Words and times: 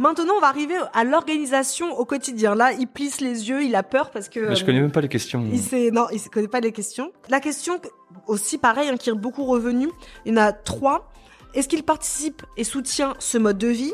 Maintenant, 0.00 0.32
on 0.38 0.40
va 0.40 0.46
arriver 0.46 0.76
à 0.94 1.04
l'organisation 1.04 1.92
au 1.98 2.06
quotidien. 2.06 2.54
Là, 2.54 2.72
il 2.72 2.86
plisse 2.86 3.20
les 3.20 3.50
yeux, 3.50 3.62
il 3.64 3.76
a 3.76 3.82
peur 3.82 4.10
parce 4.10 4.30
que. 4.30 4.40
Mais 4.40 4.56
je 4.56 4.64
connais 4.64 4.80
même 4.80 4.90
pas 4.90 5.02
les 5.02 5.10
questions. 5.10 5.46
Il 5.52 5.60
sait, 5.60 5.90
non, 5.90 6.06
il 6.10 6.14
ne 6.22 6.28
connaît 6.30 6.48
pas 6.48 6.60
les 6.60 6.72
questions. 6.72 7.12
La 7.28 7.38
question 7.38 7.78
aussi, 8.26 8.56
pareil, 8.56 8.88
hein, 8.88 8.96
qui 8.96 9.10
est 9.10 9.12
beaucoup 9.12 9.44
revenue. 9.44 9.90
Il 10.24 10.32
y 10.32 10.34
en 10.34 10.40
a 10.40 10.54
trois. 10.54 11.12
Est-ce 11.52 11.68
qu'il 11.68 11.82
participe 11.82 12.42
et 12.56 12.64
soutient 12.64 13.12
ce 13.18 13.36
mode 13.36 13.58
de 13.58 13.66
vie? 13.66 13.92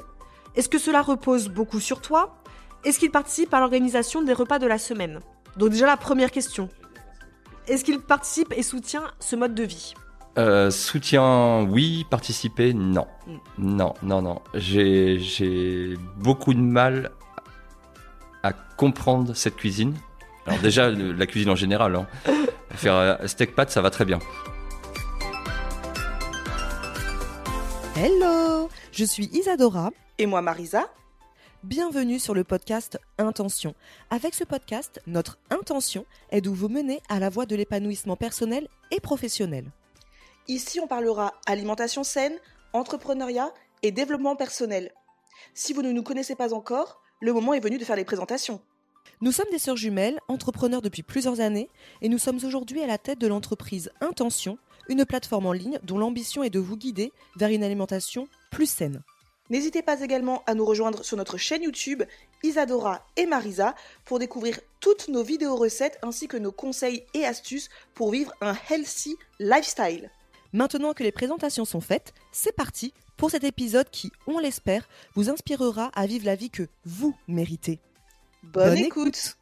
Est-ce 0.54 0.68
que 0.68 0.78
cela 0.78 1.02
repose 1.02 1.48
beaucoup 1.48 1.80
sur 1.80 2.00
toi? 2.00 2.36
Est-ce 2.84 3.00
qu'il 3.00 3.10
participe 3.10 3.52
à 3.52 3.58
l'organisation 3.58 4.22
des 4.22 4.32
repas 4.32 4.60
de 4.60 4.68
la 4.68 4.78
semaine? 4.78 5.18
Donc 5.56 5.70
déjà 5.70 5.86
la 5.86 5.96
première 5.96 6.30
question. 6.30 6.68
Est-ce 7.66 7.84
qu'il 7.84 7.98
participe 7.98 8.54
et 8.56 8.62
soutient 8.62 9.10
ce 9.18 9.34
mode 9.34 9.56
de 9.56 9.64
vie? 9.64 9.94
Euh, 10.38 10.70
soutien, 10.70 11.62
oui. 11.70 12.04
Participer, 12.10 12.74
non. 12.74 13.06
Mm. 13.26 13.36
Non, 13.58 13.94
non, 14.02 14.22
non. 14.22 14.42
J'ai, 14.54 15.18
j'ai 15.18 15.94
beaucoup 16.18 16.52
de 16.54 16.60
mal 16.60 17.10
à 18.42 18.52
comprendre 18.52 19.34
cette 19.34 19.56
cuisine. 19.56 19.94
Alors 20.46 20.60
déjà, 20.60 20.90
le- 20.90 21.12
la 21.12 21.26
cuisine 21.26 21.50
en 21.50 21.56
général. 21.56 21.96
Hein. 21.96 22.06
Faire 22.70 22.94
euh, 22.94 23.26
steak 23.26 23.54
pâte, 23.54 23.70
ça 23.70 23.80
va 23.80 23.90
très 23.90 24.04
bien. 24.04 24.18
Hello, 27.96 28.68
je 28.92 29.04
suis 29.04 29.26
Isadora. 29.32 29.90
Et 30.18 30.26
moi, 30.26 30.42
Marisa 30.42 30.84
Bienvenue 31.64 32.18
sur 32.20 32.34
le 32.34 32.44
podcast 32.44 33.00
Intention. 33.18 33.74
Avec 34.10 34.34
ce 34.34 34.44
podcast, 34.44 35.00
notre 35.06 35.38
intention 35.50 36.04
est 36.30 36.42
de 36.42 36.50
vous 36.50 36.68
mener 36.68 37.00
à 37.08 37.18
la 37.18 37.28
voie 37.30 37.46
de 37.46 37.56
l'épanouissement 37.56 38.14
personnel 38.16 38.68
et 38.92 39.00
professionnel. 39.00 39.72
Ici, 40.48 40.78
on 40.78 40.86
parlera 40.86 41.34
alimentation 41.46 42.04
saine, 42.04 42.38
entrepreneuriat 42.72 43.52
et 43.82 43.90
développement 43.90 44.36
personnel. 44.36 44.92
Si 45.54 45.72
vous 45.72 45.82
ne 45.82 45.90
nous 45.90 46.04
connaissez 46.04 46.36
pas 46.36 46.54
encore, 46.54 47.02
le 47.20 47.32
moment 47.32 47.52
est 47.52 47.60
venu 47.60 47.78
de 47.78 47.84
faire 47.84 47.96
les 47.96 48.04
présentations. 48.04 48.60
Nous 49.20 49.32
sommes 49.32 49.50
des 49.50 49.58
sœurs 49.58 49.76
jumelles, 49.76 50.20
entrepreneurs 50.28 50.82
depuis 50.82 51.02
plusieurs 51.02 51.40
années, 51.40 51.68
et 52.00 52.08
nous 52.08 52.18
sommes 52.18 52.38
aujourd'hui 52.44 52.82
à 52.82 52.86
la 52.86 52.98
tête 52.98 53.18
de 53.18 53.26
l'entreprise 53.26 53.90
Intention, 54.00 54.58
une 54.88 55.04
plateforme 55.04 55.46
en 55.46 55.52
ligne 55.52 55.80
dont 55.82 55.98
l'ambition 55.98 56.44
est 56.44 56.50
de 56.50 56.60
vous 56.60 56.76
guider 56.76 57.12
vers 57.36 57.48
une 57.48 57.64
alimentation 57.64 58.28
plus 58.52 58.66
saine. 58.66 59.02
N'hésitez 59.50 59.82
pas 59.82 60.00
également 60.00 60.42
à 60.46 60.54
nous 60.54 60.64
rejoindre 60.64 61.04
sur 61.04 61.16
notre 61.16 61.38
chaîne 61.38 61.62
YouTube 61.62 62.02
Isadora 62.42 63.06
et 63.16 63.26
Marisa 63.26 63.74
pour 64.04 64.18
découvrir 64.18 64.60
toutes 64.80 65.08
nos 65.08 65.22
vidéos 65.22 65.56
recettes 65.56 65.98
ainsi 66.02 66.28
que 66.28 66.36
nos 66.36 66.52
conseils 66.52 67.04
et 67.14 67.24
astuces 67.24 67.68
pour 67.94 68.10
vivre 68.10 68.32
un 68.40 68.56
healthy 68.70 69.16
lifestyle. 69.38 70.10
Maintenant 70.56 70.94
que 70.94 71.02
les 71.02 71.12
présentations 71.12 71.66
sont 71.66 71.82
faites, 71.82 72.14
c'est 72.32 72.56
parti 72.56 72.94
pour 73.18 73.30
cet 73.30 73.44
épisode 73.44 73.90
qui, 73.90 74.10
on 74.26 74.38
l'espère, 74.38 74.88
vous 75.14 75.28
inspirera 75.28 75.90
à 75.94 76.06
vivre 76.06 76.24
la 76.24 76.34
vie 76.34 76.48
que 76.48 76.62
vous 76.86 77.14
méritez. 77.28 77.78
Bonne, 78.42 78.70
Bonne 78.70 78.78
écoute. 78.78 79.36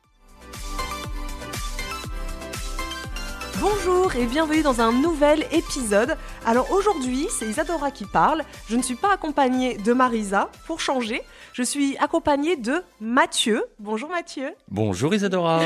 Bonjour 3.61 4.16
et 4.16 4.27
bienvenue 4.27 4.62
dans 4.62 4.81
un 4.81 4.91
nouvel 4.91 5.47
épisode. 5.53 6.16
Alors 6.44 6.72
aujourd'hui, 6.72 7.28
c'est 7.31 7.47
Isadora 7.47 7.93
qui 7.93 8.06
parle. 8.06 8.43
Je 8.69 8.75
ne 8.75 8.83
suis 8.83 8.97
pas 8.97 9.15
accompagnée 9.15 9.77
de 9.77 9.93
Marisa 9.93 10.50
pour 10.67 10.81
changer. 10.81 11.22
Je 11.53 11.62
suis 11.62 11.97
accompagnée 11.99 12.56
de 12.56 12.83
Mathieu. 13.00 13.62
Bonjour 13.78 14.09
Mathieu. 14.09 14.53
Bonjour 14.69 15.15
Isadora. 15.15 15.61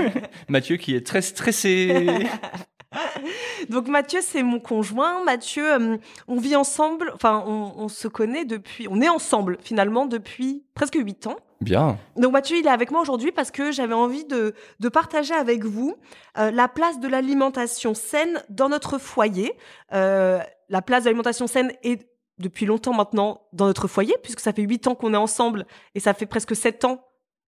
Mathieu 0.48 0.76
qui 0.76 0.94
est 0.94 1.06
très 1.06 1.22
stressé. 1.22 2.06
Donc 3.68 3.88
Mathieu, 3.88 4.20
c'est 4.22 4.42
mon 4.42 4.60
conjoint. 4.60 5.24
Mathieu, 5.24 5.74
euh, 5.74 5.96
on 6.28 6.36
vit 6.36 6.56
ensemble, 6.56 7.12
enfin 7.14 7.42
on, 7.46 7.72
on 7.76 7.88
se 7.88 8.08
connaît 8.08 8.44
depuis, 8.44 8.88
on 8.88 9.00
est 9.00 9.08
ensemble 9.08 9.58
finalement 9.60 10.06
depuis 10.06 10.64
presque 10.74 10.96
8 10.96 11.26
ans. 11.28 11.36
Bien. 11.60 11.98
Donc 12.16 12.32
Mathieu, 12.32 12.56
il 12.56 12.66
est 12.66 12.70
avec 12.70 12.90
moi 12.90 13.02
aujourd'hui 13.02 13.32
parce 13.32 13.50
que 13.50 13.70
j'avais 13.70 13.94
envie 13.94 14.24
de, 14.24 14.54
de 14.80 14.88
partager 14.88 15.34
avec 15.34 15.64
vous 15.64 15.94
euh, 16.38 16.50
la 16.50 16.68
place 16.68 17.00
de 17.00 17.08
l'alimentation 17.08 17.92
saine 17.92 18.42
dans 18.48 18.70
notre 18.70 18.98
foyer. 18.98 19.52
Euh, 19.92 20.40
la 20.70 20.80
place 20.80 21.02
de 21.02 21.08
l'alimentation 21.08 21.46
saine 21.46 21.72
est 21.82 22.08
depuis 22.38 22.64
longtemps 22.64 22.94
maintenant 22.94 23.42
dans 23.52 23.66
notre 23.66 23.88
foyer, 23.88 24.14
puisque 24.22 24.40
ça 24.40 24.54
fait 24.54 24.62
8 24.62 24.86
ans 24.86 24.94
qu'on 24.94 25.12
est 25.12 25.18
ensemble 25.18 25.66
et 25.94 26.00
ça 26.00 26.14
fait 26.14 26.24
presque 26.24 26.56
7 26.56 26.86
ans. 26.86 27.04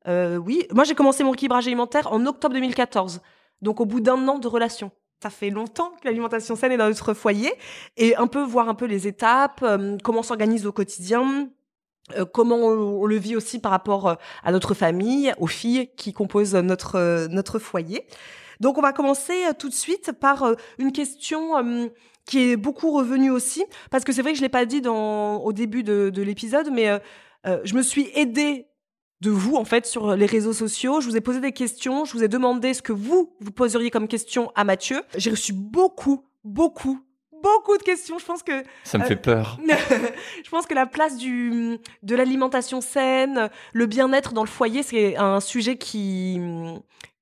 Euh, 0.07 0.37
oui, 0.37 0.67
moi 0.73 0.85
j'ai 0.85 0.95
commencé 0.95 1.25
mon 1.25 1.33
équilibrage 1.33 1.67
alimentaire 1.67 2.13
en 2.13 2.27
octobre 2.27 2.55
2014, 2.55 3.23
donc 3.63 3.81
au 3.81 3.87
bout 3.87 4.01
d'un 4.01 4.29
an 4.29 4.39
de 4.39 4.49
relation. 4.49 4.91
Ça 5.23 5.31
fait 5.31 5.51
longtemps 5.51 5.93
que 6.01 6.09
l'alimentation 6.09 6.57
saine 6.57 6.73
est 6.73 6.77
dans 6.77 6.89
notre 6.89 7.15
foyer 7.15 7.53
et 7.97 8.17
un 8.17 8.27
peu 8.27 8.43
voir 8.43 8.69
un 8.69 8.75
peu 8.75 8.87
les 8.87 9.07
étapes, 9.07 9.61
euh, 9.63 9.97
comment 10.03 10.19
on 10.19 10.25
s'organise 10.25 10.67
au 10.67 10.73
quotidien, 10.73 11.49
euh, 12.17 12.25
comment 12.25 12.57
on, 12.57 13.07
le 13.07 13.17
vit 13.19 13.37
aussi 13.37 13.61
par 13.61 13.71
rapport 13.71 14.09
euh, 14.09 14.15
à 14.43 14.51
notre 14.51 14.75
famille, 14.75 15.33
aux 15.39 15.47
filles 15.47 15.91
qui 15.97 16.13
composent 16.13 16.57
notre 16.57 17.29
notre 17.29 17.61
foyer. 17.61 18.05
Donc 18.59 18.79
on 18.79 18.83
va 18.83 18.93
commencer 18.93 19.45
tout 19.61 19.69
de 19.69 19.75
suite 19.75 20.11
par 20.11 20.57
une 20.79 20.91
question 20.91 21.53
qui 22.25 22.51
est 22.51 22.57
beaucoup 22.57 22.91
revenue 22.91 23.31
aussi 23.31 23.65
parce 23.93 24.03
que 24.03 24.13
c'est 24.13 24.23
vrai 24.23 24.33
que 24.33 24.39
je 24.39 24.43
l'ai 24.43 24.49
pas 24.49 24.67
dit 24.67 24.83
au 24.89 25.53
début 25.53 25.85
de, 25.85 26.11
de 26.11 26.23
l'épisode, 26.23 26.69
mais 26.73 27.01
je 27.45 27.75
me 27.75 27.83
suis 27.83 28.11
aidée 28.15 28.67
de 29.23 29.31
vous 29.31 29.55
en 29.55 29.65
fait 29.65 29.87
sur 29.87 30.17
les 30.17 30.27
réseaux 30.27 30.53
sociaux. 30.53 31.01
Je 31.01 31.09
vous 31.09 31.17
ai 31.17 31.21
posé 31.21 31.41
des 31.41 31.53
questions, 31.53 32.05
je 32.05 32.13
vous 32.13 32.25
ai 32.25 32.29
demandé 32.29 32.75
ce 32.75 32.83
que 32.83 32.93
vous 32.93 33.33
vous 33.41 33.53
poseriez 33.53 33.91
comme 33.91 34.09
question 34.09 34.51
à 34.57 34.65
Mathieu. 34.65 35.01
J'ai 35.17 35.31
reçu 35.31 35.53
beaucoup, 35.53 36.25
beaucoup, 36.43 36.99
beaucoup 37.41 37.79
de 37.79 37.85
questions. 37.85 38.19
Je 38.19 38.25
pense 38.25 38.43
que 38.43 38.65
Ça 38.83 38.99
me 38.99 39.05
Euh, 39.05 39.07
fait 39.07 39.17
peur. 39.17 39.59
je 40.45 40.51
pense 40.51 40.67
que 40.67 40.75
la 40.75 40.87
place 40.87 41.17
du, 41.17 41.79
de 42.03 42.15
l'alimentation 42.17 42.81
saine, 42.81 43.49
le 43.73 43.87
bien-être 43.87 44.33
dans 44.33 44.43
le 44.43 44.49
foyer, 44.49 44.83
c'est 44.83 45.17
un 45.17 45.39
sujet 45.39 45.77
qui, 45.77 46.41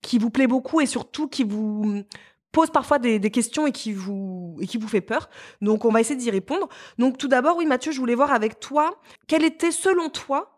qui 0.01 0.19
vous 0.19 0.31
plaît 0.31 0.47
beaucoup 0.47 0.81
et 0.81 0.87
surtout 0.87 1.29
qui 1.29 1.45
vous 1.45 2.03
pose 2.51 2.71
parfois 2.71 2.99
des, 2.99 3.19
des 3.19 3.31
questions 3.31 3.67
et 3.67 3.73
qui 3.73 3.93
vous 3.93 4.57
et 4.63 4.67
qui 4.67 4.79
vous 4.79 4.89
fait 4.89 5.03
peur. 5.03 5.29
Donc 5.61 5.85
on 5.85 5.91
va 5.93 6.01
essayer 6.01 6.17
d'y 6.19 6.31
répondre. 6.31 6.67
Donc 6.99 7.19
tout 7.19 7.29
d'abord, 7.29 7.59
oui 7.59 7.67
Mathieu, 7.67 7.93
je 7.93 7.99
voulais 8.01 8.15
voir 8.15 8.33
avec 8.33 8.59
toi 8.59 8.99
quel 9.29 9.45
était 9.45 9.71
selon 9.71 10.09
toi 10.09 10.57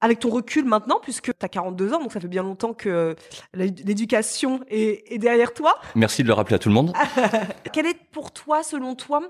avec 0.00 0.18
ton 0.20 0.30
recul 0.30 0.64
maintenant, 0.64 0.98
puisque 1.02 1.26
tu 1.36 1.44
as 1.44 1.48
42 1.48 1.92
ans, 1.94 2.00
donc 2.00 2.12
ça 2.12 2.20
fait 2.20 2.28
bien 2.28 2.42
longtemps 2.42 2.74
que 2.74 2.88
euh, 2.88 3.14
l'éducation 3.54 4.60
est, 4.68 5.12
est 5.12 5.18
derrière 5.18 5.52
toi. 5.54 5.74
Merci 5.94 6.22
de 6.22 6.28
le 6.28 6.34
rappeler 6.34 6.56
à 6.56 6.58
tout 6.58 6.68
le 6.68 6.74
monde. 6.74 6.92
Quelle 7.72 7.86
est 7.86 7.98
pour 8.12 8.32
toi, 8.32 8.62
selon 8.62 8.94
toi, 8.94 9.22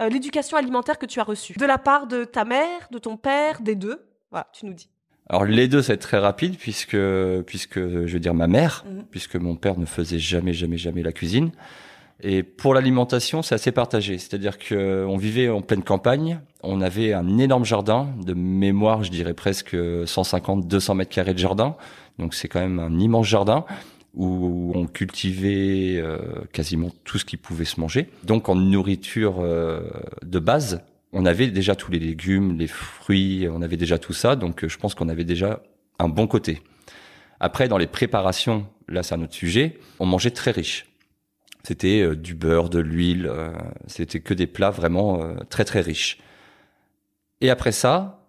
euh, 0.00 0.08
l'éducation 0.08 0.56
alimentaire 0.56 0.98
que 0.98 1.06
tu 1.06 1.20
as 1.20 1.24
reçue? 1.24 1.54
De 1.54 1.64
la 1.66 1.78
part 1.78 2.06
de 2.06 2.24
ta 2.24 2.44
mère, 2.44 2.88
de 2.90 2.98
ton 2.98 3.16
père, 3.16 3.60
des 3.60 3.74
deux? 3.74 4.04
Voilà, 4.30 4.46
tu 4.52 4.66
nous 4.66 4.74
dis. 4.74 4.88
Alors 5.28 5.44
les 5.44 5.68
deux, 5.68 5.80
ça 5.80 5.88
va 5.88 5.94
être 5.94 6.00
très 6.02 6.18
rapide 6.18 6.56
puisque 6.58 6.96
puisque 7.46 7.78
je 7.78 8.12
veux 8.12 8.18
dire 8.18 8.34
ma 8.34 8.48
mère, 8.48 8.84
Mhm. 8.86 9.04
puisque 9.10 9.36
mon 9.36 9.54
père 9.54 9.78
ne 9.78 9.86
faisait 9.86 10.18
jamais 10.18 10.52
jamais 10.52 10.76
jamais 10.76 11.02
la 11.02 11.12
cuisine. 11.12 11.52
Et 12.22 12.42
pour 12.42 12.74
l'alimentation, 12.74 13.42
c'est 13.42 13.54
assez 13.54 13.72
partagé. 13.72 14.18
C'est-à-dire 14.18 14.58
que 14.58 15.04
on 15.08 15.16
vivait 15.16 15.48
en 15.48 15.62
pleine 15.62 15.82
campagne, 15.82 16.40
on 16.62 16.80
avait 16.80 17.12
un 17.12 17.38
énorme 17.38 17.64
jardin 17.64 18.08
de 18.24 18.34
mémoire, 18.34 19.02
je 19.02 19.10
dirais 19.10 19.34
presque 19.34 19.76
150, 20.06 20.66
200 20.66 20.94
mètres 20.94 21.10
carrés 21.10 21.34
de 21.34 21.38
jardin. 21.38 21.76
Donc 22.18 22.34
c'est 22.34 22.48
quand 22.48 22.60
même 22.60 22.78
un 22.78 22.98
immense 22.98 23.26
jardin 23.26 23.64
où 24.14 24.72
on 24.74 24.86
cultivait 24.86 25.98
euh, 25.98 26.18
quasiment 26.52 26.90
tout 27.04 27.18
ce 27.18 27.24
qui 27.24 27.36
pouvait 27.36 27.64
se 27.64 27.80
manger. 27.80 28.10
Donc 28.24 28.48
en 28.48 28.56
nourriture 28.56 29.36
euh, 29.40 29.88
de 30.22 30.38
base, 30.38 30.82
on 31.12 31.24
avait 31.26 31.48
déjà 31.48 31.74
tous 31.74 31.90
les 31.90 31.98
légumes, 31.98 32.58
les 32.58 32.66
fruits, 32.66 33.48
on 33.50 33.62
avait 33.62 33.76
déjà 33.76 33.98
tout 33.98 34.12
ça. 34.12 34.36
Donc 34.36 34.64
euh, 34.64 34.68
je 34.68 34.78
pense 34.78 34.94
qu'on 34.94 35.08
avait 35.08 35.24
déjà 35.24 35.62
un 35.98 36.08
bon 36.08 36.26
côté. 36.26 36.62
Après, 37.38 37.68
dans 37.68 37.78
les 37.78 37.86
préparations, 37.86 38.66
là 38.88 39.02
c'est 39.02 39.14
un 39.14 39.22
autre 39.22 39.34
sujet, 39.34 39.78
on 39.98 40.06
mangeait 40.06 40.30
très 40.30 40.50
riche. 40.50 40.89
C'était 41.62 42.00
euh, 42.02 42.16
du 42.16 42.34
beurre, 42.34 42.70
de 42.70 42.78
l'huile, 42.78 43.26
euh, 43.26 43.52
c'était 43.86 44.20
que 44.20 44.34
des 44.34 44.46
plats 44.46 44.70
vraiment 44.70 45.22
euh, 45.22 45.34
très 45.48 45.64
très 45.64 45.80
riches. 45.80 46.18
Et 47.40 47.50
après 47.50 47.72
ça, 47.72 48.24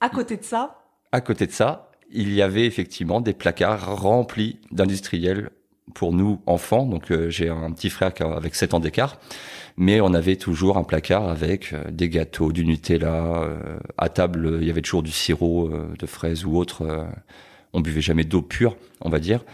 À 0.00 0.08
côté 0.08 0.36
de 0.36 0.44
ça, 0.44 0.82
à 1.12 1.20
côté 1.20 1.46
de 1.46 1.52
ça, 1.52 1.90
il 2.10 2.32
y 2.32 2.42
avait 2.42 2.66
effectivement 2.66 3.20
des 3.20 3.34
placards 3.34 4.00
remplis 4.00 4.58
d'industriels 4.70 5.50
pour 5.94 6.12
nous 6.12 6.40
enfants. 6.46 6.86
Donc 6.86 7.10
euh, 7.10 7.30
j'ai 7.30 7.48
un 7.48 7.72
petit 7.72 7.90
frère 7.90 8.12
avec 8.20 8.54
7 8.54 8.74
ans 8.74 8.80
d'écart, 8.80 9.18
mais 9.76 10.00
on 10.00 10.14
avait 10.14 10.36
toujours 10.36 10.76
un 10.76 10.84
placard 10.84 11.28
avec 11.28 11.72
euh, 11.72 11.84
des 11.90 12.08
gâteaux, 12.08 12.52
du 12.52 12.64
Nutella. 12.64 13.42
euh, 13.42 13.78
à 13.96 14.08
table, 14.08 14.58
il 14.60 14.66
y 14.66 14.70
avait 14.70 14.82
toujours 14.82 15.02
du 15.02 15.12
sirop 15.12 15.70
de 15.98 16.06
fraises 16.06 16.44
ou 16.44 16.56
autre. 16.56 17.06
on 17.72 17.80
buvait 17.80 18.00
jamais 18.00 18.24
d'eau 18.24 18.42
pure, 18.42 18.76
on 19.00 19.10
va 19.10 19.18
dire. 19.18 19.44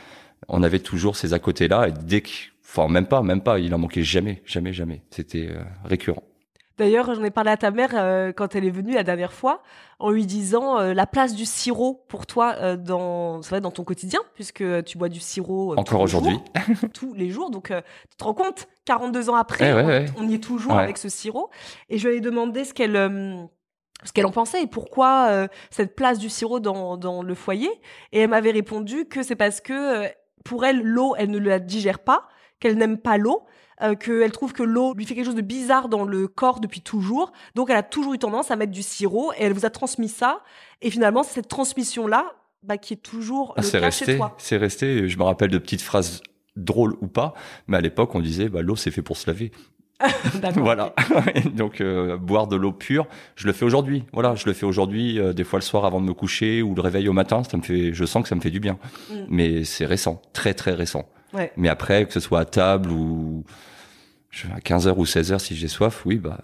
On 0.49 0.63
avait 0.63 0.79
toujours 0.81 1.17
ces 1.17 1.33
à 1.33 1.39
côté 1.39 1.69
là 1.69 1.89
et 1.89 1.93
dès 1.93 2.21
que, 2.21 2.31
enfin 2.77 2.89
même 2.93 3.07
pas, 3.07 3.23
même 3.23 3.41
pas, 3.43 3.59
il 3.59 3.75
en 3.75 3.79
manquait 3.79 4.03
jamais, 4.03 4.43
jamais, 4.45 4.73
jamais. 4.73 5.03
C'était 5.11 5.49
euh, 5.51 5.63
récurrent. 5.85 6.23
D'ailleurs, 6.77 7.15
j'en 7.15 7.23
ai 7.23 7.31
parlé 7.31 7.53
à 7.53 7.57
ta 7.57 7.71
mère 7.71 7.91
euh, 7.95 8.33
quand 8.33 8.57
elle 8.57 8.65
est 8.65 8.71
venue 8.71 8.95
la 8.95 9.05
dernière 9.05 9.33
fois, 9.33 9.63
en 10.01 10.11
lui 10.11 10.27
disant 10.27 10.81
euh, 10.81 10.93
la 10.93 11.07
place 11.07 11.37
du 11.37 11.45
sirop 11.45 12.05
pour 12.09 12.27
toi 12.27 12.57
euh, 12.61 12.77
dans, 12.77 13.39
vrai, 13.39 13.61
dans 13.61 13.71
ton 13.71 13.85
quotidien, 13.85 14.19
puisque 14.35 14.65
tu 14.85 14.99
bois 14.99 15.09
du 15.09 15.21
sirop 15.21 15.77
Encore 15.77 16.01
aujourd'hui. 16.01 16.37
tous 16.93 17.15
les 17.15 17.31
jours. 17.31 17.51
Donc, 17.51 17.69
tu 17.69 18.17
te 18.17 18.25
rends 18.25 18.35
compte, 18.35 18.67
42 18.87 19.31
ans 19.31 19.37
après, 19.37 19.71
Eh 19.71 19.73
ouais, 19.73 19.83
on, 19.83 19.87
ouais. 19.87 20.07
on 20.19 20.29
y 20.29 20.35
est 20.35 20.43
toujours 20.43 20.73
Ouais. 20.75 20.83
avec 20.83 20.99
ce 20.99 21.09
sirop. 21.09 21.49
Et 21.91 21.99
je 21.99 22.09
lui 22.09 22.17
ai 22.17 22.21
demandé 22.21 22.65
ce 22.65 22.75
qu'elle 22.75 22.95
ce 24.03 24.13
qu'elle 24.13 24.27
en 24.27 24.33
pensait 24.33 24.61
et 24.63 24.67
pourquoi 24.67 25.47
cette 25.71 25.95
place 25.95 26.19
du 26.19 26.29
sirop 26.29 26.59
dans, 26.59 26.97
dans 26.97 27.23
le 27.23 27.35
foyer. 27.37 27.71
Et 28.11 28.19
elle 28.21 28.31
m'avait 28.31 28.51
répondu 28.51 29.05
que 29.07 29.23
c'est 29.23 29.37
parce 29.37 29.61
que 29.61 30.09
pour 30.45 30.65
elle, 30.67 30.83
l'eau, 30.83 31.15
elle 31.17 31.31
ne 31.31 31.39
la 31.39 31.61
digère 31.61 32.01
pas, 32.01 32.27
qu'elle 32.65 32.79
n'aime 32.79 32.97
pas 32.97 33.19
l'eau, 33.19 33.43
euh, 33.83 33.95
qu'elle 33.95 34.33
trouve 34.33 34.55
que 34.55 34.63
l'eau 34.63 34.95
lui 34.95 35.05
fait 35.05 35.15
quelque 35.15 35.27
chose 35.27 35.35
de 35.35 35.43
bizarre 35.43 35.91
dans 35.91 36.05
le 36.05 36.29
corps 36.29 36.61
depuis 36.61 36.81
toujours. 36.81 37.31
Donc 37.55 37.69
elle 37.69 37.77
a 37.77 37.83
toujours 37.83 38.15
eu 38.15 38.19
tendance 38.19 38.51
à 38.51 38.57
mettre 38.57 38.73
du 38.73 38.83
sirop 38.83 39.33
et 39.35 39.45
elle 39.45 39.53
vous 39.53 39.67
a 39.67 39.71
transmis 39.71 40.09
ça. 40.09 40.41
Et 40.81 40.91
finalement, 40.91 41.23
c'est 41.23 41.35
cette 41.35 41.49
transmission-là 41.49 42.33
bah, 42.63 42.79
qui 42.79 42.95
est 42.95 43.03
toujours 43.03 43.53
Ah, 43.59 43.61
le 43.61 43.67
c'est 43.67 43.81
cas 43.81 43.91
chez 43.91 44.05
resté, 44.07 44.17
toi. 44.17 44.35
c'est 44.39 44.57
resté. 44.57 45.09
Je 45.11 45.19
me 45.19 45.25
rappelle 45.25 45.51
de 45.51 45.59
petites 45.59 45.83
phrases 45.83 46.23
drôles 46.57 46.97
ou 47.03 47.07
pas, 47.07 47.35
mais 47.67 47.77
à 47.77 47.81
l'époque 47.83 48.15
on 48.15 48.21
disait 48.21 48.49
bah, 48.49 48.63
l'eau 48.63 48.77
c'est 48.77 48.91
fait 48.91 49.03
pour 49.03 49.19
se 49.19 49.29
laver. 49.29 49.53
Voilà. 50.57 50.95
Donc 51.55 51.83
euh, 51.83 52.17
boire 52.17 52.47
de 52.47 52.57
l'eau 52.57 52.73
pure, 52.73 53.07
je 53.37 53.47
le 53.47 53.53
fais 53.53 53.67
aujourd'hui. 53.67 54.05
Voilà, 54.15 54.35
je 54.37 54.47
le 54.47 54.55
fais 54.55 54.65
aujourd'hui 54.65 55.19
euh, 55.19 55.35
des 55.35 55.45
fois 55.45 55.59
le 55.59 55.65
soir 55.65 55.85
avant 55.85 56.01
de 56.01 56.07
me 56.07 56.15
coucher 56.15 56.63
ou 56.63 56.75
le 56.75 56.81
réveil 56.81 57.09
au 57.09 57.13
matin, 57.13 57.43
ça 57.45 57.59
me 57.59 57.63
fait 57.63 57.93
je 57.93 58.05
sens 58.07 58.23
que 58.23 58.29
ça 58.31 58.35
me 58.35 58.41
fait 58.41 58.51
du 58.51 58.61
bien. 58.61 58.79
Mm. 59.11 59.15
Mais 59.29 59.65
c'est 59.65 59.85
récent, 59.85 60.23
très 60.33 60.55
très 60.55 60.73
récent. 60.73 61.07
Ouais. 61.35 61.53
Mais 61.57 61.69
après 61.69 62.07
que 62.07 62.13
ce 62.13 62.21
soit 62.21 62.41
à 62.41 62.45
table 62.45 62.91
ou 62.91 63.45
à 64.53 64.59
15h 64.61 64.95
ou 64.97 65.05
16h 65.05 65.39
si 65.39 65.57
j'ai 65.57 65.69
soif, 65.69 66.07
oui 66.07 66.19
bah 66.19 66.39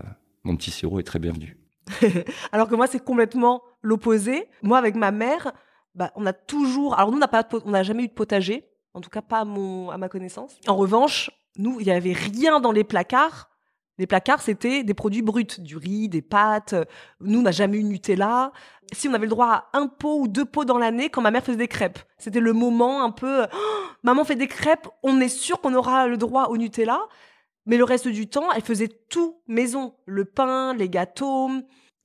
mon 0.45 0.57
petit 0.57 0.71
sirop 0.71 1.01
est 1.01 1.05
très 1.05 1.19
bienvenu. 1.19 1.57
Alors 2.53 2.69
que 2.69 2.75
moi, 2.75 2.87
c'est 2.87 3.05
complètement 3.05 3.63
l'opposé. 3.83 4.49
Moi, 4.63 4.79
avec 4.79 4.95
ma 4.95 5.11
mère, 5.11 5.53
bah, 5.95 6.13
on 6.17 6.27
a 6.27 6.33
toujours. 6.33 6.95
Alors, 6.99 7.13
nous, 7.13 7.21
on 7.65 7.71
n'a 7.71 7.83
jamais 7.83 8.05
eu 8.05 8.09
de 8.09 8.13
potager. 8.13 8.69
En 8.95 9.01
tout 9.01 9.11
cas, 9.11 9.23
pas 9.23 9.41
à, 9.41 9.45
mon, 9.45 9.91
à 9.91 9.99
ma 9.99 10.09
connaissance. 10.09 10.57
En 10.67 10.77
revanche, 10.77 11.31
nous, 11.57 11.81
il 11.81 11.87
n'y 11.87 11.93
avait 11.93 12.13
rien 12.13 12.61
dans 12.61 12.73
les 12.73 12.85
placards. 12.85 13.50
Les 14.01 14.07
placards, 14.07 14.41
c'était 14.41 14.83
des 14.83 14.95
produits 14.95 15.21
bruts, 15.21 15.45
du 15.59 15.77
riz, 15.77 16.09
des 16.09 16.23
pâtes. 16.23 16.75
Nous, 17.21 17.41
on 17.41 17.43
n'a 17.43 17.51
jamais 17.51 17.77
eu 17.77 17.85
Nutella. 17.85 18.51
Si 18.93 19.09
on 19.09 19.13
avait 19.13 19.27
le 19.27 19.31
droit 19.31 19.47
à 19.47 19.69
un 19.75 19.89
pot 19.89 20.21
ou 20.21 20.27
deux 20.27 20.47
pots 20.47 20.65
dans 20.65 20.79
l'année, 20.79 21.11
quand 21.11 21.21
ma 21.21 21.31
mère 21.31 21.45
faisait 21.45 21.59
des 21.59 21.69
crêpes, 21.69 21.99
c'était 22.17 22.41
le 22.41 22.55
moment 22.55 23.05
un 23.05 23.11
peu. 23.11 23.43
Oh, 23.53 23.57
maman 24.03 24.25
fait 24.25 24.37
des 24.37 24.47
crêpes, 24.47 24.89
on 25.03 25.21
est 25.21 25.29
sûr 25.29 25.61
qu'on 25.61 25.75
aura 25.75 26.07
le 26.09 26.17
droit 26.17 26.47
au 26.47 26.57
Nutella. 26.57 26.99
Mais 27.67 27.77
le 27.77 27.85
reste 27.85 28.09
du 28.09 28.27
temps, 28.27 28.51
elle 28.57 28.63
faisait 28.63 28.89
tout 28.89 29.37
maison. 29.47 29.93
Le 30.07 30.25
pain, 30.25 30.73
les 30.73 30.89
gâteaux. 30.89 31.51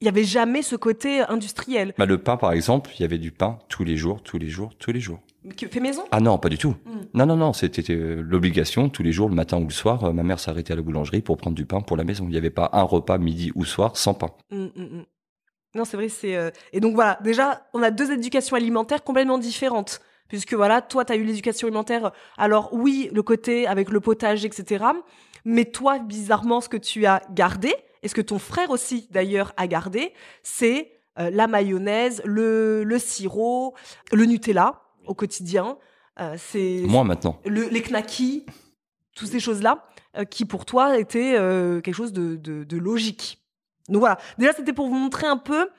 Il 0.01 0.03
n'y 0.03 0.09
avait 0.09 0.25
jamais 0.25 0.63
ce 0.63 0.75
côté 0.75 1.21
industriel. 1.21 1.93
Bah, 1.97 2.05
le 2.05 2.17
pain 2.17 2.35
par 2.35 2.51
exemple, 2.51 2.91
il 2.99 3.03
y 3.03 3.05
avait 3.05 3.17
du 3.17 3.31
pain 3.31 3.57
tous 3.69 3.85
les 3.85 3.95
jours, 3.95 4.21
tous 4.21 4.37
les 4.37 4.49
jours, 4.49 4.75
tous 4.77 4.91
les 4.91 4.99
jours. 4.99 5.21
Que- 5.57 5.67
Fait 5.67 5.79
maison? 5.79 6.03
Ah 6.11 6.19
non, 6.19 6.37
pas 6.37 6.49
du 6.49 6.57
tout. 6.57 6.75
Mm. 6.85 6.91
Non, 7.13 7.25
non, 7.25 7.35
non, 7.35 7.53
c'était 7.53 7.93
euh, 7.93 8.21
l'obligation. 8.21 8.89
Tous 8.89 9.03
les 9.03 9.11
jours, 9.11 9.29
le 9.29 9.35
matin 9.35 9.57
ou 9.59 9.65
le 9.65 9.71
soir, 9.73 10.03
euh, 10.05 10.11
ma 10.13 10.23
mère 10.23 10.39
s'arrêtait 10.39 10.73
à 10.73 10.75
la 10.75 10.81
boulangerie 10.81 11.21
pour 11.21 11.37
prendre 11.37 11.55
du 11.55 11.65
pain 11.65 11.81
pour 11.81 11.97
la 11.97 12.03
maison. 12.03 12.25
Il 12.25 12.31
n'y 12.31 12.37
avait 12.37 12.49
pas 12.49 12.69
un 12.73 12.83
repas 12.83 13.17
midi 13.17 13.51
ou 13.55 13.65
soir 13.65 13.97
sans 13.97 14.13
pain. 14.13 14.29
Mm, 14.51 14.57
mm, 14.65 14.69
mm. 14.77 15.05
Non, 15.75 15.85
c'est 15.85 15.97
vrai, 15.97 16.09
c'est. 16.09 16.35
euh, 16.35 16.51
Et 16.73 16.79
donc 16.79 16.95
voilà, 16.95 17.19
déjà, 17.23 17.67
on 17.73 17.83
a 17.83 17.91
deux 17.91 18.11
éducations 18.11 18.55
alimentaires 18.55 19.03
complètement 19.03 19.37
différentes. 19.37 19.99
Puisque 20.29 20.53
voilà, 20.55 20.81
toi, 20.81 21.05
tu 21.05 21.13
as 21.13 21.17
eu 21.17 21.23
l'éducation 21.23 21.67
alimentaire. 21.67 22.11
Alors, 22.37 22.69
oui, 22.73 23.09
le 23.13 23.21
côté 23.21 23.67
avec 23.67 23.91
le 23.91 23.99
potage, 23.99 24.43
etc. 24.45 24.83
Mais 25.43 25.65
toi, 25.65 25.99
bizarrement, 25.99 26.61
ce 26.61 26.69
que 26.69 26.77
tu 26.77 27.05
as 27.05 27.21
gardé, 27.31 27.75
et 28.01 28.07
ce 28.07 28.15
que 28.15 28.21
ton 28.21 28.39
frère 28.39 28.71
aussi, 28.71 29.07
d'ailleurs, 29.11 29.53
a 29.57 29.67
gardé, 29.67 30.13
c'est 30.41 30.91
euh, 31.19 31.29
la 31.31 31.45
mayonnaise, 31.47 32.23
le, 32.25 32.83
le 32.83 32.97
sirop, 32.97 33.75
le 34.11 34.25
Nutella 34.25 34.81
au 35.07 35.13
quotidien. 35.13 35.77
Euh, 36.19 36.35
c'est 36.37 36.81
Moi 36.85 37.03
maintenant. 37.03 37.39
le- 37.45 37.67
les 37.69 37.81
knackis, 37.81 38.45
toutes 39.15 39.27
ces 39.29 39.39
choses-là, 39.39 39.85
euh, 40.17 40.23
qui 40.23 40.45
pour 40.45 40.65
toi 40.65 40.97
étaient 40.97 41.35
euh, 41.37 41.81
quelque 41.81 41.95
chose 41.95 42.13
de, 42.13 42.35
de- 42.35 42.63
de 42.63 42.77
logique. 42.77 43.41
Donc 43.89 43.99
voilà, 43.99 44.17
déjà 44.37 44.53
c'était 44.53 44.73
pour 44.73 44.87
vous 44.87 44.95
montrer 44.95 45.27
un 45.27 45.37
peu 45.37 45.69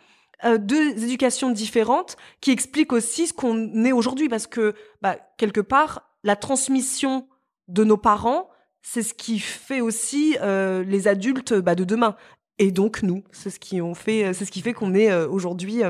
deux 0.59 1.03
éducations 1.03 1.49
différentes 1.51 2.17
qui 2.43 2.51
expliquent 2.51 2.93
aussi 2.93 3.27
ce 3.27 3.33
qu'on 3.33 3.85
est 3.85 3.93
aujourd'hui, 3.93 4.29
parce 4.29 4.47
que 4.47 4.75
bah, 5.01 5.17
quelque 5.39 5.63
part, 5.63 6.11
la 6.25 6.37
transmission 6.37 7.27
de 7.69 7.85
nos 7.85 7.97
parents, 7.97 8.51
c'est 8.83 9.03
ce 9.03 9.15
qui 9.15 9.39
fait 9.39 9.81
aussi 9.81 10.37
les 10.87 11.09
adultes 11.09 11.55
bah, 11.55 11.75
de 11.75 11.85
demain. 11.85 12.17
Et 12.59 12.71
donc 12.71 13.03
nous, 13.03 13.25
c'est 13.33 13.49
ce 13.51 13.59
qui 13.59 13.81
fait, 13.95 14.35
c'est 14.35 14.45
ce 14.45 14.51
qui 14.53 14.61
fait 14.61 14.75
qu'on 14.75 14.95
est 14.95 15.13
aujourd'hui 15.25 15.83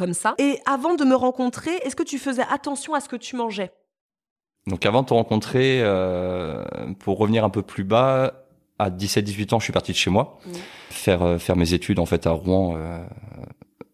comme 0.00 0.14
ça. 0.14 0.34
Et 0.38 0.58
avant 0.66 0.94
de 0.94 1.04
me 1.04 1.14
rencontrer, 1.14 1.72
est-ce 1.84 1.94
que 1.94 2.02
tu 2.02 2.18
faisais 2.18 2.44
attention 2.50 2.94
à 2.94 3.00
ce 3.00 3.08
que 3.08 3.16
tu 3.16 3.36
mangeais? 3.36 3.70
Donc 4.66 4.84
avant 4.86 5.02
de 5.02 5.06
te 5.08 5.14
rencontrer, 5.14 5.80
euh, 5.82 6.64
pour 6.98 7.18
revenir 7.18 7.44
un 7.44 7.50
peu 7.50 7.62
plus 7.62 7.84
bas, 7.84 8.44
à 8.78 8.88
17-18 8.90 9.52
ans, 9.54 9.58
je 9.58 9.64
suis 9.64 9.72
parti 9.74 9.92
de 9.92 9.96
chez 9.96 10.10
moi, 10.10 10.38
Mhm. 10.46 10.52
faire 10.90 11.22
euh, 11.22 11.38
faire 11.38 11.56
mes 11.56 11.74
études 11.74 11.98
en 11.98 12.06
fait 12.06 12.26
à 12.26 12.30
Rouen, 12.30 12.76
euh, 12.76 13.04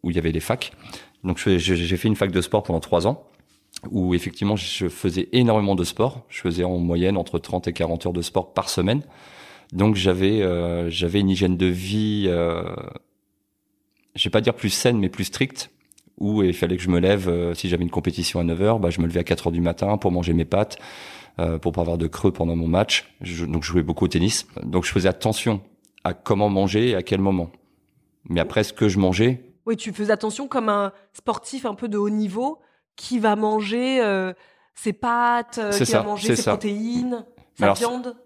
où 0.04 0.10
il 0.10 0.16
y 0.16 0.18
avait 0.18 0.30
les 0.32 0.40
facs. 0.40 0.72
Donc 1.24 1.38
j'ai 1.38 1.58
j'ai 1.58 1.96
fait 1.96 2.06
une 2.08 2.14
fac 2.16 2.30
de 2.30 2.40
sport 2.40 2.62
pendant 2.62 2.78
trois 2.80 3.06
ans, 3.08 3.24
où 3.90 4.14
effectivement 4.14 4.54
je 4.54 4.88
faisais 4.88 5.28
énormément 5.32 5.74
de 5.74 5.82
sport. 5.84 6.22
Je 6.28 6.40
faisais 6.40 6.62
en 6.62 6.78
moyenne 6.78 7.16
entre 7.16 7.40
30 7.40 7.66
et 7.66 7.72
40 7.72 8.06
heures 8.06 8.12
de 8.12 8.22
sport 8.22 8.52
par 8.54 8.68
semaine. 8.68 9.02
Donc 9.72 9.96
j'avais 9.96 10.40
euh, 10.42 10.88
j'avais 10.88 11.18
une 11.20 11.30
hygiène 11.30 11.56
de 11.56 11.66
vie, 11.66 12.26
euh, 12.28 12.62
je 14.14 14.22
vais 14.24 14.30
pas 14.30 14.40
dire 14.40 14.54
plus 14.54 14.70
saine, 14.70 14.98
mais 14.98 15.08
plus 15.08 15.24
stricte 15.24 15.70
où 16.18 16.42
il 16.42 16.54
fallait 16.54 16.76
que 16.76 16.82
je 16.82 16.88
me 16.88 16.98
lève, 16.98 17.28
euh, 17.28 17.54
si 17.54 17.68
j'avais 17.68 17.82
une 17.82 17.90
compétition 17.90 18.40
à 18.40 18.44
9h, 18.44 18.80
bah, 18.80 18.90
je 18.90 19.00
me 19.00 19.06
levais 19.06 19.20
à 19.20 19.22
4h 19.22 19.52
du 19.52 19.60
matin 19.60 19.96
pour 19.98 20.12
manger 20.12 20.32
mes 20.32 20.44
pâtes, 20.44 20.78
euh, 21.38 21.58
pour 21.58 21.72
pas 21.72 21.82
avoir 21.82 21.98
de 21.98 22.06
creux 22.06 22.32
pendant 22.32 22.56
mon 22.56 22.68
match. 22.68 23.12
Je, 23.20 23.44
donc 23.44 23.62
je 23.64 23.68
jouais 23.72 23.82
beaucoup 23.82 24.04
au 24.06 24.08
tennis. 24.08 24.46
Donc 24.62 24.84
je 24.84 24.90
faisais 24.92 25.08
attention 25.08 25.60
à 26.04 26.14
comment 26.14 26.48
manger 26.48 26.90
et 26.90 26.94
à 26.94 27.02
quel 27.02 27.20
moment. 27.20 27.50
Mais 28.28 28.40
après, 28.40 28.64
ce 28.64 28.72
que 28.72 28.88
je 28.88 28.98
mangeais, 28.98 29.42
Oui, 29.66 29.76
tu 29.76 29.92
faisais 29.92 30.12
attention 30.12 30.48
comme 30.48 30.68
un 30.68 30.92
sportif 31.12 31.66
un 31.66 31.74
peu 31.74 31.88
de 31.88 31.98
haut 31.98 32.10
niveau 32.10 32.60
qui 32.96 33.18
va 33.18 33.36
manger 33.36 34.00
euh, 34.02 34.32
ses 34.74 34.92
pâtes, 34.92 35.58
euh, 35.58 35.70
qui 35.70 35.84
ça, 35.84 35.98
va 35.98 36.04
manger 36.04 36.28
ses 36.34 36.42
ça. 36.42 36.52
protéines, 36.52 37.24
sa 37.58 37.64
Alors, 37.66 37.76
viande. 37.76 38.16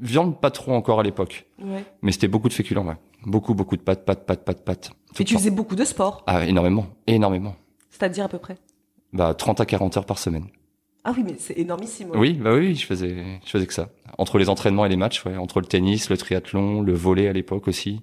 Viande 0.00 0.40
pas 0.40 0.50
trop 0.50 0.72
encore 0.72 1.00
à 1.00 1.02
l'époque, 1.02 1.46
Ouais. 1.62 1.84
mais 2.02 2.12
c'était 2.12 2.28
beaucoup 2.28 2.48
de 2.48 2.54
féculents, 2.54 2.86
ouais. 2.86 2.96
Beaucoup, 3.24 3.54
beaucoup 3.54 3.76
de 3.76 3.82
pâtes, 3.82 4.04
pâtes, 4.04 4.24
pâtes, 4.26 4.44
pâtes, 4.44 4.64
pâtes. 4.64 4.90
Et 5.18 5.24
tu 5.24 5.34
faisais 5.34 5.50
beaucoup 5.50 5.74
de 5.76 5.84
sport, 5.84 6.22
Ah, 6.26 6.44
énormément, 6.46 6.86
énormément. 7.06 7.56
c'est-à-dire 7.90 8.24
à 8.24 8.28
peu 8.28 8.38
près? 8.38 8.56
Bah, 9.12 9.34
30 9.34 9.60
à 9.60 9.66
40 9.66 9.96
heures 9.96 10.06
par 10.06 10.18
semaine. 10.18 10.46
Ah 11.04 11.12
oui, 11.16 11.22
mais 11.24 11.36
c'est 11.38 11.56
énormissime. 11.58 12.10
ouais. 12.10 12.18
Oui, 12.18 12.32
bah 12.34 12.52
oui, 12.54 12.74
je 12.74 12.84
faisais, 12.84 13.24
je 13.44 13.48
faisais 13.50 13.66
que 13.66 13.72
ça. 13.74 13.88
Entre 14.18 14.38
les 14.38 14.48
entraînements 14.48 14.84
et 14.84 14.88
les 14.88 14.96
matchs, 14.96 15.24
ouais, 15.24 15.36
entre 15.36 15.60
le 15.60 15.66
tennis, 15.66 16.10
le 16.10 16.16
triathlon, 16.16 16.82
le 16.82 16.92
volley 16.94 17.28
à 17.28 17.32
l'époque 17.32 17.68
aussi. 17.68 18.02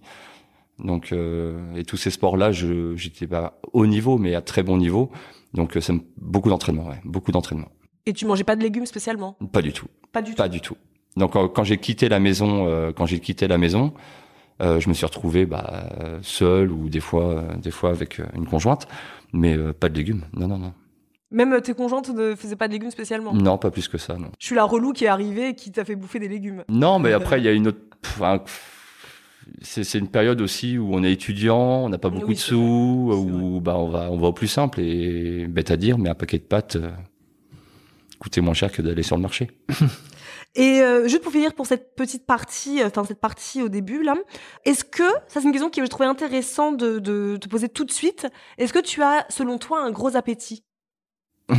Donc, 0.79 1.12
euh, 1.12 1.75
et 1.75 1.83
tous 1.83 1.97
ces 1.97 2.09
sports-là, 2.09 2.51
je, 2.51 2.95
j'étais 2.95 3.27
pas 3.27 3.59
haut 3.73 3.85
niveau, 3.85 4.17
mais 4.17 4.33
à 4.35 4.41
très 4.41 4.63
bon 4.63 4.77
niveau. 4.77 5.12
Donc, 5.53 5.77
euh, 5.77 5.81
ça 5.81 5.93
me, 5.93 6.00
beaucoup 6.17 6.50
d'entraînement, 6.50 6.88
ouais, 6.88 7.00
beaucoup 7.03 7.31
d'entraînement. 7.31 7.67
Et 8.05 8.13
tu 8.13 8.25
mangeais 8.25 8.43
pas 8.43 8.55
de 8.55 8.63
légumes 8.63 8.85
spécialement? 8.85 9.38
Pas 9.51 9.62
du 9.62 9.71
tout, 9.71 9.85
Pas 10.12 10.21
du 10.21 10.33
pas 10.33 10.45
tout. 10.47 10.53
du 10.53 10.62
tout. 10.62 10.75
Donc, 11.17 11.34
quand, 11.34 11.48
quand 11.48 11.63
j'ai 11.63 11.77
quitté 11.77 12.10
la 12.10 12.20
maison, 12.20 12.67
euh, 12.67 12.91
quand 12.91 13.05
j'ai 13.05 13.20
quitté 13.20 13.48
la 13.48 13.58
maison, 13.58 13.93
euh, 14.62 14.79
je 14.79 14.89
me 14.89 14.93
suis 14.93 15.05
retrouvé 15.05 15.46
bah, 15.46 15.89
euh, 16.00 16.20
seul 16.22 16.72
ou 16.72 16.89
des 16.89 17.00
fois, 17.00 17.25
euh, 17.29 17.55
des 17.58 17.72
fois 17.72 17.89
avec 17.91 18.20
euh, 18.20 18.25
une 18.36 18.46
conjointe, 18.48 18.88
mais 19.32 19.55
euh, 19.58 19.74
pas 19.74 19.89
de 19.89 19.96
légumes. 19.98 20.24
Non, 20.34 20.48
non, 20.48 20.58
non, 20.58 20.74
Même 21.32 21.53
euh, 21.53 21.60
tes 21.60 21.74
conjointes 21.74 22.10
ne 22.10 22.36
faisaient 22.36 22.55
pas 22.55 22.67
de 22.67 22.74
légumes 22.74 22.91
spécialement? 22.91 23.34
non, 23.34 23.58
pas 23.58 23.72
plus 23.72 23.88
que 23.88 23.98
ça, 23.98 24.15
non. 24.15 24.29
Je 24.39 24.46
suis 24.48 24.55
la 24.55 24.63
relou 24.63 24.91
qui 24.93 25.05
est 25.05 25.08
arrivée 25.08 25.50
et 25.50 25.55
qui 25.55 25.72
t'a 25.72 25.86
fait 25.86 25.96
bouffer 25.96 26.20
des 26.20 26.27
légumes. 26.29 26.63
Non, 26.70 26.98
mais 27.00 27.13
après, 27.13 27.39
il 27.39 27.46
y 27.46 27.48
a 27.48 27.51
une 27.51 27.67
autre. 27.67 27.79
un- 28.22 28.41
C'est 29.62 29.98
une 30.00 30.08
période 30.08 30.39
aussi 30.41 30.77
où 30.77 30.93
on 30.96 31.03
est 31.03 31.12
étudiant, 31.12 31.58
on 31.86 31.89
n'a 31.89 31.98
pas 31.98 32.10
beaucoup 32.10 32.27
Oui, 32.29 32.36
de 32.36 32.39
sous, 32.39 32.55
où 33.13 33.60
bah, 33.62 33.75
on, 33.77 33.89
va, 33.89 34.10
on 34.10 34.17
va 34.17 34.27
au 34.29 34.34
plus 34.34 34.48
simple 34.48 34.79
et 34.79 35.46
bête 35.48 35.70
à 35.70 35.77
dire, 35.77 35.98
mais 35.98 36.10
un 36.10 36.15
paquet 36.15 36.38
de 36.38 36.43
pâtes 36.43 36.77
euh, 36.77 36.89
coûtait 38.20 38.39
moins 38.41 38.53
cher 38.53 38.72
que 38.72 38.82
d'aller 38.82 39.03
sur 39.03 39.15
le 39.17 39.22
marché. 39.22 39.50
Et 40.55 40.81
euh, 40.81 41.07
juste 41.07 41.24
pour 41.24 41.31
finir 41.31 41.53
pour 41.55 41.65
cette 41.65 41.95
petite 41.95 42.25
partie, 42.27 42.81
euh, 42.83 42.88
enfin 42.88 43.03
cette 43.03 43.19
partie 43.19 43.63
au 43.63 43.69
début 43.69 44.03
là, 44.03 44.13
est-ce 44.65 44.83
que 44.86 45.07
ça 45.27 45.39
c'est 45.39 45.43
une 45.43 45.51
question 45.51 45.69
que 45.72 45.81
je 45.83 45.89
trouvais 45.89 46.05
intéressant 46.05 46.72
de, 46.72 47.00
de 47.00 47.38
te 47.38 47.48
poser 47.48 47.69
tout 47.69 47.86
de 47.86 47.91
suite. 47.91 48.27
Est-ce 48.60 48.72
que 48.72 48.79
tu 48.79 49.01
as, 49.01 49.25
selon 49.29 49.57
toi, 49.57 49.81
un 49.83 49.89
gros 49.91 50.15
appétit? 50.15 50.63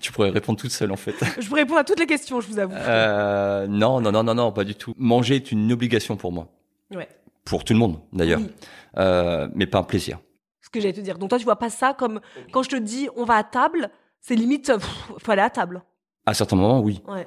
Tu 0.00 0.12
pourrais 0.12 0.30
répondre 0.30 0.58
toute 0.58 0.70
seule 0.70 0.92
en 0.92 0.96
fait. 0.96 1.14
Je 1.40 1.48
pourrais 1.48 1.62
répondre 1.62 1.80
à 1.80 1.84
toutes 1.84 1.98
les 2.00 2.06
questions, 2.06 2.40
je 2.40 2.48
vous 2.48 2.58
avoue. 2.58 2.74
Euh, 2.74 3.66
non, 3.66 4.00
non, 4.00 4.12
non, 4.12 4.22
non, 4.22 4.34
non, 4.34 4.52
pas 4.52 4.64
du 4.64 4.74
tout. 4.74 4.94
Manger 4.96 5.36
est 5.36 5.52
une 5.52 5.70
obligation 5.72 6.16
pour 6.16 6.32
moi. 6.32 6.48
Ouais. 6.94 7.08
Pour 7.44 7.64
tout 7.64 7.72
le 7.72 7.78
monde 7.78 8.00
d'ailleurs, 8.12 8.40
Oui, 8.40 8.50
euh, 8.98 9.48
mais 9.54 9.66
pas 9.66 9.78
un 9.78 9.82
plaisir. 9.82 10.18
ce 10.60 10.70
que 10.70 10.80
j'allais 10.80 10.92
te 10.94 11.00
dire. 11.00 11.18
Donc 11.18 11.30
toi, 11.30 11.38
tu 11.38 11.44
vois 11.44 11.58
pas 11.58 11.70
ça 11.70 11.94
comme 11.94 12.20
quand 12.52 12.62
je 12.62 12.70
te 12.70 12.76
dis 12.76 13.08
on 13.16 13.24
va 13.24 13.34
à 13.34 13.44
table, 13.44 13.90
c'est 14.20 14.34
limite, 14.34 14.72
pff, 14.72 15.12
faut 15.18 15.32
aller 15.32 15.42
à 15.42 15.50
table. 15.50 15.82
À 16.26 16.34
certains 16.34 16.56
moments, 16.56 16.80
oui, 16.80 17.00
Ouais. 17.08 17.26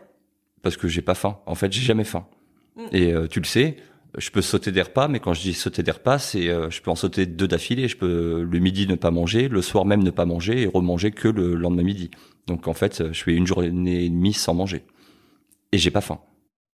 parce 0.62 0.78
que 0.78 0.88
j'ai 0.88 1.02
pas 1.02 1.16
faim. 1.16 1.40
En 1.46 1.56
fait, 1.56 1.72
j'ai 1.72 1.82
jamais 1.82 2.04
faim. 2.04 2.28
Mm. 2.76 2.82
Et 2.92 3.14
euh, 3.14 3.28
tu 3.28 3.40
le 3.40 3.46
sais, 3.46 3.78
je 4.18 4.30
peux 4.30 4.42
sauter 4.42 4.72
des 4.72 4.82
repas, 4.82 5.08
mais 5.08 5.20
quand 5.20 5.34
je 5.34 5.42
dis 5.42 5.54
sauter 5.54 5.84
des 5.84 5.92
repas, 5.92 6.20
c'est 6.20 6.50
euh, 6.50 6.70
je 6.70 6.82
peux 6.82 6.92
en 6.92 6.96
sauter 6.96 7.26
deux 7.26 7.48
d'affilée. 7.48 7.88
Je 7.88 7.98
peux 7.98 8.42
le 8.44 8.60
midi 8.60 8.88
ne 8.88 8.96
pas 8.96 9.12
manger, 9.12 9.48
le 9.48 9.62
soir 9.62 9.86
même 9.86 10.04
ne 10.04 10.12
pas 10.12 10.26
manger 10.26 10.64
et 10.64 10.68
remanger 10.68 11.12
que 11.12 11.28
le 11.28 11.56
lendemain 11.56 11.84
midi. 11.84 12.12
Donc 12.48 12.68
en 12.68 12.74
fait, 12.74 13.12
je 13.14 13.24
fais 13.24 13.34
une 13.34 13.48
journée 13.48 14.06
et 14.06 14.10
demie 14.10 14.34
sans 14.34 14.54
manger. 14.54 14.84
Et 15.72 15.78
j'ai 15.78 15.92
pas 15.92 16.02
faim. 16.02 16.20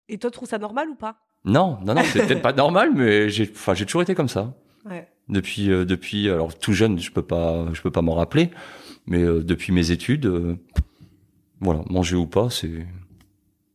Et 0.08 0.18
toi, 0.18 0.30
tu 0.32 0.36
trouves 0.36 0.48
ça 0.50 0.58
normal 0.58 0.90
ou 0.90 0.96
pas? 0.96 1.18
Non, 1.44 1.78
non, 1.86 1.94
non, 1.94 2.02
c'est 2.06 2.20
peut-être 2.28 2.42
pas 2.42 2.54
normal, 2.54 2.92
mais 2.96 3.30
j'ai, 3.30 3.50
enfin, 3.52 3.74
j'ai 3.74 3.86
toujours 3.86 4.02
été 4.02 4.16
comme 4.16 4.30
ça. 4.30 4.54
Ouais. 4.86 5.08
Depuis, 5.30 5.72
euh, 5.72 5.86
depuis, 5.86 6.30
alors 6.30 6.58
tout 6.58 6.74
jeune, 6.74 7.00
je 7.00 7.12
peux 7.12 7.22
pas, 7.24 7.66
je 7.74 7.82
peux 7.82 7.92
pas 7.92 8.02
m'en 8.02 8.14
rappeler, 8.14 8.52
mais 9.08 9.22
euh, 9.22 9.44
depuis 9.44 9.72
mes 9.74 9.92
études, 9.92 10.28
euh, 10.28 10.56
voilà, 11.60 11.82
manger 11.90 12.16
ou 12.16 12.28
pas, 12.28 12.50
c'est. 12.50 12.86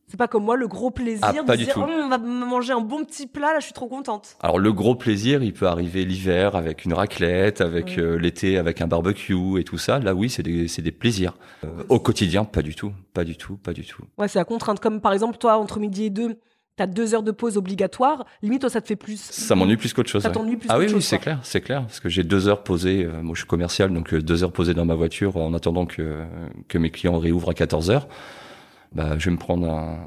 C'est 0.07 0.17
pas 0.17 0.27
comme 0.27 0.43
moi 0.43 0.57
le 0.57 0.67
gros 0.67 0.91
plaisir 0.91 1.23
Ah, 1.23 1.31
de 1.31 1.55
dire. 1.55 1.73
Oh, 1.77 1.85
on 1.87 2.09
va 2.09 2.17
manger 2.17 2.73
un 2.73 2.81
bon 2.81 3.05
petit 3.05 3.27
plat, 3.27 3.53
là, 3.53 3.59
je 3.59 3.63
suis 3.63 3.73
trop 3.73 3.87
contente. 3.87 4.35
Alors 4.41 4.59
le 4.59 4.73
gros 4.73 4.93
plaisir, 4.95 5.41
il 5.41 5.53
peut 5.53 5.67
arriver 5.67 6.03
l'hiver 6.03 6.57
avec 6.57 6.83
une 6.83 6.91
raclette, 6.93 7.61
avec 7.61 7.97
euh, 7.97 8.17
l'été 8.19 8.57
avec 8.57 8.81
un 8.81 8.87
barbecue 8.87 9.57
et 9.57 9.63
tout 9.63 9.77
ça. 9.77 9.99
Là, 9.99 10.13
oui, 10.13 10.29
c'est 10.29 10.43
des, 10.43 10.65
des 10.65 10.91
plaisirs. 10.91 11.37
Euh, 11.63 11.83
au 11.87 11.99
quotidien, 11.99 12.43
pas 12.43 12.61
du 12.61 12.75
tout, 12.75 12.91
pas 13.13 13.23
du 13.23 13.37
tout, 13.37 13.55
pas 13.55 13.71
du 13.71 13.85
tout. 13.85 14.03
Ouais, 14.17 14.27
c'est 14.27 14.37
la 14.39 14.43
contrainte. 14.43 14.81
Comme 14.81 14.99
par 14.99 15.13
exemple, 15.13 15.37
toi, 15.37 15.57
entre 15.57 15.79
midi 15.79 16.03
et 16.03 16.09
deux, 16.09 16.37
t'as 16.75 16.87
deux 16.87 17.13
heures 17.13 17.23
de 17.23 17.31
pause 17.31 17.57
obligatoire. 17.57 18.25
Limite, 18.41 18.61
toi, 18.61 18.69
ça 18.69 18.81
te 18.81 18.87
fait 18.87 18.95
plus. 18.95 19.19
Ça 19.21 19.55
m'ennuie 19.55 19.77
plus 19.77 19.93
qu'autre 19.93 20.09
chose. 20.09 20.23
Ça 20.23 20.29
ouais. 20.29 20.33
t'ennuie 20.33 20.57
plus 20.57 20.67
Ah 20.71 20.77
oui, 20.79 20.87
oui, 20.93 21.01
c'est 21.01 21.19
clair, 21.19 21.39
c'est 21.43 21.61
clair, 21.61 21.81
parce 21.83 21.99
que 21.99 22.09
j'ai 22.09 22.23
deux 22.23 22.47
heures 22.47 22.63
posées. 22.63 23.03
euh, 23.05 23.21
moi, 23.21 23.33
je 23.35 23.39
suis 23.41 23.47
commercial, 23.47 23.93
donc 23.93 24.13
euh, 24.13 24.21
deux 24.21 24.43
heures 24.43 24.51
posées 24.53 24.73
dans 24.73 24.85
ma 24.85 24.95
voiture 24.95 25.37
en 25.37 25.53
attendant 25.53 25.85
que 25.85 26.23
que 26.67 26.77
mes 26.77 26.89
clients 26.89 27.17
réouvrent 27.19 27.49
à 27.49 27.53
14 27.53 27.89
heures. 27.91 28.07
Bah, 28.93 29.17
je 29.17 29.25
vais 29.25 29.31
me 29.31 29.37
prendre 29.37 29.69
un. 29.69 29.99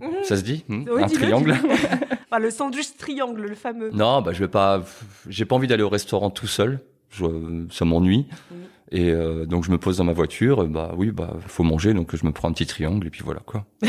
Mhm. 0.00 0.10
Ça 0.24 0.36
se 0.36 0.42
dit 0.42 0.64
hmm 0.68 0.84
Oui, 0.90 1.02
Un 1.02 1.06
triangle. 1.08 1.54
Enfin, 2.30 2.40
le 2.40 2.50
sandwich 2.50 2.96
triangle, 2.98 3.42
le 3.42 3.54
fameux. 3.54 3.90
Non, 3.92 4.20
bah 4.20 4.32
je 4.32 4.40
vais 4.40 4.48
pas. 4.48 4.82
J'ai 5.28 5.44
pas 5.44 5.54
envie 5.54 5.68
d'aller 5.68 5.84
au 5.84 5.88
restaurant 5.88 6.28
tout 6.28 6.48
seul. 6.48 6.80
Je- 7.10 7.66
ça 7.70 7.84
m'ennuie. 7.84 8.26
Mhm. 8.50 8.56
Et 8.92 9.10
euh, 9.10 9.46
donc 9.46 9.64
je 9.64 9.70
me 9.70 9.78
pose 9.78 9.96
dans 9.98 10.04
ma 10.04 10.12
voiture. 10.12 10.66
Bah 10.66 10.92
oui, 10.96 11.10
bah 11.12 11.36
faut 11.46 11.62
manger, 11.62 11.94
donc 11.94 12.14
je 12.16 12.26
me 12.26 12.32
prends 12.32 12.48
un 12.48 12.52
petit 12.52 12.66
triangle 12.66 13.06
et 13.06 13.10
puis 13.10 13.22
voilà 13.24 13.40
quoi. 13.46 13.64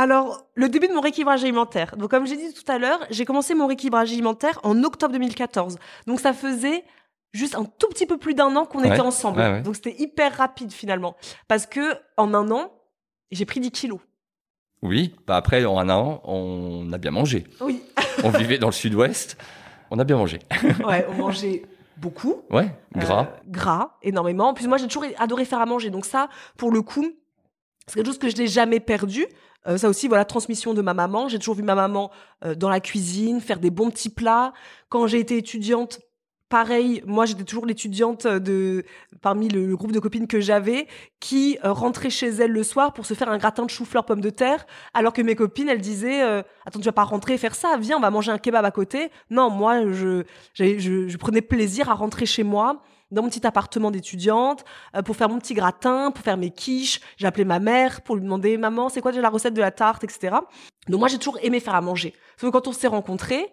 Alors, 0.00 0.46
le 0.54 0.68
début 0.68 0.86
de 0.86 0.92
mon 0.92 1.00
rééquilibrage 1.00 1.42
alimentaire. 1.42 1.96
Donc, 1.96 2.10
comme 2.10 2.24
j'ai 2.24 2.36
dit 2.36 2.54
tout 2.54 2.70
à 2.70 2.78
l'heure, 2.78 3.00
j'ai 3.10 3.24
commencé 3.24 3.52
mon 3.56 3.66
rééquilibrage 3.66 4.12
alimentaire 4.12 4.60
en 4.62 4.84
octobre 4.84 5.12
2014. 5.12 5.76
Donc, 6.06 6.20
ça 6.20 6.32
faisait 6.32 6.84
juste 7.32 7.56
un 7.56 7.64
tout 7.64 7.88
petit 7.88 8.06
peu 8.06 8.16
plus 8.16 8.34
d'un 8.34 8.54
an 8.54 8.64
qu'on 8.64 8.78
Ouais, 8.80 8.90
était 8.90 9.00
ensemble. 9.00 9.40
ouais, 9.40 9.50
ouais. 9.54 9.62
Donc, 9.62 9.74
c'était 9.74 9.96
hyper 9.98 10.36
rapide 10.36 10.70
finalement. 10.72 11.16
Parce 11.48 11.66
que 11.66 11.96
en 12.16 12.32
un 12.32 12.48
an, 12.52 12.70
j'ai 13.32 13.44
pris 13.44 13.58
10 13.58 13.72
kilos. 13.72 13.98
Oui. 14.82 15.16
Bah 15.26 15.34
après 15.36 15.64
en 15.64 15.76
un 15.80 15.90
an, 15.90 16.20
on 16.22 16.92
a 16.92 16.98
bien 16.98 17.10
mangé. 17.10 17.44
Oui. 17.60 17.82
On 18.22 18.30
vivait 18.30 18.58
dans 18.58 18.68
le 18.68 18.72
Sud-Ouest. 18.72 19.36
On 19.90 19.98
a 19.98 20.04
bien 20.04 20.16
mangé. 20.16 20.38
Ouais, 20.86 21.04
on 21.08 21.14
mangeait 21.14 21.62
beaucoup. 21.96 22.42
Ouais. 22.50 22.70
Gras. 22.94 23.22
Euh, 23.22 23.40
gras, 23.48 23.96
énormément. 24.02 24.48
En 24.50 24.54
plus, 24.54 24.68
moi, 24.68 24.76
j'ai 24.78 24.86
toujours 24.86 25.04
adoré 25.18 25.44
faire 25.44 25.60
à 25.60 25.66
manger. 25.66 25.90
Donc 25.90 26.04
ça, 26.04 26.28
pour 26.56 26.70
le 26.70 26.82
coup, 26.82 27.06
c'est 27.88 27.94
quelque 27.94 28.06
chose 28.06 28.18
que 28.18 28.28
je 28.28 28.36
n'ai 28.36 28.46
jamais 28.46 28.80
perdu. 28.80 29.26
Euh, 29.66 29.76
ça 29.76 29.88
aussi, 29.88 30.08
voilà, 30.08 30.24
transmission 30.24 30.74
de 30.74 30.82
ma 30.82 30.94
maman. 30.94 31.28
J'ai 31.28 31.38
toujours 31.38 31.56
vu 31.56 31.62
ma 31.62 31.74
maman 31.74 32.10
euh, 32.44 32.54
dans 32.54 32.68
la 32.68 32.80
cuisine, 32.80 33.40
faire 33.40 33.58
des 33.58 33.70
bons 33.70 33.90
petits 33.90 34.10
plats. 34.10 34.52
Quand 34.88 35.06
j'ai 35.06 35.18
été 35.18 35.36
étudiante, 35.36 36.00
pareil, 36.48 37.02
moi, 37.06 37.26
j'étais 37.26 37.44
toujours 37.44 37.66
l'étudiante 37.66 38.26
de 38.26 38.84
parmi 39.20 39.48
le, 39.48 39.76
groupe 39.76 39.92
de 39.92 40.00
copines 40.00 40.26
que 40.26 40.40
j'avais 40.40 40.86
qui 41.20 41.58
euh, 41.64 41.72
rentrait 41.72 42.10
chez 42.10 42.28
elle 42.28 42.52
le 42.52 42.62
soir 42.62 42.92
pour 42.92 43.06
se 43.06 43.14
faire 43.14 43.28
un 43.28 43.38
gratin 43.38 43.64
de 43.64 43.70
chou-fleur 43.70 44.04
pomme 44.04 44.20
de 44.20 44.30
terre, 44.30 44.66
alors 44.94 45.12
que 45.12 45.22
mes 45.22 45.34
copines, 45.34 45.68
elles 45.68 45.80
disaient 45.80 46.22
euh, 46.22 46.42
Attends, 46.64 46.78
tu 46.78 46.86
vas 46.86 46.92
pas 46.92 47.04
rentrer 47.04 47.34
et 47.34 47.38
faire 47.38 47.54
ça, 47.54 47.76
viens, 47.78 47.96
on 47.96 48.00
va 48.00 48.10
manger 48.10 48.32
un 48.32 48.38
kebab 48.38 48.64
à 48.64 48.70
côté. 48.70 49.10
Non, 49.30 49.50
moi, 49.50 49.90
je 49.92 51.16
prenais 51.16 51.42
plaisir 51.42 51.90
à 51.90 51.94
rentrer 51.94 52.26
chez 52.26 52.42
moi 52.42 52.82
dans 53.10 53.22
mon 53.22 53.28
petit 53.28 53.46
appartement 53.46 53.90
d'étudiante 53.90 54.64
euh, 54.94 55.02
pour 55.02 55.16
faire 55.16 55.28
mon 55.28 55.38
petit 55.38 55.54
gratin, 55.54 56.10
pour 56.10 56.24
faire 56.24 56.36
mes 56.36 56.50
quiches. 56.50 57.00
J'appelais 57.16 57.44
ma 57.44 57.58
mère 57.58 58.02
pour 58.02 58.16
lui 58.16 58.22
demander 58.22 58.56
maman, 58.58 58.88
c'est 58.88 59.00
quoi 59.00 59.12
déjà 59.12 59.22
la 59.22 59.30
recette 59.30 59.54
de 59.54 59.60
la 59.60 59.70
tarte, 59.70 60.04
etc. 60.04 60.36
Donc 60.88 61.00
moi 61.00 61.08
j'ai 61.08 61.18
toujours 61.18 61.38
aimé 61.42 61.60
faire 61.60 61.74
à 61.74 61.80
manger. 61.80 62.14
Sauf 62.36 62.50
que 62.50 62.52
quand 62.52 62.68
on 62.68 62.72
s'est 62.72 62.88
rencontrés, 62.88 63.50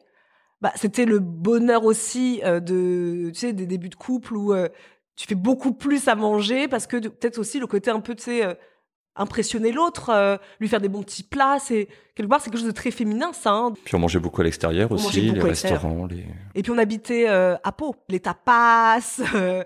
bah, 0.62 0.72
c'était 0.76 1.06
le 1.06 1.20
bonheur 1.20 1.86
aussi 1.86 2.42
euh, 2.44 2.60
de 2.60 3.30
tu 3.34 3.40
sais 3.40 3.54
des 3.54 3.66
débuts 3.66 3.90
de 3.90 3.96
couple 3.96 4.36
où 4.36 4.54
euh, 4.54 4.70
tu 5.16 5.28
fais 5.28 5.36
beaucoup 5.36 5.74
plus 5.74 6.08
à 6.08 6.16
manger 6.16 6.68
parce 6.68 6.88
que 6.88 6.98
peut-être 6.98 7.38
aussi 7.38 7.60
le 7.60 7.68
côté 7.68 7.92
un 7.92 8.00
peu 8.00 8.16
tu 8.16 8.24
sais 8.24 8.58
impressionner 9.16 9.72
l'autre, 9.72 10.10
euh, 10.10 10.38
lui 10.60 10.68
faire 10.68 10.82
des 10.82 10.90
bons 10.90 11.04
petits 11.04 11.24
plats, 11.24 11.58
c'est 11.60 11.88
quelque 12.16 12.30
part 12.30 12.42
c'est 12.42 12.50
quelque 12.50 12.60
chose 12.60 12.68
de 12.68 12.74
très 12.74 12.92
féminin 12.92 13.32
ça. 13.34 13.52
hein. 13.52 13.74
Puis 13.86 13.96
on 13.96 14.00
mangeait 14.00 14.20
beaucoup 14.20 14.42
à 14.42 14.44
l'extérieur 14.44 14.92
aussi, 14.92 15.32
les 15.32 15.42
restaurants, 15.42 16.06
les. 16.06 16.26
Et 16.54 16.62
puis 16.64 16.72
on 16.72 16.78
habitait 16.78 17.30
euh, 17.30 17.56
à 17.64 17.72
Pau. 17.72 17.96
Les 18.10 18.20
tapas, 18.20 19.00
euh, 19.36 19.64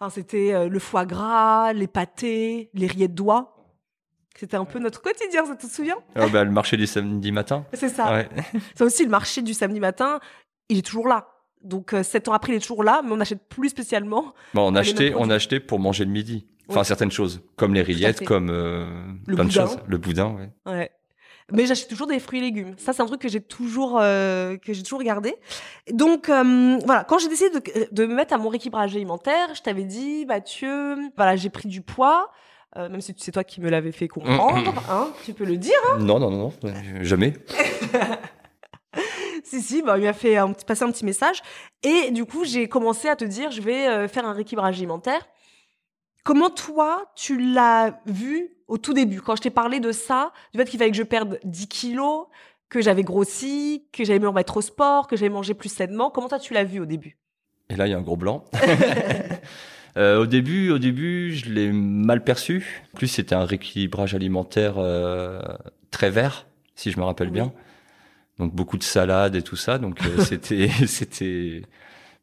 enfin 0.00 0.10
c'était 0.10 0.68
le 0.68 0.78
foie 0.78 1.04
gras, 1.04 1.72
les 1.72 1.86
pâtés, 1.86 2.70
les 2.74 2.86
rillettes 2.86 3.14
d'oie. 3.14 3.52
C'était 4.38 4.56
un 4.56 4.66
peu 4.66 4.78
notre 4.78 5.00
quotidien, 5.00 5.46
ça 5.46 5.56
te 5.56 5.66
souviens? 5.66 5.96
Ah 6.14 6.26
bah, 6.28 6.44
le 6.44 6.50
marché 6.50 6.76
du 6.76 6.86
samedi 6.86 7.32
matin. 7.32 7.64
C'est 7.72 7.88
ça. 7.88 8.12
Ouais. 8.12 8.28
Ça 8.74 8.84
aussi, 8.84 9.02
le 9.02 9.08
marché 9.10 9.40
du 9.40 9.54
samedi 9.54 9.80
matin, 9.80 10.20
il 10.68 10.78
est 10.78 10.82
toujours 10.86 11.08
là. 11.08 11.28
Donc 11.62 11.94
sept 12.02 12.28
ans 12.28 12.32
après, 12.34 12.52
il 12.52 12.56
est 12.56 12.60
toujours 12.60 12.84
là, 12.84 13.00
mais 13.02 13.12
on 13.12 13.16
n'achète 13.16 13.48
plus 13.48 13.70
spécialement. 13.70 14.34
Bon, 14.52 14.70
on 14.70 14.74
achetait, 14.74 15.14
on 15.16 15.30
achetait 15.30 15.58
pour 15.58 15.78
manger 15.78 16.04
le 16.04 16.10
midi. 16.10 16.46
Enfin, 16.68 16.80
Oui. 16.80 16.86
certaines 16.86 17.10
choses, 17.12 17.42
comme 17.56 17.74
les 17.74 17.82
rillettes, 17.82 18.24
comme 18.24 18.50
euh, 18.50 18.86
Le 19.26 19.34
plein 19.36 19.44
de 19.44 19.48
boudin. 19.50 19.66
choses. 19.66 19.78
Le 19.86 19.98
boudin, 19.98 20.34
ouais. 20.34 20.50
Ouais. 20.72 20.90
Mais 21.52 21.64
j'achète 21.66 21.88
toujours 21.88 22.08
des 22.08 22.18
fruits 22.18 22.40
et 22.40 22.42
légumes. 22.42 22.74
Ça, 22.76 22.92
c'est 22.92 23.02
un 23.02 23.06
truc 23.06 23.20
que 23.20 23.28
j'ai 23.28 23.40
toujours, 23.40 23.98
euh, 24.00 24.56
que 24.56 24.72
j'ai 24.72 24.82
toujours 24.82 25.02
gardé. 25.04 25.36
Donc, 25.92 26.28
euh, 26.28 26.76
voilà, 26.84 27.04
quand 27.04 27.18
j'ai 27.18 27.28
décidé 27.28 27.50
de, 27.50 27.62
de 27.92 28.06
me 28.06 28.14
mettre 28.16 28.34
à 28.34 28.38
mon 28.38 28.48
rééquilibrage 28.48 28.96
alimentaire, 28.96 29.54
je 29.54 29.62
t'avais 29.62 29.84
dit, 29.84 30.26
Mathieu, 30.26 30.96
voilà, 31.16 31.36
j'ai 31.36 31.48
pris 31.50 31.68
du 31.68 31.82
poids, 31.82 32.32
euh, 32.76 32.88
même 32.88 33.00
si 33.00 33.14
c'est 33.16 33.30
toi 33.30 33.44
qui 33.44 33.60
me 33.60 33.70
l'avais 33.70 33.92
fait 33.92 34.08
comprendre, 34.08 34.74
hein, 34.90 35.08
tu 35.24 35.34
peux 35.34 35.44
le 35.44 35.56
dire. 35.56 35.78
Non, 36.00 36.18
non, 36.18 36.30
non, 36.32 36.52
non, 36.64 36.74
jamais. 37.02 37.34
Si, 39.44 39.60
si, 39.62 39.82
bah, 39.82 39.96
il 39.98 40.02
m'a 40.04 40.12
fait 40.12 40.36
un 40.36 40.50
petit- 40.52 40.64
passer 40.64 40.82
un 40.82 40.90
petit 40.90 41.04
message. 41.04 41.40
Et 41.84 42.10
du 42.10 42.24
coup, 42.24 42.44
j'ai 42.44 42.68
commencé 42.68 43.08
à 43.08 43.14
te 43.14 43.24
dire, 43.24 43.52
je 43.52 43.60
vais 43.62 44.08
faire 44.08 44.26
un 44.26 44.32
rééquilibrage 44.32 44.76
alimentaire. 44.78 45.24
Comment 46.26 46.50
toi, 46.50 47.04
tu 47.14 47.38
l'as 47.38 48.00
vu 48.06 48.48
au 48.66 48.78
tout 48.78 48.92
début, 48.92 49.20
quand 49.20 49.36
je 49.36 49.42
t'ai 49.42 49.50
parlé 49.50 49.78
de 49.78 49.92
ça, 49.92 50.32
du 50.52 50.58
fait 50.58 50.64
qu'il 50.64 50.76
fallait 50.76 50.90
que 50.90 50.96
je 50.96 51.04
perde 51.04 51.38
10 51.44 51.68
kilos, 51.68 52.26
que 52.68 52.82
j'avais 52.82 53.04
grossi, 53.04 53.84
que 53.92 54.04
j'allais 54.04 54.18
me 54.18 54.26
remettre 54.26 54.56
au 54.56 54.60
sport, 54.60 55.06
que 55.06 55.16
j'allais 55.16 55.30
manger 55.30 55.54
plus 55.54 55.68
sainement. 55.68 56.10
Comment 56.10 56.28
toi, 56.28 56.40
tu 56.40 56.52
l'as 56.52 56.64
vu 56.64 56.80
au 56.80 56.84
début? 56.84 57.16
Et 57.70 57.76
là, 57.76 57.86
il 57.86 57.90
y 57.90 57.94
a 57.94 57.96
un 57.96 58.02
gros 58.02 58.16
blanc. 58.16 58.44
Euh, 59.96 60.18
au 60.20 60.26
début, 60.26 60.70
au 60.72 60.78
début, 60.78 61.34
je 61.34 61.48
l'ai 61.48 61.72
mal 61.72 62.22
perçu. 62.22 62.82
En 62.92 62.98
plus, 62.98 63.06
c'était 63.06 63.34
un 63.34 63.46
rééquilibrage 63.46 64.14
alimentaire 64.14 64.74
euh, 64.76 65.40
très 65.90 66.10
vert, 66.10 66.46
si 66.74 66.90
je 66.90 67.00
me 67.00 67.04
rappelle 67.04 67.28
Oui. 67.28 67.32
bien. 67.32 67.50
Donc 68.38 68.54
beaucoup 68.54 68.76
de 68.76 68.82
salades 68.82 69.36
et 69.36 69.40
tout 69.40 69.56
ça. 69.56 69.78
Donc 69.78 70.04
euh, 70.04 70.20
c'était, 70.22 70.68
c'était, 70.86 71.62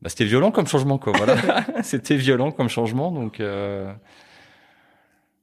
bah, 0.04 0.10
c'était 0.10 0.26
violent 0.26 0.52
comme 0.52 0.68
changement, 0.68 0.98
quoi. 0.98 1.14
Voilà, 1.16 1.38
c'était 1.84 2.16
violent 2.18 2.52
comme 2.52 2.70
changement. 2.70 3.10
Donc 3.12 3.40
euh, 3.40 3.92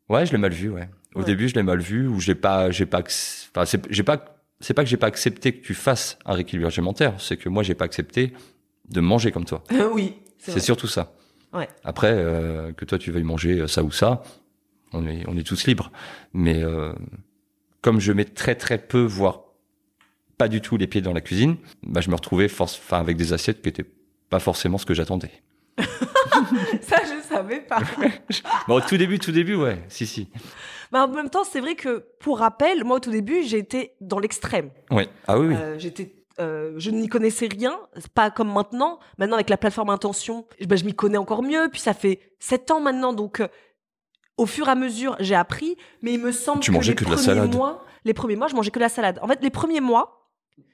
ouais, 0.09 0.27
je 0.27 0.33
l'ai 0.33 0.39
mal 0.39 0.53
vu. 0.53 0.69
Ouais. 0.71 0.89
Au 1.15 1.21
Ouais. 1.21 1.25
début, 1.25 1.49
je 1.49 1.55
l'ai 1.55 1.63
mal 1.63 1.81
vu. 1.81 2.07
Ou 2.07 2.21
j'ai 2.21 2.35
pas, 2.35 2.71
j'ai 2.71 2.87
pas, 2.87 3.01
enfin, 3.01 3.65
c'est, 3.65 3.91
j'ai 3.91 4.03
pas, 4.03 4.37
c'est 4.61 4.75
pas 4.75 4.85
que 4.85 4.91
j'ai 4.91 4.97
pas 4.97 5.07
accepté 5.09 5.53
que 5.53 5.65
tu 5.65 5.75
fasses 5.75 6.19
un 6.27 6.35
rééquilibrage 6.35 6.79
alimentaire. 6.79 7.15
C'est 7.19 7.37
que 7.37 7.49
moi, 7.49 7.63
j'ai 7.63 7.75
pas 7.75 7.85
accepté 7.87 8.33
de 8.91 9.01
manger 9.01 9.33
comme 9.33 9.45
toi. 9.45 9.65
Oui, 9.93 10.17
C'est 10.39 10.61
surtout 10.61 10.87
ça. 10.89 11.13
Ouais. 11.53 11.69
Après, 11.85 12.13
euh, 12.13 12.73
que 12.73 12.85
toi 12.85 12.97
tu 12.99 13.11
veuilles 13.11 13.25
manger 13.25 13.67
ça 13.67 13.83
ou 13.83 13.91
ça, 13.91 14.23
on 14.93 15.05
est, 15.07 15.25
on 15.27 15.37
est 15.37 15.43
tous 15.43 15.67
libres. 15.67 15.91
Mais 16.33 16.63
euh, 16.63 16.93
comme 17.83 17.99
je 17.99 18.13
mets 18.13 18.25
très 18.25 18.55
très 18.55 18.79
peu, 18.79 19.01
voire 19.03 19.41
pas 20.39 20.49
du 20.49 20.61
tout 20.61 20.77
les 20.77 20.87
pieds 20.87 21.01
dans 21.01 21.13
la 21.13 21.21
cuisine, 21.21 21.57
bah, 21.83 22.01
je 22.01 22.09
me 22.11 22.15
retrouvais 22.15 22.47
force, 22.49 22.79
enfin, 22.79 22.99
avec 23.01 23.17
des 23.17 23.33
assiettes 23.33 23.63
qui 23.63 23.69
étaient 23.69 23.85
pas 24.31 24.39
forcément 24.41 24.79
ce 24.79 24.87
que 24.87 24.95
j'attendais. 24.95 25.31
Ça, 26.83 26.97
je 27.05 27.23
savais 27.29 27.61
pas. 27.61 27.81
Bon, 28.69 28.77
au 28.77 28.81
tout 28.81 28.97
début, 28.97 29.19
tout 29.19 29.33
début, 29.33 29.57
ouais, 29.57 29.83
si 29.89 30.07
si. 30.07 30.29
Mais 30.93 30.99
en 30.99 31.09
même 31.09 31.31
temps, 31.31 31.45
c'est 31.45 31.61
vrai 31.61 31.75
que, 31.75 32.05
pour 32.21 32.39
rappel, 32.39 32.85
moi, 32.85 32.97
au 32.97 33.01
tout 33.01 33.11
début, 33.11 33.43
j'ai 33.43 33.59
été 33.59 33.93
dans 34.01 34.19
l'extrême. 34.19 34.71
Ouais. 34.91 35.09
Ah 35.27 35.39
oui, 35.39 35.49
oui. 35.49 35.55
Euh, 35.57 35.79
j'étais 35.79 36.15
euh, 36.39 36.73
je 36.79 36.91
n'y 36.91 37.09
connaissais 37.09 37.49
rien, 37.49 37.79
pas 38.15 38.31
comme 38.31 38.51
maintenant. 38.51 38.99
Maintenant, 39.19 39.35
avec 39.35 39.51
la 39.51 39.59
plateforme 39.59 39.91
Intention, 39.91 40.47
ben, 40.67 40.79
je 40.79 40.85
m'y 40.85 40.95
connais 40.95 41.19
encore 41.19 41.43
mieux. 41.43 41.69
Puis 41.71 41.81
ça 41.81 41.93
fait 41.93 42.21
sept 42.39 42.71
ans 42.71 42.81
maintenant, 42.81 43.13
donc 43.13 43.41
euh, 43.41 43.49
au 44.39 44.47
fur 44.47 44.69
et 44.69 44.71
à 44.71 44.75
mesure, 44.75 45.17
j'ai 45.21 45.35
appris. 45.35 45.77
Mais 46.03 46.15
il 46.15 46.21
me 46.21 46.33
semble 46.33 46.61
Tu 46.61 46.71
que 46.71 46.77
mangeais 46.77 46.93
les 46.93 46.97
que 46.97 47.05
de 47.05 47.11
la 47.11 47.17
premiers 47.17 47.27
salade. 47.27 47.55
mois, 47.55 47.85
les 48.05 48.15
premiers 48.15 48.37
mois, 48.37 48.49
je 48.49 48.55
mangeais 48.55 48.71
que 48.71 48.79
de 48.79 48.85
la 48.85 48.89
salade. 48.89 49.19
En 49.23 49.29
fait, 49.29 49.41
les 49.43 49.51
premiers 49.51 49.81
mois, 49.81 50.20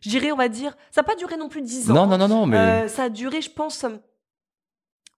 je 0.00 0.08
dirais, 0.08 0.32
on 0.32 0.36
va 0.36 0.48
dire, 0.48 0.76
ça 0.90 1.00
n'a 1.02 1.06
pas 1.06 1.14
duré 1.16 1.36
non 1.36 1.48
plus 1.48 1.62
dix 1.62 1.90
ans. 1.90 1.94
Non, 1.94 2.06
non, 2.06 2.18
non, 2.18 2.28
non, 2.28 2.46
mais 2.46 2.56
Euh, 2.56 2.88
ça 2.88 3.04
a 3.04 3.08
duré, 3.08 3.40
je 3.40 3.50
pense, 3.50 3.84
euh, 3.84 3.90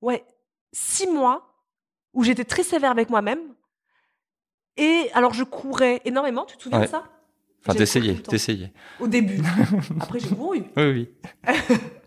ouais, 0.00 0.24
six 0.72 1.06
mois 1.06 1.54
où 2.14 2.24
j'étais 2.24 2.44
très 2.44 2.62
sévère 2.62 2.90
avec 2.90 3.10
moi-même. 3.10 3.40
Et 4.76 5.10
alors, 5.14 5.34
je 5.34 5.44
courais 5.44 6.00
énormément. 6.04 6.44
Tu 6.44 6.56
te 6.56 6.62
souviens 6.62 6.78
Ouais. 6.80 6.86
de 6.86 6.90
ça? 6.90 7.04
Enfin, 7.66 7.74
t'essayais, 7.76 8.14
t'essayais. 8.14 8.72
Au 9.00 9.08
début. 9.08 9.40
Après, 10.00 10.20
j'ai 10.20 10.28
couru. 10.28 10.62
Oui, 10.76 10.84
oui. 10.84 11.08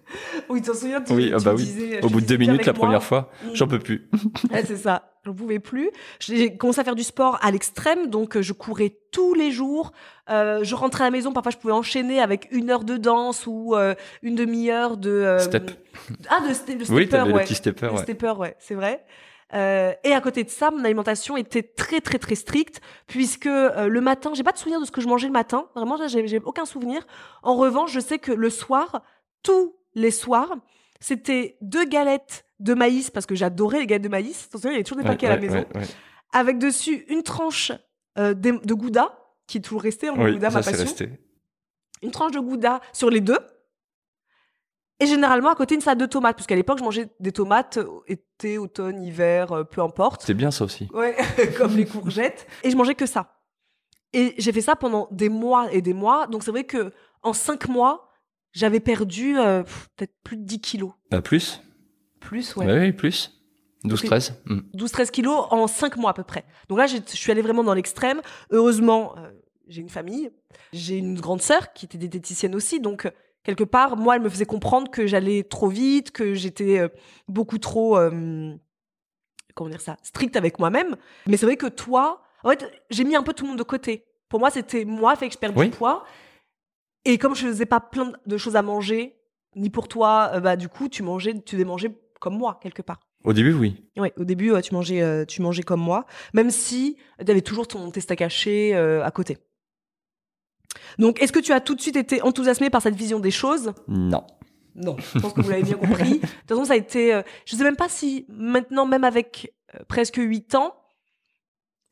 Oui, 0.49 0.61
tu 0.61 0.69
t'en 0.69 0.73
souviens 0.75 1.01
tu, 1.01 1.13
Oui, 1.13 1.31
ah 1.33 1.37
tu 1.37 1.45
bah 1.45 1.53
oui. 1.55 1.63
disais, 1.63 2.03
Au 2.03 2.09
bout 2.09 2.21
de 2.21 2.25
deux 2.25 2.37
minutes, 2.37 2.65
la 2.65 2.73
moi. 2.73 2.79
première 2.79 3.03
fois, 3.03 3.29
Mm. 3.43 3.49
j'en 3.53 3.67
peux 3.67 3.79
plus. 3.79 4.09
Ouais, 4.51 4.63
c'est 4.65 4.77
ça. 4.77 5.07
J'en 5.25 5.33
pouvais 5.35 5.59
plus. 5.59 5.91
J'ai 6.19 6.57
commencé 6.57 6.79
à 6.81 6.83
faire 6.83 6.95
du 6.95 7.03
sport 7.03 7.37
à 7.43 7.51
l'extrême, 7.51 8.07
donc 8.07 8.37
euh, 8.37 8.41
je 8.41 8.53
courais 8.53 8.97
tous 9.11 9.33
les 9.35 9.51
jours. 9.51 9.91
Euh, 10.29 10.63
je 10.63 10.73
rentrais 10.73 11.03
à 11.03 11.07
la 11.07 11.11
maison, 11.11 11.31
parfois 11.31 11.51
je 11.51 11.57
pouvais 11.57 11.73
enchaîner 11.73 12.19
avec 12.19 12.47
une 12.51 12.71
heure 12.71 12.83
de 12.83 12.97
danse 12.97 13.45
ou 13.45 13.75
euh, 13.75 13.93
une 14.23 14.33
demi-heure 14.35 14.97
de 14.97 15.11
euh, 15.11 15.39
Step. 15.39 15.71
Ah, 16.27 16.39
de, 16.47 16.53
ste- 16.53 16.75
de 16.77 16.83
stepper, 16.85 16.93
Oui, 16.93 17.31
ouais. 17.33 17.39
le 17.39 17.39
petit 17.45 17.53
stepper, 17.55 17.85
Le 17.87 17.91
ouais. 17.93 17.97
stepper, 17.99 18.31
ouais, 18.37 18.55
c'est 18.59 18.73
vrai. 18.75 19.05
Euh, 19.53 19.91
et 20.05 20.13
à 20.13 20.21
côté 20.21 20.43
de 20.45 20.49
ça, 20.49 20.71
mon 20.71 20.83
alimentation 20.85 21.35
était 21.37 21.61
très 21.61 21.99
très 22.01 22.17
très 22.17 22.35
stricte 22.35 22.79
puisque 23.05 23.47
euh, 23.47 23.87
le 23.87 24.01
matin, 24.01 24.31
j'ai 24.33 24.43
pas 24.43 24.53
de 24.53 24.57
souvenir 24.57 24.79
de 24.79 24.85
ce 24.85 24.91
que 24.91 25.01
je 25.01 25.07
mangeais 25.07 25.27
le 25.27 25.33
matin. 25.33 25.65
Vraiment, 25.75 25.97
j'ai 26.07 26.39
aucun 26.43 26.65
souvenir. 26.65 27.05
En 27.43 27.55
revanche, 27.57 27.91
je 27.91 27.99
sais 27.99 28.17
que 28.17 28.31
le 28.31 28.49
soir, 28.49 29.03
tous 29.43 29.73
les 29.95 30.11
soirs, 30.11 30.53
c'était 30.99 31.57
deux 31.61 31.85
galettes 31.85 32.45
de 32.59 32.73
maïs 32.73 33.09
parce 33.09 33.25
que 33.25 33.35
j'adorais 33.35 33.79
les 33.79 33.87
galettes 33.87 34.03
de 34.03 34.09
maïs. 34.09 34.45
Attention, 34.45 34.69
il 34.69 34.73
y 34.73 34.75
avait 34.75 34.83
toujours 34.83 34.97
des 35.01 35.03
Ouais, 35.03 35.09
paquets 35.15 35.27
à 35.27 35.35
la 35.35 35.41
maison 35.41 35.65
ouais, 35.75 35.81
avec 36.31 36.57
dessus 36.59 37.05
une 37.09 37.23
tranche 37.23 37.71
euh, 38.17 38.33
de, 38.33 38.51
de 38.63 38.73
gouda 38.73 39.17
qui 39.47 39.57
est 39.57 39.61
toujours 39.61 39.81
resté. 39.81 40.07
Hein, 40.09 40.13
le 40.17 40.23
Oui, 40.25 40.31
gouda, 40.33 40.49
ça 40.51 40.59
ma 40.59 40.63
passion. 40.63 40.83
resté. 40.83 41.09
Une 42.03 42.11
tranche 42.11 42.31
de 42.31 42.39
gouda 42.39 42.81
sur 42.93 43.09
les 43.09 43.21
deux. 43.21 43.39
Et 44.99 45.07
généralement 45.07 45.49
à 45.49 45.55
côté 45.55 45.73
une 45.73 45.81
salade 45.81 45.99
de 45.99 46.05
tomates, 46.05 46.35
puisqu'à 46.35 46.55
l'époque 46.55 46.77
je 46.77 46.83
mangeais 46.83 47.09
des 47.19 47.31
tomates 47.31 47.77
euh, 47.77 47.87
été, 48.07 48.59
automne, 48.59 49.01
hiver, 49.03 49.51
euh, 49.51 49.63
peu 49.63 49.81
importe. 49.81 50.21
C'est 50.23 50.35
bien 50.35 50.51
ça 50.51 50.63
aussi. 50.65 50.87
Ouais, 50.93 51.15
comme 51.57 51.75
les 51.75 51.85
courgettes. 51.87 52.45
Et 52.63 52.69
je 52.69 52.77
mangeais 52.77 52.93
que 52.95 53.07
ça. 53.07 53.39
Et 54.13 54.35
j'ai 54.37 54.51
fait 54.51 54.61
ça 54.61 54.75
pendant 54.75 55.07
des 55.09 55.29
mois 55.29 55.71
et 55.73 55.81
des 55.81 55.93
mois. 55.93 56.27
Donc 56.27 56.43
c'est 56.43 56.51
vrai 56.51 56.65
que 56.65 56.91
en 57.23 57.33
cinq 57.33 57.67
mois, 57.67 58.10
j'avais 58.53 58.79
perdu 58.79 59.37
euh, 59.37 59.63
peut-être 59.95 60.13
plus 60.23 60.37
de 60.37 60.43
10 60.43 60.59
kilos. 60.61 60.91
Bah, 61.09 61.21
plus? 61.21 61.61
Plus, 62.19 62.55
ouais. 62.55 62.65
ouais. 62.65 62.79
Oui, 62.79 62.91
plus. 62.93 63.37
12-13. 63.85 64.33
Mm. 64.45 64.59
12-13 64.75 65.11
kilos 65.11 65.45
en 65.49 65.67
5 65.67 65.97
mois 65.97 66.11
à 66.11 66.13
peu 66.13 66.23
près. 66.23 66.45
Donc 66.69 66.77
là, 66.77 66.87
je 66.87 66.97
suis 67.07 67.31
allée 67.31 67.41
vraiment 67.41 67.63
dans 67.63 67.73
l'extrême. 67.73 68.21
Heureusement, 68.51 69.15
euh, 69.17 69.31
j'ai 69.67 69.81
une 69.81 69.89
famille. 69.89 70.31
J'ai 70.73 70.97
une 70.97 71.19
grande 71.19 71.41
sœur 71.41 71.73
qui 71.73 71.85
était 71.85 71.97
diététicienne 71.97 72.53
aussi. 72.55 72.79
Donc, 72.79 73.05
euh, 73.05 73.11
quelque 73.43 73.63
part, 73.63 73.97
moi, 73.97 74.15
elle 74.17 74.21
me 74.21 74.29
faisait 74.29 74.45
comprendre 74.45 74.91
que 74.91 75.07
j'allais 75.07 75.43
trop 75.43 75.67
vite, 75.67 76.11
que 76.11 76.33
j'étais 76.35 76.79
euh, 76.79 76.89
beaucoup 77.27 77.57
trop, 77.57 77.97
euh, 77.97 78.53
comment 79.55 79.69
dire 79.69 79.81
ça, 79.81 79.97
stricte 80.03 80.35
avec 80.35 80.59
moi-même. 80.59 80.95
Mais 81.25 81.37
c'est 81.37 81.45
vrai 81.45 81.57
que 81.57 81.67
toi, 81.67 82.21
en 82.43 82.49
fait, 82.49 82.71
j'ai 82.89 83.03
mis 83.03 83.15
un 83.15 83.23
peu 83.23 83.33
tout 83.33 83.45
le 83.45 83.49
monde 83.49 83.59
de 83.59 83.63
côté. 83.63 84.05
Pour 84.29 84.39
moi, 84.39 84.49
c'était 84.51 84.85
moi, 84.85 85.15
fait 85.15 85.27
que 85.27 85.33
je 85.33 85.39
perds 85.39 85.55
Oui. 85.57 85.69
du 85.69 85.75
poids. 85.75 86.05
Et 87.05 87.17
comme 87.17 87.35
je 87.35 87.47
faisais 87.47 87.65
pas 87.65 87.79
plein 87.79 88.13
de 88.25 88.37
choses 88.37 88.55
à 88.55 88.61
manger, 88.61 89.15
ni 89.55 89.69
pour 89.69 89.87
toi, 89.87 90.31
euh, 90.33 90.39
bah, 90.39 90.55
du 90.55 90.69
coup, 90.69 90.87
tu 90.87 91.03
mangeais, 91.03 91.33
tu 91.43 91.55
devais 91.55 91.65
manger 91.65 91.89
comme 92.19 92.37
moi, 92.37 92.59
quelque 92.61 92.81
part. 92.81 92.99
Au 93.23 93.33
début, 93.33 93.53
oui. 93.53 93.83
Ouais, 93.97 94.13
au 94.17 94.23
début, 94.23 94.51
ouais, 94.51 94.61
tu 94.61 94.73
mangeais, 94.73 95.01
euh, 95.01 95.25
tu 95.25 95.41
mangeais 95.41 95.63
comme 95.63 95.81
moi, 95.81 96.05
même 96.33 96.49
si 96.49 96.97
tu 97.23 97.31
avais 97.31 97.41
toujours 97.41 97.67
ton 97.67 97.89
test 97.91 98.09
à 98.11 98.15
cacher 98.15 98.75
euh, 98.75 99.03
à 99.03 99.11
côté. 99.11 99.37
Donc, 100.97 101.21
est-ce 101.21 101.31
que 101.31 101.39
tu 101.39 101.51
as 101.51 101.59
tout 101.61 101.75
de 101.75 101.81
suite 101.81 101.95
été 101.95 102.21
enthousiasmé 102.21 102.69
par 102.69 102.81
cette 102.81 102.95
vision 102.95 103.19
des 103.19 103.31
choses? 103.31 103.73
Non. 103.87 104.25
Non, 104.73 104.95
je 104.97 105.19
pense 105.19 105.33
que 105.33 105.41
vous 105.41 105.49
l'avez 105.49 105.63
bien 105.63 105.75
compris. 105.77 106.19
De 106.19 106.25
toute 106.25 106.47
façon, 106.47 106.65
ça 106.65 106.73
a 106.73 106.77
été. 106.77 107.13
euh, 107.13 107.21
je 107.45 107.55
sais 107.55 107.63
même 107.63 107.75
pas 107.75 107.89
si 107.89 108.25
maintenant, 108.29 108.85
même 108.85 109.03
avec 109.03 109.53
euh, 109.75 109.79
presque 109.87 110.15
8 110.17 110.55
ans, 110.55 110.73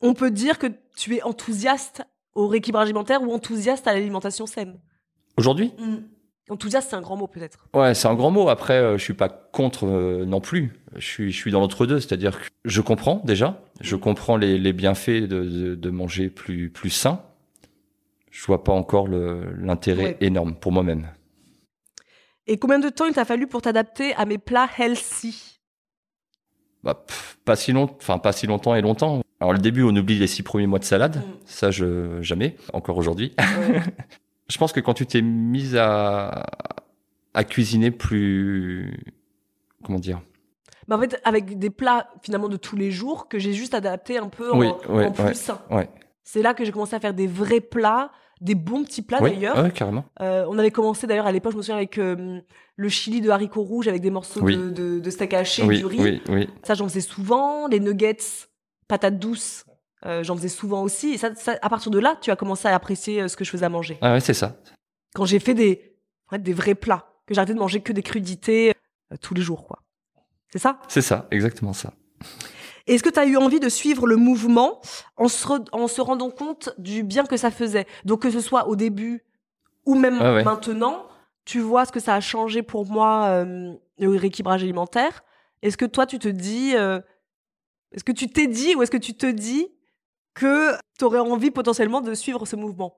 on 0.00 0.14
peut 0.14 0.30
dire 0.30 0.58
que 0.58 0.68
tu 0.96 1.14
es 1.16 1.22
enthousiaste 1.22 2.02
au 2.34 2.48
rééquilibrage 2.48 2.86
alimentaire 2.86 3.22
ou 3.22 3.32
enthousiaste 3.32 3.86
à 3.86 3.92
l'alimentation 3.92 4.46
saine. 4.46 4.80
Aujourd'hui? 5.36 5.72
Enthousiaste, 6.48 6.90
c'est 6.90 6.96
un 6.96 7.00
grand 7.00 7.16
mot 7.16 7.26
peut-être. 7.28 7.68
Ouais, 7.74 7.94
c'est 7.94 8.08
un 8.08 8.14
grand 8.14 8.30
mot. 8.30 8.48
Après, 8.48 8.74
euh, 8.74 8.98
je 8.98 9.04
suis 9.04 9.14
pas 9.14 9.28
contre 9.28 9.86
euh, 9.86 10.24
non 10.24 10.40
plus. 10.40 10.72
Je 10.96 11.06
suis, 11.06 11.30
je 11.32 11.36
suis 11.36 11.52
dans 11.52 11.60
l'entre-deux, 11.60 12.00
c'est-à-dire 12.00 12.40
que 12.40 12.46
je 12.64 12.80
comprends 12.80 13.22
déjà. 13.24 13.62
Je 13.80 13.94
comprends 13.96 14.36
les, 14.36 14.58
les 14.58 14.72
bienfaits 14.72 15.10
de, 15.28 15.44
de, 15.44 15.74
de 15.76 15.90
manger 15.90 16.28
plus, 16.28 16.68
plus 16.70 16.90
sain. 16.90 17.22
Je 18.32 18.44
vois 18.46 18.64
pas 18.64 18.72
encore 18.72 19.06
l'intérêt 19.08 20.04
Ouais. 20.04 20.16
énorme 20.20 20.54
pour 20.54 20.72
moi-même. 20.72 21.08
Et 22.46 22.58
combien 22.58 22.78
de 22.80 22.88
temps 22.88 23.06
il 23.06 23.14
t'a 23.14 23.24
fallu 23.24 23.46
pour 23.46 23.62
t'adapter 23.62 24.12
à 24.14 24.24
mes 24.24 24.38
plats 24.38 24.68
healthy? 24.78 25.60
Bah, 26.82 26.94
pff, 27.06 27.38
pas 27.44 27.54
si 27.56 27.72
long, 27.72 27.86
pas 27.86 28.32
si 28.32 28.46
longtemps 28.46 28.74
et 28.74 28.80
longtemps. 28.80 29.20
Alors 29.40 29.52
le 29.52 29.58
début, 29.58 29.82
on 29.84 29.94
oublie 29.94 30.18
les 30.18 30.26
six 30.26 30.42
premiers 30.42 30.66
mois 30.66 30.78
de 30.80 30.84
salade. 30.84 31.16
Mm. 31.18 31.22
Ça, 31.44 31.70
je 31.70 32.20
jamais. 32.22 32.56
Encore 32.72 32.96
aujourd'hui. 32.96 33.34
Ouais. 33.38 33.80
Je 34.50 34.58
pense 34.58 34.72
que 34.72 34.80
quand 34.80 34.94
tu 34.94 35.06
t'es 35.06 35.22
mise 35.22 35.76
à 35.76 36.44
à 37.32 37.44
cuisiner 37.44 37.92
plus, 37.92 38.98
comment 39.84 40.00
dire? 40.00 40.20
Mais 40.88 40.96
en 40.96 41.00
fait, 41.00 41.20
avec 41.24 41.58
des 41.58 41.70
plats 41.70 42.08
finalement 42.22 42.48
de 42.48 42.56
tous 42.56 42.74
les 42.74 42.90
jours 42.90 43.28
que 43.28 43.38
j'ai 43.38 43.52
juste 43.52 43.74
adapté 43.74 44.18
un 44.18 44.28
peu 44.28 44.50
Oui, 44.52 44.66
en, 44.66 44.92
ouais, 44.94 45.06
en 45.06 45.12
plus 45.12 45.22
ouais. 45.24 45.34
sain. 45.34 45.60
Ouais. 45.70 45.88
C'est 46.24 46.42
là 46.42 46.54
que 46.54 46.64
j'ai 46.64 46.72
commencé 46.72 46.96
à 46.96 47.00
faire 47.00 47.14
des 47.14 47.28
vrais 47.28 47.60
plats, 47.60 48.10
des 48.40 48.56
bons 48.56 48.82
petits 48.82 49.02
plats 49.02 49.22
Oui, 49.22 49.30
d'ailleurs. 49.30 49.62
ouais, 49.62 49.70
carrément. 49.70 50.04
Euh, 50.20 50.44
on 50.48 50.58
avait 50.58 50.72
commencé 50.72 51.06
d'ailleurs 51.06 51.26
à 51.26 51.32
l'époque, 51.32 51.52
je 51.52 51.58
me 51.58 51.62
souviens, 51.62 51.76
avec 51.76 51.98
euh, 51.98 52.40
le 52.74 52.88
chili 52.88 53.20
de 53.20 53.30
haricots 53.30 53.62
rouges 53.62 53.86
avec 53.86 54.02
des 54.02 54.10
morceaux 54.10 54.40
Oui. 54.42 54.56
de, 54.56 54.70
de, 54.70 54.98
de 54.98 55.10
steak 55.10 55.32
haché, 55.34 55.62
Oui, 55.62 55.78
du 55.78 55.86
riz. 55.86 56.00
oui, 56.00 56.22
oui. 56.28 56.48
Ça, 56.64 56.74
j'en 56.74 56.88
faisais 56.88 57.00
souvent. 57.00 57.68
Les 57.68 57.78
nuggets, 57.78 58.16
patates 58.88 59.18
douces, 59.20 59.64
euh, 60.06 60.22
j'en 60.22 60.36
faisais 60.36 60.48
souvent 60.48 60.82
aussi. 60.82 61.10
Et 61.10 61.18
ça, 61.18 61.34
ça- 61.34 61.58
à 61.60 61.68
partir 61.68 61.90
de 61.90 61.98
là, 61.98 62.16
tu 62.20 62.30
as 62.30 62.36
commencé 62.36 62.68
à 62.68 62.74
apprécier 62.74 63.22
euh, 63.22 63.28
ce 63.28 63.36
que 63.36 63.44
je 63.44 63.50
faisais 63.50 63.66
à 63.66 63.68
manger. 63.68 63.98
Ah 64.00 64.12
ouais, 64.14 64.20
c'est 64.20 64.34
ça. 64.34 64.56
Quand 65.14 65.24
j'ai 65.24 65.38
fait 65.40 65.54
des, 65.54 65.96
des 66.38 66.52
vrais 66.52 66.74
plats, 66.74 67.06
que 67.26 67.36
arrêté 67.36 67.54
de 67.54 67.58
manger 67.58 67.80
que 67.80 67.92
des 67.92 68.02
crudités 68.02 68.72
euh, 69.12 69.16
tous 69.20 69.34
les 69.34 69.42
jours, 69.42 69.66
quoi. 69.66 69.82
C'est 70.48 70.58
ça? 70.58 70.80
C'est 70.88 71.02
ça, 71.02 71.28
exactement 71.30 71.72
ça. 71.72 71.92
Est-ce 72.86 73.02
que 73.04 73.08
tu 73.08 73.20
as 73.20 73.26
eu 73.26 73.36
envie 73.36 73.60
de 73.60 73.68
suivre 73.68 74.06
le 74.06 74.16
mouvement 74.16 74.80
en 75.16 75.28
se, 75.28 75.46
en 75.72 75.86
se 75.86 76.00
rendant 76.00 76.30
compte 76.30 76.70
du 76.78 77.04
bien 77.04 77.24
que 77.24 77.36
ça 77.36 77.50
faisait? 77.52 77.86
Donc 78.04 78.22
que 78.22 78.30
ce 78.30 78.40
soit 78.40 78.66
au 78.66 78.74
début 78.74 79.22
ou 79.86 79.94
même 79.94 80.18
Ah 80.20 80.34
ouais. 80.34 80.42
maintenant, 80.44 81.06
tu 81.44 81.60
vois 81.60 81.84
ce 81.84 81.92
que 81.92 82.00
ça 82.00 82.14
a 82.14 82.20
changé 82.20 82.62
pour 82.62 82.86
moi, 82.86 83.26
euh, 83.28 83.72
le 83.98 84.10
rééquilibrage 84.10 84.62
alimentaire? 84.64 85.22
Est-ce 85.62 85.76
que 85.76 85.84
toi, 85.84 86.06
tu 86.06 86.18
te 86.18 86.26
dis, 86.28 86.74
euh, 86.74 87.00
est-ce 87.92 88.02
que 88.02 88.12
tu 88.12 88.28
t'es 88.28 88.46
dit 88.48 88.74
ou 88.74 88.82
est-ce 88.82 88.90
que 88.90 88.96
tu 88.96 89.14
te 89.14 89.26
dis 89.26 89.68
que 90.34 90.72
tu 90.98 91.04
aurais 91.04 91.18
envie 91.18 91.50
potentiellement 91.50 92.00
de 92.00 92.14
suivre 92.14 92.46
ce 92.46 92.56
mouvement? 92.56 92.96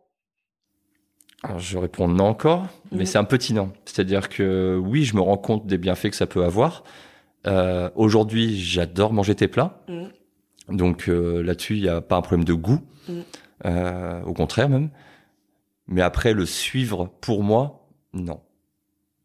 Alors 1.42 1.58
je 1.58 1.76
réponds 1.78 2.06
non 2.08 2.26
encore, 2.26 2.66
mais 2.92 2.98
Mhm. 3.00 3.06
c'est 3.06 3.18
un 3.18 3.24
petit 3.24 3.52
non. 3.52 3.72
C'est-à-dire 3.84 4.28
que 4.28 4.80
oui, 4.82 5.04
je 5.04 5.16
me 5.16 5.20
rends 5.20 5.36
compte 5.38 5.66
des 5.66 5.76
bienfaits 5.78 6.10
que 6.10 6.16
ça 6.16 6.26
peut 6.26 6.44
avoir. 6.44 6.84
Euh, 7.48 7.90
Aujourd'hui, 7.96 8.56
j'adore 8.60 9.12
manger 9.12 9.34
tes 9.34 9.48
plats. 9.48 9.82
Mhm. 9.88 10.76
Donc 10.76 11.08
euh, 11.08 11.42
là-dessus, 11.42 11.76
il 11.76 11.82
n'y 11.82 11.88
a 11.88 12.00
pas 12.00 12.16
un 12.16 12.22
problème 12.22 12.44
de 12.44 12.54
goût. 12.54 12.78
Mhm. 13.08 13.22
Euh, 13.66 14.22
au 14.22 14.32
contraire 14.34 14.68
même. 14.68 14.90
Mais 15.88 16.02
après, 16.02 16.32
le 16.32 16.46
suivre 16.46 17.10
pour 17.20 17.42
moi, 17.42 17.88
non. 18.12 18.40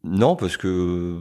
Non, 0.02 0.34
parce 0.36 0.56
que 0.56 1.20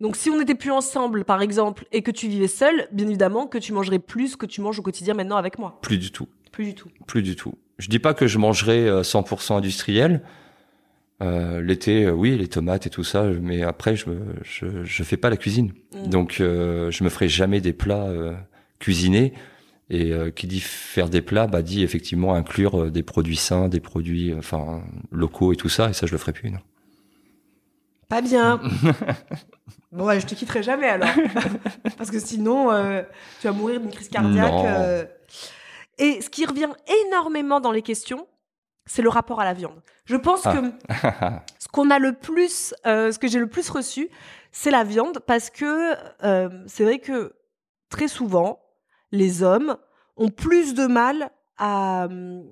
Donc 0.00 0.16
si 0.16 0.30
on 0.30 0.38
n'était 0.38 0.54
plus 0.54 0.70
ensemble, 0.70 1.24
par 1.24 1.42
exemple, 1.42 1.86
et 1.92 2.02
que 2.02 2.10
tu 2.10 2.28
vivais 2.28 2.46
seul, 2.48 2.86
bien 2.92 3.06
évidemment 3.08 3.46
que 3.46 3.58
tu 3.58 3.72
mangerais 3.72 3.98
plus 3.98 4.36
que 4.36 4.46
tu 4.46 4.60
manges 4.60 4.78
au 4.78 4.82
quotidien 4.82 5.14
maintenant 5.14 5.36
avec 5.36 5.58
moi. 5.58 5.78
plus 5.82 5.98
du 5.98 6.10
tout. 6.12 6.28
Plus 6.52 6.66
du 6.66 6.74
tout. 6.74 6.88
Plus 7.06 7.22
du 7.22 7.36
tout. 7.36 7.54
Je 7.78 7.88
dis 7.88 7.98
pas 7.98 8.14
que 8.14 8.26
je 8.26 8.38
mangerai 8.38 8.88
euh, 8.88 9.02
100% 9.02 9.56
industriel. 9.56 10.22
Euh, 11.20 11.60
L'été, 11.60 12.04
euh, 12.04 12.12
oui, 12.12 12.36
les 12.38 12.46
tomates 12.48 12.86
et 12.86 12.90
tout 12.90 13.02
ça, 13.04 13.24
mais 13.24 13.62
après, 13.62 13.96
je 13.96 14.04
je, 14.42 14.84
je 14.84 15.02
fais 15.02 15.16
pas 15.16 15.30
la 15.30 15.36
cuisine. 15.36 15.72
Mhm. 15.94 16.06
Donc, 16.10 16.40
euh, 16.40 16.90
je 16.92 17.02
me 17.04 17.08
ferai 17.08 17.28
jamais 17.28 17.60
des 17.60 17.72
plats 17.72 18.06
euh, 18.06 18.34
cuisinés. 18.78 19.32
Et 19.90 20.12
euh, 20.12 20.30
qui 20.30 20.46
dit 20.46 20.60
faire 20.60 21.08
des 21.08 21.22
plats, 21.22 21.46
bah 21.46 21.62
dit 21.62 21.82
effectivement 21.82 22.34
inclure 22.34 22.78
euh, 22.82 22.90
des 22.90 23.02
produits 23.02 23.36
sains, 23.36 23.68
des 23.70 23.80
produits, 23.80 24.32
euh, 24.32 24.38
enfin 24.38 24.82
locaux 25.10 25.52
et 25.52 25.56
tout 25.56 25.70
ça. 25.70 25.88
Et 25.88 25.92
ça, 25.94 26.06
je 26.06 26.12
le 26.12 26.18
ferai 26.18 26.32
plus. 26.32 26.50
Non. 26.50 26.58
Pas 28.08 28.20
bien. 28.20 28.60
bon, 29.92 30.04
ouais, 30.06 30.20
je 30.20 30.26
te 30.26 30.34
quitterai 30.34 30.62
jamais 30.62 30.88
alors. 30.88 31.08
Parce 31.98 32.10
que 32.10 32.18
sinon, 32.18 32.70
euh, 32.72 33.02
tu 33.40 33.46
vas 33.46 33.52
mourir 33.52 33.80
d'une 33.80 33.90
crise 33.90 34.08
cardiaque. 34.08 34.50
Non. 34.52 34.64
euh. 34.66 35.04
Et 35.98 36.20
ce 36.20 36.30
qui 36.30 36.44
revient 36.46 36.68
énormément 37.06 37.60
dans 37.60 37.72
les 37.72 37.82
questions, 37.82 38.26
c'est 38.86 39.02
le 39.02 39.08
rapport 39.08 39.40
à 39.40 39.44
la 39.44 39.52
viande. 39.54 39.80
Je 40.04 40.16
pense 40.16 40.46
Ah. 40.46 40.54
que 40.54 40.72
ce 41.58 41.68
qu'on 41.68 41.90
a 41.90 41.98
le 41.98 42.12
plus, 42.14 42.74
euh, 42.86 43.12
ce 43.12 43.18
que 43.18 43.28
j'ai 43.28 43.38
le 43.40 43.48
plus 43.48 43.68
reçu, 43.68 44.08
c'est 44.52 44.70
la 44.70 44.84
viande 44.84 45.18
parce 45.26 45.50
que 45.50 45.94
euh, 46.24 46.48
c'est 46.66 46.84
vrai 46.84 46.98
que 46.98 47.34
très 47.90 48.08
souvent, 48.08 48.60
les 49.12 49.42
hommes 49.42 49.76
ont 50.16 50.28
plus 50.30 50.74
de 50.74 50.86
mal 50.86 51.30
à, 51.58 52.04
hum, 52.06 52.44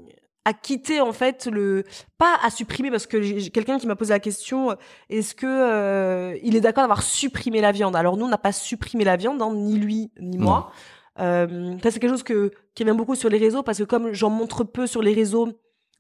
à 0.47 0.53
quitter 0.53 1.01
en 1.01 1.13
fait 1.13 1.47
le 1.47 1.85
pas 2.19 2.39
à 2.43 2.51
supprimer 2.51 2.91
parce 2.91 3.07
que 3.07 3.49
quelqu'un 3.49 3.79
qui 3.79 3.89
m'a 3.89 3.97
posé 3.97 4.13
la 4.13 4.21
question 4.21 4.71
euh, 4.71 4.75
est-ce 5.11 5.35
que 5.35 5.47
euh, 5.47 6.39
il 6.43 6.55
est 6.55 6.61
d'accord 6.61 6.85
d'avoir 6.85 7.03
supprimé 7.03 7.61
la 7.61 7.73
viande? 7.73 7.97
Alors 7.97 8.17
nous 8.17 8.27
on 8.27 8.29
n'a 8.29 8.39
pas 8.39 8.53
supprimé 8.53 9.03
la 9.03 9.17
viande 9.17 9.43
hein, 9.43 9.53
ni 9.53 9.77
lui 9.77 10.13
ni 10.21 10.39
moi 10.39 10.71
euh, 11.19 11.77
ça 11.83 11.91
c'est 11.91 11.99
quelque 11.99 12.13
chose 12.13 12.23
que 12.23 12.53
qui 12.75 12.85
vient 12.85 12.95
beaucoup 12.95 13.17
sur 13.17 13.29
les 13.29 13.39
réseaux 13.39 13.65
parce 13.65 13.79
que 13.79 13.85
comme 13.85 14.13
j'en 14.13 14.31
montre 14.31 14.63
peu 14.63 14.87
sur 14.87 15.03
les 15.03 15.13
réseaux 15.13 15.53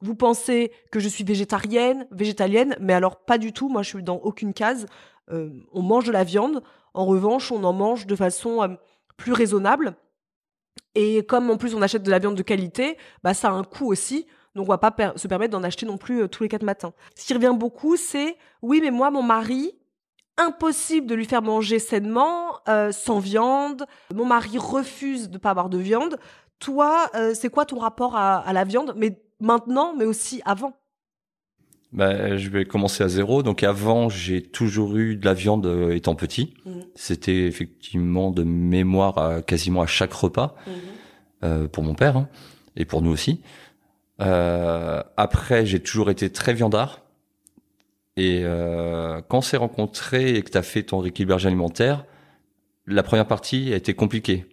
vous 0.02 0.14
pensez 0.14 0.72
que 0.92 1.00
je 1.00 1.09
suis 1.09 1.24
végétarienne, 1.24 2.06
végétalienne, 2.11 2.76
mais 2.80 2.92
alors 2.92 3.16
pas 3.16 3.38
du 3.38 3.54
tout. 3.54 3.70
Moi, 3.70 3.82
je 3.82 3.88
suis 3.88 4.02
dans 4.02 4.16
aucune 4.18 4.52
case. 4.52 4.87
Euh, 5.32 5.48
on 5.72 5.80
mange 5.80 6.04
de 6.04 6.12
la 6.12 6.22
viande. 6.22 6.62
En 6.92 7.06
revanche, 7.06 7.50
on 7.50 7.64
en 7.64 7.72
mange 7.72 8.06
de 8.06 8.14
façon 8.14 8.62
euh, 8.62 8.68
plus 9.16 9.32
raisonnable. 9.32 9.96
Et 10.96 11.24
comme 11.26 11.50
en 11.50 11.59
plus 11.59 11.74
on 11.74 11.82
achète 11.82 12.02
de 12.02 12.11
la 12.11 12.18
viande 12.18 12.35
de 12.35 12.42
qualité, 12.42 12.96
bah 13.22 13.35
ça 13.35 13.50
a 13.50 13.52
un 13.52 13.64
coût 13.64 13.87
aussi. 13.87 14.26
Donc 14.54 14.64
on 14.64 14.70
va 14.70 14.78
pas 14.78 15.12
se 15.16 15.28
permettre 15.28 15.52
d'en 15.52 15.62
acheter 15.62 15.85
non 15.85 15.98
plus 15.98 16.22
euh, 16.22 16.26
tous 16.26 16.42
les 16.42 16.48
quatre 16.48 16.62
matins. 16.62 16.94
Ce 17.14 17.26
qui 17.26 17.35
revient 17.35 17.52
beaucoup, 17.54 17.96
c'est 17.96 18.37
oui, 18.62 18.80
mais 18.82 18.90
moi, 18.90 19.11
mon 19.11 19.22
mari, 19.22 19.78
impossible 20.38 21.06
de 21.06 21.14
lui 21.14 21.26
faire 21.26 21.42
manger 21.42 21.78
sainement, 21.78 22.61
euh, 22.66 22.92
sans 22.92 23.18
viande. 23.18 23.85
Mon 24.14 24.24
mari 24.24 24.56
refuse 24.56 25.28
de 25.28 25.37
pas 25.37 25.50
avoir 25.50 25.68
de 25.68 25.76
viande. 25.76 26.18
Toi, 26.59 27.11
euh, 27.14 27.35
c'est 27.35 27.50
quoi 27.50 27.66
ton 27.66 27.78
rapport 27.78 28.16
à, 28.16 28.38
à 28.38 28.52
la 28.54 28.64
viande 28.64 28.94
Mais 28.96 29.22
maintenant, 29.38 29.94
mais 29.94 30.06
aussi 30.06 30.40
avant? 30.46 30.72
Bah, 31.92 32.37
je 32.37 32.51
vais 32.51 32.64
commencer 32.64 33.05
à 33.05 33.09
zéro. 33.09 33.42
Donc 33.42 33.62
avant, 33.62 34.09
j'ai 34.09 34.42
toujours 34.42 34.96
eu 34.96 35.16
de 35.16 35.25
la 35.25 35.35
viande 35.35 35.66
euh, 35.66 35.94
étant 35.94 36.14
petit. 36.14 36.55
Mhm. 36.64 36.83
C'était 36.94 37.46
effectivement 37.46 38.31
de 38.31 38.42
mémoire 38.42 39.18
à 39.18 39.42
quasiment 39.42 39.83
à 39.83 39.87
chaque 39.87 40.12
repas 40.12 40.57
euh, 41.44 41.68
pour 41.68 41.85
mon 41.85 41.94
père 41.94 42.16
hein, 42.16 42.29
et 42.77 42.85
pour 42.85 43.03
nous 43.03 43.11
aussi. 43.11 43.40
Euh, 44.20 45.03
après, 45.16 45.66
j'ai 45.66 45.81
toujours 45.81 46.11
été 46.11 46.31
très 46.31 46.55
viandard. 46.55 47.03
Et 48.16 48.40
euh, 48.44 49.20
quand 49.29 49.38
on 49.38 49.42
s'est 49.42 49.59
rencontrés 49.59 50.37
et 50.37 50.42
que 50.42 50.51
tu 50.51 50.59
as 50.59 50.62
fait 50.62 50.83
ton 50.83 50.99
rééquilibrage 50.99 51.46
alimentaire, 51.46 52.07
la 52.87 53.03
première 53.03 53.27
partie 53.27 53.72
a 53.72 53.77
été 53.77 53.94
compliquée. 53.94 54.46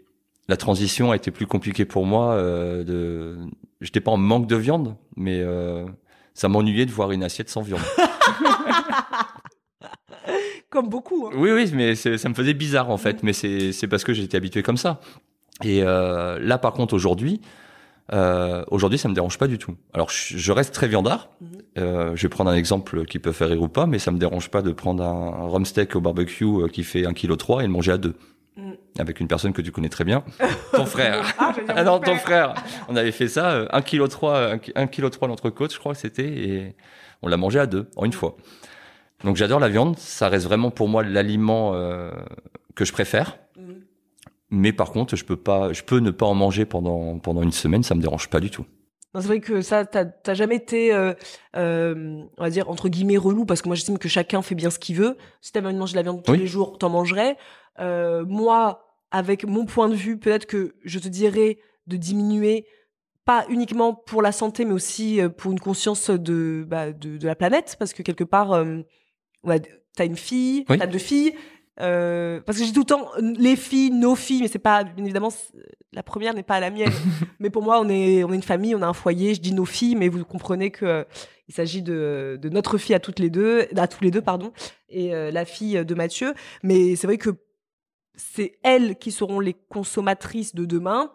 La 0.50 0.58
transition 0.58 1.12
a 1.12 1.16
été 1.16 1.32
plus 1.32 1.48
compliquée 1.48 1.86
pour 1.86 2.06
moi. 2.06 2.34
Euh, 2.34 2.84
de... 2.84 3.38
J'étais 3.80 4.02
pas 4.02 4.12
en 4.12 4.18
manque 4.18 4.48
de 4.48 4.56
viande, 4.58 4.96
mais 5.16 5.40
euh, 5.40 5.86
ça 6.34 6.48
m'ennuyait 6.48 6.86
de 6.86 6.92
voir 6.92 7.12
une 7.12 7.24
assiette 7.24 7.50
sans 7.50 7.62
viande. 7.62 7.82
Comme 10.70 10.90
beaucoup. 10.90 11.28
hein. 11.28 11.36
Oui, 11.36 11.52
oui, 11.52 11.70
mais 11.74 11.96
ça 11.96 12.30
me 12.30 12.34
faisait 12.34 12.54
bizarre 12.54 12.90
en 12.90 12.98
fait, 12.98 13.22
mais 13.24 13.34
c'est 13.34 13.88
parce 13.88 14.04
que 14.04 14.14
j'étais 14.14 14.38
habitué 14.38 14.64
comme 14.64 14.78
ça. 14.78 15.00
Et 15.64 15.84
euh, 15.84 16.40
là, 16.40 16.58
par 16.58 16.74
contre, 16.74 16.96
aujourd'hui, 16.96 17.42
euh, 18.12 18.64
aujourd'hui, 18.70 19.00
ça 19.00 19.08
me 19.08 19.14
dérange 19.14 19.38
pas 19.38 19.48
du 19.48 19.58
tout. 19.58 19.76
Alors, 19.94 20.10
je, 20.10 20.52
reste 20.52 20.74
très 20.74 20.88
viandard. 20.88 21.30
Mhm. 21.40 21.48
Euh, 21.78 22.16
je 22.16 22.24
vais 22.24 22.30
prendre 22.30 22.50
un 22.50 22.56
exemple 22.56 23.06
qui 23.06 23.20
peut 23.20 23.32
faire 23.32 23.50
rire 23.50 23.62
ou 23.62 23.70
pas, 23.70 23.86
mais 23.86 24.00
ça 24.00 24.12
me 24.12 24.18
dérange 24.18 24.50
pas 24.50 24.62
de 24.62 24.72
prendre 24.72 25.04
un, 25.04 25.46
un 25.46 25.48
rhum 25.48 25.66
steak 25.66 25.96
au 25.96 26.02
barbecue 26.02 26.46
euh, 26.46 26.68
qui 26.68 26.84
fait 26.84 27.04
1,3 27.04 27.14
kg 27.14 27.62
et 27.62 27.64
le 27.64 27.70
manger 27.70 27.94
à 27.94 27.98
deux. 27.98 28.16
Mhm. 28.56 28.78
Avec 29.00 29.20
une 29.20 29.28
personne 29.28 29.52
que 29.54 29.62
tu 29.62 29.72
connais 29.72 29.90
très 29.90 30.04
bien, 30.04 30.24
ton 30.74 30.86
frère. 30.86 31.24
Ah, 31.40 31.54
Ah 31.70 31.84
non, 31.84 32.00
ton 32.00 32.16
frère. 32.16 32.54
On 32.88 32.96
avait 32.96 33.12
fait 33.12 33.28
ça, 33.28 33.52
euh, 33.52 33.68
1,3 33.72 34.60
kg, 34.60 34.72
1 34.76 34.88
kg 34.88 35.10
l'entrecôte, 35.28 35.74
je 35.74 35.80
crois 35.80 35.94
que 35.94 36.00
c'était, 36.00 36.28
et 36.28 36.76
on 37.24 37.28
l'a 37.28 37.38
mangé 37.38 37.60
à 37.60 37.66
deux, 37.66 37.88
en 37.96 38.06
une 38.06 38.14
fois. 38.14 38.36
Donc 39.24 39.38
j'adore 39.38 39.60
la 39.60 39.70
viande, 39.70 39.98
ça 39.98 40.30
reste 40.30 40.46
vraiment 40.46 40.70
pour 40.70 40.88
moi 40.88 41.04
l'aliment 41.04 41.72
euh, 41.74 42.12
que 42.76 42.86
je 42.86 42.94
préfère. 42.94 43.38
Mhm. 43.58 43.82
Mais 44.52 44.72
par 44.72 44.92
contre, 44.92 45.16
je 45.16 45.26
peux 45.26 45.38
pas, 45.38 45.74
je 45.74 45.82
peux 45.82 45.98
ne 46.00 46.12
pas 46.12 46.28
en 46.28 46.36
manger 46.36 46.66
pendant 46.66 47.18
pendant 47.18 47.42
une 47.42 47.52
semaine, 47.52 47.82
ça 47.82 47.96
me 47.96 48.02
dérange 48.02 48.30
pas 48.30 48.40
du 48.40 48.52
tout. 48.52 48.66
C'est 49.16 49.28
vrai 49.28 49.40
que 49.42 49.62
ça, 49.62 49.86
t'as 49.86 50.06
t'as 50.06 50.34
jamais 50.34 50.56
été, 50.56 50.92
euh, 50.94 51.14
euh, 51.56 52.24
on 52.38 52.44
va 52.44 52.50
dire, 52.50 52.68
entre 52.70 52.90
guillemets, 52.90 53.18
relou, 53.18 53.46
parce 53.46 53.62
que 53.62 53.70
moi, 53.70 53.76
j'estime 53.76 54.00
que 54.00 54.10
chacun 54.10 54.42
fait 54.42 54.56
bien 54.56 54.72
ce 54.72 54.80
qu'il 54.80 54.96
veut. 54.96 55.18
Si 55.40 55.52
t'avais 55.52 55.68
envie 55.68 55.76
de 55.76 55.80
manger 55.80 55.92
de 55.94 55.98
la 55.98 56.02
viande 56.02 56.24
tous 56.24 56.32
Oui. 56.32 56.40
les 56.40 56.48
jours, 56.48 56.80
t'en 56.80 56.90
mangerais. 56.90 57.38
Euh, 57.80 58.24
moi, 58.26 58.86
avec 59.12 59.46
mon 59.46 59.66
point 59.66 59.90
de 59.90 59.96
vue, 59.96 60.18
peut-être 60.18 60.46
que 60.46 60.76
je 60.84 61.00
te 61.00 61.08
dirais 61.08 61.58
de 61.88 61.98
diminuer, 61.98 62.66
pas 63.26 63.46
uniquement 63.50 63.94
pour 63.94 64.22
la 64.22 64.32
santé, 64.32 64.66
mais 64.66 64.74
aussi 64.74 65.22
euh, 65.22 65.30
pour 65.30 65.52
une 65.52 65.60
conscience 65.60 66.10
de, 66.10 66.66
bah, 66.68 66.92
de, 66.92 67.18
de 67.18 67.26
la 67.28 67.36
planète, 67.36 67.76
parce 67.80 67.94
que 67.94 68.04
quelque 68.04 68.24
part, 68.24 68.52
euh, 68.54 68.80
a- 69.48 69.60
t'as 69.96 70.06
une 70.06 70.18
fille, 70.18 70.66
Oui. 70.70 70.78
t'as 70.78 70.88
deux 70.88 70.98
filles. 70.98 71.34
euh, 71.80 72.40
parce 72.42 72.60
que 72.60 72.66
j'ai 72.66 72.72
tout 72.72 72.82
le 72.82 72.86
temps 72.86 73.10
les 73.40 73.56
filles, 73.56 73.90
nos 73.90 74.16
filles, 74.16 74.42
mais 74.44 74.48
c'est 74.48 74.60
pas 74.60 74.84
bien 74.84 75.04
évidemment 75.06 75.30
la 75.92 76.04
première 76.04 76.34
n'est 76.36 76.44
pas 76.44 76.60
la 76.60 76.70
mienne. 76.70 76.92
mais 77.40 77.50
pour 77.50 77.64
moi, 77.64 77.80
on 77.82 77.90
est 77.90 78.24
on 78.24 78.32
est 78.32 78.36
une 78.36 78.44
famille, 78.44 78.76
on 78.76 78.82
a 78.84 78.88
un 78.88 78.94
foyer. 78.94 79.34
Je 79.34 79.42
dis 79.42 79.54
nos 79.54 79.66
filles, 79.66 79.96
mais 79.96 80.08
vous 80.10 80.24
comprenez 80.26 80.70
que 80.72 80.86
euh, 80.86 81.04
il 81.48 81.54
s'agit 81.56 81.82
de, 81.82 82.38
de 82.42 82.50
notre 82.50 82.78
fille 82.78 82.94
à 82.96 83.00
toutes 83.00 83.20
les 83.20 83.30
deux, 83.32 83.68
à 83.76 83.88
tous 83.88 84.04
les 84.04 84.12
deux 84.12 84.22
pardon, 84.22 84.52
et 84.90 85.14
euh, 85.16 85.32
la 85.32 85.46
fille 85.46 85.84
de 85.84 85.96
Mathieu. 85.96 86.34
Mais 86.62 86.96
c'est 86.96 87.08
vrai 87.08 87.18
que 87.18 87.32
c'est 88.16 88.58
elles 88.64 88.98
qui 88.98 89.12
seront 89.12 89.40
les 89.40 89.54
consommatrices 89.70 90.56
de 90.56 90.66
demain. 90.66 91.12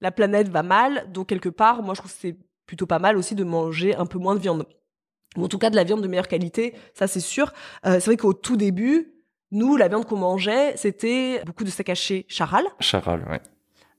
La 0.00 0.10
planète 0.10 0.48
va 0.48 0.62
mal, 0.62 1.10
donc 1.12 1.28
quelque 1.28 1.48
part, 1.48 1.82
moi 1.82 1.94
je 1.94 2.00
trouve 2.00 2.12
que 2.12 2.18
c'est 2.20 2.36
plutôt 2.66 2.86
pas 2.86 2.98
mal 2.98 3.16
aussi 3.16 3.34
de 3.34 3.44
manger 3.44 3.94
un 3.94 4.06
peu 4.06 4.18
moins 4.18 4.34
de 4.34 4.40
viande. 4.40 4.66
Ou 5.36 5.44
en 5.44 5.48
tout 5.48 5.58
cas 5.58 5.70
de 5.70 5.76
la 5.76 5.84
viande 5.84 6.02
de 6.02 6.08
meilleure 6.08 6.28
qualité, 6.28 6.74
ça 6.94 7.06
c'est 7.06 7.20
sûr. 7.20 7.52
Euh, 7.86 7.94
c'est 7.94 8.06
vrai 8.06 8.16
qu'au 8.16 8.32
tout 8.32 8.56
début, 8.56 9.12
nous, 9.50 9.76
la 9.76 9.88
viande 9.88 10.06
qu'on 10.06 10.16
mangeait, 10.16 10.76
c'était 10.76 11.42
beaucoup 11.46 11.64
de 11.64 11.70
steak 11.70 11.88
haché 11.90 12.26
charal. 12.28 12.64
Charal, 12.80 13.24
ouais. 13.30 13.40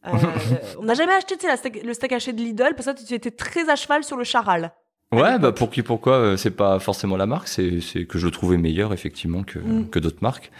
Euh, 0.08 0.12
on 0.80 0.84
n'a 0.84 0.94
jamais 0.94 1.14
acheté 1.14 1.36
la 1.48 1.58
steak- 1.58 1.84
le 1.84 1.94
steak 1.94 2.12
haché 2.14 2.34
de 2.34 2.42
Lidl 2.42 2.74
parce 2.76 2.86
que 2.94 3.06
tu 3.06 3.14
étais 3.14 3.32
très 3.32 3.70
à 3.70 3.76
cheval 3.76 4.04
sur 4.04 4.18
le 4.18 4.24
charal. 4.24 4.72
Ouais, 5.12 5.38
bah 5.40 5.52
pour 5.52 5.70
qui, 5.70 5.82
pourquoi, 5.84 6.14
euh, 6.14 6.38
c'est 6.38 6.52
pas 6.52 6.80
forcément 6.80 7.16
la 7.18 7.26
marque, 7.26 7.48
c'est 7.48 7.80
c'est 7.80 8.06
que 8.06 8.18
je 8.18 8.26
le 8.26 8.32
trouvais 8.32 8.58
meilleur 8.58 8.92
effectivement 8.94 9.44
que 9.44 9.60
Mm. 9.60 9.90
que 9.90 10.00
d'autres 10.00 10.22
marques. 10.22 10.52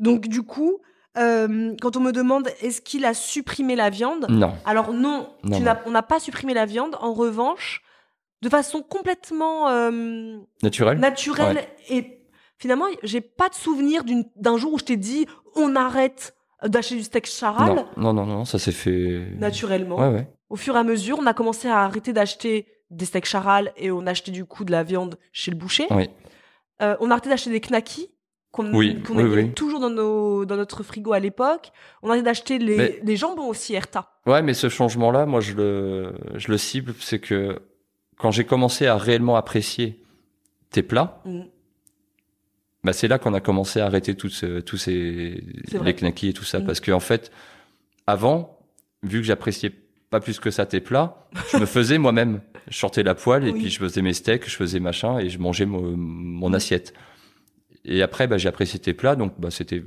Donc 0.00 0.28
du 0.28 0.42
coup, 0.42 0.78
euh, 1.16 1.74
quand 1.80 1.96
on 1.96 2.00
me 2.00 2.12
demande 2.12 2.48
est-ce 2.62 2.80
qu'il 2.80 3.04
a 3.04 3.14
supprimé 3.14 3.74
la 3.76 3.90
viande, 3.90 4.26
Non, 4.28 4.54
alors 4.64 4.92
non, 4.92 5.28
Non, 5.42 5.56
tu 5.56 5.58
non. 5.58 5.60
n'as- 5.60 5.82
on 5.86 5.90
n'a 5.90 6.02
pas 6.02 6.20
supprimé 6.20 6.54
la 6.54 6.66
viande. 6.66 6.96
En 7.00 7.12
revanche, 7.12 7.82
de 8.42 8.48
façon 8.48 8.82
complètement 8.82 9.68
euh, 9.68 10.38
naturel. 10.62 10.98
naturelle 10.98 11.64
et 11.88 12.20
finalement, 12.58 12.86
j'ai 13.02 13.20
pas 13.20 13.48
de 13.48 13.54
souvenir 13.54 14.02
d'un 14.36 14.56
jour 14.56 14.74
où 14.74 14.78
je 14.78 14.84
t'ai 14.84 14.96
dit 14.96 15.26
on 15.56 15.74
arrête 15.74 16.34
d'acheter 16.64 16.94
du 16.96 17.02
steak 17.02 17.26
charal. 17.26 17.74
Non, 17.74 17.86
non, 17.96 18.12
non, 18.12 18.26
non, 18.26 18.44
ça 18.44 18.58
s'est 18.58 18.72
fait. 18.72 19.26
Naturellement. 19.38 19.96
Ouais, 19.98 20.08
ouais. 20.14 20.28
Au 20.50 20.56
fur 20.56 20.76
et 20.76 20.78
à 20.78 20.84
mesure, 20.84 21.18
on 21.20 21.26
a 21.26 21.34
commencé 21.34 21.68
à 21.68 21.80
arrêter 21.80 22.12
d'acheter 22.12 22.66
des 22.90 23.04
steaks 23.04 23.26
charal 23.28 23.72
et 23.76 23.90
on 23.90 24.06
achetait 24.06 24.30
du 24.30 24.44
coup 24.44 24.64
de 24.64 24.70
la 24.72 24.82
viande 24.82 25.18
chez 25.32 25.50
le 25.50 25.56
boucher. 25.56 25.86
Oui. 25.90 26.08
Euh, 26.80 26.96
on 27.00 27.10
a 27.10 27.14
arrêté 27.14 27.28
d'acheter 27.28 27.50
des 27.50 27.60
knackis 27.60 28.08
qu'on 28.62 28.74
Oui, 28.74 29.02
qu'on 29.02 29.16
oui, 29.16 29.22
avait 29.22 29.42
oui. 29.44 29.52
toujours 29.52 29.80
dans, 29.80 29.90
nos, 29.90 30.44
dans 30.44 30.56
notre 30.56 30.82
frigo 30.82 31.12
à 31.12 31.20
l'époque. 31.20 31.70
On 32.02 32.08
a 32.08 32.12
arrêté 32.12 32.24
d'acheter 32.24 32.58
les, 32.58 32.76
Mais- 32.76 33.00
les 33.02 33.16
jambons 33.16 33.46
aussi, 33.48 33.74
Erta. 33.74 34.10
Ouais, 34.26 34.42
mais 34.42 34.54
ce 34.54 34.68
changement-là, 34.68 35.26
moi, 35.26 35.40
je 35.40 35.54
le, 35.54 36.12
je 36.36 36.50
le 36.50 36.58
cible, 36.58 36.94
c'est 37.00 37.18
que 37.18 37.58
quand 38.18 38.30
j'ai 38.30 38.44
commencé 38.44 38.86
à 38.86 38.96
réellement 38.96 39.36
apprécier 39.36 40.00
tes 40.70 40.82
plats, 40.82 41.22
Mm. 41.24 41.40
bah, 42.84 42.92
c'est 42.92 43.08
là 43.08 43.18
qu'on 43.18 43.34
a 43.34 43.40
commencé 43.40 43.80
à 43.80 43.86
arrêter 43.86 44.14
tous 44.14 44.28
ce- 44.30 44.60
tous 44.60 44.76
ces, 44.76 45.42
les 45.82 45.94
knackis 45.94 46.28
et 46.28 46.32
tout 46.32 46.44
ça. 46.44 46.60
Mm. 46.60 46.66
Parce 46.66 46.80
que, 46.80 46.92
en 46.92 47.00
fait, 47.00 47.30
avant, 48.06 48.58
vu 49.02 49.18
que 49.20 49.24
j'appréciais 49.26 49.72
pas 50.10 50.20
plus 50.20 50.40
que 50.40 50.50
ça 50.50 50.64
tes 50.66 50.80
plats, 50.80 51.28
je 51.52 51.58
me 51.58 51.66
faisais 51.66 51.98
moi-même. 51.98 52.40
Je 52.68 52.76
sortais 52.78 53.02
la 53.02 53.14
poêle 53.14 53.46
et 53.46 53.50
Oui. 53.52 53.60
puis 53.60 53.70
je 53.70 53.78
faisais 53.78 54.02
mes 54.02 54.12
steaks, 54.14 54.48
je 54.48 54.56
faisais 54.56 54.80
machin 54.80 55.18
et 55.18 55.28
je 55.30 55.38
mangeais 55.38 55.66
mon, 55.66 55.96
mon 55.96 56.52
assiette. 56.54 56.92
Et 57.88 58.02
après, 58.02 58.26
bah, 58.26 58.38
j'ai 58.38 58.48
apprécié 58.48 58.78
tes 58.78 58.92
plats, 58.94 59.16
donc 59.16 59.32
bah, 59.38 59.50
c'était 59.50 59.82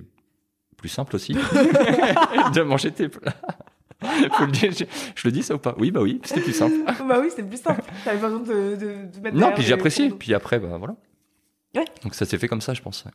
plus 0.78 0.90
simple 0.90 1.16
aussi 1.16 1.34
de 2.54 2.62
manger 2.64 2.92
tes 2.92 3.08
plats. 3.08 3.36
Faut 4.34 4.46
le 4.46 4.52
dire, 4.52 4.72
je, 4.72 4.86
je 5.16 5.28
le 5.28 5.32
dis 5.32 5.44
ça 5.44 5.54
ou 5.54 5.60
pas? 5.60 5.76
Oui, 5.78 5.92
bah 5.92 6.02
oui, 6.02 6.20
c'était 6.24 6.42
plus 6.42 6.54
simple. 6.54 6.76
bah 7.08 7.20
oui, 7.22 7.30
c'est 7.36 7.44
plus 7.44 7.62
simple. 7.62 7.84
T'avais 8.04 8.20
pas 8.20 8.30
besoin 8.30 8.40
de, 8.42 8.76
de, 8.76 9.16
de 9.16 9.20
mettre 9.22 9.38
Non, 9.38 9.52
puis 9.54 9.62
j'ai 9.64 9.74
apprécié. 9.74 10.10
Puis 10.10 10.34
après, 10.34 10.60
bah 10.60 10.78
voilà. 10.80 10.96
Ouais. 11.76 11.86
Donc 12.04 12.16
ça 12.16 12.26
s'est 12.26 12.40
fait 12.40 12.48
comme 12.48 12.62
ça, 12.62 12.74
je 12.74 12.82
pense. 12.82 13.06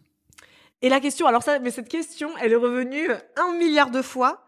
Et 0.83 0.89
la 0.89 1.01
question, 1.01 1.27
alors 1.27 1.43
ça, 1.43 1.59
mais 1.59 1.73
cette 1.73 1.89
question, 1.89 2.31
elle 2.41 2.53
est 2.53 2.57
revenue 2.57 3.11
un 3.37 3.59
milliard 3.59 3.91
de 3.91 4.01
fois. 4.01 4.46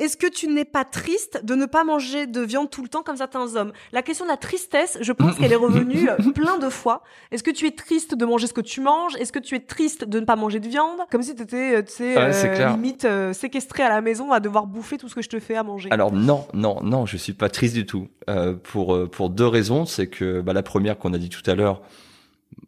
Est-ce 0.00 0.16
que 0.16 0.26
tu 0.26 0.48
n'es 0.48 0.64
pas 0.64 0.84
triste 0.84 1.44
de 1.44 1.54
ne 1.54 1.66
pas 1.66 1.84
manger 1.84 2.26
de 2.26 2.40
viande 2.40 2.70
tout 2.70 2.82
le 2.82 2.88
temps 2.88 3.02
comme 3.02 3.16
certains 3.16 3.54
hommes? 3.56 3.72
La 3.92 4.02
question 4.02 4.24
de 4.24 4.30
la 4.30 4.36
tristesse, 4.36 4.98
je 5.00 5.12
pense 5.12 5.36
qu'elle 5.36 5.52
est 5.52 5.56
revenue 5.56 6.08
euh, 6.08 6.30
plein 6.34 6.58
de 6.58 6.68
fois. 6.68 7.02
Est-ce 7.30 7.42
que 7.42 7.50
tu 7.50 7.66
es 7.66 7.70
triste 7.70 8.14
de 8.14 8.24
manger 8.24 8.46
ce 8.46 8.54
que 8.54 8.60
tu 8.60 8.80
manges? 8.80 9.14
Est-ce 9.16 9.32
que 9.32 9.38
tu 9.38 9.54
es 9.54 9.60
triste 9.60 10.04
de 10.04 10.20
ne 10.20 10.24
pas 10.24 10.36
manger 10.36 10.58
de 10.58 10.68
viande? 10.68 10.98
Comme 11.10 11.22
si 11.22 11.34
tu 11.34 11.42
étais, 11.42 11.84
tu 11.84 11.92
sais, 11.92 12.16
Ouais, 12.16 12.32
c'est 12.32 12.60
euh, 12.60 12.70
limite 12.70 13.04
euh, 13.04 13.32
séquestré 13.32 13.82
à 13.82 13.88
la 13.88 14.00
maison 14.00 14.32
à 14.32 14.40
devoir 14.40 14.66
bouffer 14.66 14.98
tout 14.98 15.08
ce 15.08 15.14
que 15.14 15.22
je 15.22 15.28
te 15.28 15.38
fais 15.38 15.54
à 15.54 15.62
manger. 15.62 15.88
Alors 15.90 16.12
non, 16.12 16.46
non, 16.54 16.80
non, 16.82 17.06
je 17.06 17.16
suis 17.16 17.34
pas 17.34 17.48
triste 17.48 17.74
du 17.74 17.86
tout. 17.86 18.08
Euh, 18.28 18.54
pour 18.54 18.94
euh, 18.94 19.06
pour 19.06 19.30
deux 19.30 19.46
raisons, 19.46 19.86
c'est 19.86 20.06
que 20.06 20.40
bah, 20.40 20.52
la 20.52 20.62
première 20.62 20.98
qu'on 20.98 21.12
a 21.14 21.18
dit 21.18 21.28
tout 21.28 21.48
à 21.50 21.54
l'heure, 21.54 21.82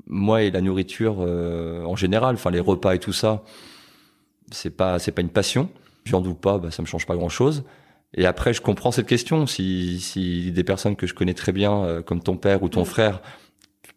moi 0.06 0.42
et 0.42 0.50
la 0.50 0.60
nourriture 0.60 1.16
euh, 1.20 1.84
en 1.84 1.96
général, 1.96 2.34
enfin 2.34 2.50
les 2.50 2.60
repas 2.60 2.94
et 2.94 2.98
tout 2.98 3.12
ça, 3.12 3.42
c'est 4.50 4.70
pas 4.70 4.98
c'est 4.98 5.12
pas 5.12 5.22
une 5.22 5.30
passion. 5.30 5.68
Viande 6.04 6.26
ou 6.26 6.34
pas, 6.34 6.58
bah, 6.58 6.70
ça 6.70 6.82
me 6.82 6.86
change 6.86 7.06
pas 7.06 7.16
grand 7.16 7.28
chose. 7.28 7.64
Et 8.14 8.26
après, 8.26 8.52
je 8.52 8.60
comprends 8.60 8.90
cette 8.90 9.06
question. 9.06 9.46
Si 9.46 10.00
si 10.00 10.52
des 10.52 10.64
personnes 10.64 10.96
que 10.96 11.06
je 11.06 11.14
connais 11.14 11.34
très 11.34 11.52
bien, 11.52 11.84
euh, 11.84 12.02
comme 12.02 12.20
ton 12.22 12.36
père 12.36 12.62
ou 12.62 12.68
ton 12.68 12.82
Mm. 12.82 12.86
frère, 12.86 13.22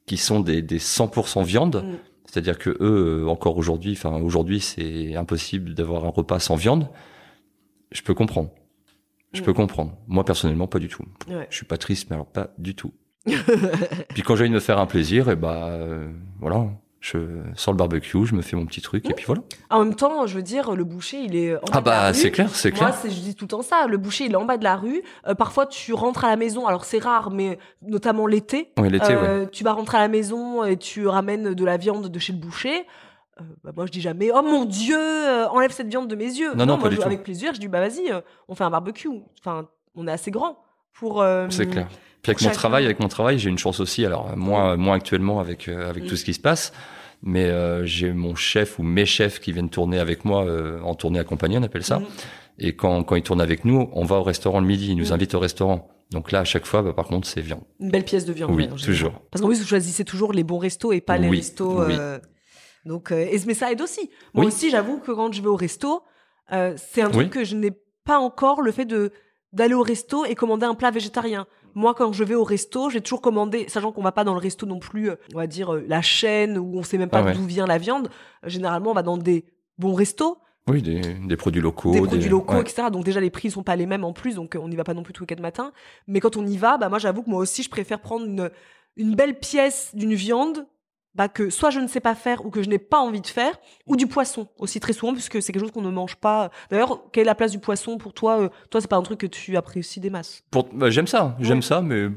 qui 0.05 0.17
sont 0.17 0.39
des 0.39 0.61
des 0.61 0.79
100% 0.79 1.43
viande, 1.43 1.83
Mm. 1.83 1.95
c'est-à-dire 2.25 2.57
que 2.57 2.69
eux 2.69 3.23
euh, 3.23 3.27
encore 3.27 3.57
aujourd'hui, 3.57 3.93
enfin 3.93 4.21
aujourd'hui, 4.21 4.59
c'est 4.61 5.15
impossible 5.15 5.73
d'avoir 5.73 6.05
un 6.05 6.09
repas 6.09 6.39
sans 6.39 6.55
viande. 6.55 6.89
Je 7.91 8.01
peux 8.01 8.13
comprendre. 8.13 8.51
Je 9.33 9.41
Mm. 9.41 9.43
peux 9.43 9.53
comprendre. 9.53 9.97
Moi, 10.07 10.23
personnellement, 10.23 10.67
pas 10.67 10.79
du 10.79 10.87
tout. 10.87 11.03
Ouais. 11.27 11.47
Je 11.49 11.55
suis 11.57 11.65
pas 11.65 11.77
triste, 11.77 12.09
mais 12.09 12.13
alors 12.15 12.27
pas 12.27 12.51
du 12.57 12.73
tout. 12.75 12.93
Puis 14.13 14.21
quand 14.21 14.35
j'ai 14.35 14.43
envie 14.43 14.49
de 14.51 14.55
me 14.55 14.59
faire 14.59 14.79
un 14.79 14.85
plaisir, 14.85 15.29
et 15.29 15.35
bah, 15.35 15.67
euh, 15.71 16.07
voilà. 16.39 16.67
Je 17.07 17.19
sors 17.53 17.71
le 17.71 17.77
barbecue, 17.77 18.25
je 18.25 18.33
me 18.33 18.41
fais 18.41 18.55
mon 18.55 18.65
petit 18.65 18.81
truc, 18.81 19.07
et 19.07 19.13
puis 19.13 19.25
voilà. 19.27 19.43
En 19.69 19.83
même 19.83 19.93
temps, 19.93 20.25
je 20.25 20.35
veux 20.37 20.41
dire, 20.41 20.71
le 20.75 20.83
boucher, 20.83 21.19
il 21.19 21.35
est 21.35 21.55
en 21.55 21.59
bas 21.59 21.61
Ah 21.67 21.69
de 21.69 21.75
la 21.75 21.81
bah, 21.81 22.07
rue. 22.07 22.13
c'est 22.15 22.31
clair, 22.31 22.49
c'est 22.49 22.71
Moi, 22.71 22.79
clair. 22.79 22.95
c'est, 22.99 23.11
je 23.11 23.19
dis 23.19 23.35
tout 23.35 23.45
le 23.45 23.49
temps 23.49 23.61
ça. 23.61 23.85
Le 23.85 23.97
boucher, 23.97 24.25
il 24.25 24.31
est 24.31 24.35
en 24.37 24.45
bas 24.45 24.57
de 24.57 24.63
la 24.63 24.75
rue. 24.75 25.03
Euh, 25.27 25.35
parfois, 25.35 25.67
tu 25.67 25.93
rentres 25.93 26.25
à 26.25 26.29
la 26.29 26.35
maison. 26.35 26.65
Alors, 26.65 26.83
c'est 26.83 26.97
rare, 26.97 27.29
mais 27.29 27.59
notamment 27.83 28.25
l'été. 28.25 28.71
Oui, 28.79 28.89
l'été, 28.89 29.15
ouais. 29.15 29.21
Euh, 29.21 29.45
Tu 29.45 29.63
vas 29.63 29.73
rentrer 29.73 29.97
à 29.97 30.01
la 30.01 30.07
maison 30.07 30.63
et 30.63 30.77
tu 30.77 31.05
ramènes 31.05 31.53
de 31.53 31.65
la 31.65 31.77
viande 31.77 32.07
de 32.07 32.19
chez 32.19 32.33
le 32.33 32.39
boucher. 32.39 32.87
Euh, 33.39 33.43
bah, 33.63 33.71
moi, 33.75 33.85
je 33.85 33.91
dis 33.91 34.01
jamais, 34.01 34.31
oh 34.33 34.41
mon 34.41 34.65
Dieu, 34.65 34.97
euh, 34.97 35.47
enlève 35.49 35.71
cette 35.71 35.89
viande 35.89 36.07
de 36.07 36.15
mes 36.15 36.25
yeux. 36.25 36.55
Non, 36.55 36.65
non, 36.65 36.73
moi, 36.77 36.85
pas 36.85 36.89
du 36.89 36.95
je- 36.95 37.01
tout. 37.01 37.05
avec 37.07 37.21
plaisir, 37.21 37.53
je 37.53 37.59
dis, 37.59 37.67
bah 37.67 37.81
vas-y, 37.81 38.11
on 38.47 38.55
fait 38.55 38.63
un 38.63 38.71
barbecue. 38.71 39.09
Enfin, 39.39 39.67
on 39.95 40.07
est 40.07 40.11
assez 40.11 40.31
grand 40.31 40.57
pour. 40.99 41.21
euh, 41.21 41.47
C'est 41.49 41.67
clair. 41.67 41.87
Puis 42.21 42.31
avec 42.31 42.41
mon 42.41 42.47
chacun. 42.49 42.57
travail, 42.57 42.85
avec 42.85 42.99
mon 42.99 43.07
travail, 43.07 43.37
j'ai 43.37 43.49
une 43.49 43.57
chance 43.59 43.79
aussi. 43.79 44.05
Alors 44.05 44.29
euh, 44.31 44.35
moins, 44.35 44.75
moins 44.77 44.95
actuellement 44.95 45.39
avec 45.39 45.67
euh, 45.67 45.89
avec 45.89 46.07
tout 46.07 46.15
ce 46.15 46.25
qui 46.25 46.33
se 46.33 46.39
passe, 46.39 46.73
mais 47.21 47.45
euh, 47.45 47.85
j'ai 47.85 48.11
mon 48.13 48.33
chef 48.35 48.79
ou 48.79 48.83
mes 48.83 49.05
chefs 49.05 49.39
qui 49.39 49.51
viennent 49.51 49.69
tourner 49.69 49.99
avec 49.99 50.25
moi 50.25 50.43
euh, 50.45 50.79
en 50.81 50.95
tournée 50.95 51.19
accompagnée, 51.19 51.57
on 51.59 51.63
appelle 51.63 51.83
ça. 51.83 51.99
Mhm. 51.99 52.05
Et 52.57 52.75
quand 52.75 53.03
quand 53.03 53.15
ils 53.15 53.21
tournent 53.23 53.41
avec 53.41 53.63
nous, 53.65 53.89
on 53.93 54.05
va 54.05 54.15
au 54.17 54.23
restaurant 54.23 54.59
le 54.59 54.65
midi. 54.65 54.91
Ils 54.91 54.95
nous 54.95 55.09
Mm. 55.09 55.13
invitent 55.13 55.35
au 55.35 55.39
restaurant. 55.39 55.87
Donc 56.11 56.31
là, 56.31 56.39
à 56.41 56.45
chaque 56.45 56.65
fois, 56.65 56.81
bah, 56.83 56.93
par 56.93 57.05
contre, 57.05 57.27
c'est 57.27 57.41
viande. 57.41 57.63
Une 57.79 57.89
belle 57.91 58.05
pièce 58.05 58.25
de 58.25 58.31
viande. 58.33 58.51
Oui, 58.51 58.67
toujours. 58.69 59.13
Parce 59.31 59.41
qu'en 59.41 59.47
plus, 59.47 59.59
vous 59.59 59.67
choisissez 59.67 60.05
toujours 60.05 60.33
les 60.33 60.43
bons 60.43 60.59
restos 60.59 60.93
et 60.93 61.01
pas 61.01 61.17
les 61.17 61.27
Oui, 61.27 61.37
restos. 61.37 61.83
oui. 61.85 61.95
Donc, 62.85 63.11
et, 63.11 63.37
mais 63.47 63.55
ça 63.55 63.71
aide 63.71 63.81
aussi. 63.81 64.09
Moi 64.35 64.45
aussi, 64.45 64.69
j'avoue 64.69 64.99
que 64.99 65.11
quand 65.11 65.33
je 65.33 65.41
vais 65.41 65.47
au 65.47 65.55
resto, 65.55 66.01
c'est 66.49 67.01
un 67.01 67.09
truc 67.09 67.29
que 67.31 67.43
je 67.43 67.55
n'ai 67.55 67.71
pas 68.05 68.19
encore 68.19 68.61
le 68.61 68.71
fait 68.71 68.85
de 68.85 69.11
d'aller 69.55 69.73
au 69.73 69.81
resto 69.81 70.25
et 70.25 70.35
commander 70.35 70.65
un 70.65 70.75
plat 70.75 70.91
végétarien. 70.91 71.47
Moi, 71.73 71.93
quand 71.93 72.13
je 72.13 72.23
vais 72.23 72.35
au 72.35 72.43
resto, 72.43 72.89
j'ai 72.89 73.01
toujours 73.01 73.21
commandé, 73.21 73.65
sachant 73.67 73.91
qu'on 73.91 74.01
va 74.03 74.11
pas 74.11 74.23
dans 74.23 74.33
le 74.33 74.39
resto 74.39 74.65
non 74.65 74.79
plus, 74.79 75.09
euh, 75.09 75.15
on 75.33 75.37
va 75.39 75.47
dire 75.47 75.73
euh, 75.73 75.83
la 75.87 76.01
chaîne 76.01 76.57
où 76.57 76.77
on 76.77 76.83
sait 76.83 76.97
même 76.97 77.09
pas 77.09 77.19
Ah 77.19 77.23
ouais. 77.25 77.33
d'où 77.33 77.43
vient 77.45 77.65
la 77.65 77.77
viande. 77.77 78.09
Euh, 78.43 78.49
généralement, 78.49 78.91
on 78.91 78.93
va 78.93 79.01
dans 79.03 79.17
des 79.17 79.45
bons 79.77 79.93
restos, 79.93 80.37
Oui, 80.69 80.81
des, 80.81 81.01
des 81.01 81.35
produits 81.37 81.61
locaux. 81.61 81.91
des 81.91 82.01
produits 82.01 82.29
locaux, 82.29 82.53
ouais. 82.53 82.61
etc. 82.61 82.83
Donc 82.91 83.03
déjà 83.03 83.19
les 83.19 83.29
prix 83.29 83.51
sont 83.51 83.63
pas 83.63 83.75
les 83.75 83.85
mêmes 83.85 84.03
en 84.05 84.13
plus, 84.13 84.35
donc 84.35 84.57
on 84.61 84.67
n'y 84.69 84.75
va 84.75 84.83
pas 84.85 84.93
non 84.93 85.03
plus 85.03 85.11
tous 85.13 85.23
les 85.23 85.27
quatre 85.27 85.41
matins. 85.41 85.71
Mais 86.07 86.19
quand 86.21 86.37
on 86.37 86.45
y 86.45 86.55
va, 86.57 86.77
bah 86.77 86.87
moi 86.89 86.99
j'avoue 86.99 87.23
que 87.23 87.29
moi 87.29 87.39
aussi 87.39 87.61
je 87.63 87.69
préfère 87.69 87.99
prendre 87.99 88.25
une, 88.25 88.49
une 88.95 89.15
belle 89.15 89.37
pièce 89.37 89.91
d'une 89.93 90.13
viande, 90.13 90.65
bah 91.15 91.27
que 91.29 91.49
soit 91.49 91.69
je 91.69 91.79
ne 91.79 91.87
sais 91.87 91.99
pas 92.01 92.13
faire 92.15 92.45
ou 92.45 92.49
que 92.49 92.61
je 92.61 92.69
n'ai 92.69 92.77
pas 92.79 92.99
envie 92.99 93.21
de 93.21 93.27
faire, 93.27 93.57
ou 93.87 93.95
du 93.95 94.05
poisson 94.07 94.47
aussi 94.59 94.79
très 94.79 94.93
souvent 94.93 95.13
puisque 95.13 95.41
c'est 95.41 95.51
quelque 95.53 95.63
chose 95.63 95.71
qu'on 95.71 95.81
ne 95.81 95.89
mange 95.89 96.17
pas. 96.17 96.51
D'ailleurs, 96.69 97.09
quelle 97.11 97.23
est 97.23 97.25
la 97.25 97.35
place 97.35 97.51
du 97.51 97.59
poisson 97.59 97.97
pour 97.97 98.13
toi 98.13 98.41
euh, 98.41 98.49
Toi 98.69 98.81
c'est 98.81 98.87
pas 98.89 98.97
un 98.97 99.01
truc 99.03 99.19
que 99.19 99.27
tu 99.27 99.55
apprécies 99.57 99.99
des 99.99 100.09
masses. 100.09 100.43
Pour- 100.51 100.69
bah, 100.73 100.89
j'aime 100.89 101.07
ça, 101.07 101.35
j'aime 101.39 101.57
Ouais. 101.57 101.61
ça, 101.63 101.81
mais 101.81 102.07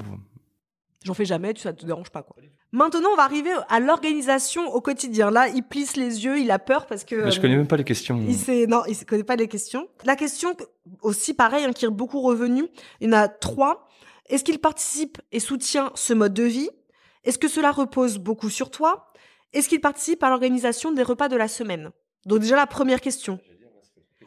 J'en 1.04 1.14
fais 1.14 1.24
jamais, 1.24 1.54
ça 1.56 1.72
te 1.72 1.86
dérange 1.86 2.10
pas 2.10 2.22
quoi. 2.22 2.36
Maintenant, 2.72 3.10
on 3.12 3.16
va 3.16 3.22
arriver 3.22 3.52
à 3.70 3.80
l'organisation 3.80 4.66
au 4.74 4.80
quotidien. 4.82 5.30
Là, 5.30 5.48
il 5.48 5.62
plisse 5.62 5.96
les 5.96 6.24
yeux, 6.24 6.38
il 6.40 6.50
a 6.50 6.58
peur 6.58 6.86
parce 6.86 7.04
que. 7.04 7.22
bah, 7.22 7.30
je 7.30 7.38
euh, 7.38 7.40
connais 7.40 7.56
même 7.56 7.68
pas 7.68 7.76
les 7.78 7.84
questions. 7.84 8.20
Il 8.28 8.34
sait, 8.34 8.66
non, 8.66 8.82
il 8.86 8.96
ne 8.98 9.04
connaît 9.04 9.24
pas 9.24 9.36
les 9.36 9.48
questions. 9.48 9.88
La 10.04 10.16
question 10.16 10.54
que- 10.54 10.64
aussi, 11.02 11.32
pareil, 11.34 11.64
hein, 11.64 11.72
qui 11.72 11.86
est 11.86 11.88
beaucoup 11.90 12.20
revenue, 12.20 12.66
il 13.00 13.06
y 13.08 13.10
en 13.10 13.16
a 13.16 13.28
trois. 13.28 13.88
Est-ce 14.28 14.44
qu'il 14.44 14.58
participe 14.58 15.18
et 15.32 15.40
soutient 15.40 15.92
ce 15.94 16.12
mode 16.12 16.34
de 16.34 16.42
vie? 16.42 16.68
Est-ce 17.28 17.38
que 17.38 17.48
cela 17.48 17.72
repose 17.72 18.16
beaucoup 18.16 18.48
sur 18.48 18.70
toi? 18.70 19.12
Est-ce 19.52 19.68
qu'il 19.68 19.82
participe 19.82 20.22
à 20.22 20.30
l'organisation 20.30 20.92
des 20.92 21.02
repas 21.02 21.28
de 21.28 21.36
la 21.36 21.46
semaine? 21.46 21.90
Donc 22.24 22.40
déjà 22.40 22.56
la 22.56 22.66
première 22.66 23.02
question. 23.02 23.38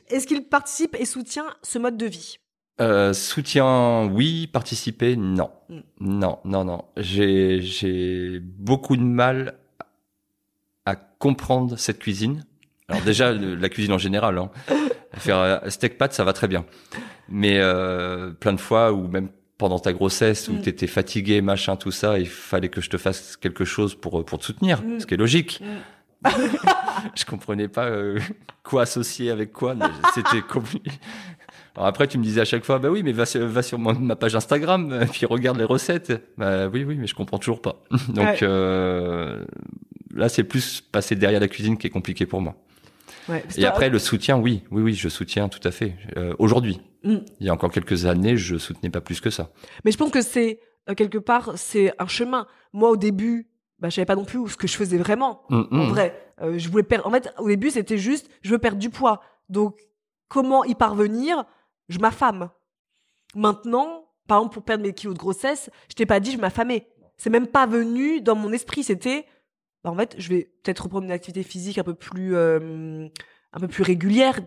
Est-ce 0.10 0.28
qu'il 0.28 0.48
participe 0.48 0.96
et 1.00 1.06
soutient 1.06 1.48
ce 1.64 1.80
mode 1.80 1.98
de 1.98 2.06
vie? 2.06 2.38
Euh, 2.80 3.12
soutien, 3.14 4.06
oui. 4.06 4.46
Participer, 4.46 5.16
non. 5.16 5.50
Mm. 5.70 5.80
Non, 6.00 6.40
non, 6.46 6.64
non. 6.64 6.86
J'ai, 6.96 8.40
beaucoup 8.40 8.96
de 8.96 9.02
mal 9.02 9.58
à 10.86 10.96
comprendre 10.96 11.80
cette 11.80 11.98
cuisine. 11.98 12.46
Alors 12.88 13.02
déjà, 13.02 13.32
la 13.34 13.70
cuisine 13.70 13.94
en 13.94 13.98
général. 13.98 14.38
Hein. 14.38 14.52
Faire 15.14 15.38
euh, 15.40 15.70
steak 15.70 15.98
pâte, 15.98 16.14
ça 16.14 16.24
va 16.24 16.34
très 16.34 16.48
bien. 16.48 16.68
Mais 17.30 17.58
euh, 17.58 18.30
plein 18.30 18.54
de 18.54 18.60
fois, 18.60 18.94
ou 18.94 19.08
même 19.08 19.30
pendant 19.62 19.78
ta 19.80 19.94
grossesse, 19.94 20.48
où 20.48 20.54
Mm. 20.54 20.62
t'étais 20.62 20.88
fatigué, 20.88 21.40
machin, 21.42 21.76
tout 21.76 21.92
ça, 21.92 22.18
il 22.18 22.28
fallait 22.28 22.70
que 22.70 22.82
je 22.82 22.90
te 22.90 22.98
fasse 22.98 23.38
quelque 23.38 23.64
chose 23.64 23.94
pour 23.94 24.26
pour 24.26 24.40
te 24.40 24.46
soutenir, 24.46 24.82
Mm. 24.82 25.00
ce 25.00 25.06
qui 25.06 25.14
est 25.14 25.18
logique. 25.18 25.62
je 27.16 27.26
comprenais 27.26 27.68
pas 27.68 27.86
euh, 27.86 28.20
quoi 28.64 28.82
associer 28.84 29.30
avec 29.32 29.52
quoi. 29.54 29.76
C'était 30.16 30.42
compliqué. 30.42 30.90
Alors 31.76 31.88
après, 31.88 32.08
tu 32.08 32.18
me 32.18 32.24
disais 32.24 32.42
à 32.42 32.46
chaque 32.46 32.66
fois, 32.66 32.80
bah 32.80 32.90
oui, 32.90 33.02
mais 33.04 33.12
va, 33.12 33.26
sur- 33.26 33.48
va 33.48 33.62
sur 33.62 33.78
ma, 33.80 34.16
page 34.16 34.36
Instagram, 34.36 34.92
euh, 34.92 35.06
puis 35.12 35.26
regarde 35.28 35.58
les 35.58 35.64
recettes. 35.64 36.12
Bah 36.38 36.68
oui, 36.68 36.84
oui, 36.84 36.96
mais 37.00 37.08
je 37.08 37.14
comprends 37.16 37.38
toujours 37.38 37.62
pas. 37.62 37.82
Donc 38.10 38.26
Ouais. 38.26 38.38
euh, 38.42 39.46
là, 40.14 40.28
c'est 40.28 40.44
plus 40.44 40.82
passer 40.82 41.16
derrière 41.16 41.40
la 41.40 41.48
cuisine 41.48 41.78
qui 41.78 41.86
est 41.88 41.92
compliqué 41.92 42.26
pour 42.26 42.42
moi. 42.42 42.56
ouais, 43.30 43.44
Et 43.58 43.66
après, 43.66 43.90
le 43.90 44.00
soutien, 44.00 44.38
oui, 44.38 44.64
oui, 44.72 44.82
oui, 44.82 44.94
je 44.96 45.08
soutiens 45.08 45.48
tout 45.50 45.66
à 45.68 45.72
fait. 45.72 45.94
Euh, 46.18 46.34
Aujourd'hui, 46.40 46.82
Mm. 47.04 47.18
il 47.40 47.48
y 47.48 47.50
a 47.50 47.54
encore 47.54 47.72
quelques 47.72 48.06
années, 48.06 48.38
je 48.38 48.58
soutenais 48.58 48.90
pas 48.90 49.02
plus 49.02 49.22
que 49.22 49.30
ça. 49.30 49.52
Mais 49.84 49.92
je 49.92 49.98
pense 49.98 50.12
que 50.12 50.22
c'est, 50.22 50.60
euh, 50.90 50.94
quelque 50.94 51.18
part, 51.18 51.54
c'est 51.56 51.94
un 52.00 52.08
chemin. 52.08 52.48
Moi, 52.74 52.90
au 52.90 52.98
début, 52.98 53.50
bah, 53.80 53.90
je 53.90 53.96
savais 53.96 54.06
pas 54.06 54.16
non 54.16 54.26
plus 54.26 54.48
ce 54.50 54.58
que 54.58 54.68
je 54.68 54.78
faisais 54.78 54.98
vraiment. 54.98 55.44
Mm, 55.50 55.62
En 55.72 55.86
mm. 55.86 55.90
vrai, 55.90 56.34
euh, 56.42 56.58
je 56.58 56.70
voulais 56.70 56.84
perdre. 56.84 57.08
En 57.08 57.12
fait, 57.12 57.34
au 57.40 57.48
début, 57.48 57.72
c'était 57.72 57.98
juste, 57.98 58.30
je 58.42 58.52
veux 58.52 58.60
perdre 58.60 58.78
du 58.78 58.90
poids. 58.90 59.22
Donc, 59.50 59.80
comment 60.28 60.64
y 60.64 60.76
parvenir? 60.76 61.46
Je 61.90 62.00
m'affame. 62.00 62.50
Maintenant, 63.36 64.06
par 64.28 64.38
exemple, 64.40 64.54
pour 64.54 64.64
perdre 64.64 64.84
mes 64.84 64.94
kilos 64.94 65.16
de 65.16 65.20
grossesse, 65.20 65.70
je 65.90 65.96
t'ai 65.96 66.06
pas 66.06 66.20
dit 66.20 66.32
je 66.32 66.38
m'affamais. 66.38 66.88
C'est 67.18 67.30
même 67.30 67.48
pas 67.48 67.66
venu 67.66 68.22
dans 68.22 68.36
mon 68.36 68.52
esprit. 68.52 68.84
C'était, 68.84 69.26
bah, 69.84 69.92
en 69.92 69.96
fait, 69.96 70.16
je 70.18 70.30
vais 70.30 70.52
peut-être 70.64 70.84
reprendre 70.84 71.06
une 71.06 71.12
activité 71.12 71.44
physique 71.44 71.78
un 71.78 71.84
peu 71.84 71.96
plus, 71.96 72.36
euh, 72.36 73.08
un 73.54 73.60
peu 73.60 73.68
plus 73.68 73.84
régulière. 73.84 74.40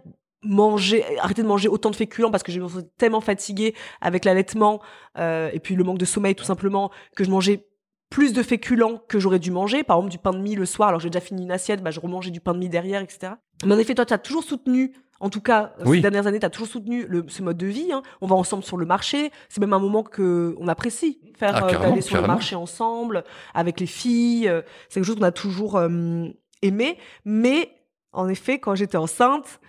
Manger, 0.44 1.04
arrêter 1.20 1.42
de 1.42 1.48
manger 1.48 1.68
autant 1.68 1.90
de 1.90 1.96
féculents 1.96 2.30
parce 2.30 2.42
que 2.42 2.52
je 2.52 2.60
me 2.60 2.68
sentais 2.68 2.88
tellement 2.98 3.20
fatiguée 3.20 3.74
avec 4.00 4.24
l'allaitement 4.24 4.80
euh, 5.18 5.48
et 5.52 5.60
puis 5.60 5.74
le 5.74 5.84
manque 5.84 5.98
de 5.98 6.04
sommeil 6.04 6.34
tout 6.34 6.44
simplement 6.44 6.90
que 7.16 7.24
je 7.24 7.30
mangeais 7.30 7.66
plus 8.10 8.32
de 8.32 8.42
féculents 8.42 8.98
que 9.08 9.18
j'aurais 9.18 9.38
dû 9.38 9.50
manger, 9.50 9.82
par 9.82 9.96
exemple 9.96 10.12
du 10.12 10.18
pain 10.18 10.32
de 10.32 10.38
mie 10.38 10.54
le 10.54 10.66
soir, 10.66 10.90
alors 10.90 11.00
j'ai 11.00 11.10
déjà 11.10 11.20
fini 11.24 11.42
une 11.42 11.50
assiette, 11.50 11.82
bah, 11.82 11.90
je 11.90 11.98
remangeais 11.98 12.30
du 12.30 12.40
pain 12.40 12.52
de 12.52 12.58
mie 12.58 12.68
derrière, 12.68 13.00
etc. 13.02 13.32
Mais 13.64 13.74
en 13.74 13.78
effet, 13.78 13.94
toi, 13.94 14.04
tu 14.06 14.14
as 14.14 14.18
toujours 14.18 14.44
soutenu, 14.44 14.94
en 15.18 15.30
tout 15.30 15.40
cas, 15.40 15.72
Oui. 15.84 15.96
ces 15.98 16.02
dernières 16.02 16.26
années, 16.28 16.38
tu 16.38 16.46
as 16.46 16.50
toujours 16.50 16.68
soutenu 16.68 17.06
le, 17.08 17.24
ce 17.28 17.42
mode 17.42 17.56
de 17.56 17.66
vie. 17.66 17.90
hein. 17.92 18.02
On 18.20 18.26
va 18.28 18.36
ensemble 18.36 18.62
sur 18.62 18.76
le 18.76 18.86
marché, 18.86 19.32
c'est 19.48 19.60
même 19.60 19.72
un 19.72 19.80
moment 19.80 20.04
que 20.04 20.54
on 20.60 20.68
apprécie, 20.68 21.20
faire 21.36 21.56
Ah, 21.56 21.66
euh, 21.66 21.78
d'aller 21.78 22.02
sur 22.02 22.20
le 22.20 22.26
marché 22.28 22.54
ensemble, 22.54 23.24
avec 23.52 23.80
les 23.80 23.86
filles, 23.86 24.46
euh, 24.48 24.62
c'est 24.88 25.00
quelque 25.00 25.06
chose 25.06 25.16
qu'on 25.16 25.22
a 25.22 25.32
toujours 25.32 25.76
euh, 25.76 26.26
aimé. 26.62 26.98
Mais, 27.24 27.70
en 28.12 28.28
effet, 28.28 28.60
quand 28.60 28.76
j'étais 28.76 28.98
enceinte, 28.98 29.60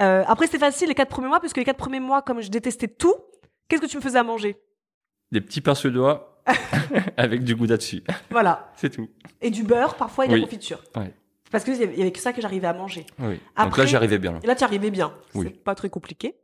euh, 0.00 0.24
après 0.26 0.46
c'était 0.46 0.58
facile 0.58 0.88
les 0.88 0.94
quatre 0.94 1.10
premiers 1.10 1.28
mois, 1.28 1.40
parce 1.40 1.52
que 1.52 1.60
les 1.60 1.66
quatre 1.66 1.76
premiers 1.76 2.00
mois, 2.00 2.22
comme 2.22 2.40
je 2.40 2.50
détestais 2.50 2.88
tout, 2.88 3.14
qu'est-ce 3.68 3.82
que 3.82 3.86
tu 3.86 3.96
me 3.96 4.02
faisais 4.02 4.18
à 4.18 4.22
manger? 4.24 4.56
Des 5.30 5.40
petits 5.40 5.60
pains 5.60 5.74
suédois 5.74 6.40
avec 7.16 7.44
du 7.44 7.54
gouda 7.54 7.76
dessus. 7.76 8.02
Voilà. 8.30 8.70
C'est 8.76 8.90
tout. 8.90 9.08
Et 9.40 9.50
du 9.50 9.62
beurre, 9.62 9.94
parfois, 9.96 10.24
et 10.24 10.28
de 10.28 10.34
Oui. 10.34 10.40
la 10.40 10.46
confiture. 10.46 10.82
Ouais. 10.96 11.12
Parce 11.50 11.64
qu'il 11.64 11.74
y 11.76 11.82
avait- 11.82 12.12
que 12.12 12.18
ça 12.18 12.32
que 12.32 12.40
j'arrivais 12.40 12.66
à 12.66 12.72
manger. 12.72 13.04
Oui. 13.18 13.34
Donc 13.34 13.40
Après- 13.56 13.82
là, 13.82 13.86
j'y 13.86 13.96
arrivais 13.96 14.18
bien. 14.18 14.40
Là, 14.42 14.54
tu 14.54 14.64
arrivais 14.64 14.90
bien. 14.90 15.12
Oui. 15.34 15.46
C'est 15.48 15.62
pas 15.62 15.74
très 15.74 15.90
compliqué. 15.90 16.36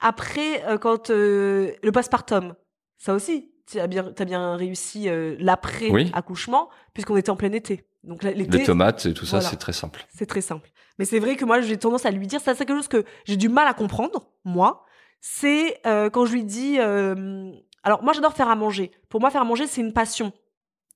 Après, 0.00 0.62
euh, 0.66 0.76
quand 0.78 1.10
euh, 1.10 1.72
le 1.82 1.92
postpartum, 1.92 2.54
ça 2.98 3.14
aussi, 3.14 3.50
tu 3.66 3.80
as 3.80 3.86
bien, 3.86 4.56
réussi 4.56 5.08
euh, 5.08 5.30
Oui. 5.38 5.44
l'après-accouchement, 5.44 6.68
puisqu'on 6.92 7.16
était 7.16 7.30
en 7.30 7.36
plein 7.36 7.52
été. 7.52 7.86
Donc 8.04 8.22
là, 8.22 8.32
l'été, 8.32 8.58
Les 8.58 8.64
tomates 8.64 9.06
et 9.06 9.14
tout 9.14 9.24
ça, 9.26 9.36
Voilà. 9.38 9.50
c'est 9.50 9.56
très 9.56 9.72
simple. 9.72 10.04
c'est 10.12 10.26
très 10.26 10.40
simple. 10.40 10.68
Mais 10.98 11.04
c'est 11.04 11.18
vrai 11.20 11.36
que 11.36 11.44
moi, 11.44 11.60
j'ai 11.60 11.76
tendance 11.76 12.04
à 12.04 12.10
lui 12.10 12.26
dire, 12.26 12.40
ça 12.40 12.54
c'est 12.54 12.66
quelque 12.66 12.76
chose 12.78 12.88
que 12.88 13.04
j'ai 13.24 13.36
du 13.36 13.48
mal 13.48 13.66
à 13.68 13.74
comprendre, 13.74 14.28
moi. 14.44 14.84
c'est 15.20 15.80
euh, 15.86 16.10
quand 16.10 16.26
je 16.26 16.32
lui 16.32 16.44
dis. 16.44 16.78
euh, 16.80 17.50
alors, 17.84 18.02
moi, 18.02 18.12
j'adore 18.12 18.32
faire 18.34 18.48
à 18.48 18.54
manger. 18.56 18.90
Pour 19.08 19.20
moi, 19.20 19.30
faire 19.30 19.40
à 19.42 19.44
manger, 19.44 19.66
c'est 19.66 19.80
une 19.80 19.92
passion. 19.92 20.32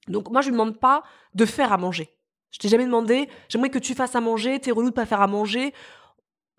Donc, 0.08 0.30
moi, 0.30 0.40
je 0.40 0.48
lui 0.48 0.52
demande 0.52 0.78
pas 0.78 1.02
de 1.34 1.44
faire 1.44 1.72
à 1.72 1.76
manger. 1.78 2.10
Je 2.52 2.58
t'ai 2.58 2.68
jamais 2.68 2.84
demandé, 2.86 3.28
j'aimerais 3.48 3.70
que 3.70 3.78
tu 3.78 3.94
fasses 3.94 4.14
à 4.14 4.20
manger, 4.20 4.58
t'es 4.60 4.70
relou 4.70 4.90
de 4.90 4.94
pas 4.94 5.04
faire 5.06 5.20
à 5.20 5.26
manger. 5.26 5.74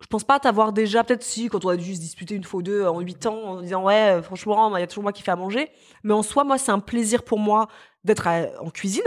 Je 0.02 0.06
pense 0.08 0.24
pas 0.26 0.40
t'avoir 0.40 0.74
déjà, 0.74 1.04
peut-être 1.04 1.24
si, 1.24 1.48
quand 1.48 1.64
on 1.66 1.70
a 1.70 1.78
dû 1.78 1.96
se 1.96 2.00
disputer 2.02 2.36
une 2.36 2.44
fois 2.44 2.60
ou 2.60 2.64
deux 2.64 2.86
en 2.86 3.00
8 3.00 3.26
ans, 3.26 3.42
en 3.42 3.62
disant 3.62 3.84
ouais, 3.84 4.18
euh, 4.18 4.22
franchement, 4.22 4.76
il 4.78 4.80
y 4.82 4.84
a 4.84 4.88
toujours 4.88 5.04
moi 5.04 5.14
qui 5.14 5.24
fais 5.24 5.32
à 5.32 5.36
manger. 5.38 5.70
Mais 6.04 6.14
en 6.14 6.24
soi, 6.24 6.44
moi, 6.44 6.58
c'est 6.58 6.72
un 6.72 6.80
plaisir 6.80 7.24
pour 7.24 7.40
moi 7.40 7.68
d'être 8.04 8.28
à- 8.28 8.48
en 8.62 8.70
cuisine. 8.70 9.04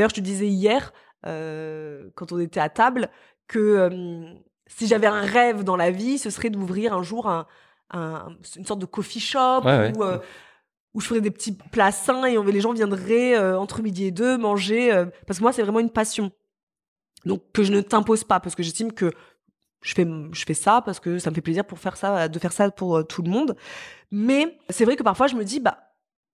D'ailleurs, 0.00 0.10
je 0.10 0.14
te 0.14 0.20
disais 0.20 0.46
hier, 0.48 0.92
euh, 1.26 2.08
quand 2.14 2.32
on 2.32 2.38
était 2.38 2.60
à 2.60 2.70
table, 2.70 3.10
que 3.48 3.58
euh, 3.58 4.24
si 4.66 4.86
j'avais 4.86 5.06
un 5.06 5.20
rêve 5.20 5.62
dans 5.62 5.76
la 5.76 5.90
vie, 5.90 6.16
ce 6.16 6.30
serait 6.30 6.48
d'ouvrir 6.48 6.94
un 6.94 7.02
jour 7.02 7.28
un, 7.28 7.46
un- 7.90 8.28
une 8.56 8.64
sorte 8.64 8.80
de 8.80 8.86
coffee 8.86 9.20
shop 9.20 9.60
Ouais, 9.64 9.78
ouais. 9.78 9.92
où, 9.96 10.02
euh, 10.04 10.18
où 10.94 11.00
je 11.02 11.06
ferais 11.06 11.20
des 11.20 11.30
petits 11.30 11.52
plats 11.52 11.92
sains 11.92 12.24
et 12.24 12.38
on- 12.38 12.44
les 12.44 12.60
gens 12.62 12.72
viendraient 12.72 13.36
euh, 13.36 13.58
entre 13.58 13.82
midi 13.82 14.06
et 14.06 14.10
deux 14.10 14.38
manger. 14.38 14.90
parce 15.26 15.38
que 15.38 15.42
moi, 15.44 15.52
c'est 15.52 15.62
vraiment 15.62 15.80
une 15.80 15.90
passion. 15.90 16.30
Donc, 17.26 17.42
que 17.52 17.62
je 17.62 17.72
ne 17.72 17.82
t'impose 17.82 18.24
pas, 18.24 18.40
parce 18.40 18.54
que 18.54 18.62
j'estime 18.62 18.92
que 18.92 19.12
je 19.82 19.94
fais, 19.94 20.06
je 20.32 20.44
fais 20.46 20.54
ça 20.54 20.80
parce 20.82 21.00
que 21.00 21.18
ça 21.18 21.28
me 21.30 21.34
fait 21.34 21.42
plaisir 21.42 21.66
pour 21.66 21.78
faire 21.78 21.96
ça, 21.98 22.28
de 22.28 22.38
faire 22.38 22.52
ça 22.52 22.70
pour 22.70 22.96
euh, 22.96 23.02
tout 23.02 23.22
le 23.22 23.30
monde. 23.30 23.56
Mais 24.10 24.58
c'est 24.70 24.84
vrai 24.86 24.96
que 24.96 25.02
parfois, 25.02 25.26
je 25.26 25.34
me 25.36 25.44
dis, 25.44 25.60
bah, 25.60 25.78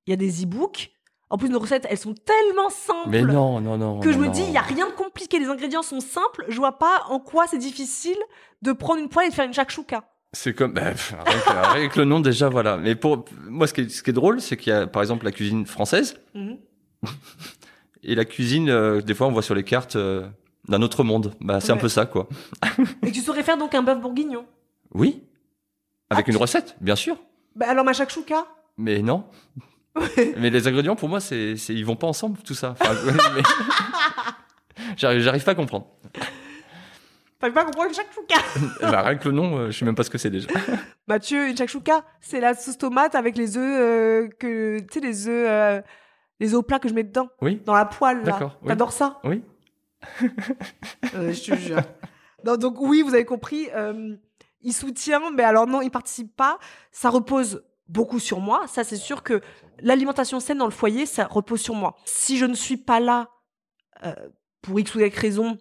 il 0.07 0.11
y 0.11 0.13
a 0.13 0.17
des 0.17 0.45
e-books. 0.45 0.93
En 1.29 1.39
plus, 1.39 1.49
nos 1.49 1.59
recettes, 1.59 1.87
elles 1.91 1.99
sont 1.99 2.15
tellement 2.15 2.71
simples 2.71 3.09
Mais 3.11 3.23
non, 3.23 3.61
non, 3.61 3.77
non. 3.77 3.99
que 4.01 4.13
je 4.13 4.19
non, 4.19 4.29
me 4.29 4.33
dis, 4.33 4.43
il 4.45 4.53
y 4.53 4.57
a 4.57 4.61
rien 4.63 4.87
de 4.87 4.93
compliqué. 4.93 5.39
Les 5.41 5.47
ingrédients 5.49 5.83
sont 5.83 5.99
simples. 6.01 6.45
Je 6.49 6.57
vois 6.57 6.79
pas 6.79 7.05
en 7.09 7.19
quoi 7.19 7.47
c'est 7.49 7.59
difficile 7.59 8.17
de 8.63 8.73
prendre 8.73 9.01
une 9.01 9.09
poêle 9.09 9.27
et 9.27 9.31
de 9.31 9.35
faire 9.35 9.45
une 9.47 9.53
shakshuka. 9.53 10.05
C'est 10.33 10.55
comme 10.55 10.73
bah, 10.75 10.93
que, 10.93 11.73
rien 11.75 11.89
que 11.89 11.99
le 11.99 12.05
nom 12.05 12.21
déjà 12.21 12.49
voilà. 12.49 12.77
Mais 12.77 12.95
pour 12.95 13.25
moi 13.49 13.67
ce 13.67 13.73
qui 13.75 13.81
est, 13.83 13.89
ce 13.89 14.03
qui 14.03 14.11
est 14.11 14.13
drôle 14.13 14.41
c'est 14.41 14.57
qu'il 14.57 14.73
y 14.73 14.77
a 14.77 14.87
par 14.87 15.01
exemple 15.03 15.25
la 15.25 15.33
cuisine 15.33 15.67
française 15.67 16.21
Mhm. 16.35 16.59
et 18.03 18.15
la 18.15 18.25
cuisine 18.25 18.69
euh, 18.69 19.01
des 19.01 19.15
fois 19.15 19.27
on 19.27 19.33
voit 19.33 19.43
sur 19.43 19.55
les 19.55 19.65
cartes 19.65 19.97
euh, 19.97 20.29
d'un 20.69 20.83
autre 20.83 21.05
monde. 21.05 21.35
Bah 21.41 21.61
c'est 21.61 21.73
un 21.73 21.77
peu 21.77 21.89
ça 21.89 22.07
quoi. 22.07 22.29
Et 23.07 23.13
tu 23.13 23.21
saurais 23.21 23.43
faire 23.43 23.57
donc 23.57 23.75
un 23.75 23.83
bœuf 23.83 24.01
bourguignon. 24.01 24.45
Oui. 24.93 25.23
Avec 26.11 26.27
Ah, 26.27 26.31
une 26.31 26.37
tu- 26.37 26.41
recette, 26.43 26.77
bien 26.81 26.97
sûr. 26.97 27.17
Bah 27.55 27.67
alors 27.69 27.85
ma 27.85 27.93
shakshuka 27.95 28.47
Mais 28.77 29.01
non. 29.03 29.25
Mais 30.37 30.51
les 30.51 30.67
ingrédients 30.69 30.97
pour 30.97 31.09
moi 31.09 31.21
c'est 31.21 31.53
ils 31.69 31.85
vont 31.85 31.97
pas 31.97 32.07
ensemble 32.07 32.39
tout 32.45 32.55
ça. 32.55 32.75
Enfin, 32.79 32.95
ouais, 33.07 33.13
mais- 33.35 33.43
J'arrive 34.97 35.45
pas 35.45 35.53
à 35.53 35.55
comprendre. 35.55 35.87
T'arrives 37.39 37.55
pas 37.55 37.63
à 37.63 37.65
comprendre 37.65 37.89
une 37.89 37.95
shakshuka 37.95 38.37
Bah, 38.91 39.03
rien 39.03 39.17
que 39.17 39.29
le 39.29 39.35
nom 39.35 39.59
euh, 39.59 39.71
je 39.71 39.79
sais 39.79 39.85
même 39.85 39.95
pas 39.95 40.03
ce 40.05 40.11
que 40.11 40.19
c'est 40.19 40.31
déjà. 40.31 40.49
Mathieu, 41.09 41.49
une 41.49 41.57
shakshuka, 41.57 42.05
c'est 42.21 42.41
la 42.41 42.55
sauce 42.55 42.79
tomate 42.79 43.15
avec 43.15 43.37
les 43.37 43.57
œufs 43.57 43.63
euh, 43.81 44.29
que 44.39 44.79
tu 44.81 44.87
sais 44.93 45.01
les 45.01 45.29
œufs 45.29 45.49
euh, 45.49 45.81
les 46.41 46.53
œufs 46.53 46.59
au 46.59 46.63
plat 46.63 46.79
que 46.79 46.89
je 46.89 46.95
mets 46.95 47.05
dedans 47.05 47.29
Oui. 47.41 47.61
dans 47.65 47.75
la 47.75 47.85
poêle 47.87 48.23
là. 48.25 48.39
Oui. 48.63 48.69
T'adores 48.69 48.93
ça? 48.93 49.21
Oui. 49.25 49.43
Euh, 51.15 51.33
je 51.33 51.53
te 51.53 51.57
jure. 51.57 51.81
Non, 52.45 52.57
donc 52.57 52.77
oui, 52.81 53.03
vous 53.03 53.15
avez 53.15 53.25
compris, 53.25 53.69
euh, 53.75 54.15
il 54.63 54.73
soutient, 54.73 55.21
mais 55.35 55.43
alors 55.43 55.67
non, 55.67 55.81
il 55.81 55.91
participe 55.91 56.37
pas. 56.37 56.59
Ça 56.93 57.09
repose 57.11 57.63
beaucoup 57.89 58.19
sur 58.19 58.41
moi. 58.41 58.67
Ça, 58.67 58.85
c'est 58.85 58.97
sûr 58.97 59.23
que 59.23 59.41
l'alimentation 59.81 60.41
saine 60.41 60.59
dans 60.59 60.65
le 60.67 60.71
foyer, 60.71 61.07
ça 61.07 61.27
repose 61.27 61.61
sur 61.61 61.75
moi. 61.75 61.97
Si 62.05 62.39
je 62.39 62.45
ne 62.45 62.55
suis 62.55 62.77
pas 62.77 63.01
là 63.01 63.29
euh, 64.05 64.15
pour 64.63 64.79
X 64.81 64.95
ou 64.95 65.01
Y 65.01 65.15
raison, 65.17 65.57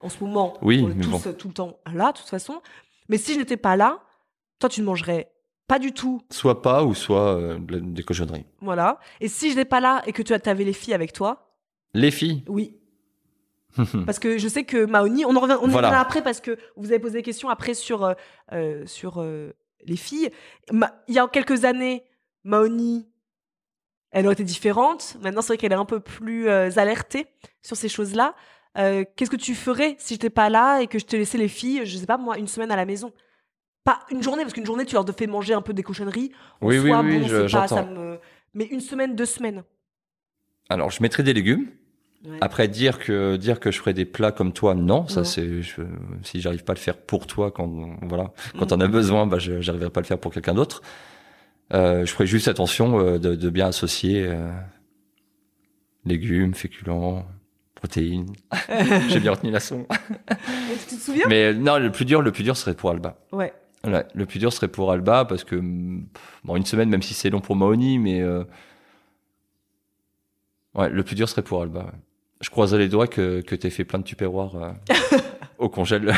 en 0.00 0.08
ce 0.08 0.22
moment, 0.22 0.54
Oui, 0.62 0.82
on 0.84 0.90
est 0.90 0.94
mais 0.94 1.04
tous 1.04 1.10
bon. 1.10 1.32
tout 1.32 1.48
le 1.48 1.54
temps 1.54 1.78
là, 1.92 2.12
de 2.12 2.18
toute 2.18 2.28
façon. 2.28 2.60
Mais 3.08 3.16
si 3.18 3.34
je 3.34 3.38
n'étais 3.38 3.56
pas 3.56 3.76
là, 3.76 4.00
toi, 4.58 4.68
tu 4.68 4.80
ne 4.80 4.86
mangerais 4.86 5.30
pas 5.66 5.78
du 5.78 5.92
tout. 5.92 6.20
Soit 6.30 6.60
pas 6.60 6.84
ou 6.84 6.94
soit 6.94 7.36
euh, 7.36 7.58
des 7.58 8.02
cochonneries. 8.02 8.44
Voilà. 8.60 8.98
Et 9.20 9.28
si 9.28 9.50
je 9.50 9.56
n'étais 9.56 9.64
pas 9.68 9.80
là 9.80 10.02
et 10.06 10.12
que 10.12 10.22
tu 10.22 10.32
avais 10.34 10.64
les 10.64 10.72
filles 10.74 10.94
avec 10.94 11.12
toi, 11.12 11.54
Les 11.94 12.10
filles? 12.10 12.44
oui, 12.48 12.78
Parce 14.06 14.18
que 14.20 14.38
je 14.38 14.46
sais 14.46 14.64
que 14.64 14.84
Maoni, 14.84 15.24
on 15.24 15.34
en 15.34 15.40
revient, 15.40 15.56
on 15.60 15.62
reviendra 15.64 15.98
après 15.98 16.22
parce 16.22 16.40
que 16.40 16.56
vous 16.76 16.92
avez 16.92 17.00
posé 17.00 17.14
des 17.18 17.22
questions 17.22 17.48
après 17.48 17.74
sur, 17.74 18.04
euh, 18.04 18.14
euh, 18.52 18.86
sur 18.86 19.20
euh, 19.20 19.52
les 19.86 19.96
filles. 19.96 20.30
Ma- 20.72 20.92
il 21.08 21.14
y 21.14 21.18
a 21.18 21.26
quelques 21.28 21.64
années, 21.64 22.04
Maoni, 22.44 23.08
elle 24.10 24.26
aurait 24.26 24.34
été 24.34 24.44
différente. 24.44 25.16
Maintenant, 25.22 25.42
c'est 25.42 25.48
vrai 25.48 25.56
qu'elle 25.58 25.72
est 25.72 25.76
un 25.76 25.84
peu 25.84 26.00
plus 26.00 26.48
euh, 26.48 26.70
alertée 26.76 27.26
sur 27.62 27.76
ces 27.76 27.88
choses-là. 27.88 28.34
Euh, 28.78 29.04
Qu'est-ce 29.16 29.30
que 29.30 29.36
tu 29.36 29.54
ferais 29.54 29.96
si 29.98 30.14
j'étais 30.14 30.30
pas 30.30 30.48
là 30.50 30.80
et 30.80 30.86
que 30.86 30.98
je 30.98 31.04
te 31.04 31.16
laissais 31.16 31.38
les 31.38 31.48
filles, 31.48 31.82
je 31.84 31.96
sais 31.96 32.06
pas 32.06 32.16
moi, 32.16 32.38
une 32.38 32.46
semaine 32.48 32.70
à 32.72 32.76
la 32.76 32.84
maison? 32.86 33.12
Pas 33.84 34.00
une 34.10 34.22
journée, 34.22 34.42
parce 34.42 34.54
qu'une 34.54 34.64
journée, 34.66 34.84
tu 34.86 34.94
leur 34.94 35.04
fais 35.16 35.26
manger 35.26 35.52
un 35.54 35.62
peu 35.62 35.72
des 35.74 35.82
cochonneries. 35.82 36.32
Oui, 36.60 36.78
oui, 36.78 36.90
oui, 37.02 37.18
bon, 37.20 37.28
je- 37.28 37.36
pas- 37.60 37.68
ça 37.68 37.82
me- 37.84 38.18
Mais 38.54 38.64
une 38.66 38.80
semaine, 38.80 39.14
deux 39.14 39.26
semaines. 39.26 39.62
Alors, 40.68 40.90
je 40.90 41.02
mettrais 41.02 41.22
des 41.22 41.34
légumes. 41.34 41.70
Ouais. 42.26 42.38
Après, 42.40 42.68
dire 42.68 42.98
que 42.98 43.36
dire 43.36 43.60
que 43.60 43.70
je 43.70 43.78
ferais 43.78 43.92
des 43.92 44.06
plats 44.06 44.32
comme 44.32 44.52
toi, 44.54 44.74
non, 44.74 45.06
ça 45.08 45.24
c'est 45.24 45.60
je- 45.62 45.82
si 46.22 46.40
j'arrive 46.40 46.64
pas 46.64 46.72
à 46.72 46.74
le 46.76 46.80
faire 46.80 46.96
pour 46.96 47.26
toi 47.26 47.50
quand 47.50 47.96
voilà 48.02 48.32
quand 48.58 48.70
Mm. 48.72 48.76
on 48.76 48.80
a 48.80 48.88
besoin, 48.88 49.26
bah 49.26 49.38
je 49.38 49.60
j'arriverai 49.60 49.90
pas 49.90 50.00
à 50.00 50.02
le 50.02 50.06
faire 50.06 50.18
pour 50.18 50.32
quelqu'un 50.32 50.54
d'autre. 50.54 50.80
Euh, 51.74 52.06
je 52.06 52.12
ferai 52.12 52.26
juste 52.26 52.48
attention 52.48 52.98
euh, 52.98 53.18
de, 53.18 53.34
de 53.34 53.50
bien 53.50 53.66
associer 53.68 54.24
euh, 54.26 54.50
légumes, 56.06 56.54
féculents, 56.54 57.26
protéines. 57.74 58.32
J'ai 59.08 59.20
bien 59.20 59.32
retenu 59.32 59.50
la 59.50 59.60
son. 59.60 59.80
Et 60.30 60.76
tu 60.88 60.96
te 60.96 61.00
souviens? 61.02 61.26
Mais 61.28 61.52
non, 61.54 61.78
le 61.78 61.90
plus 61.92 62.04
dur, 62.06 62.22
le 62.22 62.32
plus 62.32 62.42
dur 62.44 62.56
serait 62.56 62.74
pour 62.74 62.90
Alba. 62.90 63.18
Ouais. 63.32 63.52
Ouais, 63.86 64.06
le 64.14 64.24
plus 64.24 64.38
dur 64.38 64.50
serait 64.50 64.68
pour 64.68 64.90
Alba 64.92 65.26
parce 65.26 65.44
que 65.44 65.56
bon 65.56 66.56
une 66.56 66.64
semaine, 66.64 66.88
même 66.88 67.02
si 67.02 67.12
c'est 67.12 67.28
long 67.28 67.40
pour 67.42 67.54
Maoni, 67.54 67.98
mais 67.98 68.22
euh, 68.22 68.44
ouais, 70.74 70.88
le 70.88 71.02
plus 71.02 71.14
dur 71.16 71.28
serait 71.28 71.42
pour 71.42 71.60
Alba. 71.62 71.80
ouais. 71.80 71.92
Je 72.40 72.50
croiserais 72.50 72.78
les 72.80 72.88
doigts 72.88 73.06
que 73.06 73.40
que 73.40 73.54
t'aies 73.54 73.70
fait 73.70 73.84
plein 73.84 73.98
de 73.98 74.04
tupperwares 74.04 74.56
euh, 74.56 74.72
au 75.58 75.68
congèle. 75.68 76.12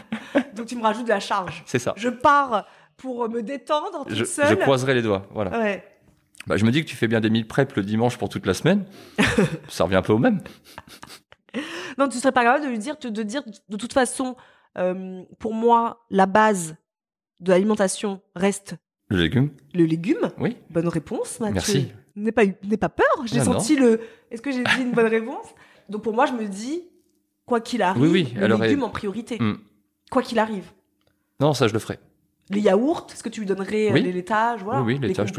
Donc 0.54 0.66
tu 0.66 0.76
me 0.76 0.82
rajoutes 0.82 1.04
de 1.04 1.10
la 1.10 1.20
charge. 1.20 1.62
c'est 1.66 1.78
ça. 1.78 1.92
Je 1.96 2.08
pars 2.08 2.66
pour 2.96 3.28
me 3.28 3.42
détendre 3.42 4.04
toute 4.06 4.14
Je, 4.16 4.24
seule. 4.24 4.48
je 4.48 4.54
croiserai 4.54 4.94
les 4.94 5.02
doigts. 5.02 5.26
Voilà. 5.32 5.58
Ouais. 5.58 5.84
Bah, 6.46 6.56
je 6.56 6.64
me 6.64 6.70
dis 6.70 6.82
que 6.82 6.88
tu 6.88 6.96
fais 6.96 7.08
bien 7.08 7.20
des 7.20 7.28
mille 7.28 7.46
prep 7.46 7.72
le 7.74 7.82
dimanche 7.82 8.16
pour 8.16 8.28
toute 8.28 8.46
la 8.46 8.54
semaine. 8.54 8.84
ça 9.68 9.84
revient 9.84 9.96
un 9.96 10.02
peu 10.02 10.12
au 10.12 10.18
même. 10.18 10.40
Non, 11.98 12.08
tu 12.08 12.18
serais 12.18 12.32
pas 12.32 12.44
capable 12.44 12.64
de 12.64 12.70
lui 12.70 12.78
dire, 12.78 12.96
de 12.98 13.22
dire 13.22 13.42
de 13.68 13.76
toute 13.76 13.92
façon, 13.92 14.36
euh, 14.78 15.22
pour 15.38 15.54
moi, 15.54 16.04
la 16.10 16.26
base 16.26 16.76
de 17.40 17.50
l'alimentation 17.50 18.20
reste 18.34 18.76
Le 19.08 19.16
légume. 19.18 19.50
le 19.74 19.84
légume. 19.84 20.30
Oui. 20.38 20.56
Bonne 20.70 20.88
réponse, 20.88 21.40
Mathieu. 21.40 21.54
Merci. 21.54 21.92
N'aie 22.16 22.32
pas, 22.32 22.44
eu- 22.44 22.54
pas 22.80 22.88
peur. 22.88 23.06
J'ai 23.26 23.38
Non, 23.38 23.44
senti 23.44 23.76
le. 23.76 24.00
Est-ce 24.30 24.40
que 24.42 24.50
j'ai 24.50 24.64
dit 24.64 24.80
une 24.82 24.92
bonne 24.92 25.06
réponse? 25.06 25.46
Donc 25.88 26.02
pour 26.02 26.14
moi, 26.14 26.26
je 26.26 26.32
me 26.32 26.46
dis, 26.46 26.82
quoi 27.44 27.60
qu'il 27.60 27.82
arrive, 27.82 28.02
Oui, 28.02 28.08
oui, 28.08 28.32
le 28.36 28.46
légume 28.56 28.82
en 28.84 28.90
priorité. 28.90 29.36
Hmm. 29.40 29.56
Quoi 30.10 30.22
qu'il 30.22 30.38
arrive. 30.38 30.64
Non, 31.40 31.52
ça 31.52 31.68
je 31.68 31.72
le 31.74 31.78
ferai. 31.78 31.98
Les 32.48 32.60
yaourts, 32.60 33.06
est-ce 33.12 33.22
que 33.22 33.28
tu 33.28 33.40
lui 33.40 33.46
donnerais 33.46 33.88
euh, 33.90 33.92
Oui. 33.92 34.02
les 34.02 34.12
laitages 34.12 34.62
voilà. 34.62 34.80
Oui, 34.82 34.98
Les 35.00 35.08
tout 35.08 35.14
ça. 35.16 35.24
tu 35.24 35.32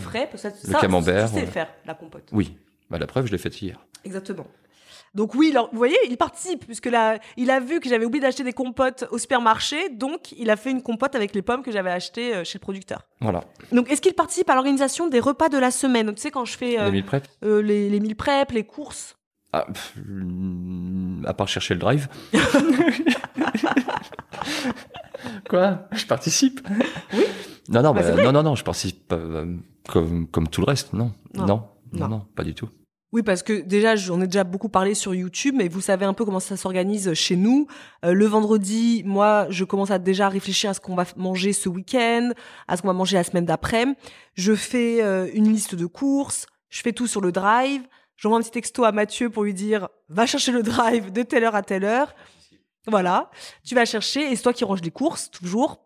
ferais. 0.00 0.28
ça, 0.34 0.48
Le 0.48 0.72
ça, 0.72 0.80
camembert, 0.80 1.28
Tu 1.28 1.34
sais 1.34 1.40
ouais. 1.42 1.46
faire 1.46 1.68
la 1.86 1.94
compote. 1.94 2.28
Oui. 2.32 2.56
Bah 2.90 2.98
la 2.98 3.06
preuve, 3.06 3.26
je 3.26 3.32
l'ai 3.32 3.38
faite 3.38 3.60
hier. 3.60 3.78
Exactement. 4.04 4.46
Donc 5.14 5.34
oui, 5.36 5.50
alors, 5.52 5.68
vous 5.70 5.78
voyez, 5.78 5.96
il 6.08 6.16
participe, 6.16 6.64
puisque 6.66 6.86
là, 6.86 7.18
il 7.36 7.50
a 7.50 7.60
vu 7.60 7.78
que 7.80 7.88
j'avais 7.88 8.04
oublié 8.04 8.20
d'acheter 8.20 8.42
des 8.42 8.52
compotes 8.52 9.04
au 9.12 9.18
supermarché, 9.18 9.88
donc 9.90 10.32
il 10.36 10.50
a 10.50 10.56
fait 10.56 10.70
une 10.72 10.82
compote 10.82 11.14
avec 11.14 11.34
les 11.34 11.42
pommes 11.42 11.62
que 11.62 11.70
j'avais 11.70 11.90
achetées 11.90 12.34
euh, 12.34 12.42
chez 12.44 12.58
le 12.58 12.62
producteur. 12.62 13.02
Voilà. 13.20 13.44
Donc 13.72 13.90
est-ce 13.90 14.00
qu'il 14.00 14.14
participe 14.14 14.50
à 14.50 14.54
l'organisation 14.54 15.06
des 15.08 15.20
repas 15.20 15.48
de 15.48 15.58
la 15.58 15.70
semaine? 15.70 16.12
Tu 16.14 16.20
sais, 16.22 16.30
quand 16.32 16.44
je 16.44 16.56
fais 16.56 16.80
euh, 16.80 16.86
Les 16.86 16.90
mille 16.92 17.04
prep? 17.04 17.28
euh, 17.44 17.62
les, 17.62 17.88
les 17.90 18.00
meal 18.00 18.16
prep, 18.16 18.50
les 18.50 18.64
courses, 18.64 19.16
Ah, 19.52 19.66
pff, 19.72 19.94
mm, 20.04 21.24
à 21.26 21.32
part 21.34 21.46
chercher 21.48 21.74
le 21.74 21.80
drive. 21.80 22.08
Quoi? 25.48 25.88
Je 25.92 26.06
participe? 26.06 26.60
Oui. 27.12 27.24
Non, 27.68 27.82
non, 27.82 27.94
Bah, 27.94 28.02
bah, 28.02 28.22
non, 28.22 28.32
non, 28.32 28.42
non, 28.42 28.54
je 28.56 28.64
participe 28.64 29.12
euh, 29.12 29.56
comme, 29.88 30.26
comme 30.28 30.48
tout 30.48 30.60
le 30.60 30.66
reste. 30.66 30.92
Non, 30.92 31.12
Non. 31.34 31.46
non, 31.46 31.62
non, 31.92 32.00
Non. 32.00 32.08
non, 32.08 32.26
pas 32.34 32.42
du 32.44 32.54
tout. 32.54 32.68
Oui, 33.14 33.22
parce 33.22 33.44
que 33.44 33.52
déjà, 33.52 33.94
j'en 33.94 34.20
ai 34.20 34.26
déjà 34.26 34.42
beaucoup 34.42 34.68
parlé 34.68 34.92
sur 34.94 35.14
YouTube, 35.14 35.54
mais 35.56 35.68
vous 35.68 35.80
savez 35.80 36.04
un 36.04 36.14
peu 36.14 36.24
comment 36.24 36.40
ça 36.40 36.56
s'organise 36.56 37.14
chez 37.14 37.36
nous. 37.36 37.68
Euh, 38.04 38.12
le 38.12 38.26
vendredi, 38.26 39.04
moi, 39.06 39.46
je 39.50 39.62
commence 39.62 39.92
à 39.92 40.00
déjà 40.00 40.28
réfléchir 40.28 40.70
à 40.70 40.74
ce 40.74 40.80
qu'on 40.80 40.96
va 40.96 41.04
manger 41.14 41.52
ce 41.52 41.68
week-end, 41.68 42.32
à 42.66 42.76
ce 42.76 42.82
qu'on 42.82 42.88
va 42.88 42.94
manger 42.94 43.16
la 43.16 43.22
semaine 43.22 43.44
d'après. 43.44 43.86
Je 44.34 44.56
fais 44.56 45.00
euh, 45.00 45.30
une 45.32 45.48
liste 45.52 45.76
de 45.76 45.86
courses, 45.86 46.46
je 46.70 46.82
fais 46.82 46.92
tout 46.92 47.06
sur 47.06 47.20
le 47.20 47.30
drive. 47.30 47.82
J'envoie 48.16 48.38
un 48.38 48.40
petit 48.40 48.50
texto 48.50 48.82
à 48.82 48.90
Mathieu 48.90 49.30
pour 49.30 49.44
lui 49.44 49.54
dire 49.54 49.88
va 50.08 50.26
chercher 50.26 50.50
le 50.50 50.64
drive 50.64 51.12
de 51.12 51.22
telle 51.22 51.44
heure 51.44 51.54
à 51.54 51.62
telle 51.62 51.84
heure. 51.84 52.16
Voilà, 52.88 53.30
tu 53.64 53.76
vas 53.76 53.84
chercher 53.84 54.32
et 54.32 54.34
c'est 54.34 54.42
toi 54.42 54.52
qui 54.52 54.64
ranges 54.64 54.82
les 54.82 54.90
courses 54.90 55.30
toujours. 55.30 55.84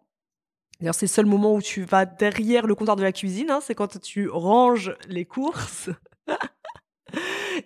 D'ailleurs, 0.81 0.95
c'est 0.95 1.05
le 1.05 1.11
seul 1.11 1.27
moment 1.27 1.55
où 1.55 1.61
tu 1.61 1.83
vas 1.83 2.07
derrière 2.07 2.67
le 2.67 2.75
comptoir 2.75 2.97
de 2.97 3.03
la 3.03 3.13
cuisine, 3.13 3.51
hein, 3.51 3.61
c'est 3.63 3.75
quand 3.75 4.01
tu 4.01 4.31
ranges 4.31 4.97
les 5.09 5.27
courses. 5.27 5.91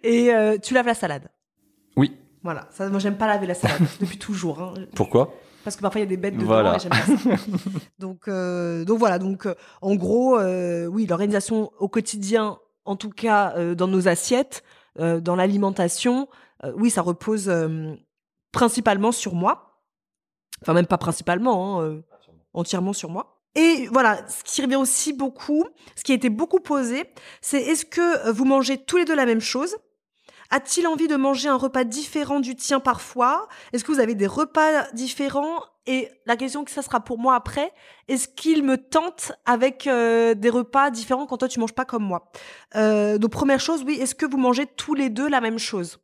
et 0.03 0.33
euh, 0.35 0.59
tu 0.59 0.75
laves 0.75 0.87
la 0.87 0.95
salade. 0.95 1.29
Oui. 1.97 2.17
Voilà, 2.43 2.67
ça, 2.71 2.89
moi 2.89 2.99
j'aime 2.99 3.17
pas 3.17 3.27
laver 3.27 3.47
la 3.47 3.55
salade 3.55 3.83
depuis 4.01 4.19
toujours. 4.19 4.61
hein. 4.61 4.75
Pourquoi? 4.95 5.33
Parce 5.65 5.77
que 5.77 5.83
parfois 5.83 6.01
il 6.01 6.05
y 6.05 6.07
a 6.07 6.09
des 6.09 6.17
bêtes 6.17 6.35
dedans 6.35 6.47
Voilà. 6.47 6.77
et 6.77 6.79
j'aime 6.81 6.91
pas 6.91 7.37
ça. 7.37 7.43
donc, 8.01 8.27
euh, 8.27 8.85
donc 8.85 8.99
voilà, 8.99 9.19
donc 9.21 9.47
euh, 9.47 9.55
en 9.81 9.95
gros, 9.95 10.37
euh, 10.39 10.87
oui, 10.87 11.07
l'organisation 11.07 11.71
au 11.79 11.89
quotidien, 11.89 12.59
en 12.85 12.97
tout 12.97 13.11
cas 13.11 13.75
dans 13.75 13.87
nos 13.87 14.09
assiettes, 14.09 14.65
dans 14.99 15.37
l'alimentation, 15.37 16.29
oui, 16.75 16.91
ça 16.91 17.01
repose 17.01 17.49
principalement 18.51 19.13
sur 19.13 19.35
moi. 19.35 19.79
Enfin, 20.63 20.75
même 20.75 20.87
pas 20.87 20.99
principalement, 20.99 21.81
hein, 21.81 22.01
entièrement 22.55 22.93
sur 22.93 23.09
moi. 23.09 23.42
Et 23.55 23.87
voilà, 23.93 24.27
ce 24.29 24.43
qui 24.45 24.63
revient 24.63 24.77
aussi 24.77 25.13
beaucoup, 25.13 25.65
ce 25.97 26.05
qui 26.05 26.13
a 26.13 26.15
été 26.15 26.31
beaucoup 26.31 26.61
posé, 26.61 27.05
c'est 27.41 27.61
est-ce 27.61 27.85
que 27.85 28.31
vous 28.31 28.45
mangez 28.45 28.79
tous 28.79 28.97
les 28.97 29.05
deux 29.05 29.15
la 29.15 29.27
même 29.27 29.41
chose? 29.41 29.77
A-t-il 30.51 30.87
envie 30.87 31.09
de 31.09 31.17
manger 31.17 31.49
un 31.49 31.57
repas 31.57 31.85
différent 31.85 32.41
du 32.41 32.55
tien 32.57 32.79
parfois? 32.79 33.49
Est-ce 33.73 33.85
que 33.85 33.93
vous 33.93 34.01
avez 34.01 34.15
des 34.15 34.27
repas 34.27 34.91
différents? 34.93 35.63
Et 35.87 36.11
la 36.27 36.37
question 36.37 36.65
que 36.65 36.71
ça 36.71 36.83
sera 36.83 37.01
pour 37.01 37.19
moi 37.19 37.35
après, 37.35 37.73
est-ce 38.07 38.29
qu'il 38.29 38.63
me 38.63 38.77
tente 38.77 39.33
avec 39.47 39.87
euh, 39.87 40.35
des 40.35 40.51
repas 40.51 40.91
différents 40.91 41.27
quand 41.27 41.39
toi 41.39 41.49
tu 41.49 41.59
manges 41.59 41.75
pas 41.75 41.87
comme 41.87 42.05
moi? 42.05 42.31
Euh, 42.77 43.19
Donc 43.19 43.33
première 43.33 43.61
chose, 43.61 43.83
oui, 43.85 43.95
est-ce 44.01 44.15
que 44.15 44.27
vous 44.27 44.37
mangez 44.37 44.67
tous 44.67 44.95
les 44.95 45.11
deux 45.11 45.29
la 45.29 45.41
même 45.41 45.59
chose? 45.59 45.99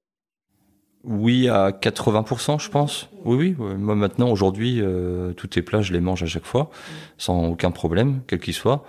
Oui, 1.04 1.48
à 1.48 1.70
80%, 1.70 2.58
je 2.60 2.68
pense. 2.70 3.08
Oui, 3.24 3.54
oui. 3.58 3.66
Moi, 3.76 3.94
maintenant, 3.94 4.30
aujourd'hui, 4.30 4.80
euh, 4.80 5.32
tous 5.32 5.46
tes 5.46 5.62
plats, 5.62 5.80
je 5.80 5.92
les 5.92 6.00
mange 6.00 6.22
à 6.22 6.26
chaque 6.26 6.44
fois, 6.44 6.70
sans 7.18 7.46
aucun 7.46 7.70
problème, 7.70 8.20
quel 8.26 8.40
qu'il 8.40 8.54
soit. 8.54 8.84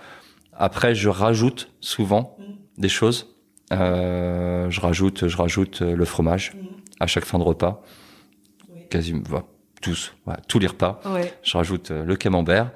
Après, 0.52 0.94
je 0.94 1.08
rajoute 1.08 1.70
souvent 1.80 2.36
des 2.78 2.88
choses. 2.88 3.36
Euh, 3.72 4.68
je 4.70 4.80
rajoute, 4.80 5.28
je 5.28 5.36
rajoute 5.36 5.82
euh, 5.82 5.94
le 5.94 6.04
fromage 6.04 6.52
à 6.98 7.06
chaque 7.06 7.24
fin 7.24 7.38
de 7.38 7.44
repas. 7.44 7.82
Quasiment, 8.90 9.22
voilà, 9.28 9.44
tous, 9.80 10.12
voilà, 10.24 10.40
tous 10.48 10.58
les 10.58 10.66
repas. 10.66 11.00
Ouais. 11.06 11.32
Je 11.42 11.56
rajoute 11.56 11.92
euh, 11.92 12.04
le 12.04 12.16
camembert. 12.16 12.70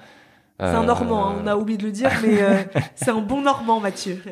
C'est 0.60 0.66
un 0.66 0.84
normand, 0.84 1.30
hein, 1.30 1.34
on 1.42 1.46
a 1.48 1.56
oublié 1.56 1.76
de 1.76 1.82
le 1.84 1.90
dire, 1.90 2.10
mais 2.22 2.40
euh, 2.40 2.62
c'est 2.94 3.10
un 3.10 3.20
bon 3.20 3.42
normand, 3.42 3.80
Mathieu. 3.80 4.22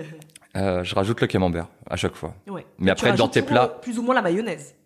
Euh, 0.57 0.85
je 0.85 0.95
rajoute 0.95 1.21
le 1.21 1.27
camembert 1.27 1.67
à 1.91 1.97
chaque 1.97 2.15
fois. 2.15 2.35
Ouais. 2.49 2.65
Mais 2.79 2.93
après, 2.93 3.13
dans 3.15 3.27
tes 3.27 3.43
plats- 3.43 3.65
euh, 3.77 3.81
Plus 3.83 3.99
ou 3.99 4.03
moins 4.03 4.15
la 4.15 4.23
mayonnaise. 4.23 4.77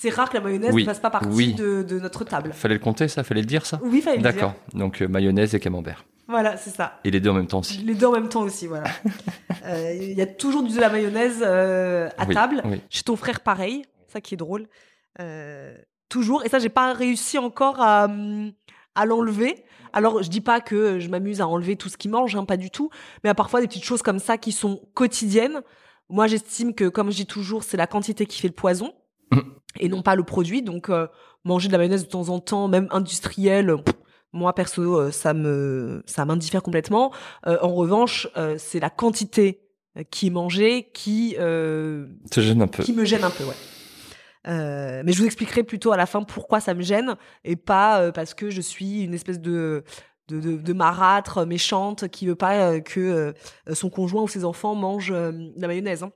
C'est 0.00 0.10
rare 0.10 0.30
que 0.30 0.36
la 0.36 0.40
mayonnaise 0.44 0.72
Oui, 0.72 0.82
ne 0.82 0.86
fasse 0.88 1.00
pas 1.00 1.10
partie 1.10 1.28
oui. 1.28 1.54
de, 1.54 1.82
de 1.82 1.98
notre 1.98 2.22
table. 2.22 2.52
Fallait 2.52 2.74
le 2.74 2.80
compter, 2.80 3.08
ça 3.08 3.24
Fallait 3.24 3.40
le 3.40 3.48
dire, 3.48 3.66
ça 3.66 3.80
Oui, 3.82 4.00
fallait 4.00 4.18
le 4.18 4.22
dire. 4.22 4.32
D'accord. 4.32 4.54
Donc, 4.72 5.02
euh, 5.02 5.08
mayonnaise 5.08 5.56
et 5.56 5.58
camembert. 5.58 6.04
Voilà, 6.28 6.56
c'est 6.56 6.70
ça. 6.70 7.00
Et 7.02 7.10
les 7.10 7.18
deux 7.18 7.30
en 7.30 7.34
même 7.34 7.48
temps 7.48 7.58
aussi. 7.58 7.78
Les 7.78 7.94
deux 7.94 8.06
en 8.06 8.12
même 8.12 8.28
temps 8.28 8.42
aussi, 8.42 8.68
voilà. 8.68 8.84
Euh, 9.64 9.92
Il 10.00 10.12
y 10.16 10.22
a 10.22 10.26
toujours 10.26 10.62
du 10.62 10.72
de 10.74 10.80
la 10.80 10.88
mayonnaise 10.88 11.42
euh, 11.44 12.08
à 12.16 12.26
Oui, 12.26 12.34
table. 12.34 12.62
Chez 12.88 13.02
ton 13.02 13.16
frère, 13.16 13.40
pareil. 13.40 13.84
Ça 14.06 14.20
qui 14.20 14.34
est 14.34 14.36
drôle. 14.36 14.68
Euh, 15.20 15.74
toujours. 16.08 16.44
Et 16.46 16.48
ça, 16.48 16.58
j'ai 16.60 16.68
pas 16.68 16.92
réussi 16.92 17.36
encore 17.36 17.80
à, 17.80 18.04
hum, 18.04 18.52
à 18.94 19.04
l'enlever. 19.04 19.64
Alors, 19.92 20.22
je 20.22 20.30
dis 20.30 20.40
pas 20.40 20.60
que 20.60 21.00
je 21.00 21.08
m'amuse 21.08 21.40
à 21.40 21.48
enlever 21.48 21.74
tout 21.76 21.88
ce 21.88 21.96
qu'il 21.98 22.12
mange, 22.12 22.36
hein, 22.36 22.44
pas 22.44 22.56
du 22.56 22.70
tout. 22.70 22.88
Mais 23.24 23.30
à 23.30 23.34
parfois 23.34 23.60
des 23.60 23.66
petites 23.66 23.84
choses 23.84 24.00
comme 24.00 24.20
ça 24.20 24.38
qui 24.38 24.52
sont 24.52 24.80
quotidiennes. 24.94 25.60
Moi, 26.08 26.28
j'estime 26.28 26.72
que, 26.72 26.88
comme 26.88 27.10
je 27.10 27.16
dis 27.16 27.26
toujours, 27.26 27.64
c'est 27.64 27.76
la 27.76 27.88
quantité 27.88 28.24
qui 28.26 28.40
fait 28.40 28.48
le 28.48 28.54
poison. 28.54 28.92
Et 29.78 29.88
non 29.88 30.02
pas 30.02 30.14
le 30.14 30.22
produit. 30.24 30.62
Donc, 30.62 30.88
euh, 30.90 31.06
manger 31.44 31.68
de 31.68 31.72
la 31.72 31.78
mayonnaise 31.78 32.04
de 32.04 32.10
temps 32.10 32.28
en 32.28 32.40
temps, 32.40 32.68
même 32.68 32.88
industrielle, 32.90 33.76
pff, 33.84 33.94
moi 34.32 34.54
perso, 34.54 34.98
euh, 34.98 35.10
ça 35.10 35.34
me, 35.34 36.02
ça 36.06 36.24
m'indiffère 36.24 36.62
complètement. 36.62 37.12
Euh, 37.46 37.58
en 37.62 37.74
revanche, 37.74 38.28
euh, 38.36 38.56
c'est 38.58 38.80
la 38.80 38.90
quantité 38.90 39.60
euh, 39.96 40.02
qui 40.10 40.26
est 40.28 40.30
mangée 40.30 40.90
qui, 40.92 41.36
euh, 41.38 42.06
Ça 42.32 42.42
gêne 42.42 42.62
un 42.62 42.66
peu. 42.66 42.82
qui 42.82 42.92
me 42.92 43.04
gêne 43.04 43.24
un 43.24 43.30
peu, 43.30 43.44
ouais. 43.44 43.54
Euh, 44.46 45.02
mais 45.04 45.12
je 45.12 45.18
vous 45.18 45.26
expliquerai 45.26 45.62
plutôt 45.62 45.92
à 45.92 45.96
la 45.96 46.06
fin 46.06 46.22
pourquoi 46.22 46.60
ça 46.60 46.72
me 46.72 46.80
gêne 46.80 47.16
et 47.44 47.56
pas 47.56 48.00
euh, 48.00 48.12
parce 48.12 48.34
que 48.34 48.50
je 48.50 48.60
suis 48.60 49.02
une 49.02 49.12
espèce 49.12 49.40
de 49.40 49.82
de, 50.28 50.40
de, 50.40 50.56
de 50.56 50.72
marâtre 50.72 51.44
méchante 51.44 52.08
qui 52.08 52.26
veut 52.26 52.36
pas 52.36 52.54
euh, 52.54 52.80
que 52.80 53.00
euh, 53.00 53.74
son 53.74 53.90
conjoint 53.90 54.22
ou 54.22 54.28
ses 54.28 54.44
enfants 54.44 54.74
mangent 54.74 55.10
euh, 55.10 55.32
de 55.32 55.60
la 55.60 55.66
mayonnaise. 55.66 56.02
Hein. 56.02 56.12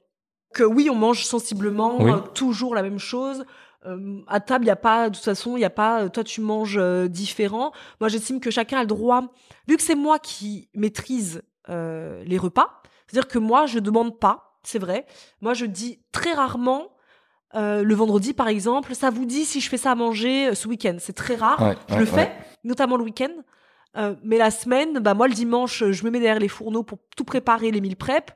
Que 0.55 0.63
oui, 0.65 0.89
on 0.91 0.95
mange 0.95 1.25
sensiblement 1.25 1.97
Oui. 2.03 2.11
euh, 2.11 2.19
toujours 2.35 2.75
la 2.75 2.83
même 2.83 2.99
chose. 2.99 3.45
Euh, 3.87 4.21
à 4.29 4.39
table, 4.41 4.65
il 4.65 4.69
y 4.69 4.71
a 4.71 4.77
pas, 4.77 5.09
de 5.11 5.15
toute 5.17 5.25
façon, 5.25 5.57
il 5.57 5.61
y 5.61 5.65
a 5.65 5.71
pas. 5.71 6.03
euh, 6.03 6.09
Toi, 6.09 6.23
tu 6.25 6.41
manges 6.41 6.77
euh, 6.79 7.09
différent. 7.09 7.73
Moi, 8.01 8.09
j'estime 8.09 8.39
que 8.39 8.51
chacun 8.51 8.79
a 8.79 8.81
le 8.83 8.87
droit, 8.87 9.23
vu 9.67 9.77
que 9.77 9.83
c'est 9.83 9.95
moi 9.97 10.19
qui 10.19 10.69
maîtrise 10.75 11.43
euh, 11.69 12.23
les 12.25 12.39
repas. 12.39 12.83
C'est-à-dire 13.07 13.29
que 13.29 13.39
moi, 13.39 13.67
je 13.67 13.79
demande 13.79 14.19
pas. 14.21 14.59
C'est 14.63 14.79
vrai. 14.79 15.07
Moi, 15.41 15.55
je 15.55 15.67
dis 15.67 15.99
très 16.13 16.33
rarement. 16.33 16.89
le 17.55 17.95
vendredi, 17.95 18.33
par 18.35 18.49
exemple, 18.49 18.95
ça 18.95 19.11
vous 19.11 19.25
dit 19.27 19.45
si 19.45 19.61
je 19.61 19.69
fais 19.69 19.77
ça 19.77 19.91
à 19.91 19.95
manger 19.95 20.55
ce 20.55 20.69
week-end. 20.69 20.97
C'est 20.99 21.13
très 21.15 21.35
rare. 21.35 21.61
Ouais, 21.61 21.77
je 21.89 21.95
ouais, 21.95 22.01
le 22.01 22.07
fais, 22.07 22.17
ouais. 22.17 22.33
notamment 22.65 22.97
le 22.97 23.05
week-end. 23.05 23.33
Mais 24.23 24.39
la 24.39 24.51
semaine, 24.51 25.01
bah 25.01 25.13
moi 25.13 25.29
le 25.29 25.35
dimanche, 25.35 25.85
je 25.91 26.05
me 26.05 26.11
mets 26.11 26.19
derrière 26.21 26.39
les 26.41 26.49
fourneaux 26.49 26.83
pour 26.83 26.99
tout 27.17 27.25
préparer 27.25 27.71
les 27.71 27.81
meal 27.83 27.97
prep. 27.97 28.31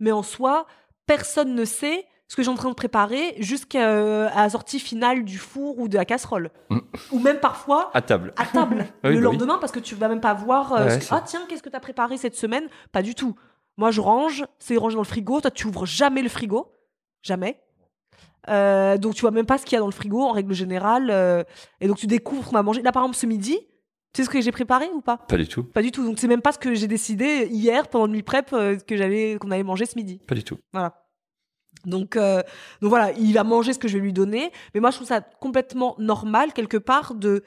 Mais 0.00 0.10
en 0.12 0.22
soi, 0.22 0.66
personne 1.06 1.54
ne 1.54 1.64
sait 1.64 2.06
ce 2.28 2.36
que 2.36 2.42
j'ai 2.42 2.48
en 2.50 2.54
train 2.54 2.70
de 2.70 2.74
préparer 2.74 3.34
jusqu'à 3.38 3.88
euh, 3.90 4.28
la 4.34 4.48
sortie 4.48 4.78
finale 4.80 5.24
du 5.24 5.36
four 5.36 5.78
ou 5.78 5.88
de 5.88 5.96
la 5.98 6.04
casserole. 6.06 6.50
Mm. 6.70 6.78
Ou 7.12 7.18
même 7.18 7.40
parfois 7.40 7.90
À 7.92 8.00
table. 8.00 8.32
à 8.36 8.46
table 8.46 8.86
Oui, 9.04 9.10
le 9.10 9.20
bah 9.20 9.28
oui. 9.28 9.36
lendemain 9.36 9.58
parce 9.58 9.72
que 9.72 9.80
tu 9.80 9.94
vas 9.94 10.08
même 10.08 10.20
pas 10.22 10.32
voir 10.32 10.72
euh, 10.72 10.84
Ouais, 10.84 10.90
ce 10.92 10.98
que- 10.98 11.04
c'est- 11.04 11.14
ah 11.14 11.22
tiens 11.24 11.42
qu'est-ce 11.48 11.62
que 11.62 11.68
tu 11.68 11.76
as 11.76 11.80
préparé 11.80 12.16
cette 12.16 12.34
semaine? 12.36 12.64
Pas 12.92 13.02
du 13.02 13.14
tout 13.14 13.34
moi 13.78 13.90
je 13.90 14.00
range 14.02 14.44
c'est 14.58 14.76
rangé 14.76 14.94
dans 14.96 15.02
le 15.02 15.06
frigo 15.06 15.40
toi 15.40 15.50
tu 15.50 15.66
ouvres 15.66 15.86
jamais 15.86 16.22
le 16.22 16.28
frigo 16.28 16.72
jamais 17.22 17.58
Euh, 18.48 18.98
donc 18.98 19.14
tu 19.14 19.20
vois 19.22 19.30
même 19.30 19.46
pas 19.46 19.56
ce 19.56 19.64
qu'il 19.64 19.74
y 19.74 19.76
a 19.76 19.80
dans 19.80 19.86
le 19.86 19.92
frigo 19.92 20.20
en 20.20 20.32
règle 20.32 20.52
générale 20.52 21.10
euh, 21.10 21.44
et 21.80 21.86
donc 21.86 21.96
tu 21.96 22.06
découvres 22.06 22.50
qu'on 22.50 22.56
a 22.56 22.62
mangé 22.62 22.82
là 22.82 22.90
par 22.92 23.02
exemple 23.04 23.16
ce 23.16 23.24
midi 23.26 23.58
tu 24.12 24.20
sais 24.20 24.24
ce 24.26 24.30
que 24.30 24.40
j'ai 24.40 24.52
préparé 24.52 24.88
ou 24.94 25.00
pas? 25.00 25.16
Pas 25.16 25.36
du 25.36 25.48
tout. 25.48 25.62
pas 25.64 25.82
du 25.82 25.90
tout 25.90 26.04
donc 26.04 26.18
c'est 26.18 26.28
même 26.28 26.42
pas 26.42 26.52
ce 26.52 26.58
que 26.58 26.74
j'ai 26.74 26.86
décidé 26.88 27.48
hier 27.50 27.88
pendant 27.88 28.06
le 28.06 28.12
meal 28.12 28.24
prep 28.24 28.52
euh, 28.52 28.76
que 28.76 28.96
j'allais 28.96 29.38
qu'on 29.40 29.50
allait 29.50 29.62
manger 29.62 29.86
ce 29.86 29.96
midi 29.96 30.20
Pas 30.26 30.34
du 30.34 30.44
tout. 30.44 30.58
voilà. 30.72 30.98
Donc, 31.86 32.14
euh, 32.16 32.42
donc 32.80 32.90
voilà, 32.90 33.10
il 33.12 33.32
va 33.32 33.42
manger 33.42 33.72
ce 33.72 33.78
que 33.78 33.88
je 33.88 33.94
vais 33.98 34.04
lui 34.04 34.12
donner. 34.12 34.52
Mais 34.72 34.80
moi, 34.80 34.90
je 34.90 34.96
trouve 34.96 35.08
ça 35.08 35.20
complètement 35.20 35.96
normal, 35.98 36.52
quelque 36.52 36.76
part, 36.76 37.14
de, 37.14 37.42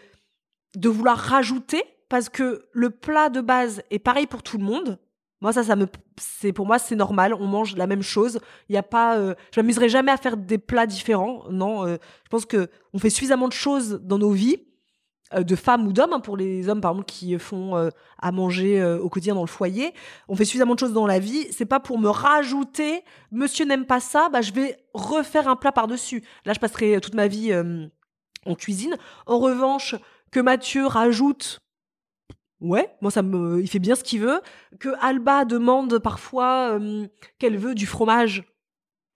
de 0.76 0.89
vouloir 0.89 1.18
rajouter, 1.18 1.84
parce 2.09 2.28
que 2.28 2.66
le 2.74 2.89
plat 2.89 3.30
de 3.30 3.39
base 3.39 3.82
est 3.91 3.99
pareil 3.99 4.28
pour 4.28 4.43
tout 4.43 4.57
le 4.57 4.66
monde. 4.66 4.99
Moi, 5.39 5.53
ça, 5.53 5.63
ça 5.63 5.78
me, 5.78 5.86
c'est 6.18 6.51
pour 6.51 6.66
moi, 6.66 6.80
c'est 6.80 6.95
normal. 6.97 7.34
On 7.36 7.45
mange 7.47 7.78
la 7.78 7.88
même 7.88 8.01
chose. 8.01 8.39
Il 8.68 8.74
y 8.76 8.78
a 8.78 8.84
pas, 8.84 9.18
euh, 9.18 9.36
je 9.53 9.59
m'amuserai 9.61 9.88
jamais 9.88 10.11
à 10.11 10.18
faire 10.18 10.36
des 10.36 10.57
plats 10.57 10.88
différents. 10.88 11.43
Non, 11.49 11.88
je 11.88 11.97
pense 12.30 12.45
que 12.45 12.68
on 12.93 12.99
fait 12.99 13.11
suffisamment 13.11 13.47
de 13.47 13.53
choses 13.53 14.01
dans 14.03 14.18
nos 14.18 14.32
vies, 14.32 14.57
de 15.34 15.56
femmes 15.56 15.88
ou 15.88 15.94
d'hommes. 15.94 16.14
hein, 16.14 16.20
pour 16.20 16.38
les 16.38 16.70
hommes, 16.70 16.82
par 16.82 16.92
exemple, 16.92 17.08
qui 17.08 17.38
font 17.40 17.76
euh, 17.76 17.90
à 18.20 18.32
manger 18.32 18.82
euh, 18.82 19.00
au 19.00 19.10
quotidien 19.10 19.36
dans 19.36 19.42
le 19.42 19.48
foyer, 19.48 19.94
on 20.28 20.36
fait 20.36 20.46
suffisamment 20.46 20.76
de 20.76 20.80
choses 20.80 20.94
dans 20.94 21.08
la 21.08 21.20
vie. 21.20 21.48
C'est 21.52 21.66
pas 21.66 21.80
pour 21.80 22.00
me 22.00 22.10
rajouter. 22.10 23.04
Monsieur 23.32 23.66
n'aime 23.66 23.86
pas 23.86 24.00
ça, 24.00 24.30
bah 24.30 24.42
je 24.42 24.54
vais 24.54 24.78
refaire 24.94 25.48
un 25.48 25.56
plat 25.56 25.72
par 25.72 25.88
dessus. 25.88 26.24
Là, 26.46 26.54
je 26.54 26.60
passerai 26.60 27.00
toute 27.02 27.16
ma 27.16 27.28
vie 27.28 27.52
euh, 27.52 27.88
en 28.46 28.56
cuisine. 28.56 28.98
En 29.26 29.40
revanche, 29.40 29.96
que 30.32 30.40
Mathieu 30.40 30.86
rajoute 30.86 31.60
Ouais, 32.62 32.96
moi 33.02 33.12
ça 33.12 33.22
me, 33.22 33.62
il 33.62 33.70
fait 33.70 33.80
bien 33.80 33.96
ce 33.96 34.04
qu'il 34.04 34.22
veut. 34.22 34.42
Que 34.80 34.90
Alba 35.02 35.46
demande 35.46 36.00
parfois 36.00 36.80
euh, 36.80 37.08
qu'elle 37.38 37.58
veut 37.58 37.76
du 37.76 37.86
fromage, 37.86 38.44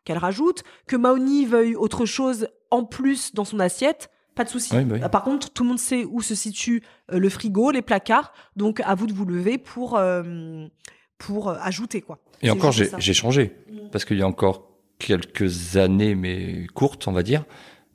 qu'elle 0.05 0.18
rajoute. 0.18 0.64
Que 0.88 0.95
Maoni 0.95 1.45
veuille 1.45 1.76
autre 1.76 2.05
chose 2.05 2.47
en 2.70 2.84
plus 2.84 3.34
dans 3.34 3.45
son 3.45 3.60
assiette, 3.60 4.12
pas 4.39 4.45
de 4.45 4.49
souci. 4.49 4.73
Oui, 4.73 4.85
bah 4.85 4.95
oui. 5.01 5.09
Par 5.11 5.23
contre, 5.23 5.51
tout 5.51 5.63
le 5.63 5.69
monde 5.69 5.79
sait 5.79 6.05
où 6.05 6.21
se 6.21 6.33
situe 6.33 6.81
euh, 7.11 7.19
le 7.19 7.27
frigo, 7.27 7.71
les 7.71 7.81
placards. 7.81 8.31
Donc 8.55 8.79
à 8.85 8.95
vous 8.95 9.05
de 9.05 9.11
vous 9.11 9.25
lever 9.25 9.57
pour 9.57 9.97
euh, 9.97 10.65
pour 11.17 11.49
euh, 11.49 11.57
ajouter 11.61 11.99
quoi. 11.99 12.19
Et 12.41 12.49
encore, 12.49 12.71
j'ai 12.71 13.13
changé. 13.13 13.57
Mm. 13.69 13.89
Parce 13.91 14.05
qu'il 14.05 14.17
y 14.17 14.21
a 14.21 14.27
encore 14.27 14.69
quelques 14.97 15.75
années, 15.75 16.15
mais 16.15 16.67
courtes, 16.73 17.05
on 17.09 17.11
va 17.11 17.21
dire, 17.21 17.43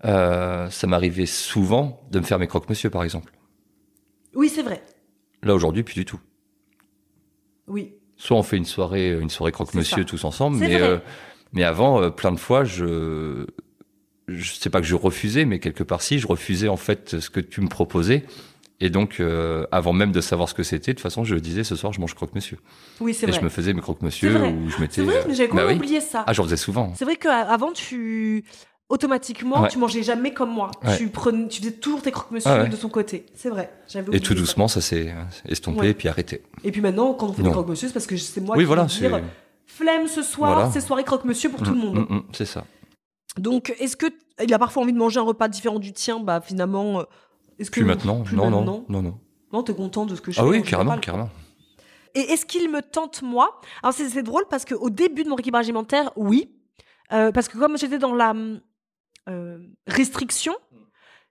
euh, 0.04 0.68
ça 0.68 0.86
m'arrivait 0.86 1.24
souvent 1.24 2.02
de 2.10 2.18
me 2.18 2.24
faire 2.24 2.38
mes 2.38 2.46
croque-monsieur, 2.46 2.90
par 2.90 3.04
exemple. 3.04 3.32
Oui, 4.34 4.50
c'est 4.50 4.62
vrai. 4.62 4.82
Là, 5.42 5.54
aujourd'hui, 5.54 5.82
plus 5.82 5.94
du 5.94 6.04
tout. 6.04 6.20
Oui. 7.68 7.94
Soit 8.16 8.36
on 8.36 8.42
fait 8.42 8.58
une 8.58 8.66
soirée, 8.66 9.18
une 9.18 9.30
soirée 9.30 9.52
croque-monsieur 9.52 10.04
tous 10.04 10.24
ensemble, 10.24 10.58
mais, 10.58 10.80
euh, 10.80 10.98
avant, 11.56 12.02
euh, 12.02 12.10
plein 12.10 12.32
de 12.32 12.38
fois, 12.38 12.64
je, 12.64 13.46
je 14.28 14.52
sais 14.54 14.70
pas 14.70 14.80
que 14.80 14.86
je 14.86 14.94
refusais, 14.94 15.44
mais 15.44 15.58
quelque 15.58 15.82
part 15.82 16.02
si, 16.02 16.18
je 16.18 16.26
refusais 16.26 16.68
en 16.68 16.76
fait 16.76 17.20
ce 17.20 17.30
que 17.30 17.40
tu 17.40 17.60
me 17.60 17.68
proposais. 17.68 18.24
Et 18.80 18.90
donc, 18.90 19.20
euh, 19.20 19.66
avant 19.70 19.92
même 19.92 20.10
de 20.10 20.20
savoir 20.20 20.48
ce 20.48 20.54
que 20.54 20.64
c'était, 20.64 20.92
de 20.92 20.96
toute 20.98 21.02
façon, 21.02 21.22
je 21.24 21.36
disais 21.36 21.62
ce 21.62 21.76
soir, 21.76 21.92
je 21.92 22.00
mange 22.00 22.14
croque-monsieur. 22.14 22.58
Oui, 23.00 23.14
c'est 23.14 23.26
Et 23.26 23.30
vrai. 23.30 23.38
je 23.38 23.44
me 23.44 23.48
faisais 23.48 23.72
mes 23.72 23.80
croque-monsieur 23.80 24.36
ou 24.36 24.68
je 24.68 24.80
mettais. 24.80 24.96
C'est 24.96 25.02
vrai, 25.02 25.18
euh, 25.18 25.24
mais 25.28 25.34
j'avais 25.34 25.46
bah 25.48 25.50
complètement 25.62 25.70
oui. 25.72 25.76
oublié 25.78 26.00
ça. 26.00 26.24
Ah, 26.26 26.32
j'en 26.32 26.42
faisais 26.42 26.56
souvent. 26.56 26.92
C'est 26.96 27.04
vrai 27.04 27.16
qu'avant, 27.16 27.72
tu 27.72 28.44
automatiquement, 28.90 29.62
Ouais. 29.62 29.68
tu 29.68 29.78
mangeais 29.78 30.02
jamais 30.02 30.34
comme 30.34 30.50
moi. 30.50 30.70
Ouais. 30.84 30.96
Tu 30.98 31.08
prenais, 31.08 31.48
tu 31.48 31.60
faisais 31.60 31.72
toujours 31.72 32.02
tes 32.02 32.10
croque-monsieur 32.10 32.50
Ah 32.52 32.62
ouais. 32.64 32.68
de 32.68 32.76
ton 32.76 32.88
côté. 32.88 33.26
C'est 33.34 33.48
vrai. 33.48 33.70
Et 34.12 34.20
tout 34.20 34.34
doucement, 34.34 34.68
ça 34.68 34.80
s'est 34.80 35.08
euh, 35.08 35.22
estompé 35.48 35.88
et 35.90 35.94
puis 35.94 36.08
arrêté. 36.08 36.42
Et 36.64 36.70
puis 36.70 36.80
maintenant, 36.80 37.14
quand 37.14 37.28
on 37.28 37.32
fait 37.32 37.42
des 37.42 37.50
croque-monsieur, 37.50 37.88
c'est 37.88 37.94
parce 37.94 38.06
que 38.06 38.16
c'est 38.16 38.40
moi 38.40 38.56
oui, 38.56 38.64
qui 38.64 38.66
voilà, 38.66 38.84
dire 38.84 39.20
flemme 39.66 40.06
ce 40.06 40.22
soir, 40.22 40.54
Voilà. 40.54 40.70
c'est 40.70 40.80
soirée 40.80 41.04
croque-monsieur 41.04 41.48
pour 41.50 41.60
tout 41.62 41.70
le 41.70 41.76
Mm, 41.76 41.80
monde. 41.80 42.06
mm, 42.08 42.14
mm, 42.16 42.22
c'est 42.32 42.44
ça. 42.44 42.64
Donc, 43.38 43.74
est-ce 43.78 43.96
que 43.96 44.06
il 44.42 44.52
a 44.52 44.58
parfois 44.58 44.82
envie 44.82 44.92
de 44.92 44.98
manger 44.98 45.18
un 45.20 45.24
repas 45.24 45.48
différent 45.48 45.78
du 45.78 45.92
tien? 45.92 46.20
Bah 46.20 46.40
finalement, 46.40 47.00
euh, 47.00 47.04
Est-ce 47.58 47.70
Plus 47.70 47.84
maintenant. 47.84 48.22
plus 48.22 48.36
non, 48.36 48.44
maintenant? 48.50 48.64
Non, 48.64 48.84
non, 48.88 49.02
non. 49.02 49.18
Non, 49.52 49.62
t'es 49.62 49.74
content 49.74 50.06
de 50.06 50.14
ce 50.16 50.20
que 50.20 50.32
je 50.32 50.40
Ah 50.40 50.44
fais 50.44 50.48
oui, 50.50 50.58
en 50.58 50.62
carrément, 50.62 50.98
carrément. 50.98 51.30
Et 52.16 52.20
est-ce 52.20 52.46
qu'il 52.46 52.70
me 52.70 52.80
tente 52.80 53.22
moi? 53.22 53.60
Alors 53.82 53.92
c'est 53.92 54.22
drôle 54.22 54.44
parce 54.48 54.64
qu'au 54.64 54.90
début 54.90 55.24
de 55.24 55.28
mon 55.28 55.34
rééquilibrage 55.36 55.66
alimentaire, 55.66 56.12
oui. 56.16 56.50
Euh, 57.12 57.32
parce 57.32 57.48
que 57.48 57.58
comme 57.58 57.76
j'étais 57.76 57.98
dans 57.98 58.14
la 58.14 58.30
hum, 58.30 58.60
euh, 59.28 59.58
restriction, 59.86 60.54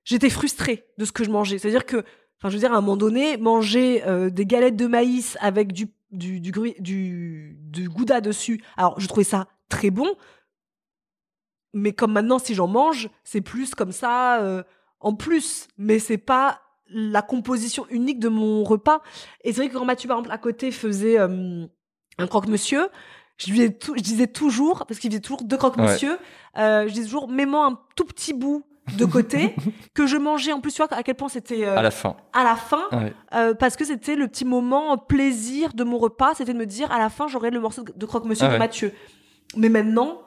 j'étais 0.04 0.30
frustrée 0.30 0.86
de 0.98 1.06
ce 1.06 1.12
que 1.12 1.24
je 1.24 1.30
mangeais. 1.32 1.58
C'est-à-dire 1.58 1.86
que, 1.86 1.98
enfin, 1.98 2.50
je 2.50 2.54
veux 2.54 2.60
dire, 2.60 2.74
à 2.74 2.78
un 2.78 2.82
moment 2.82 2.98
donné, 2.98 3.38
manger 3.38 4.04
euh, 4.06 4.30
des 4.30 4.46
galettes 4.46 4.76
de 4.76 4.88
maïs 4.88 5.38
avec 5.42 5.72
du, 5.74 5.88
du, 6.12 6.40
du, 6.42 6.52
gru- 6.52 6.76
du, 6.80 7.58
du 7.62 7.88
gouda 7.90 8.20
dessus, 8.22 8.62
alors 8.78 9.00
je 9.00 9.08
trouvais 9.08 9.24
ça 9.24 9.48
très 9.70 9.90
bon. 9.90 10.10
Mais 11.74 11.94
comme 11.94 12.12
maintenant, 12.14 12.40
si 12.40 12.54
j'en 12.54 12.68
mange, 12.68 13.10
c'est 13.24 13.42
plus 13.42 13.74
comme 13.76 13.92
ça 13.92 14.40
euh, 14.42 14.64
en 15.00 15.14
plus. 15.16 15.68
Mais 15.78 16.00
c'est 16.00 16.18
pas 16.18 16.60
la 16.90 17.22
composition 17.22 17.86
unique 17.90 18.20
de 18.20 18.30
mon 18.30 18.64
repas. 18.64 19.02
Et 19.44 19.52
c'est 19.54 19.62
vrai 19.62 19.70
que 19.70 19.78
quand 19.78 19.86
Mathieu, 19.86 20.08
par 20.08 20.18
exemple, 20.20 20.34
à 20.34 20.38
côté 20.38 20.72
faisait 20.72 21.18
euh, 21.20 21.66
un 22.20 22.28
croque-monsieur, 22.28 22.88
je, 23.38 23.52
lui 23.52 23.62
ai 23.62 23.74
tou- 23.76 23.94
je 23.98 24.02
disais 24.04 24.28
toujours, 24.28 24.86
parce 24.86 25.00
qu'il 25.00 25.10
faisait 25.10 25.22
toujours 25.22 25.42
deux 25.44 25.58
croque-monsieur, 25.58 26.20
euh, 26.58 26.88
je 26.88 26.94
disais 26.94 27.06
toujours, 27.06 27.28
mets-moi 27.28 27.66
un 27.66 27.80
tout 27.96 28.06
petit 28.06 28.34
bout 28.34 28.64
de 28.98 29.06
côté, 29.06 29.56
que 29.96 30.06
je 30.06 30.18
mangeais 30.18 30.52
en 30.52 30.60
plus, 30.62 30.72
tu 30.74 30.84
vois, 30.84 30.94
à 30.94 31.02
quel 31.04 31.16
point 31.16 31.30
c'était 31.30 31.66
euh, 31.66 31.76
À 31.78 31.82
la 31.82 31.90
fin. 31.90 32.16
à 32.34 32.44
la 32.44 32.56
fin, 32.56 32.84
Ouais. 32.92 33.14
euh, 33.34 33.54
parce 33.56 33.76
que 33.78 33.86
c'était 33.86 34.16
le 34.16 34.28
petit 34.28 34.46
moment 34.46 34.98
plaisir 35.00 35.74
de 35.74 35.84
mon 35.84 35.98
repas, 35.98 36.36
c'était 36.36 36.54
de 36.54 36.60
me 36.60 36.66
dire, 36.68 36.92
à 36.92 37.00
la 37.00 37.10
fin, 37.10 37.28
j'aurai 37.28 37.50
le 37.50 37.60
morceau 37.60 37.84
de- 37.84 38.06
croque-monsieur 38.06 38.44
Ah 38.46 38.50
de 38.50 38.54
ouais. 38.54 38.60
Mathieu. 38.60 38.94
Mais 39.56 39.70
maintenant, 39.70 40.22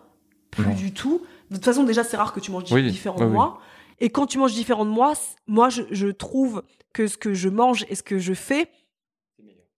plus 0.50 0.64
Non. 0.66 0.74
du 0.74 0.92
tout. 0.92 1.22
De 1.50 1.56
toute 1.56 1.64
façon, 1.64 1.84
déjà, 1.84 2.04
c'est 2.04 2.16
rare 2.16 2.32
que 2.32 2.40
tu 2.40 2.50
manges 2.50 2.70
Oui, 2.72 2.90
différent 2.90 3.16
oui, 3.18 3.24
de 3.24 3.30
moi. 3.30 3.60
Et 3.98 4.10
quand 4.10 4.26
tu 4.26 4.38
manges 4.38 4.54
différent 4.54 4.84
de 4.84 4.90
moi, 4.90 5.14
moi, 5.46 5.68
je, 5.68 5.82
je 5.90 6.08
trouve 6.08 6.62
que 6.92 7.06
ce 7.06 7.16
que 7.16 7.34
je 7.34 7.48
mange 7.48 7.86
et 7.88 7.94
ce 7.94 8.02
que 8.02 8.18
je 8.18 8.34
fais, 8.34 8.70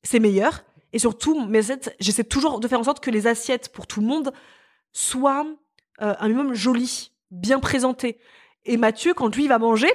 c'est 0.03 0.19
meilleur. 0.19 0.65
Et 0.93 0.99
surtout, 0.99 1.47
mes 1.47 1.61
j'essaie 2.01 2.25
toujours 2.25 2.61
de 2.61 2.69
faire 2.69 2.81
en 2.81 2.85
sorte 2.85 3.01
que 3.01 3.11
les 3.11 3.27
assiettes 3.27 3.71
pour 3.71 3.87
tout 3.87 4.01
le 4.01 4.07
monde 4.07 4.33
soient 4.93 5.47
euh, 6.01 6.15
un 6.19 6.29
minimum 6.29 6.55
jolies, 6.55 7.13
bien 7.31 7.61
présentées. 7.61 8.19
Et 8.65 8.77
Mathieu, 8.77 9.15
quand 9.15 9.35
lui 9.35 9.45
il 9.45 9.49
va 9.49 9.59
manger, 9.59 9.91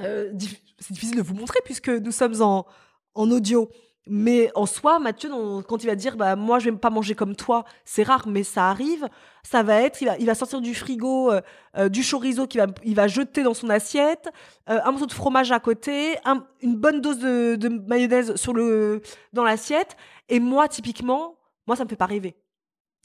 euh, 0.00 0.32
c'est 0.78 0.92
difficile 0.92 1.16
de 1.16 1.22
vous 1.22 1.34
montrer 1.34 1.60
puisque 1.64 1.88
nous 1.88 2.12
sommes 2.12 2.40
en, 2.42 2.66
en 3.14 3.30
audio. 3.30 3.70
Mais 4.10 4.50
en 4.54 4.64
soi, 4.64 4.98
Mathieu, 4.98 5.28
quand 5.68 5.84
il 5.84 5.86
va 5.86 5.94
dire 5.94 6.16
bah 6.16 6.34
moi 6.34 6.58
je 6.58 6.70
vais 6.70 6.76
pas 6.76 6.88
manger 6.88 7.14
comme 7.14 7.36
toi, 7.36 7.64
c'est 7.84 8.02
rare, 8.02 8.26
mais 8.26 8.42
ça 8.42 8.70
arrive. 8.70 9.06
Ça 9.42 9.62
va 9.62 9.82
être, 9.82 10.02
il 10.02 10.26
va, 10.26 10.34
sortir 10.34 10.60
du 10.60 10.74
frigo 10.74 11.30
euh, 11.30 11.40
euh, 11.76 11.88
du 11.88 12.02
chorizo 12.02 12.46
qu'il 12.46 12.60
va, 12.60 12.66
il 12.84 12.94
va 12.94 13.06
jeter 13.06 13.42
dans 13.42 13.54
son 13.54 13.68
assiette, 13.70 14.28
euh, 14.68 14.78
un 14.84 14.90
morceau 14.90 15.06
de 15.06 15.12
fromage 15.12 15.52
à 15.52 15.60
côté, 15.60 16.16
un- 16.24 16.44
une 16.62 16.76
bonne 16.76 17.00
dose 17.00 17.18
de, 17.18 17.68
mayonnaise 17.86 18.34
sur 18.36 18.54
le 18.54 19.02
dans 19.34 19.44
l'assiette. 19.44 19.96
Et 20.30 20.40
moi, 20.40 20.68
typiquement, 20.68 21.36
moi 21.66 21.76
ça 21.76 21.84
me 21.84 21.88
fait 21.88 21.96
pas 21.96 22.06
rêver. 22.06 22.34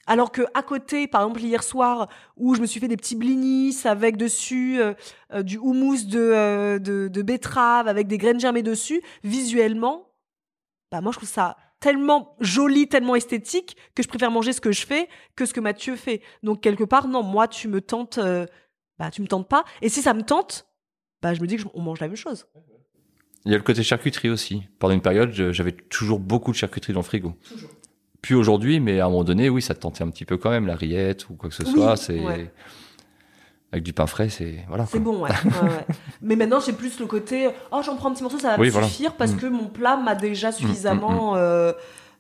Alors 0.06 0.32
que 0.32 0.42
à 0.54 0.64
côté, 0.64 1.08
par 1.08 1.22
exemple 1.22 1.42
hier 1.42 1.64
soir, 1.64 2.08
où 2.38 2.56
je 2.56 2.62
me 2.62 2.66
suis 2.66 2.80
fait 2.80 2.90
des 2.90 2.98
petits 2.98 3.16
blinis 3.16 3.78
avec 3.86 4.18
dessus 4.18 4.82
du 5.42 5.58
houmous 5.58 6.06
de, 6.06 6.78
de, 6.78 7.08
de 7.08 7.22
betterave 7.22 7.88
avec 7.88 8.08
des 8.08 8.18
graines 8.18 8.40
germées 8.40 8.64
dessus, 8.64 9.02
visuellement, 9.24 10.13
bah 10.94 11.02
moi 11.02 11.12
je 11.12 11.18
trouve 11.18 11.28
ça 11.30 11.58
tellement 11.80 12.36
joli, 12.40 12.88
tellement 12.88 13.16
esthétique 13.16 13.76
que 13.96 14.04
je 14.04 14.08
préfère 14.08 14.30
manger 14.30 14.54
ce 14.54 14.62
que 14.62 14.72
je 14.72 14.86
fais 14.86 15.10
que 15.36 15.46
ce 15.48 15.54
que 15.56 15.60
Mathieu 15.60 15.96
fait. 15.96 16.22
Donc 16.44 16.62
quelque 16.62 16.84
part, 16.84 17.08
non, 17.08 17.24
moi 17.24 17.48
tu 17.48 17.68
me 17.68 17.82
tentes, 17.82 18.20
euh, 18.20 18.46
bah 19.00 19.10
tu 19.10 19.24
me 19.24 19.28
tentes 19.28 19.50
pas. 19.50 19.66
Et 19.82 19.90
si 19.90 20.04
ça 20.04 20.14
me 20.14 20.22
tente, 20.22 20.68
bah 21.24 21.34
je 21.34 21.42
me 21.42 21.48
dis 21.48 21.56
que 21.56 21.64
je- 21.64 21.68
on 21.74 21.82
mange 21.82 22.00
la 22.00 22.08
même 22.08 22.16
chose. 22.16 22.46
Il 23.46 23.52
y 23.52 23.56
a 23.56 23.58
le 23.58 23.64
côté 23.64 23.82
charcuterie 23.82 24.30
aussi. 24.30 24.62
Pendant 24.78 24.94
une 24.94 25.02
période, 25.02 25.32
j'avais 25.32 25.72
toujours 25.72 26.20
beaucoup 26.20 26.52
de 26.52 26.56
charcuterie 26.58 26.94
dans 26.94 27.00
le 27.00 27.06
frigo. 27.06 27.34
Plus 28.22 28.36
aujourd'hui, 28.36 28.80
mais 28.80 29.00
à 29.00 29.08
un 29.08 29.10
moment 29.10 29.24
donné, 29.24 29.50
oui, 29.50 29.62
ça 29.64 29.74
te 29.74 29.80
tentait 29.82 30.04
un 30.04 30.10
petit 30.12 30.26
peu 30.26 30.38
quand 30.38 30.52
même, 30.52 30.68
la 30.68 30.76
rillette 30.76 31.28
ou 31.30 31.34
quoi 31.36 31.50
que 31.50 31.56
ce 31.56 31.64
Oui, 31.64 31.72
soit. 31.74 31.98
C'est 31.98 32.20
ouais. 32.22 32.54
Avec 33.74 33.84
du 33.84 33.92
pain 33.92 34.08
frais, 34.08 34.30
c'est 34.30 34.64
voilà. 34.70 34.86
C'est 34.86 35.00
bon, 35.00 35.24
ouais. 35.24 35.30
ouais, 35.46 35.68
ouais. 35.68 35.86
Mais 36.22 36.36
maintenant, 36.38 36.60
j'ai 36.62 36.72
plus 36.74 37.00
le 37.00 37.06
côté 37.08 37.50
oh, 37.72 37.82
j'en 37.84 37.96
prends 37.98 38.10
un 38.10 38.14
petit 38.14 38.24
morceau, 38.24 38.40
ça 38.40 38.52
va 38.56 38.60
Oui, 38.60 38.68
me 38.68 38.72
voilà. 38.72 38.88
suffire 38.88 39.16
parce 39.16 39.32
Mm. 39.34 39.38
que 39.38 39.46
mon 39.48 39.68
plat 39.68 39.98
m'a 39.98 40.16
déjà 40.16 40.52
suffisamment. 40.52 41.36
euh, 41.36 41.74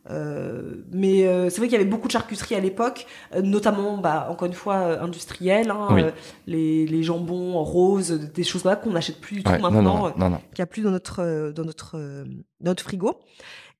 euh, 0.09 0.83
mais 0.91 1.25
euh, 1.27 1.49
c'est 1.49 1.59
vrai 1.59 1.67
qu'il 1.67 1.77
y 1.77 1.79
avait 1.81 1.89
beaucoup 1.89 2.07
de 2.07 2.11
charcuterie 2.11 2.55
à 2.55 2.59
l'époque, 2.59 3.05
notamment, 3.41 3.97
bah, 3.97 4.27
encore 4.29 4.47
une 4.47 4.53
fois, 4.53 4.99
industrielle, 5.01 5.71
hein, 5.71 5.87
Oui. 5.91 6.01
les, 6.47 6.85
les 6.87 7.03
jambons 7.03 7.63
roses, 7.63 8.11
des 8.11 8.43
choses 8.43 8.65
là 8.65 8.75
qu'on 8.75 8.91
n'achète 8.91 9.21
plus 9.21 9.37
du 9.37 9.43
tout 9.43 9.51
Ouais, 9.51 9.59
maintenant, 9.59 10.11
qu'il 10.11 10.19
n'y 10.59 10.61
a 10.63 10.65
plus 10.65 10.81
dans 10.81 10.91
notre, 10.91 11.51
dans 11.55 11.63
notre, 11.63 11.97
dans 11.97 12.71
notre 12.71 12.83
frigo. 12.83 13.19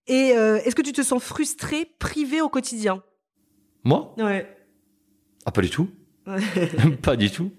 Et 0.07 0.29
est-ce 0.29 0.75
que 0.75 0.81
tu 0.81 0.93
te 0.93 1.01
sens 1.01 1.21
frustré, 1.21 1.89
privé 1.99 2.39
au 2.39 2.47
quotidien? 2.49 3.01
Moi? 3.83 4.13
Ouais. 4.17 4.47
Ah, 5.45 5.51
pas 5.51 5.61
du 5.61 5.69
tout. 5.69 5.89
pas 7.01 7.15
du 7.15 7.29
tout. 7.31 7.51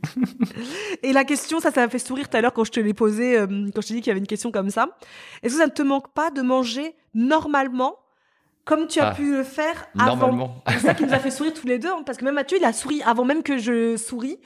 Et 1.02 1.12
la 1.12 1.24
question, 1.24 1.60
ça, 1.60 1.70
ça 1.70 1.82
m'a 1.82 1.88
fait 1.88 1.98
sourire 1.98 2.28
tout 2.28 2.36
à 2.36 2.40
l'heure 2.40 2.52
quand 2.52 2.64
je 2.64 2.72
te 2.72 2.80
l'ai 2.80 2.94
posée, 2.94 3.38
euh, 3.38 3.46
quand 3.74 3.80
je 3.82 3.88
t'ai 3.88 3.94
dit 3.94 4.00
qu'il 4.00 4.08
y 4.08 4.10
avait 4.10 4.20
une 4.20 4.26
question 4.26 4.50
comme 4.50 4.70
ça. 4.70 4.96
Est-ce 5.42 5.54
que 5.54 5.60
ça 5.60 5.66
ne 5.66 5.72
te 5.72 5.82
manque 5.82 6.12
pas 6.14 6.30
de 6.30 6.40
manger 6.42 6.94
normalement, 7.14 7.96
comme 8.64 8.86
tu 8.86 9.00
as 9.00 9.08
Ah, 9.10 9.14
pu 9.14 9.36
le 9.36 9.44
faire 9.44 9.86
avant? 9.98 10.16
Normalement. 10.16 10.62
C'est 10.68 10.78
ça 10.78 10.94
qui 10.94 11.04
nous 11.04 11.12
a 11.12 11.18
fait 11.18 11.30
sourire 11.30 11.52
tous 11.54 11.66
les 11.66 11.78
deux, 11.78 11.90
hein, 11.90 12.02
parce 12.06 12.16
que 12.18 12.24
même 12.24 12.34
Mathieu, 12.34 12.56
il 12.58 12.64
a 12.64 12.72
souri 12.72 13.02
avant 13.02 13.24
même 13.24 13.42
que 13.42 13.58
je 13.58 13.96
souris, 13.96 14.38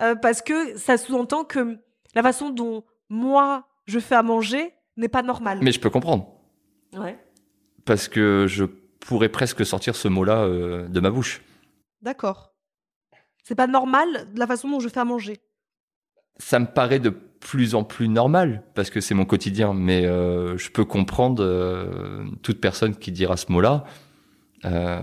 euh, 0.00 0.14
parce 0.16 0.42
que 0.42 0.76
ça 0.76 0.96
sous-entend 0.96 1.44
que 1.44 1.78
la 2.14 2.22
façon 2.22 2.50
dont 2.50 2.82
moi 3.08 3.66
je 3.86 3.98
fais 4.00 4.14
à 4.16 4.22
manger 4.22 4.72
n'est 4.96 5.08
pas 5.08 5.22
normale. 5.22 5.60
Mais 5.62 5.72
je 5.72 5.78
peux 5.80 5.90
comprendre. 5.90 6.26
Ouais, 6.96 7.16
Parce 7.84 8.08
que 8.08 8.46
je 8.48 8.64
pourrais 8.64 9.28
presque 9.28 9.64
sortir 9.64 9.94
ce 9.94 10.08
mot-là 10.08 10.38
euh, 10.42 10.88
de 10.88 10.98
ma 11.00 11.10
bouche. 11.10 11.40
d'accord. 12.02 12.49
C'est 13.44 13.54
pas 13.54 13.66
normal 13.66 14.28
la 14.36 14.46
façon 14.46 14.68
dont 14.70 14.80
je 14.80 14.88
fais 14.88 15.00
à 15.00 15.04
manger. 15.04 15.38
Ça 16.38 16.58
me 16.58 16.66
paraît 16.66 17.00
de 17.00 17.10
plus 17.10 17.74
en 17.74 17.84
plus 17.84 18.08
normal, 18.08 18.62
parce 18.74 18.90
que 18.90 19.00
c'est 19.00 19.14
mon 19.14 19.24
quotidien, 19.24 19.72
mais 19.74 20.04
euh, 20.06 20.56
je 20.58 20.70
peux 20.70 20.84
comprendre 20.84 21.42
euh, 21.42 22.24
toute 22.42 22.60
personne 22.60 22.94
qui 22.94 23.12
dira 23.12 23.36
ce 23.36 23.50
mot-là, 23.50 23.84
euh, 24.64 25.00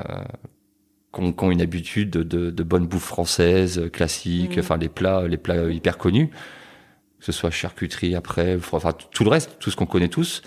qu'on 1.11 1.33
qu'on 1.33 1.49
une 1.51 1.61
habitude 1.61 2.09
de, 2.11 2.23
de, 2.23 2.51
de 2.51 2.63
bonne 2.63 2.85
bouffe 2.87 3.05
française, 3.05 3.79
euh, 3.79 3.89
classique, 3.89 4.53
Mhm. 4.57 4.59
enfin 4.59 4.77
les 4.77 4.89
plats, 4.89 5.27
les 5.27 5.37
plats 5.37 5.69
hyper 5.71 5.97
connus, 5.97 6.29
que 7.19 7.25
ce 7.25 7.31
soit 7.31 7.49
charcuterie 7.49 8.15
après, 8.15 8.55
enfin 8.55 8.91
tout 9.11 9.23
le 9.23 9.29
reste, 9.31 9.57
tout 9.59 9.71
ce 9.71 9.75
qu'on 9.75 9.87
connaît 9.87 10.07
tous, 10.09 10.43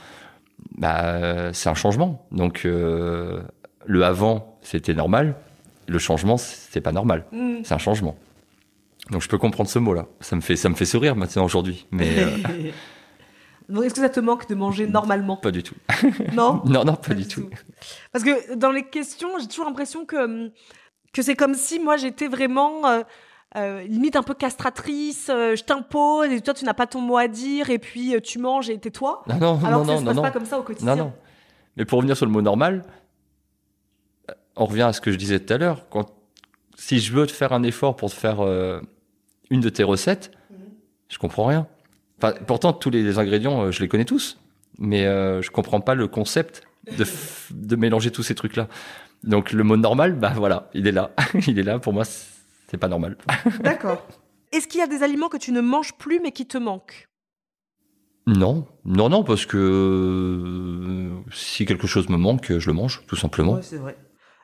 bah, 0.79 1.53
c'est 1.53 1.69
un 1.69 1.75
changement. 1.75 2.27
Donc 2.31 2.63
le 2.65 4.05
avant, 4.05 4.59
c'était 4.63 4.95
normal, 4.95 5.35
le 5.91 5.99
changement, 5.99 6.37
c'est 6.37 6.81
pas 6.81 6.93
normal. 6.93 7.27
Mm. 7.33 7.59
C'est 7.65 7.75
un 7.75 7.79
changement. 7.79 8.17
Donc 9.11 9.23
je 9.23 9.29
peux 9.29 9.39
comprendre 9.39 9.69
ce 9.69 9.79
mot-là. 9.79 10.07
Ça 10.21 10.37
me 10.37 10.41
fait, 10.41 10.57
ça 10.57 10.69
me 10.69 10.75
fait 10.75 10.85
sourire 10.85 11.17
maintenant 11.17 11.45
aujourd'hui, 11.45 11.87
mais 11.91 12.19
euh, 12.19 12.37
Donc, 13.69 13.85
est-ce 13.85 13.95
que 13.95 14.01
ça 14.01 14.09
te 14.09 14.21
manque 14.21 14.49
de 14.49 14.55
manger 14.55 14.87
normalement? 14.87 15.37
pas 15.37 15.51
du 15.53 15.63
tout. 15.63 15.77
Non? 16.35 16.63
Non, 16.67 16.85
non, 16.85 16.95
pas 16.97 17.15
du 17.15 17.27
tout. 17.27 17.49
Parce 18.13 18.25
que 18.25 18.55
dans 18.55 18.71
les 18.73 18.83
questions, 18.83 19.29
j'ai 19.41 19.47
toujours 19.47 19.67
l'impression 19.67 20.05
que, 20.05 20.17
hum, 20.17 20.51
que 21.13 21.23
c'est 21.23 21.37
comme 21.37 21.55
si 21.55 21.79
moi 21.79 21.97
j'étais 21.97 22.29
vraiment 22.29 22.87
euh, 22.87 23.03
euh, 23.57 23.83
limite 23.83 24.17
un 24.17 24.23
peu 24.23 24.35
castratrice, 24.35 25.29
euh, 25.31 25.57
je 25.57 25.65
t'impose 25.65 26.31
et 26.31 26.41
toi 26.41 26.55
tu 26.55 26.65
n'as 26.65 26.75
pas 26.75 26.87
ton 26.87 27.01
mot 27.01 27.17
à 27.17 27.29
dire 27.29 27.71
et 27.71 27.79
puis 27.79 28.15
tu 28.23 28.39
manges 28.39 28.71
et 28.71 28.79
tais-toi. 28.79 29.23
Non, 29.29 29.39
non, 29.39 29.61
Alors 29.65 29.85
non, 29.85 29.87
que 29.87 29.87
ça 29.87 29.93
non, 29.93 29.99
se 29.99 30.05
non, 30.05 30.05
passe 30.05 30.17
non. 30.17 30.23
pas 30.23 30.31
comme 30.31 30.47
ça 30.47 30.59
au 30.59 30.63
quotidien. 30.63 30.97
Non, 30.97 31.05
non. 31.05 31.13
Mais 31.77 31.85
pour 31.85 31.99
revenir 31.99 32.17
sur 32.17 32.27
le 32.27 32.33
mot 32.33 32.43
normal, 32.43 32.85
on 34.57 34.67
revient 34.67 34.83
à 34.83 34.93
ce 34.93 35.01
que 35.01 35.13
je 35.13 35.17
disais 35.17 35.41
tout 35.41 35.53
à 35.53 35.59
l'heure. 35.59 35.89
Quand, 35.91 36.07
si 36.77 36.99
je 36.99 37.13
veux 37.13 37.27
te 37.27 37.33
faire 37.33 37.53
un 37.53 37.63
effort 37.63 37.97
pour 37.97 38.11
te 38.11 38.17
faire 38.17 38.41
euh, 38.41 38.81
une 39.51 39.61
de 39.61 39.69
tes 39.69 39.83
recettes, 39.83 40.33
je 41.09 41.19
comprends 41.19 41.47
rien. 41.47 41.67
Enfin, 42.19 42.35
pourtant, 42.47 42.73
tous 42.73 42.91
les 42.91 43.19
ingrédients, 43.19 43.65
euh, 43.65 43.71
je 43.71 43.81
les 43.81 43.89
connais 43.89 44.05
tous, 44.05 44.39
mais 44.79 45.07
euh, 45.07 45.43
je 45.43 45.51
comprends 45.51 45.81
pas 45.81 45.95
le 45.95 46.07
concept 46.07 46.63
de 47.51 47.77
mélanger 47.77 48.11
tous 48.11 48.23
ces 48.23 48.35
trucs-là. 48.35 48.69
Donc 49.23 49.53
le 49.53 49.65
mot 49.65 49.77
normal, 49.77 50.15
bah 50.15 50.33
voilà, 50.35 50.71
il 50.73 50.87
est 50.87 50.93
là, 50.93 51.13
il 51.47 51.59
est 51.59 51.63
là. 51.63 51.79
Pour 51.79 51.93
moi, 51.93 52.05
c'est 52.05 52.79
pas 52.79 52.89
normal. 52.89 53.17
D'accord. 53.61 54.07
Est-ce 54.53 54.67
qu'il 54.67 54.81
y 54.81 54.83
a 54.83 54.87
des 54.87 55.03
aliments 55.03 55.29
que 55.29 55.37
tu 55.37 55.53
ne 55.53 55.61
manges 55.61 55.93
plus 55.95 56.21
mais 56.21 56.33
qui 56.33 56.47
te 56.47 56.59
manquent? 56.59 57.07
Non, 58.27 58.67
non, 58.85 59.09
non, 59.09 59.25
parce 59.25 59.47
que 59.47 59.57
euh, 59.57 61.11
si 61.33 61.67
quelque 61.67 61.87
chose 61.87 62.09
me 62.09 62.17
manque, 62.17 62.59
je 62.59 62.67
le 62.67 62.75
mange, 62.75 63.03
tout 63.07 63.17
simplement. 63.17 63.55
Ouais, 63.55 63.63
c'est 63.63 63.79
vrai. 63.79 63.97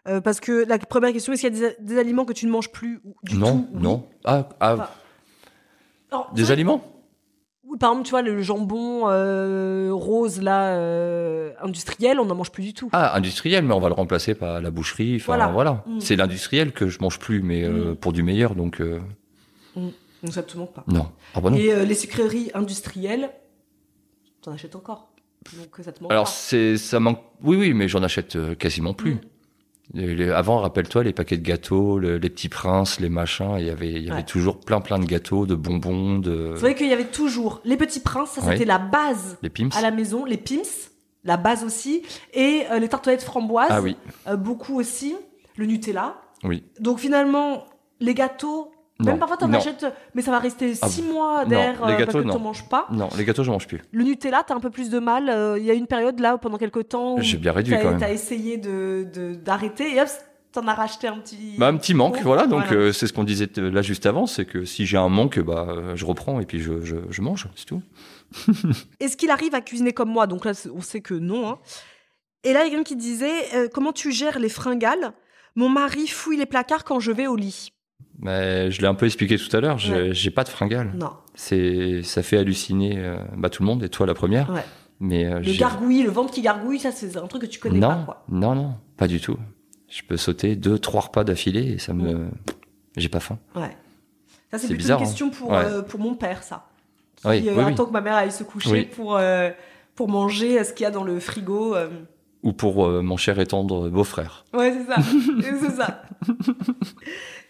Euh, 0.09 0.21
parce 0.21 0.41
que 0.41 0.65
la 0.69 0.79
première 0.79 1.13
question, 1.13 1.33
est-ce 1.33 1.47
qu'il 1.47 1.57
y 1.57 1.65
a 1.65 1.71
des, 1.71 1.77
des 1.81 1.99
aliments 1.99 2.25
que 2.25 2.33
tu 2.33 2.47
ne 2.47 2.51
manges 2.53 2.71
plus 2.71 3.01
ou- 3.05 3.15
du 3.25 3.37
non, 3.37 3.47
tout 3.59 3.69
Oui. 3.75 3.83
non. 3.83 4.07
Ah, 4.25 4.49
ah, 4.61 4.75
Enfin, 4.75 4.89
Alors, 6.13 6.29
c'est 6.31 6.43
des 6.43 6.51
aliments 6.53 6.85
Oui, 7.65 7.77
par 7.79 7.91
exemple, 7.91 8.07
tu 8.07 8.11
vois, 8.13 8.23
le 8.23 8.41
jambon 8.43 9.09
euh, 9.09 9.91
rose, 9.93 10.41
là, 10.41 10.77
euh, 10.77 11.53
industriel, 11.61 12.21
on 12.21 12.25
n'en 12.27 12.37
mange 12.37 12.53
plus 12.53 12.63
du 12.63 12.73
tout. 12.75 12.89
Ah, 12.93 13.17
industriel, 13.17 13.65
mais 13.65 13.75
on 13.75 13.81
va 13.81 13.89
le 13.89 13.95
remplacer 13.95 14.37
par 14.37 14.61
la 14.61 14.71
boucherie. 14.71 15.17
Enfin, 15.17 15.25
Voilà. 15.37 15.49
voilà. 15.49 15.83
Mm. 15.87 16.01
C'est 16.01 16.15
l'industriel 16.15 16.73
que 16.73 16.87
je 16.89 16.99
mange 17.01 17.19
plus, 17.19 17.43
mais 17.43 17.65
euh, 17.65 17.93
Mm. 17.93 17.97
pour 17.97 18.13
du 18.13 18.23
meilleur, 18.23 18.55
donc 18.55 18.81
euh, 18.81 19.01
Donc 19.75 19.93
ça 20.33 20.43
te 20.45 20.57
manque 20.57 20.73
pas. 20.73 20.85
non. 20.87 21.11
Ah 21.35 21.41
bah 21.41 21.51
non. 21.51 21.57
Et 21.57 21.85
les 21.85 21.95
sucreries 21.95 22.51
industrielles, 22.55 23.31
t'en 24.43 24.53
achètes 24.53 24.77
encore. 24.77 25.11
Donc 25.59 25.69
ça 25.85 25.91
te 25.93 26.01
manque 26.03 26.13
Alors 26.13 26.25
pas. 26.27 26.77
ça 26.79 27.01
manque. 27.01 27.21
Oui 27.43 27.57
oui, 27.57 27.75
mais 27.75 27.89
j'en 27.89 28.03
achète 28.05 28.39
quasiment 28.57 28.95
plus. 28.95 29.19
Les- 29.95 30.31
avant, 30.31 30.59
rappelle-toi, 30.59 31.05
les 31.05 31.13
paquets 31.13 31.37
de 31.39 31.43
gâteaux, 31.47 31.99
le- 31.99 32.19
les 32.19 32.29
petits 32.29 32.49
princes, 32.49 32.99
les 33.01 33.09
machins, 33.09 33.55
il 33.59 33.67
y 33.67 33.71
avait, 33.71 33.91
il 33.93 34.03
y 34.03 34.09
avait 34.11 34.19
Ouais. 34.19 34.25
toujours 34.25 34.59
plein 34.59 34.81
plein 34.81 34.99
de 34.99 35.05
gâteaux, 35.05 35.47
de 35.47 35.55
bonbons, 35.55 36.19
de 36.19 36.53
C'est 36.57 36.61
vrai 36.63 36.75
qu'il 36.75 36.89
y 36.89 36.93
avait 36.93 37.05
toujours 37.07 37.61
les 37.65 37.77
petits 37.77 38.01
princes, 38.01 38.31
ça 38.31 38.43
Ouais. 38.45 38.53
c'était 38.55 38.65
la 38.65 38.79
base 38.79 39.39
les 39.43 39.51
pims. 39.51 39.71
à 39.77 39.81
la 39.83 39.93
maison, 39.93 40.25
les 40.25 40.37
pims, 40.39 40.91
la 41.25 41.37
base 41.37 41.63
aussi, 41.65 42.03
et 42.35 42.65
euh, 42.71 42.79
les 42.81 42.89
tartelettes 42.89 43.23
framboises, 43.23 43.69
Ah 43.71 43.81
oui, 43.81 43.97
euh, 44.27 44.37
beaucoup 44.37 44.79
aussi, 44.79 45.15
le 45.57 45.67
Nutella. 45.67 46.17
oui. 46.45 46.65
Donc 46.81 46.99
finalement, 46.99 47.65
les 48.01 48.15
gâteaux, 48.15 48.71
même 49.05 49.19
parfois 49.19 49.37
t'en 49.37 49.49
non. 49.49 49.59
achètes, 49.59 49.85
mais 50.15 50.23
ça 50.23 50.31
va 50.31 50.39
rester 50.39 50.73
Ah 50.81 50.89
six 50.89 51.03
bon. 51.03 51.13
mois 51.15 51.45
les 51.45 51.55
euh, 51.57 51.73
parce 51.79 52.13
que 52.13 52.31
t'en 52.31 52.39
manges 52.39 52.69
pas. 52.69 52.87
Non, 52.91 53.09
les 53.19 53.25
gâteaux, 53.25 53.45
je 53.45 53.51
mange 53.51 53.67
plus. 53.67 53.83
Le 53.93 54.05
Nutella, 54.05 54.43
t'as 54.47 54.55
un 54.55 54.61
peu 54.61 54.71
plus 54.71 54.89
de 54.91 54.99
mal. 54.99 55.29
euh, 55.29 55.59
Il 55.59 55.65
y 55.65 55.71
a 55.71 55.75
une 55.75 55.87
période 55.87 56.19
là, 56.21 56.39
pendant 56.39 56.57
quelques 56.59 56.89
temps, 56.89 57.17
où 57.17 57.21
J'ai 57.21 57.37
bien 57.37 57.53
réduit 57.53 57.75
t'as 57.75 57.83
quand 57.83 57.91
même. 57.91 58.01
t'as 58.01 58.11
essayé 58.13 58.57
de 58.57 59.07
de- 59.13 59.35
d'arrêter 59.35 59.95
et 59.95 60.01
hop, 60.01 60.09
t'en 60.53 60.67
as 60.67 60.73
racheté 60.75 61.09
un 61.09 61.19
petit. 61.19 61.57
Bah, 61.59 61.67
un 61.69 61.77
petit 61.77 61.93
manque, 61.93 62.21
voilà. 62.23 62.47
Donc 62.47 62.65
voilà. 62.67 62.81
euh, 62.81 62.93
c'est 62.93 63.07
ce 63.07 63.13
qu'on 63.13 63.25
disait 63.25 63.49
là 63.57 63.83
juste 63.83 64.07
avant, 64.07 64.27
c'est 64.27 64.47
que 64.47 64.65
si 64.65 64.87
j'ai 64.87 64.97
un 64.97 65.11
manque, 65.11 65.39
bah 65.41 65.67
je 65.95 66.05
reprends 66.07 66.41
et 66.41 66.47
puis 66.47 66.61
je, 66.61 66.81
je, 66.83 66.97
je 67.11 67.21
mange, 67.23 67.49
c'est 67.55 67.67
tout. 67.67 67.83
Est-ce 69.01 69.17
qu'il 69.17 69.31
arrive 69.31 69.55
à 69.55 69.61
cuisiner 69.61 69.93
comme 69.93 70.11
moi? 70.11 70.27
Donc 70.27 70.45
là, 70.45 70.53
on 70.75 70.81
sait 70.81 71.01
que 71.01 71.15
non. 71.15 71.49
hein. 71.51 71.59
Et 72.45 72.53
là, 72.53 72.61
il 72.63 72.65
y 72.65 72.67
a 72.69 72.71
quelqu'un 72.71 72.85
qui 72.85 72.97
disait 72.97 73.55
euh, 73.55 73.69
Comment 73.73 73.93
tu 73.93 74.11
gères 74.13 74.39
les 74.39 74.49
fringales? 74.49 75.13
Mon 75.55 75.69
mari 75.69 76.07
fouille 76.07 76.37
les 76.37 76.47
placards 76.47 76.85
quand 76.85 77.01
je 77.01 77.13
vais 77.13 77.27
au 77.27 77.37
lit. 77.37 77.73
Mais 78.19 78.71
je 78.71 78.81
l'ai 78.81 78.87
un 78.87 78.95
peu 78.95 79.07
expliqué 79.07 79.37
tout 79.39 79.55
à 79.57 79.61
l'heure. 79.61 79.79
j'ai- 79.79 80.11
Ouais. 80.11 80.31
Pas 80.31 80.45
de 80.45 80.49
fringales. 80.49 80.93
Non. 80.97 81.11
C'est 81.35 82.03
ça 82.03 82.23
fait 82.23 82.39
halluciner 82.39 82.95
euh, 82.99 83.17
bah, 83.37 83.51
tout 83.51 83.63
le 83.63 83.67
monde 83.67 83.83
et 83.83 83.89
toi 83.89 84.07
la 84.07 84.15
première. 84.15 84.51
Ouais. 84.51 84.65
Mais 85.01 85.27
euh, 85.27 85.41
Le 85.41 85.53
gargouille, 85.59 86.03
le 86.03 86.11
ventre 86.11 86.33
qui 86.33 86.41
gargouille, 86.41 86.79
ça, 86.79 86.91
c'est 86.93 87.17
un 87.19 87.27
truc 87.27 87.43
que 87.43 87.47
tu 87.47 87.61
connais 87.61 87.79
non, 87.79 87.89
pas, 87.89 88.03
quoi. 88.07 88.25
non, 88.31 88.55
non, 88.55 88.75
pas 88.97 89.07
du 89.07 89.21
tout. 89.21 89.37
Je 89.91 90.03
peux 90.03 90.17
sauter 90.17 90.57
deux, 90.57 90.79
trois 90.79 91.03
repas 91.03 91.23
d'affilée 91.25 91.73
et 91.75 91.79
ça 91.79 91.93
me, 91.93 92.29
j'ai 92.97 93.11
pas 93.11 93.21
faim. 93.21 93.39
Ouais. 93.55 93.77
Ça, 94.51 94.59
c'est 94.59 94.69
plutôt 94.69 94.79
bizarre, 94.79 94.99
une 95.01 95.05
hein. 95.05 95.09
question 95.09 95.29
pour, 95.31 95.53
euh, 95.55 95.83
pour 95.83 96.01
mon 96.01 96.15
père, 96.15 96.43
ça. 96.43 96.67
Qui 97.17 97.29
Oui, 97.29 97.43
oui, 97.47 97.51
oui. 97.55 97.63
attend 97.73 97.85
que 97.85 97.93
ma 97.93 98.01
mère 98.01 98.15
aille 98.15 98.33
se 98.33 98.43
coucher 98.45 98.71
Oui. 98.71 98.85
pour, 98.87 99.21
pour 99.95 100.09
manger 100.09 100.65
ce 100.65 100.73
qu'il 100.73 100.85
y 100.85 100.87
a 100.87 100.91
dans 100.91 101.05
le 101.05 101.21
frigo. 101.21 101.77
Ou 102.43 102.53
pour 102.53 102.87
euh, 102.87 103.03
mon 103.03 103.17
cher 103.19 103.39
et 103.39 103.47
tendre 103.47 103.89
beau-frère. 103.91 104.45
Ouais, 104.55 104.73
c'est 104.73 104.87
ça. 104.95 105.03
c'est 105.61 105.77
ça. 105.77 106.03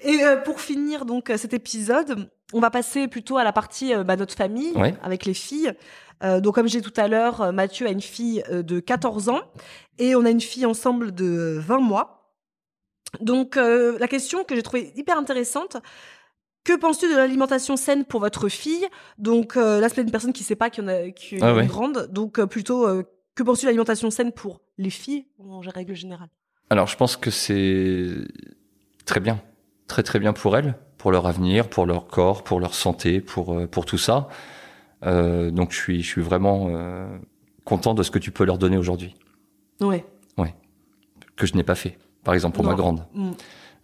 Et 0.06 0.24
euh, 0.24 0.36
pour 0.36 0.60
finir 0.60 1.04
donc 1.04 1.30
euh, 1.30 1.36
cet 1.36 1.52
épisode, 1.52 2.30
on 2.52 2.60
va 2.60 2.70
passer 2.70 3.08
plutôt 3.08 3.38
à 3.38 3.44
la 3.44 3.52
partie 3.52 3.92
euh, 3.92 4.04
bah, 4.04 4.16
notre 4.16 4.34
famille 4.34 4.72
Ouais. 4.76 4.94
avec 5.02 5.24
les 5.24 5.34
filles. 5.34 5.72
Euh, 6.22 6.40
donc 6.40 6.54
comme 6.54 6.68
j'ai 6.68 6.80
dit 6.80 6.90
tout 6.90 7.00
à 7.00 7.08
l'heure, 7.08 7.52
Mathieu 7.52 7.86
a 7.86 7.90
une 7.90 8.00
fille 8.00 8.42
de 8.50 8.80
14 8.80 9.28
ans 9.28 9.40
et 9.98 10.14
on 10.14 10.24
a 10.24 10.30
une 10.30 10.40
fille 10.40 10.64
ensemble 10.64 11.12
de 11.14 11.58
20 11.60 11.78
mois. 11.80 12.32
Donc 13.20 13.56
euh, 13.56 13.96
la 13.98 14.08
question 14.08 14.44
que 14.44 14.54
j'ai 14.54 14.62
trouvée 14.62 14.92
hyper 14.96 15.18
intéressante, 15.18 15.76
que 16.64 16.76
penses-tu 16.76 17.08
de 17.10 17.16
l'alimentation 17.16 17.76
saine 17.76 18.04
pour 18.04 18.20
votre 18.20 18.48
fille? 18.48 18.86
Donc 19.18 19.56
euh, 19.56 19.80
là, 19.80 19.88
c'est 19.88 20.00
une 20.02 20.10
personne 20.10 20.32
qui 20.32 20.42
ne 20.42 20.46
sait 20.46 20.56
pas 20.56 20.70
qu'il 20.70 20.84
y 20.84 20.86
en 20.86 20.88
a, 20.90 21.10
qu'il 21.10 21.38
y 21.38 21.42
a 21.42 21.48
Ah 21.48 21.54
ouais. 21.54 21.66
grande. 21.66 22.08
Donc 22.12 22.42
plutôt, 22.46 22.86
que 23.34 23.42
penses-tu 23.42 23.66
de 23.66 23.70
l'alimentation 23.70 24.10
saine 24.10 24.32
pour 24.32 24.60
les 24.78 24.90
filles? 24.90 25.26
En 25.38 25.60
règle 25.60 25.94
générale? 25.94 26.28
Alors, 26.70 26.86
je 26.86 26.96
pense 26.96 27.16
que 27.16 27.30
c'est 27.30 28.08
très 29.04 29.20
bien, 29.20 29.40
très 29.86 30.02
très 30.02 30.18
bien 30.18 30.32
pour 30.32 30.56
elles, 30.56 30.74
pour 30.98 31.10
leur 31.12 31.26
avenir, 31.26 31.68
pour 31.68 31.86
leur 31.86 32.06
corps, 32.06 32.42
pour 32.44 32.60
leur 32.60 32.74
santé, 32.74 33.20
pour 33.20 33.54
euh, 33.56 33.66
pour 33.66 33.84
tout 33.86 33.98
ça. 33.98 34.28
Euh, 35.04 35.50
donc, 35.50 35.72
je 35.72 35.76
suis 35.76 36.02
je 36.02 36.08
suis 36.08 36.22
vraiment 36.22 36.68
euh, 36.70 37.06
content 37.64 37.94
de 37.94 38.02
ce 38.02 38.10
que 38.10 38.18
tu 38.18 38.30
peux 38.30 38.44
leur 38.44 38.58
donner 38.58 38.76
aujourd'hui, 38.78 39.14
Ouais. 39.80 40.04
que 41.36 41.46
je 41.46 41.54
n'ai 41.54 41.62
pas 41.64 41.74
fait. 41.74 41.98
Par 42.24 42.32
exemple, 42.32 42.54
pour 42.54 42.64
Non. 42.64 42.70
ma 42.70 42.76
grande. 42.76 43.04
Mm. 43.14 43.30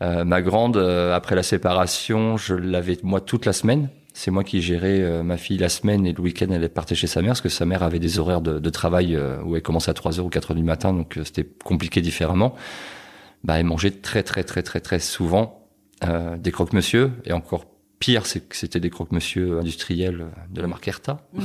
Euh, 0.03 0.25
ma 0.25 0.41
grande, 0.41 0.79
euh, 0.79 1.15
après 1.15 1.35
la 1.37 1.43
séparation, 1.43 2.37
je 2.39 2.55
l'avais 2.55 2.97
moi 3.03 3.21
toute 3.21 3.45
la 3.45 3.53
semaine. 3.53 3.91
C'est 4.15 4.31
moi 4.31 4.43
qui 4.43 4.63
gérais 4.63 5.01
euh, 5.01 5.23
ma 5.23 5.37
fille 5.37 5.59
la 5.59 5.69
semaine 5.69 6.07
et 6.07 6.13
le 6.15 6.21
week-end 6.21 6.47
elle 6.51 6.69
partait 6.71 6.95
chez 6.95 7.07
sa 7.07 7.21
mère 7.21 7.31
parce 7.31 7.41
que 7.43 7.49
sa 7.51 7.65
mère 7.67 7.83
avait 7.83 7.99
des 7.99 8.19
horaires 8.19 8.41
de, 8.41 8.59
de 8.59 8.71
travail 8.71 9.19
où 9.45 9.55
elle 9.55 9.63
commençait 9.63 9.91
à 9.91 9.95
3h 9.95 10.21
ou 10.21 10.29
4h 10.29 10.55
du 10.55 10.63
matin 10.63 10.93
donc 10.93 11.17
euh, 11.19 11.25
c'était 11.25 11.45
compliqué 11.65 12.01
différemment. 12.01 12.55
Bah 13.45 13.59
elle 13.59 13.65
mangeait 13.67 13.91
très 13.91 14.23
très 14.23 14.45
très 14.45 14.63
très 14.63 14.81
très 14.81 14.99
souvent 14.99 15.62
euh, 16.05 16.37
des 16.37 16.51
croque-monsieur 16.53 17.11
et 17.25 17.33
encore 17.33 17.67
pire 17.99 18.27
c'est 18.27 18.41
que 18.49 18.57
c'était 18.57 18.81
des 18.81 18.91
croque-monsieur 18.91 19.61
industriels 19.61 20.27
de 20.51 20.61
la 20.61 20.67
marque 20.67 20.89
Erta. 20.89 21.21
Mhm. 21.35 21.45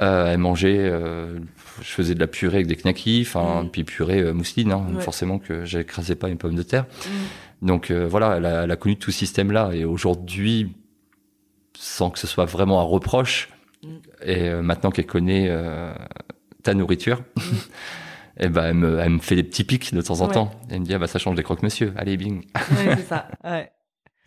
Euh, 0.00 0.26
elle 0.32 0.38
mangeait, 0.38 0.78
euh, 0.78 1.38
je 1.80 1.90
faisais 1.90 2.14
de 2.14 2.20
la 2.20 2.28
purée 2.28 2.56
avec 2.58 2.68
des 2.68 2.76
knackis, 2.76 3.24
enfin 3.26 3.64
Mm. 3.64 3.68
puis 3.70 3.82
purée 3.84 4.20
euh, 4.20 4.32
mousseline, 4.32 4.70
hein, 4.72 4.86
Ouais. 4.94 5.02
forcément 5.02 5.38
que 5.40 5.64
j'écrasais 5.64 6.14
pas 6.14 6.28
une 6.28 6.38
pomme 6.38 6.54
de 6.54 6.62
terre. 6.62 6.84
Mm. 7.62 7.66
Donc 7.66 7.90
euh, 7.90 8.06
voilà, 8.08 8.36
elle 8.36 8.46
a, 8.46 8.62
elle 8.64 8.70
a 8.70 8.76
connu 8.76 8.96
tout 8.96 9.10
ce 9.10 9.18
système-là 9.18 9.70
et 9.72 9.84
aujourd'hui, 9.84 10.72
sans 11.76 12.10
que 12.10 12.18
ce 12.20 12.28
soit 12.28 12.44
vraiment 12.44 12.80
un 12.80 12.84
reproche, 12.84 13.48
et 14.24 14.48
euh, 14.48 14.62
maintenant 14.62 14.90
qu'elle 14.92 15.06
connaît 15.06 15.46
euh, 15.48 15.92
ta 16.62 16.74
nourriture, 16.74 17.22
et 18.38 18.48
ben 18.48 18.64
elle 18.64 18.74
me, 18.74 18.98
elle 18.98 19.10
me 19.10 19.18
fait 19.18 19.36
des 19.36 19.42
petits 19.44 19.64
pics 19.64 19.94
de 19.94 20.00
temps 20.02 20.20
en 20.20 20.26
Ouais. 20.28 20.34
temps. 20.34 20.50
Elle 20.70 20.80
me 20.80 20.84
dit 20.84 20.94
ah 20.94 20.98
bah 20.98 21.06
ça 21.06 21.18
change 21.18 21.36
des 21.36 21.42
croque-monsieur, 21.42 21.92
allez 21.96 22.16
bing. 22.16 22.44
Ouais, 22.54 22.96
c'est 22.96 23.06
ça. 23.06 23.28
Ouais. 23.44 23.70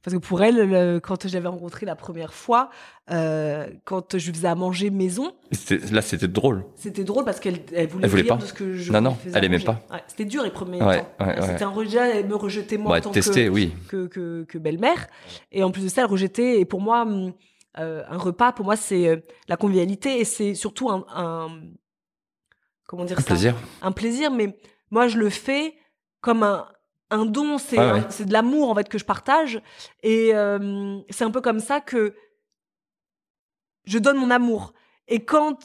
Parce 0.04 0.16
que 0.18 0.22
pour 0.22 0.44
elle, 0.44 0.70
le- 0.70 1.00
quand 1.00 1.28
je 1.28 1.34
l'avais 1.34 1.48
rencontrée 1.48 1.88
la 1.88 1.96
première 1.96 2.32
fois, 2.32 2.70
euh, 3.10 3.66
quand 3.86 4.16
je 4.20 4.28
lui 4.28 4.36
faisais 4.36 4.48
à 4.48 4.54
manger 4.54 4.92
maison, 4.92 5.32
Là 5.92 6.04
c'était 6.04 6.28
drôle. 6.28 6.64
c'était 6.76 7.04
drôle 7.04 7.26
parce 7.26 7.40
qu'elle 7.40 7.62
elle 7.74 7.88
voulait, 7.88 8.04
Elle 8.06 8.10
voulait 8.12 8.24
pas. 8.24 8.36
de 8.36 8.46
ce 8.46 8.54
que 8.54 8.74
je 8.76 8.92
Non, 8.92 9.02
non, 9.02 9.18
elle 9.34 9.44
aimait 9.44 9.56
manger. 9.58 9.66
pas. 9.66 9.82
Ouais, 9.92 10.02
c'était 10.08 10.26
dur 10.26 10.44
les 10.44 10.52
premiers 10.52 10.80
Ouais, 10.84 11.00
temps. 11.00 11.26
ouais. 11.26 11.42
C'était 11.42 11.64
un 11.64 11.70
rejet, 11.70 12.20
elle 12.20 12.28
me 12.28 12.36
rejetait 12.36 12.78
moi 12.78 12.98
en 13.00 13.02
tant 13.02 13.10
que, 13.12 13.50
oui. 13.50 13.74
que, 13.88 14.06
que, 14.06 14.44
que 14.44 14.58
belle-mère. 14.60 15.08
Et 15.52 15.64
en 15.64 15.72
plus 15.72 15.84
de 15.84 15.90
ça, 15.90 16.02
elle 16.04 16.08
rejetait. 16.08 16.60
Et 16.60 16.66
pour 16.66 16.82
moi, 16.82 17.02
hum, 17.02 17.34
euh, 17.80 18.04
un 18.08 18.18
repas, 18.20 18.52
pour 18.52 18.66
moi, 18.66 18.76
c'est 18.76 19.08
euh, 19.08 19.18
la 19.48 19.58
convivialité 19.58 20.20
et 20.20 20.24
c'est 20.24 20.54
surtout 20.54 20.92
un, 20.92 21.04
un- 21.16 21.50
comment 22.88 23.06
dire 23.06 23.18
Un 23.18 23.22
ça? 23.22 23.28
plaisir. 23.28 23.56
un 23.82 23.92
plaisir, 23.92 24.32
mais 24.32 24.58
moi 24.92 25.08
je 25.08 25.18
le 25.18 25.30
fais 25.30 25.76
comme 26.22 26.44
un, 26.44 26.68
un 27.12 27.26
don, 27.26 27.58
c'est 27.58 27.78
ouais. 27.80 28.02
de 28.26 28.34
l'amour 28.34 28.70
en 28.70 28.76
fait 28.76 28.90
que 28.90 28.98
je 28.98 29.06
partage, 29.06 29.62
et 30.04 30.32
euh, 30.34 31.00
c'est 31.10 31.24
un 31.24 31.32
peu 31.32 31.42
comme 31.42 31.60
ça 31.60 31.82
que 31.82 32.14
je 33.86 34.00
donne 34.00 34.18
mon 34.18 34.32
amour. 34.32 34.74
Et 35.08 35.24
quand 35.24 35.60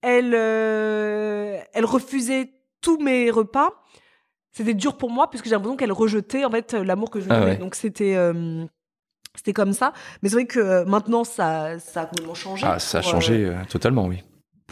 elle, 0.00 0.32
euh, 0.34 1.58
elle 1.74 1.84
refusait 1.84 2.54
tous 2.80 2.98
mes 2.98 3.30
repas, 3.30 3.70
c'était 4.52 4.72
dur 4.74 4.96
pour 4.96 5.10
moi 5.10 5.28
puisque 5.28 5.44
j'ai 5.44 5.50
l'impression 5.50 5.76
qu'elle 5.76 5.92
rejetait 5.92 6.44
en 6.46 6.50
fait 6.50 6.72
l'amour 6.72 7.10
que 7.10 7.20
je 7.20 7.26
lui 7.26 7.32
Ah 7.32 7.40
donnais. 7.40 7.50
ouais. 7.52 7.56
Donc 7.58 7.74
c'était 7.74 8.16
euh, 8.16 8.64
c'était 9.34 9.52
comme 9.52 9.74
ça. 9.74 9.92
Mais 10.22 10.30
c'est 10.30 10.36
vrai 10.36 10.46
que 10.46 10.84
maintenant 10.84 11.24
ça, 11.24 11.78
ça 11.78 12.00
a 12.02 12.06
complètement 12.06 12.34
changé. 12.34 12.66
Ah 12.66 12.78
ça 12.78 12.98
a 12.98 13.02
changé 13.02 13.54
totalement, 13.68 14.06
oui. 14.06 14.22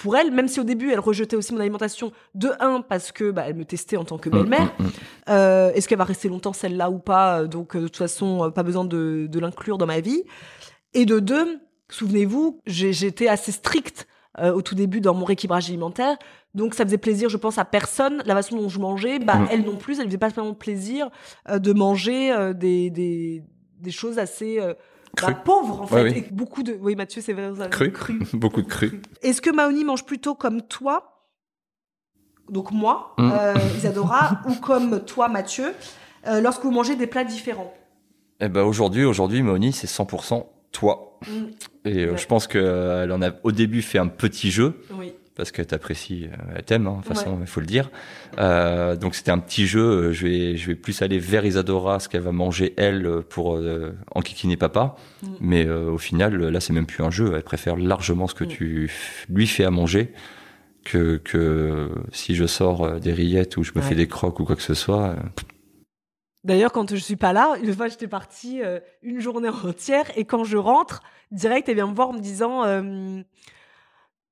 Pour 0.01 0.16
elle, 0.16 0.30
même 0.30 0.49
si 0.49 0.61
au 0.61 0.64
début 0.64 0.90
elle 0.92 1.01
rejetait 1.01 1.36
aussi 1.36 1.53
mon 1.53 1.61
alimentation, 1.61 2.12
de 2.34 2.51
un 2.61 2.80
parce 2.80 3.12
que 3.12 3.30
bah, 3.30 3.44
elle 3.46 3.57
me 3.57 3.64
testait 3.64 3.96
en 3.96 4.05
tant 4.05 4.18
que 4.18 4.28
Mm, 4.28 4.32
belle-mère. 4.32 4.72
mm, 4.78 4.84
mm. 4.84 4.90
Euh, 5.30 5.72
Est-ce 5.72 5.88
qu'elle 5.88 5.99
va 5.99 6.05
rester 6.05 6.28
longtemps 6.28 6.53
celle-là 6.53 6.90
ou 6.90 6.99
pas 6.99 7.44
Donc 7.44 7.74
euh, 7.76 7.80
de 7.80 7.86
toute 7.86 7.96
façon, 7.96 8.44
euh, 8.44 8.51
pas 8.51 8.62
besoin 8.62 8.84
de, 8.84 9.26
de 9.30 9.38
l'inclure 9.40 9.78
dans 9.78 9.86
ma 9.86 10.01
vie. 10.01 10.22
Et 10.94 11.05
de 11.05 11.18
deux, 11.20 11.59
souvenez-vous, 11.90 12.61
j'étais 12.66 13.28
assez 13.28 13.53
stricte 13.53 14.07
euh, 14.38 14.53
au 14.53 14.62
tout 14.62 14.74
début 14.74 15.01
dans 15.01 15.14
mon 15.14 15.24
rééquilibrage 15.24 15.68
alimentaire. 15.68 16.16
Donc 16.55 16.74
ça 16.74 16.84
faisait 16.84 16.99
plaisir, 16.99 17.28
je 17.28 17.36
pense, 17.36 17.59
à 17.59 17.64
personne. 17.64 18.22
La 18.24 18.34
façon 18.34 18.57
dont 18.57 18.68
je 18.68 18.78
mangeais, 18.78 19.18
bah, 19.18 19.38
elle 19.51 19.64
non 19.64 19.76
plus, 19.76 19.94
elle 19.99 20.05
ne 20.05 20.09
faisait 20.09 20.18
pas 20.18 20.28
vraiment 20.28 20.55
plaisir 20.55 21.11
euh, 21.51 21.59
de 21.59 21.72
manger 21.72 22.32
euh, 22.32 22.53
des, 22.53 22.90
des, 22.90 23.42
des 23.80 23.90
choses 23.90 24.18
assez 24.18 24.59
bah, 25.16 25.32
Cru. 25.32 25.34
pauvres, 25.44 25.80
en 25.82 25.86
fait. 25.86 25.94
Ouais, 26.02 26.11
oui. 26.12 26.18
Et 26.18 26.32
beaucoup 26.32 26.62
de... 26.62 26.76
Oui, 26.80 26.94
Mathieu, 26.96 27.20
c'est 27.22 27.32
vrai. 27.32 27.50
ça, 27.56 27.68
Cru. 27.68 27.92
Beaucoup 28.34 28.62
de 28.62 28.66
cru. 28.68 29.00
est-ce 29.22 29.40
que 29.40 29.50
Maoni 29.50 29.84
mange 29.84 30.04
plutôt 30.04 30.34
comme 30.34 30.62
toi, 30.62 31.26
donc 32.50 32.70
moi, 32.72 33.14
Mm. 33.18 33.30
euh, 33.32 33.54
Isadora, 33.76 34.40
ou 34.48 34.54
comme 34.54 35.04
toi, 35.04 35.28
Mathieu, 35.28 35.74
euh, 36.26 36.40
lorsque 36.40 36.62
vous 36.62 36.70
mangez 36.70 36.96
des 36.96 37.06
plats 37.06 37.24
différents? 37.24 37.72
Eh 38.40 38.48
ben 38.48 38.62
aujourd'hui, 38.62 39.04
aujourd'hui, 39.04 39.42
Moni, 39.42 39.72
c'est 39.72 39.86
100% 39.88 40.46
toi. 40.72 41.18
Mm, 41.26 41.30
Et 41.84 42.04
euh, 42.04 42.11
Ouais. 42.12 42.16
je 42.18 42.26
pense 42.26 42.46
qu'elle 42.46 43.11
en 43.12 43.20
a 43.22 43.30
au 43.42 43.52
début 43.52 43.82
fait 43.82 43.98
un 43.98 44.06
petit 44.06 44.50
jeu 44.50 44.80
Oui. 44.92 45.12
Parce 45.39 45.51
qu'elle 45.53 45.66
t'apprécie, 45.66 46.26
euh, 46.30 46.53
elle 46.57 46.64
t'aime, 46.64 46.86
hein, 46.86 46.99
de 47.01 47.07
toute 47.09 47.16
façon, 47.16 47.39
il 47.41 47.47
faut 47.47 47.61
le 47.61 47.66
dire. 47.66 47.91
Euh, 48.39 48.95
donc 48.97 49.14
c'était 49.14 49.30
un 49.30 49.39
petit 49.39 49.66
jeu. 49.66 49.80
euh, 50.09 50.12
Je 50.12 50.26
vais, 50.26 50.57
je 50.59 50.66
vais 50.66 50.74
plus 50.74 51.01
aller 51.01 51.18
vers 51.18 51.47
Isadora, 51.47 51.99
ce 52.01 52.11
qu'elle 52.11 52.20
va 52.20 52.32
manger 52.32 52.74
elle 52.76 53.22
pour 53.30 53.57
euh, 53.57 53.93
enquiquiner 54.14 54.59
papa. 54.59 54.97
Mm. 55.22 55.26
Mais 55.41 55.64
euh, 55.66 55.91
au 55.91 55.97
final, 55.99 56.36
là, 56.36 56.61
c'est 56.61 56.74
même 56.74 56.84
plus 56.86 57.03
un 57.03 57.11
jeu. 57.11 57.32
Elle 57.34 57.43
préfère 57.43 57.76
largement 57.76 58.26
ce 58.26 58.34
que 58.34 58.45
Mm. 58.45 58.49
tu 58.49 58.91
lui 59.30 59.47
fais 59.47 59.64
à 59.64 59.70
manger 59.70 60.12
que 60.84 61.16
que 61.18 61.91
si 62.12 62.34
je 62.34 62.45
sors 62.47 63.01
des 63.01 63.12
rillettes 63.12 63.57
ou 63.57 63.62
je 63.62 63.72
me 63.74 63.80
Ouais. 63.80 63.89
fais 63.89 63.95
des 63.95 64.09
crocs 64.09 64.39
ou 64.41 64.45
quoi 64.45 64.57
que 64.57 64.62
ce 64.62 64.74
soit. 64.74 65.16
D'ailleurs, 66.45 66.72
quand 66.72 66.91
je 66.91 66.97
suis 66.97 67.16
pas 67.16 67.32
là, 67.32 67.55
une 67.62 67.74
fois, 67.74 67.89
j'étais 67.89 68.09
partie 68.09 68.61
une 69.03 69.20
journée 69.20 69.49
entière, 69.64 70.07
et 70.16 70.24
quand 70.24 70.45
je 70.45 70.57
rentre, 70.57 71.03
direct, 71.30 71.68
elle 71.68 71.74
vient 71.74 71.89
me 71.89 71.95
voir 71.95 72.09
en 72.11 72.12
me 72.14 72.20
disant 72.20 72.62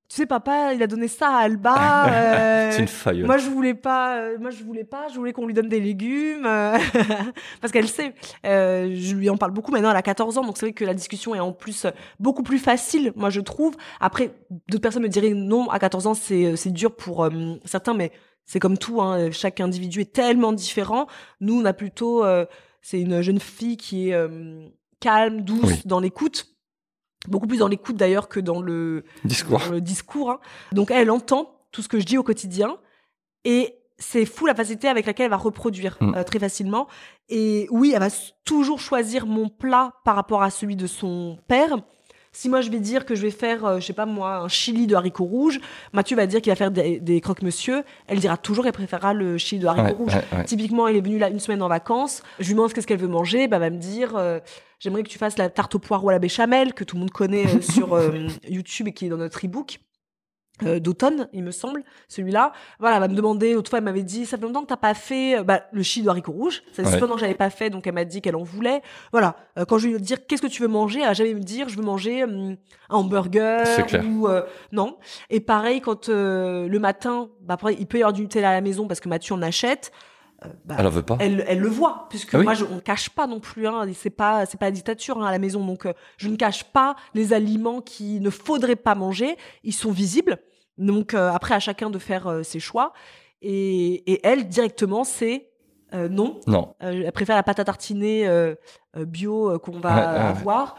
tu 0.08 0.16
sais, 0.16 0.26
papa, 0.26 0.72
il 0.74 0.82
a 0.82 0.86
donné 0.86 1.08
ça 1.08 1.28
à 1.30 1.38
Alba. 1.40 2.06
euh, 2.08 2.70
C'est 2.72 2.80
une 2.82 2.88
faille. 2.88 3.22
moi, 3.24 3.38
je 3.38 3.48
voulais 3.48 3.74
pas. 3.74 4.18
euh, 4.18 4.36
moi, 4.38 4.50
je 4.50 4.62
voulais 4.62 4.84
pas. 4.84 5.08
Je 5.08 5.16
voulais 5.16 5.32
qu'on 5.32 5.46
lui 5.46 5.54
donne 5.54 5.68
des 5.68 5.80
légumes 5.80 6.46
euh, 6.46 6.78
parce 7.60 7.72
qu'elle 7.72 7.88
sait. 7.88 8.14
Euh, 8.44 8.90
je 8.94 9.14
lui 9.14 9.28
en 9.30 9.36
parle 9.36 9.52
beaucoup 9.52 9.72
maintenant. 9.72 9.90
Elle 9.90 9.96
a 9.96 10.02
14 10.02 10.38
ans, 10.38 10.42
donc 10.44 10.56
c'est 10.58 10.66
vrai 10.66 10.72
que 10.72 10.84
la 10.84 10.94
discussion 10.94 11.34
est 11.34 11.40
en 11.40 11.52
plus 11.52 11.86
beaucoup 12.20 12.42
plus 12.42 12.58
facile. 12.58 13.12
Moi, 13.16 13.30
je 13.30 13.40
trouve. 13.40 13.74
Après, 14.00 14.30
d'autres 14.68 14.82
personnes 14.82 15.02
me 15.02 15.08
diraient 15.08 15.34
non. 15.34 15.68
À 15.70 15.78
14 15.78 16.06
ans, 16.06 16.14
c'est 16.14 16.56
c'est 16.56 16.70
dur 16.70 16.94
pour 16.94 17.24
euh, 17.24 17.30
certains, 17.64 17.94
mais 17.94 18.12
c'est 18.44 18.60
comme 18.60 18.78
tout. 18.78 19.00
Hein, 19.02 19.30
chaque 19.32 19.60
individu 19.60 20.02
est 20.02 20.12
tellement 20.12 20.52
différent. 20.52 21.06
Nous, 21.40 21.60
on 21.60 21.64
a 21.64 21.72
plutôt. 21.72 22.24
euh, 22.24 22.46
c'est 22.80 23.00
une 23.00 23.20
jeune 23.20 23.40
fille 23.40 23.76
qui 23.76 24.10
est 24.10 24.14
euh, 24.14 24.68
calme, 25.00 25.40
douce 25.40 25.62
Oui. 25.64 25.82
dans 25.86 25.98
l'écoute. 25.98 26.46
Beaucoup 27.28 27.46
plus 27.46 27.58
dans 27.58 27.68
l'écoute 27.68 27.96
d'ailleurs 27.96 28.28
que 28.28 28.40
dans 28.40 28.60
le 28.62 29.04
Discours. 29.24 29.58
dans 29.60 29.70
le 29.72 29.80
discours. 29.80 30.30
hein. 30.30 30.40
Donc 30.72 30.90
elle 30.90 31.10
entend 31.10 31.50
tout 31.72 31.82
ce 31.82 31.88
que 31.88 31.98
je 31.98 32.04
dis 32.06 32.18
au 32.18 32.22
quotidien 32.22 32.76
et 33.44 33.74
c'est 33.98 34.26
fou 34.26 34.46
la 34.46 34.54
facilité 34.54 34.88
avec 34.88 35.06
laquelle 35.06 35.24
elle 35.24 35.30
va 35.30 35.36
reproduire 35.36 35.96
Mm. 36.00 36.14
euh, 36.16 36.22
très 36.22 36.38
facilement. 36.38 36.86
Et 37.28 37.66
oui, 37.70 37.92
elle 37.94 38.00
va 38.00 38.08
toujours 38.44 38.78
choisir 38.78 39.26
mon 39.26 39.48
plat 39.48 39.94
par 40.04 40.14
rapport 40.16 40.42
à 40.42 40.50
celui 40.50 40.76
de 40.76 40.86
son 40.86 41.38
père. 41.48 41.76
Si 42.38 42.50
moi 42.50 42.60
je 42.60 42.70
vais 42.70 42.80
dire 42.80 43.06
que 43.06 43.14
je 43.14 43.22
vais 43.22 43.30
faire, 43.30 43.64
euh, 43.64 43.80
je 43.80 43.86
sais 43.86 43.94
pas 43.94 44.04
moi, 44.04 44.36
un 44.36 44.48
chili 44.48 44.86
de 44.86 44.94
haricots 44.94 45.24
rouges, 45.24 45.58
Mathieu 45.94 46.16
va 46.16 46.26
dire 46.26 46.42
qu'il 46.42 46.50
va 46.52 46.56
faire 46.56 46.70
des, 46.70 47.00
des 47.00 47.22
croque-monsieur. 47.22 47.82
Elle 48.08 48.18
dira 48.18 48.36
toujours 48.36 48.64
qu'elle 48.64 48.74
préférera 48.74 49.14
le 49.14 49.38
chili 49.38 49.62
de 49.62 49.66
haricots 49.66 49.86
Ouais, 49.86 49.92
rouges. 49.94 50.14
ouais, 50.32 50.38
ouais. 50.40 50.44
Typiquement, 50.44 50.86
elle 50.86 50.96
est 50.96 51.00
venue 51.00 51.16
là 51.18 51.30
une 51.30 51.40
semaine 51.40 51.62
en 51.62 51.68
vacances. 51.68 52.22
Je 52.38 52.48
lui 52.48 52.54
demande 52.54 52.74
qu'est-ce 52.74 52.86
qu'elle 52.86 52.98
veut 53.00 53.08
manger. 53.08 53.48
Bah, 53.48 53.56
elle 53.56 53.62
va 53.62 53.70
me 53.70 53.78
dire 53.78 54.16
euh, 54.16 54.38
J'aimerais 54.80 55.02
que 55.02 55.08
tu 55.08 55.16
fasses 55.16 55.38
la 55.38 55.48
tarte 55.48 55.74
au 55.76 55.78
poireau 55.78 56.10
à 56.10 56.12
la 56.12 56.18
béchamel, 56.18 56.74
que 56.74 56.84
tout 56.84 56.96
le 56.96 57.00
monde 57.00 57.10
connaît 57.10 57.46
euh, 57.46 57.62
sur 57.62 57.98
YouTube 58.50 58.88
et 58.88 58.92
qui 58.92 59.06
est 59.06 59.08
dans 59.08 59.16
notre 59.16 59.42
e-book. 59.46 59.80
Euh, 60.64 60.80
d'automne, 60.80 61.28
il 61.32 61.42
me 61.44 61.50
semble, 61.50 61.82
celui-là. 62.08 62.52
Voilà, 62.80 62.96
elle 62.96 63.02
va 63.02 63.08
me 63.08 63.14
demander, 63.14 63.52
l'autre 63.54 63.68
fois, 63.68 63.78
elle 63.78 63.84
m'avait 63.84 64.02
dit, 64.02 64.24
ça 64.24 64.36
fait 64.38 64.42
longtemps 64.44 64.62
que 64.62 64.68
t'as 64.68 64.76
pas 64.76 64.94
fait 64.94 65.38
euh, 65.38 65.42
bah, 65.42 65.62
le 65.72 65.82
chili 65.82 66.04
de 66.04 66.10
haricots 66.10 66.32
rouges. 66.32 66.62
Ça 66.72 66.82
fait 66.82 66.94
Ouais. 66.94 67.00
longtemps 67.00 67.14
que 67.14 67.20
j'avais 67.20 67.34
pas 67.34 67.50
fait, 67.50 67.68
donc 67.70 67.86
elle 67.86 67.94
m'a 67.94 68.04
dit 68.04 68.22
qu'elle 68.22 68.36
en 68.36 68.42
voulait. 68.42 68.80
Voilà, 69.12 69.36
euh, 69.58 69.64
quand 69.66 69.76
je 69.78 69.88
lui 69.88 70.00
dire 70.00 70.26
qu'est-ce 70.26 70.40
que 70.42 70.46
tu 70.46 70.62
veux 70.62 70.68
manger, 70.68 71.00
elle 71.00 71.08
va 71.08 71.12
jamais 71.12 71.34
me 71.34 71.40
dire, 71.40 71.68
je 71.68 71.76
veux 71.76 71.82
manger 71.84 72.24
hum, 72.24 72.56
un 72.88 72.96
hamburger 72.96 73.64
ou 74.08 74.28
euh, 74.28 74.42
non. 74.72 74.96
Et 75.30 75.40
pareil, 75.40 75.80
quand 75.80 76.08
euh, 76.08 76.68
le 76.68 76.78
matin, 76.78 77.28
bah, 77.42 77.54
après, 77.54 77.74
il 77.74 77.86
peut 77.86 77.98
y 77.98 78.02
avoir 78.02 78.12
du 78.12 78.22
Nutella 78.22 78.50
à 78.50 78.54
la 78.54 78.60
maison 78.62 78.86
parce 78.86 79.00
que 79.00 79.08
Mathieu 79.08 79.34
en 79.34 79.42
achète. 79.42 79.92
Bah, 80.64 80.76
Elle 80.78 80.86
en 80.86 80.90
veut 80.90 81.02
pas. 81.02 81.16
elle, 81.20 81.44
elle 81.48 81.60
le 81.60 81.68
voit 81.68 82.06
puisque 82.10 82.34
Ah 82.34 82.38
oui. 82.38 82.44
moi 82.44 82.54
je, 82.54 82.64
on 82.64 82.80
cache 82.80 83.10
pas 83.10 83.26
non 83.26 83.40
plus 83.40 83.66
hein, 83.66 83.86
c'est 83.94 84.10
pas 84.10 84.46
c'est 84.46 84.58
pas 84.58 84.66
la 84.66 84.70
dictature 84.72 85.18
hein, 85.20 85.26
à 85.26 85.30
la 85.30 85.38
maison 85.38 85.64
donc 85.64 85.86
euh, 85.86 85.92
je 86.16 86.28
ne 86.28 86.36
cache 86.36 86.64
pas 86.64 86.96
les 87.14 87.32
aliments 87.32 87.80
qui 87.80 88.20
ne 88.20 88.30
faudrait 88.30 88.76
pas 88.76 88.94
manger 88.94 89.36
ils 89.64 89.72
sont 89.74 89.90
visibles 89.92 90.38
donc 90.78 91.14
euh, 91.14 91.30
après 91.32 91.54
à 91.54 91.60
chacun 91.60 91.90
de 91.90 91.98
faire 91.98 92.26
euh, 92.26 92.42
ses 92.42 92.60
choix 92.60 92.92
et, 93.42 94.10
et 94.12 94.20
elle 94.26 94.48
directement 94.48 95.04
c'est 95.04 95.48
non 95.92 96.40
Non. 96.46 96.74
Elle 96.80 97.10
préfère 97.12 97.36
la 97.36 97.42
pâte 97.42 97.58
à 97.60 97.64
tartiner 97.64 98.28
bio 98.96 99.58
qu'on 99.60 99.78
va 99.80 99.94
Ouais, 99.94 100.00
ouais, 100.02 100.12
ouais. 100.12 100.18
avoir 100.40 100.76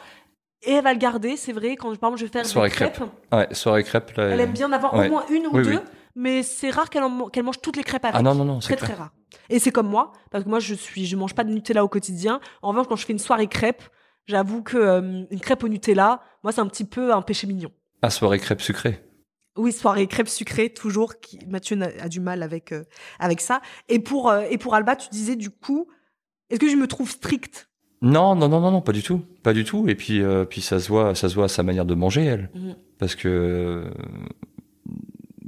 et 0.63 0.71
elle 0.73 0.83
va 0.83 0.93
le 0.93 0.99
garder 0.99 1.37
c'est 1.37 1.53
vrai 1.53 1.75
quand 1.75 1.87
par 1.97 2.09
exemple 2.09 2.17
je 2.19 2.25
vais 2.25 2.31
faire 2.31 2.45
Soirée 2.45 2.69
des 2.69 2.75
crêpes. 2.75 3.01
Ouais, 3.31 3.47
soirée 3.51 3.83
crêpe. 3.83 4.11
Là, 4.17 4.25
elle 4.29 4.39
aime 4.41 4.51
bien 4.51 4.67
en 4.69 4.73
avoir 4.73 4.93
au 4.93 5.03
moins 5.07 5.23
une 5.29 5.47
ou 5.47 5.51
Oui, 5.53 5.63
deux 5.63 5.69
oui. 5.71 5.79
Mais 6.17 6.43
c'est 6.43 6.69
rare 6.71 6.89
qu'elle 6.89 7.03
mange 7.43 7.61
toutes 7.61 7.77
les 7.77 7.83
crêpes 7.83 8.03
avec 8.03 8.15
Ah 8.17 8.21
non, 8.23 8.35
non, 8.35 8.43
non, 8.43 8.59
c'est 8.59 8.75
très 8.75 8.85
clair. 8.85 8.89
très 8.89 8.97
rare. 9.03 9.13
Et 9.49 9.59
c'est 9.59 9.71
comme 9.71 9.87
moi, 9.87 10.11
parce 10.31 10.43
que 10.43 10.49
moi 10.49 10.59
je 10.59 10.73
suis, 10.73 11.05
je 11.05 11.15
mange 11.15 11.33
pas 11.35 11.43
de 11.43 11.51
Nutella 11.51 11.83
au 11.83 11.87
quotidien. 11.87 12.39
En 12.61 12.69
revanche, 12.69 12.87
quand 12.87 12.95
je 12.95 13.05
fais 13.05 13.13
une 13.13 13.19
soirée 13.19 13.47
crêpe, 13.47 13.83
j'avoue 14.25 14.61
que 14.63 14.77
euh, 14.77 15.23
une 15.29 15.39
crêpe 15.39 15.63
au 15.63 15.67
Nutella, 15.69 16.21
moi 16.43 16.51
c'est 16.51 16.61
un 16.61 16.67
petit 16.67 16.85
peu 16.85 17.13
un 17.13 17.21
péché 17.21 17.45
mignon. 17.47 17.71
Ah, 18.01 18.09
soirée 18.09 18.39
crêpe 18.39 18.61
sucrée. 18.61 19.03
Oui, 19.57 19.71
soirée 19.71 20.07
crêpe 20.07 20.27
sucrée, 20.27 20.69
toujours. 20.71 21.19
Qui, 21.19 21.39
Mathieu 21.47 21.77
a, 21.99 22.09
du 22.09 22.19
mal 22.19 22.43
avec 22.43 22.71
euh, 22.71 22.83
avec 23.19 23.41
ça. 23.41 23.61
Et 23.89 23.99
pour 23.99 24.29
euh, 24.29 24.43
et 24.49 24.57
pour 24.57 24.75
Alba, 24.75 24.95
tu 24.95 25.09
disais 25.09 25.35
du 25.35 25.49
coup, 25.49 25.87
est-ce 26.49 26.59
que 26.59 26.69
je 26.69 26.75
me 26.75 26.87
trouve 26.87 27.09
stricte? 27.09 27.69
Non, 28.01 28.35
non, 28.35 28.47
non, 28.47 28.59
non, 28.59 28.69
non, 28.71 28.81
pas 28.81 28.91
du 28.91 29.01
tout, 29.01 29.23
pas 29.43 29.53
du 29.53 29.63
tout. 29.63 29.89
Et 29.89 29.95
puis, 29.95 30.21
puis 30.51 30.61
ça 30.61 30.79
se 30.79 30.87
voit, 30.89 31.15
ça 31.15 31.29
se 31.29 31.33
voit 31.35 31.45
à 31.45 31.47
sa 31.47 31.63
manière 31.63 31.85
de 31.85 31.95
manger, 31.95 32.25
elle, 32.25 32.51
Mhm. 32.53 32.75
parce 32.99 33.15
que 33.15 33.91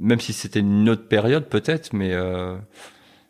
même 0.00 0.18
si 0.20 0.32
c'était 0.32 0.60
une 0.60 0.88
autre 0.88 1.06
période, 1.06 1.44
peut-être, 1.48 1.92
mais 1.92 2.12
euh, 2.14 2.56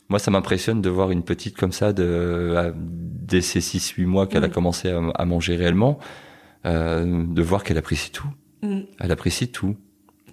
moi, 0.09 0.19
ça 0.19 0.31
m'impressionne 0.31 0.81
de 0.81 0.89
voir 0.89 1.11
une 1.11 1.23
petite 1.25 1.57
comme 1.57 1.73
ça, 1.73 1.93
de 1.93 2.55
à- 2.57 2.73
dès 2.77 3.41
ses 3.43 3.61
6-8 3.61 4.07
mois 4.07 4.27
qu'elle 4.27 4.45
a 4.45 4.49
Mhm. 4.49 4.53
commencé 4.55 4.89
à, 4.91 4.99
à 5.15 5.25
manger 5.25 5.57
réellement, 5.57 5.99
euh, 6.67 7.25
de 7.27 7.43
voir 7.43 7.65
qu'elle 7.65 7.79
apprécie 7.79 8.11
tout. 8.11 8.29
Mhm. 8.63 8.85
Elle 8.99 9.13
apprécie 9.13 9.49
tout. 9.49 9.77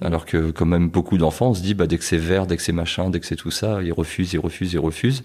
Alors 0.02 0.26
que, 0.26 0.52
quand 0.52 0.66
même, 0.68 0.90
beaucoup 0.90 1.18
d'enfants, 1.18 1.50
on 1.50 1.54
se 1.56 1.62
dit, 1.64 1.74
bah, 1.74 1.88
dès 1.88 1.98
que 1.98 2.04
c'est 2.04 2.18
vert, 2.18 2.46
dès 2.46 2.56
que 2.56 2.62
c'est 2.62 2.72
machin, 2.72 3.10
dès 3.10 3.20
que 3.20 3.26
c'est 3.26 3.36
tout 3.36 3.50
ça, 3.52 3.82
ils 3.82 3.92
refusent, 3.94 4.34
ils 4.34 4.40
refusent, 4.40 4.74
ils 4.74 4.80
refusent. 4.80 5.24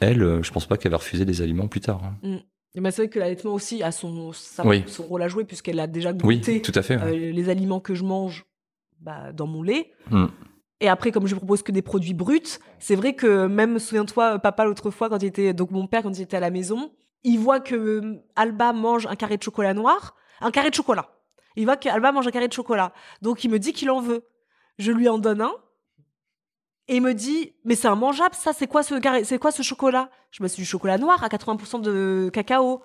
Elle, 0.00 0.22
euh, 0.22 0.42
je 0.42 0.50
pense 0.50 0.66
pas 0.66 0.76
qu'elle 0.78 0.92
va 0.92 0.98
refuser 0.98 1.24
des 1.26 1.42
aliments 1.42 1.66
plus 1.68 1.80
tard. 1.80 2.00
hein. 2.24 2.38
Et 2.74 2.80
ben, 2.80 2.90
c'est 2.90 3.02
vrai 3.02 3.08
que 3.10 3.18
l'allaitement 3.18 3.52
aussi 3.52 3.82
a 3.82 3.92
son 3.92 4.32
sa- 4.32 4.66
Oui. 4.66 4.82
son 4.86 5.02
rôle 5.02 5.20
à 5.22 5.28
jouer 5.28 5.44
puisqu'elle 5.44 5.78
a 5.78 5.86
déjà 5.86 6.12
Oui, 6.24 6.38
goûté 6.38 6.62
tout 6.62 6.72
à 6.74 6.80
fait. 6.80 6.96
ouais. 6.96 7.02
euh, 7.28 7.32
les 7.32 7.48
aliments 7.50 7.80
que 7.80 7.94
je 7.94 8.02
mange 8.04 8.44
bah, 9.02 9.32
dans 9.32 9.46
mon 9.46 9.62
lait. 9.62 9.92
Mm. 10.10 10.26
Et 10.80 10.88
après, 10.88 11.12
comme 11.12 11.26
je 11.26 11.34
propose 11.34 11.62
que 11.62 11.70
des 11.70 11.82
produits 11.82 12.14
bruts, 12.14 12.58
c'est 12.78 12.96
vrai 12.96 13.14
que 13.14 13.46
même, 13.46 13.78
souviens-toi, 13.78 14.38
papa, 14.38 14.64
l'autre 14.64 14.90
fois, 14.90 15.08
quand 15.08 15.18
il 15.22 15.26
était, 15.26 15.52
donc 15.52 15.70
mon 15.70 15.86
père, 15.86 16.02
quand 16.02 16.12
il 16.12 16.22
était 16.22 16.36
à 16.36 16.40
la 16.40 16.50
maison, 16.50 16.92
il 17.22 17.38
voit 17.38 17.60
que 17.60 17.74
euh, 17.74 18.24
Alba 18.34 18.72
mange 18.72 19.06
un 19.06 19.14
carré 19.14 19.36
de 19.36 19.42
chocolat 19.42 19.74
noir, 19.74 20.16
un 20.40 20.50
carré 20.50 20.70
de 20.70 20.74
chocolat. 20.74 21.10
Il 21.54 21.66
voit 21.66 21.76
qu'Alba 21.76 22.10
mange 22.10 22.26
un 22.26 22.30
carré 22.30 22.48
de 22.48 22.52
chocolat. 22.52 22.92
Donc, 23.20 23.44
il 23.44 23.50
me 23.50 23.58
dit 23.58 23.72
qu'il 23.72 23.90
en 23.90 24.00
veut. 24.00 24.26
Je 24.78 24.90
lui 24.90 25.08
en 25.08 25.18
donne 25.18 25.42
un. 25.42 25.52
Et 26.88 26.96
il 26.96 27.02
me 27.02 27.14
dit, 27.14 27.54
mais 27.64 27.76
c'est 27.76 27.88
immangeable, 27.88 28.34
ça, 28.34 28.52
c'est 28.52 28.66
quoi 28.66 28.82
ce 28.82 28.94
carré, 28.96 29.22
c'est 29.22 29.38
quoi 29.38 29.52
ce 29.52 29.62
chocolat? 29.62 30.10
Je 30.32 30.42
me 30.42 30.48
suis 30.48 30.62
du 30.62 30.68
chocolat 30.68 30.98
noir 30.98 31.22
à 31.22 31.28
80% 31.28 31.80
de 31.80 32.28
cacao. 32.32 32.82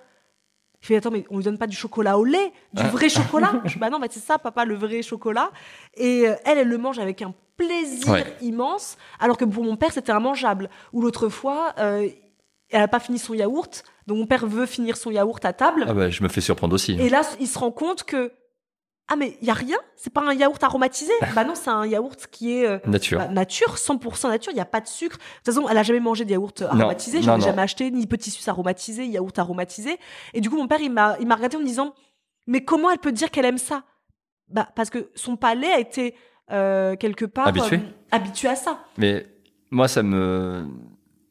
Je 0.82 0.88
fais, 0.88 0.96
attends, 0.98 1.12
mais 1.12 1.26
on 1.30 1.38
lui 1.38 1.44
donne 1.44 1.58
pas 1.58 1.68
du 1.68 1.76
chocolat 1.76 2.18
au 2.18 2.24
lait, 2.24 2.52
du 2.74 2.84
Ah. 2.86 2.90
vrai 2.90 3.10
chocolat. 3.10 3.52
Je 3.66 3.74
dis, 3.74 3.80
bah 3.80 3.90
non, 3.90 4.00
bah 4.00 4.08
c'est 4.10 4.20
ça, 4.20 4.38
papa, 4.38 4.64
le 4.66 4.76
vrai 4.76 5.02
chocolat. 5.02 5.52
Et 5.96 6.28
euh, 6.28 6.36
elle, 6.46 6.60
elle 6.60 6.68
le 6.70 6.78
mange 6.78 7.00
avec 7.00 7.22
un 7.22 7.34
plaisir 7.58 8.10
Ouais. 8.14 8.36
immense, 8.42 8.98
alors 9.20 9.38
que 9.38 9.46
pour 9.46 9.64
mon 9.64 9.76
père, 9.76 9.92
c'était 9.92 10.12
immangeable. 10.12 10.70
Ou 10.94 11.02
l'autre 11.02 11.30
fois, 11.30 11.74
euh, 11.80 12.08
elle 12.70 12.82
a 12.82 12.88
pas 12.88 13.00
fini 13.00 13.18
son 13.18 13.34
yaourt, 13.34 13.84
donc 14.06 14.18
mon 14.20 14.26
père 14.28 14.46
veut 14.46 14.68
finir 14.68 14.96
son 14.98 15.10
yaourt 15.10 15.44
à 15.44 15.54
table. 15.54 15.86
Ah 15.88 15.94
bah, 15.94 16.10
je 16.12 16.22
me 16.22 16.28
fais 16.30 16.42
surprendre 16.42 16.76
aussi. 16.76 16.92
Et 17.00 17.10
là, 17.10 17.22
il 17.40 17.48
se 17.48 17.58
rend 17.58 17.72
compte 17.72 18.04
que, 18.04 18.32
ah, 19.10 19.16
mais 19.16 19.38
il 19.42 19.48
y 19.48 19.52
a 19.52 19.54
rien, 19.54 19.78
c'est 19.96 20.12
pas 20.12 20.22
un 20.22 20.34
yaourt 20.34 20.62
aromatisé. 20.64 21.14
bah 21.36 21.44
non, 21.46 21.56
c'est 21.56 21.70
un 21.70 21.86
yaourt 21.86 22.28
qui 22.30 22.58
est 22.58 22.66
euh, 22.68 22.78
Nature. 22.86 23.20
bah, 23.20 23.28
nature, 23.30 23.76
100% 23.76 24.28
nature, 24.30 24.52
il 24.52 24.56
n'y 24.56 24.62
a 24.62 24.66
pas 24.66 24.82
de 24.82 24.88
sucre. 24.88 25.18
De 25.18 25.22
toute 25.44 25.54
façon, 25.56 25.68
elle 25.70 25.78
a 25.78 25.84
jamais 25.84 26.00
mangé 26.02 26.26
de 26.26 26.32
yaourt 26.32 26.62
Non, 26.62 26.82
aromatisé, 26.82 27.22
je 27.22 27.30
n'ai 27.32 27.40
jamais 27.42 27.62
acheté 27.62 27.90
ni 27.90 28.06
petit 28.08 28.32
suisse 28.32 28.48
aromatisé, 28.48 29.06
yaourt 29.06 29.38
aromatisé. 29.40 29.98
Et 30.34 30.42
du 30.42 30.50
coup, 30.50 30.58
mon 30.58 30.68
père, 30.68 30.82
il 30.82 30.92
m'a, 30.92 31.16
il 31.20 31.28
m'a 31.28 31.36
regardé 31.36 31.56
en 31.58 31.62
me 31.62 31.66
disant, 31.66 31.94
mais 32.48 32.64
comment 32.66 32.90
elle 32.92 33.00
peut 33.00 33.12
dire 33.14 33.32
qu'elle 33.32 33.46
aime 33.46 33.58
ça? 33.58 33.84
Bah 34.50 34.70
parce 34.76 34.90
que 34.90 35.10
son 35.16 35.36
palais 35.36 35.68
a 35.72 35.80
été 35.80 36.16
euh, 36.52 36.96
quelque 36.96 37.26
part 37.26 37.48
Habitué. 37.48 37.78
euh, 37.78 37.80
habitué 38.12 38.48
à 38.48 38.56
ça. 38.56 38.80
Mais 38.98 39.26
moi, 39.72 39.88
ça 39.90 40.04
me, 40.04 40.66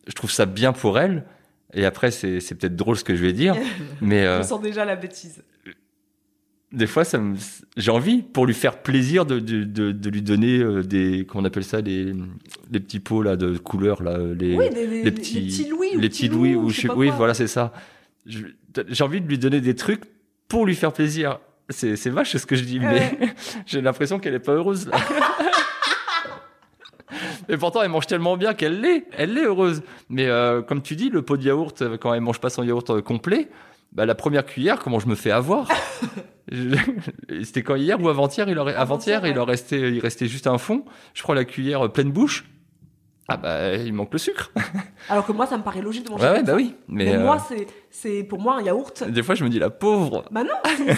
je 0.07 0.13
trouve 0.13 0.31
ça 0.31 0.45
bien 0.47 0.73
pour 0.75 0.99
elle. 0.99 1.25
Et 1.73 1.85
après, 1.87 2.11
c'est 2.11 2.41
c'est 2.41 2.55
peut-être 2.55 2.77
drôle 2.77 2.97
ce 2.97 3.05
que 3.05 3.17
je 3.17 3.23
vais 3.23 3.33
dire, 3.33 3.57
mais 4.03 4.25
euh, 4.27 4.43
Je 4.43 4.47
sens 4.49 4.61
déjà 4.61 4.85
la 4.85 4.97
bêtise. 4.97 5.43
Des 6.73 6.87
fois, 6.87 7.05
ça 7.05 7.19
me, 7.19 7.37
j'ai 7.77 7.91
envie 7.91 8.23
pour 8.23 8.45
lui 8.47 8.55
faire 8.55 8.83
plaisir 8.83 9.25
de, 9.25 9.39
de, 9.39 9.65
de, 9.65 9.93
de 9.93 10.11
lui 10.11 10.21
donner 10.23 10.59
euh, 10.59 10.83
des, 10.83 11.25
comment 11.29 11.43
on 11.43 11.47
appelle 11.47 11.65
ça, 11.65 11.81
les, 11.81 12.13
les 12.71 12.81
petits 12.81 13.01
pots 13.01 13.23
là 13.23 13.37
de 13.37 13.57
couleur 13.57 14.03
là, 14.03 14.19
les, 14.19 14.57
oui, 14.57 14.67
les, 14.75 15.03
les- 15.05 15.11
petits, 15.13 15.41
les 15.41 15.47
petits 15.47 15.69
louis, 15.69 15.89
ou 15.97 16.01
les 16.01 16.09
petits 16.09 16.29
louis, 16.29 16.55
ou 16.57 16.69
je 16.71 16.83
sais 16.83 16.91
oui, 16.91 17.07
quoi. 17.09 17.17
voilà, 17.17 17.35
c'est 17.35 17.47
ça. 17.47 17.73
J'ai 18.27 19.05
envie 19.05 19.21
de 19.21 19.29
lui 19.29 19.39
donner 19.39 19.61
des 19.61 19.75
trucs 19.77 20.03
pour 20.49 20.67
lui 20.67 20.75
faire 20.75 20.93
plaisir. 20.93 21.39
C'est, 21.71 21.97
c'est 21.97 22.11
vache 22.11 22.37
ce 22.37 22.47
que 22.47 22.57
je 22.57 22.65
dis, 22.65 22.79
mais 22.81 23.17
j'ai 23.67 23.81
l'impression 23.81 24.19
qu'elle 24.19 24.35
est 24.35 24.39
pas 24.41 24.53
heureuse. 24.53 24.87
Là. 24.89 24.97
Et 27.49 27.57
pourtant, 27.57 27.83
elle 27.83 27.89
mange 27.91 28.07
tellement 28.09 28.37
bien 28.37 28.55
qu'elle 28.55 28.81
l'est. 28.81 29.07
Elle 29.17 29.35
l'est 29.35 29.45
heureuse. 29.45 29.83
Mais 30.09 30.27
euh, 30.27 30.63
comme 30.63 30.83
tu 30.83 30.97
dis, 30.97 31.09
le 31.11 31.23
pot 31.23 31.37
de 31.37 31.45
yaourt, 31.45 31.81
euh, 31.83 31.97
quand 31.97 32.13
elle 32.13 32.21
mange 32.21 32.41
pas 32.41 32.51
son 32.51 32.63
yaourt 32.65 32.91
euh, 32.91 33.01
complet, 33.01 33.49
bah, 33.93 34.07
la 34.07 34.15
première 34.15 34.45
cuillère, 34.45 34.79
comment 34.81 34.99
je 34.99 35.07
me 35.09 35.15
fais 35.15 35.31
avoir? 35.31 35.69
C'était 37.43 37.63
quand 37.63 37.75
hier 37.75 38.01
ou 38.01 38.09
avant-hier 38.09 38.49
il 38.49 38.59
aurait 38.59 38.75
Avant-hier, 38.75 39.19
avant-hier 39.19 39.27
il 39.37 39.41
en 39.41 39.45
restait 39.45 39.93
il 39.93 39.99
restait 40.01 40.29
juste 40.29 40.47
un 40.47 40.59
fond. 40.59 40.85
Je 41.15 41.23
prends 41.23 41.35
la 41.35 41.45
cuillère 41.45 41.91
pleine 41.93 42.13
bouche. 42.13 42.45
Ah 43.29 43.37
bah 43.37 43.75
il 43.75 43.93
manque 43.93 44.13
le 44.13 44.19
sucre. 44.19 44.53
Alors 45.09 45.27
que 45.27 45.33
moi, 45.33 45.47
ça 45.49 45.59
me 45.59 45.65
paraît 45.65 45.83
logique 45.83 46.07
de 46.07 46.11
manger 46.13 46.25
Ouais, 46.25 46.31
ouais 46.35 46.43
bah 46.45 46.53
oui. 46.55 46.77
Mais, 46.87 47.07
Mais 47.07 47.17
euh, 47.17 47.25
moi, 47.25 47.45
c'est, 47.49 47.67
c'est 47.91 48.23
pour 48.23 48.39
moi 48.41 48.59
un 48.59 48.63
yaourt. 48.63 49.03
des 49.03 49.23
fois 49.25 49.35
je 49.35 49.43
me 49.43 49.49
dis 49.49 49.59
la 49.59 49.71
pauvre. 49.71 50.25
Bah 50.31 50.45
non, 50.45 50.51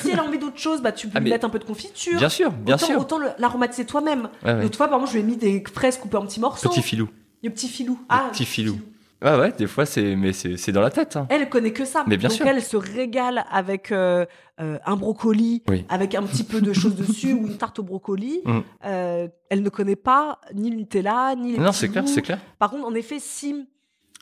si- 0.02 0.10
elle 0.10 0.18
a 0.18 0.24
envie 0.24 0.38
d'autre 0.38 0.58
chose, 0.58 0.82
bah 0.82 0.92
tu 0.92 1.06
peux 1.08 1.12
Ah, 1.16 1.20
lui 1.20 1.24
mais- 1.24 1.30
mettre 1.36 1.46
un 1.46 1.50
peu 1.50 1.58
de 1.58 1.64
confiture. 1.64 2.18
Bien 2.18 2.28
sûr, 2.28 2.50
bien 2.52 2.74
autant, 2.74 2.86
sûr. 2.86 3.00
Autant 3.00 3.18
l'aromatiser 3.38 3.86
toi-même. 3.86 4.28
Ouais, 4.44 4.52
ouais. 4.52 4.62
L'autre 4.62 4.76
fois, 4.76 4.88
par 4.88 4.98
exemple, 4.98 5.12
je 5.12 5.18
lui 5.18 5.24
ai 5.24 5.26
mis 5.26 5.38
des 5.38 5.64
fraises 5.72 5.96
coupées 5.96 6.18
en 6.18 6.26
petits 6.26 6.40
morceaux. 6.40 6.68
Petit 6.68 6.82
filou. 6.82 7.08
Le 7.42 7.48
petit 7.48 7.68
filou. 7.68 7.98
Ah, 8.10 8.28
petit 8.30 8.44
filou. 8.44 8.76
Ah 8.78 8.84
ouais, 9.22 9.52
des 9.52 9.66
fois, 9.66 9.84
c'est 9.86 10.14
mais 10.16 10.32
c'est 10.32 10.56
c'est 10.56 10.72
dans 10.72 10.80
la 10.80 10.90
tête. 10.90 11.16
hein. 11.16 11.26
Elle 11.30 11.48
connaît 11.48 11.72
que 11.72 11.84
ça. 11.84 12.04
Mais 12.06 12.16
bien 12.16 12.28
Donc 12.28 12.36
sûr. 12.38 12.46
elle 12.46 12.62
se 12.62 12.76
régale 12.76 13.44
avec 13.50 13.90
euh, 13.92 14.24
euh, 14.60 14.78
un 14.86 14.96
brocoli, 14.96 15.62
Oui. 15.68 15.84
avec 15.88 16.14
un 16.14 16.22
petit 16.22 16.44
peu 16.44 16.60
de 16.60 16.72
choses 16.72 16.94
dessus 16.94 17.32
ou 17.32 17.46
une 17.46 17.56
tarte 17.56 17.78
au 17.78 17.82
brocoli. 17.82 18.40
Mm. 18.44 18.58
Euh, 18.84 19.28
elle 19.50 19.62
ne 19.62 19.68
connaît 19.68 19.96
pas 19.96 20.40
ni 20.54 20.70
le 20.70 20.76
Nutella, 20.76 21.34
ni 21.36 21.52
les 21.52 21.58
Non, 21.58 21.72
c'est 21.72 21.88
clair, 21.88 22.06
c'est 22.06 22.22
clair. 22.22 22.38
Par 22.58 22.70
contre, 22.70 22.86
en 22.86 22.94
effet, 22.94 23.18
si 23.18 23.66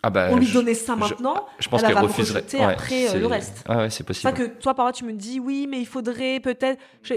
Ah 0.03 0.11
bah, 0.11 0.28
on 0.30 0.36
lui 0.36 0.47
je- 0.47 0.55
donnait 0.55 0.74
ça 0.74 0.94
je- 0.94 0.99
maintenant, 1.01 1.47
je 1.59 1.68
pense 1.68 1.80
elle 1.82 1.86
qu'elle 1.88 1.94
va 1.97 2.01
refuserait. 2.03 2.40
rejeter 2.40 2.62
après, 2.62 3.18
le 3.18 3.26
reste. 3.26 3.64
Ah 3.68 3.78
ouais, 3.78 3.90
c'est 3.90 4.05
possible. 4.05 4.30
pas 4.32 4.36
que 4.38 4.44
toi, 4.47 4.74
par 4.74 4.86
exemple, 4.88 4.99
tu 4.99 5.12
me 5.12 5.18
dis 5.18 5.40
oui, 5.40 5.66
mais 5.68 5.78
il 5.80 5.86
faudrait 5.86 6.40
peut-être. 6.40 6.80
Je- 7.03 7.14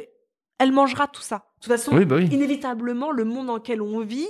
Elle 0.61 0.73
mangera 0.73 1.07
tout 1.07 1.21
ça. 1.21 1.36
De 1.38 1.41
toute 1.63 1.71
façon, 1.71 1.95
Oui, 1.95 2.03
bah 2.03 2.17
oui. 2.17 2.27
inévitablement, 2.34 3.11
le 3.11 3.23
monde 3.23 3.47
dans 3.47 3.55
lequel 3.55 3.82
on 3.82 4.01
vit, 4.01 4.27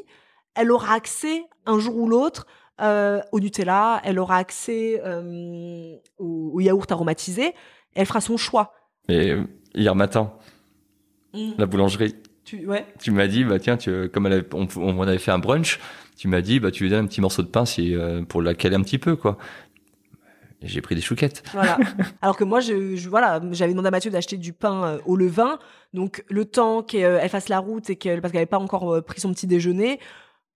elle 0.54 0.72
aura 0.72 0.94
accès 0.94 1.44
un 1.66 1.80
jour 1.80 1.96
ou 1.98 2.08
l'autre 2.08 2.46
euh, 2.82 3.20
au 3.32 3.40
Nutella, 3.40 4.02
elle 4.04 4.20
aura 4.20 4.38
accès 4.38 5.02
euh, 5.06 5.96
au, 6.18 6.52
au 6.54 6.60
yaourt 6.60 6.92
aromatisé, 6.92 7.54
elle 7.96 8.06
fera 8.06 8.22
son 8.22 8.38
choix. 8.38 8.74
Et 9.08 9.32
euh, 9.32 9.44
hier 9.76 9.96
matin, 9.96 10.34
Mm. 11.34 11.52
la 11.60 11.66
boulangerie, 11.68 12.16
Tu, 12.44 12.66
ouais. 12.66 12.86
tu 13.00 13.12
m'as 13.12 13.28
dit, 13.28 13.44
bah 13.44 13.60
tiens, 13.60 13.78
tu, 13.78 14.10
comme 14.10 14.26
elle 14.26 14.34
avait- 14.34 14.48
on, 14.56 14.68
on 14.78 15.02
avait 15.04 15.20
fait 15.20 15.30
un 15.30 15.38
brunch, 15.38 15.80
tu 16.18 16.28
m'as 16.28 16.42
dit, 16.42 16.60
bah 16.60 16.72
tu 16.72 16.82
lui 16.84 16.90
donnes 16.90 17.06
un 17.06 17.08
petit 17.08 17.22
morceau 17.22 17.44
de 17.44 17.48
pain 17.48 17.66
si, 17.66 17.94
euh, 17.94 18.24
pour 18.24 18.42
la 18.42 18.56
caler 18.56 18.76
un 18.76 18.82
petit 18.82 18.98
peu, 18.98 19.16
quoi. 19.16 19.38
J'ai 20.62 20.82
pris 20.82 20.94
des 20.96 21.02
chouquettes. 21.02 21.44
Voilà. 21.54 21.78
Alors 22.22 22.36
que 22.36 22.44
moi, 22.44 22.60
je, 22.60 22.96
je- 22.96 23.08
voilà, 23.10 23.40
j'avais 23.52 23.72
demandé 23.72 23.88
à 23.88 23.92
Mathieu 23.92 24.12
d'acheter 24.12 24.36
du 24.38 24.52
pain 24.52 24.84
euh, 24.84 24.98
au 25.06 25.16
levain. 25.16 25.58
Donc, 25.94 26.24
le 26.30 26.44
temps 26.46 26.82
qu'elle 26.84 27.30
fasse 27.30 27.48
la 27.48 27.60
route 27.60 27.90
et 27.90 27.96
qu'elle, 27.96 28.22
parce 28.22 28.32
qu'elle 28.32 28.40
n'avait 28.40 28.46
pas 28.50 28.60
encore 28.60 28.94
euh, 28.96 29.02
pris 29.02 29.22
son 29.22 29.32
petit 29.32 29.48
déjeuner, 29.48 30.00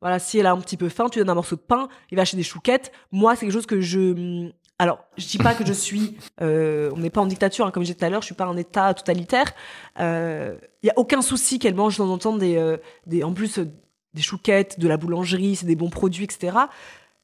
voilà, 0.04 0.20
si 0.20 0.38
elle 0.38 0.46
a 0.46 0.52
un 0.52 0.60
petit 0.60 0.78
peu 0.78 0.90
faim, 0.90 1.08
tu 1.10 1.18
donnes 1.18 1.30
un 1.30 1.34
morceau 1.34 1.56
de 1.56 1.62
pain, 1.62 1.88
il 2.12 2.16
va 2.18 2.22
acheter 2.22 2.38
des 2.38 2.44
chouquettes. 2.44 2.92
Moi, 3.12 3.36
c'est 3.36 3.46
quelque 3.46 3.54
chose 3.54 3.66
que 3.66 3.82
je. 3.82 4.50
Alors, 4.78 5.00
je 5.18 5.26
dis 5.28 5.38
pas 5.38 5.56
que 5.56 5.66
je 5.66 5.74
suis. 5.74 6.18
euh, 6.42 6.92
on 6.94 6.98
n'est 6.98 7.10
pas 7.10 7.22
en 7.22 7.26
dictature, 7.26 7.66
hein, 7.66 7.72
comme 7.72 7.84
disais 7.84 7.96
tout 7.96 8.04
à 8.06 8.10
l'heure, 8.10 8.22
je 8.22 8.26
suis 8.28 8.36
pas 8.36 8.46
un 8.46 8.58
État 8.58 8.94
totalitaire. 8.94 9.54
Il 10.00 10.58
y 10.88 10.90
a 10.90 10.94
aucun 10.98 11.22
souci 11.22 11.58
qu'elle 11.60 11.76
mange 11.76 11.98
de 11.98 12.18
temps 12.18 12.36
des, 12.38 12.58
euh, 12.58 12.78
des, 13.08 13.24
en 13.24 13.34
plus 13.34 13.60
euh, 13.60 13.66
des 14.14 14.22
chouquettes, 14.22 14.80
de 14.80 14.88
la 14.88 14.98
boulangerie, 14.98 15.56
c'est 15.56 15.66
des 15.66 15.76
bons 15.76 15.90
produits, 15.90 16.26
etc. 16.26 16.58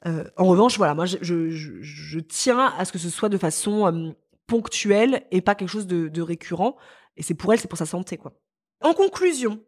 Euh, 0.05 0.23
en 0.38 0.45
revanche, 0.45 0.77
voilà, 0.77 0.95
moi, 0.95 1.05
je, 1.05 1.17
je, 1.21 1.49
je- 1.49 1.82
je 1.82 2.19
tiens 2.19 2.73
à 2.77 2.86
ce 2.86 2.91
que 2.93 2.97
ce 2.99 3.09
soit 3.09 3.30
de 3.30 3.38
façon 3.38 3.86
euh, 3.88 4.11
ponctuelle 4.47 5.23
et 5.32 5.41
pas 5.41 5.55
quelque 5.55 5.69
chose 5.69 5.88
de, 5.88 6.07
de 6.07 6.21
récurrent. 6.21 6.77
Et 7.17 7.23
c'est 7.23 7.34
pour 7.34 7.51
elle, 7.51 7.59
c'est 7.59 7.67
pour 7.67 7.77
sa 7.77 7.86
santé, 7.86 8.15
quoi. 8.17 8.32
En 8.82 8.93
conclusion, 8.93 9.59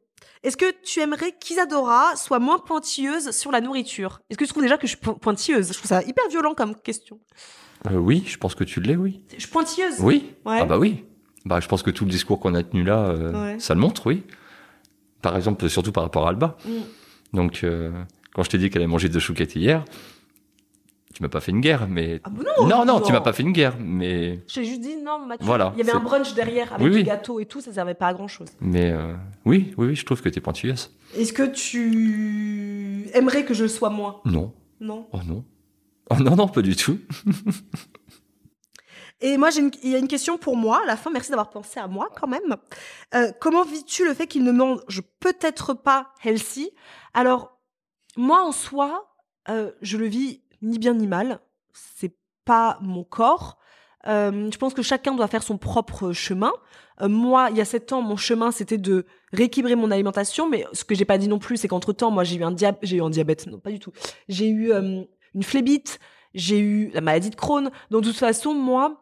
est-ce 0.44 0.58
que 0.58 0.66
tu 0.84 1.00
aimerais 1.00 1.34
qu'Isadora 1.40 2.16
soit 2.16 2.40
moins 2.40 2.60
pointilleuse 2.60 3.32
sur 3.32 3.52
la 3.52 3.62
nourriture? 3.62 4.20
Est-ce 4.30 4.38
que 4.38 4.44
tu 4.46 4.50
trouves 4.50 4.64
déjà 4.64 4.78
que 4.78 4.88
je 4.88 4.92
suis 4.96 4.98
po- 5.02 5.14
pointilleuse? 5.16 5.68
Je 5.70 5.74
trouve 5.74 5.88
ça 5.88 6.02
hyper 6.04 6.28
violent 6.30 6.54
comme 6.56 6.76
question. 6.76 7.20
Euh, 7.90 7.96
oui, 7.98 8.24
je 8.28 8.38
pense 8.38 8.56
que 8.56 8.64
tu 8.64 8.82
l'es, 8.82 8.96
oui. 8.96 9.24
Je 9.36 9.40
suis 9.42 9.50
pointilleuse? 9.50 9.96
Oui. 10.00 10.34
Ouais. 10.46 10.60
Ah 10.62 10.66
bah 10.66 10.78
oui. 10.78 11.06
Bah 11.46 11.60
je 11.60 11.68
pense 11.68 11.82
que 11.84 11.90
tout 11.92 12.06
le 12.06 12.12
discours 12.12 12.40
qu'on 12.40 12.54
a 12.56 12.64
tenu 12.64 12.84
là, 12.84 13.00
euh, 13.10 13.54
Ouais. 13.54 13.60
ça 13.60 13.74
le 13.74 13.80
montre, 13.80 14.08
oui. 14.08 14.24
Par 15.22 15.36
exemple, 15.36 15.70
surtout 15.70 15.92
par 15.92 16.04
rapport 16.04 16.26
à 16.26 16.30
Alba. 16.30 16.58
Mm. 16.66 16.70
Donc, 17.38 17.64
euh, 17.64 17.92
quand 18.34 18.44
je 18.44 18.50
t'ai 18.50 18.58
dit 18.58 18.70
qu'elle 18.70 18.82
avait 18.82 18.92
mangé 18.92 19.10
deux 19.10 19.20
chouquettes 19.20 19.56
hier, 19.56 19.86
tu 21.22 21.26
m'as 21.26 21.30
pas 21.30 21.40
fait 21.40 21.52
une 21.52 21.62
guerre, 21.62 21.88
mais 21.88 22.20
Ah 22.24 22.32
non 22.32 22.68
non, 22.68 22.84
non, 22.86 23.00
tu 23.00 23.12
m'as 23.12 23.22
pas 23.22 23.32
fait 23.32 23.44
une 23.44 23.52
guerre, 23.52 23.76
mais 23.80 24.40
J'ai 24.48 24.66
juste 24.66 24.82
dit 24.82 24.96
non, 24.98 25.20
Mathieu. 25.20 25.46
Voilà, 25.46 25.72
Il 25.76 25.78
y 25.78 25.82
avait 25.88 25.92
un 25.96 26.00
brunch 26.00 26.34
derrière 26.34 26.74
avec 26.74 26.84
Oui, 26.84 26.90
du 26.92 26.98
oui. 26.98 27.04
gâteau 27.04 27.40
et 27.40 27.46
tout, 27.46 27.62
ça 27.62 27.72
servait 27.72 27.94
pas 27.94 28.08
à 28.08 28.14
grand 28.16 28.28
chose. 28.28 28.48
mais 28.60 28.90
euh, 28.92 29.14
oui, 29.46 29.72
oui, 29.78 29.90
oui, 29.90 29.96
je 29.96 30.04
trouve 30.04 30.20
que 30.20 30.30
t'es 30.30 30.42
pointilleuse. 30.42 30.92
Est-ce 31.16 31.32
que 31.32 31.44
tu 31.44 33.08
aimerais 33.14 33.46
que 33.46 33.54
je 33.54 33.64
le 33.64 33.70
sois 33.70 33.92
moins 33.92 34.20
Non, 34.26 34.52
Non? 34.80 35.08
oh 35.12 35.20
non, 35.28 35.46
oh 36.10 36.16
non, 36.16 36.36
non, 36.36 36.48
pas 36.48 36.64
du 36.64 36.76
tout. 36.76 36.98
Et 39.24 39.38
moi, 39.38 39.52
j'ai 39.52 39.60
une- 39.62 39.72
il 39.84 39.92
y 39.92 39.96
a 39.96 40.00
une 40.00 40.08
question 40.08 40.40
pour 40.40 40.58
moi 40.58 40.82
à 40.82 40.86
la 40.88 40.98
fin. 40.98 41.12
Merci 41.12 41.30
d'avoir 41.30 41.52
pensé 41.52 41.80
à 41.80 41.86
moi 41.88 42.10
quand 42.20 42.28
même. 42.28 42.56
Euh, 43.14 43.32
comment 43.40 43.64
vis-tu 43.64 44.04
le 44.04 44.16
fait 44.16 44.26
qu'il 44.26 44.44
ne 44.44 44.52
mange 44.52 44.80
peut-être 45.20 45.76
pas 45.76 46.08
healthy? 46.24 46.72
Alors, 47.14 47.60
moi 48.18 48.42
en 48.44 48.52
soi, 48.52 49.14
euh, 49.50 49.72
je 49.84 49.98
le 49.98 50.08
vis 50.08 50.41
ni 50.62 50.80
bien 50.80 50.94
ni 50.94 51.08
mal. 51.08 51.40
C'est 51.74 52.16
pas 52.46 52.78
mon 52.82 53.04
corps. 53.04 53.58
Euh, 54.08 54.50
je 54.52 54.58
pense 54.58 54.74
que 54.74 54.82
chacun 54.82 55.14
doit 55.14 55.28
faire 55.28 55.44
son 55.44 55.58
propre 55.58 56.12
chemin. 56.12 56.52
Euh, 57.02 57.08
moi, 57.08 57.50
il 57.52 57.58
y 57.58 57.62
a 57.62 57.66
sept 57.66 57.94
ans, 57.94 58.02
mon 58.02 58.18
chemin, 58.18 58.52
c'était 58.52 58.78
de 58.78 59.06
rééquilibrer 59.32 59.76
mon 59.76 59.92
alimentation. 59.92 60.50
Mais 60.50 60.66
ce 60.74 60.84
que 60.84 60.96
j'ai 60.96 61.06
pas 61.06 61.18
dit 61.18 61.28
non 61.28 61.40
plus, 61.40 61.58
c'est 61.58 61.68
qu'entre 61.68 61.94
temps, 61.94 62.12
moi, 62.12 62.24
j'ai 62.24 62.38
eu 62.38 62.44
un 62.44 62.52
diabète. 62.52 62.80
J'ai 62.84 62.98
eu 62.98 63.02
un 63.02 63.10
diabète, 63.10 63.48
non, 63.48 63.60
pas 63.60 63.72
du 63.72 63.80
tout. 63.80 63.92
J'ai 64.28 64.50
eu 64.50 64.72
euh, 64.72 65.04
une 65.36 65.44
phlébite. 65.44 66.00
J'ai 66.34 66.60
eu 66.60 66.92
la 66.94 67.02
maladie 67.02 67.30
de 67.30 67.36
Crohn. 67.36 67.70
Donc, 67.90 68.04
de 68.04 68.10
toute 68.10 68.18
façon, 68.18 68.54
moi, 68.54 69.01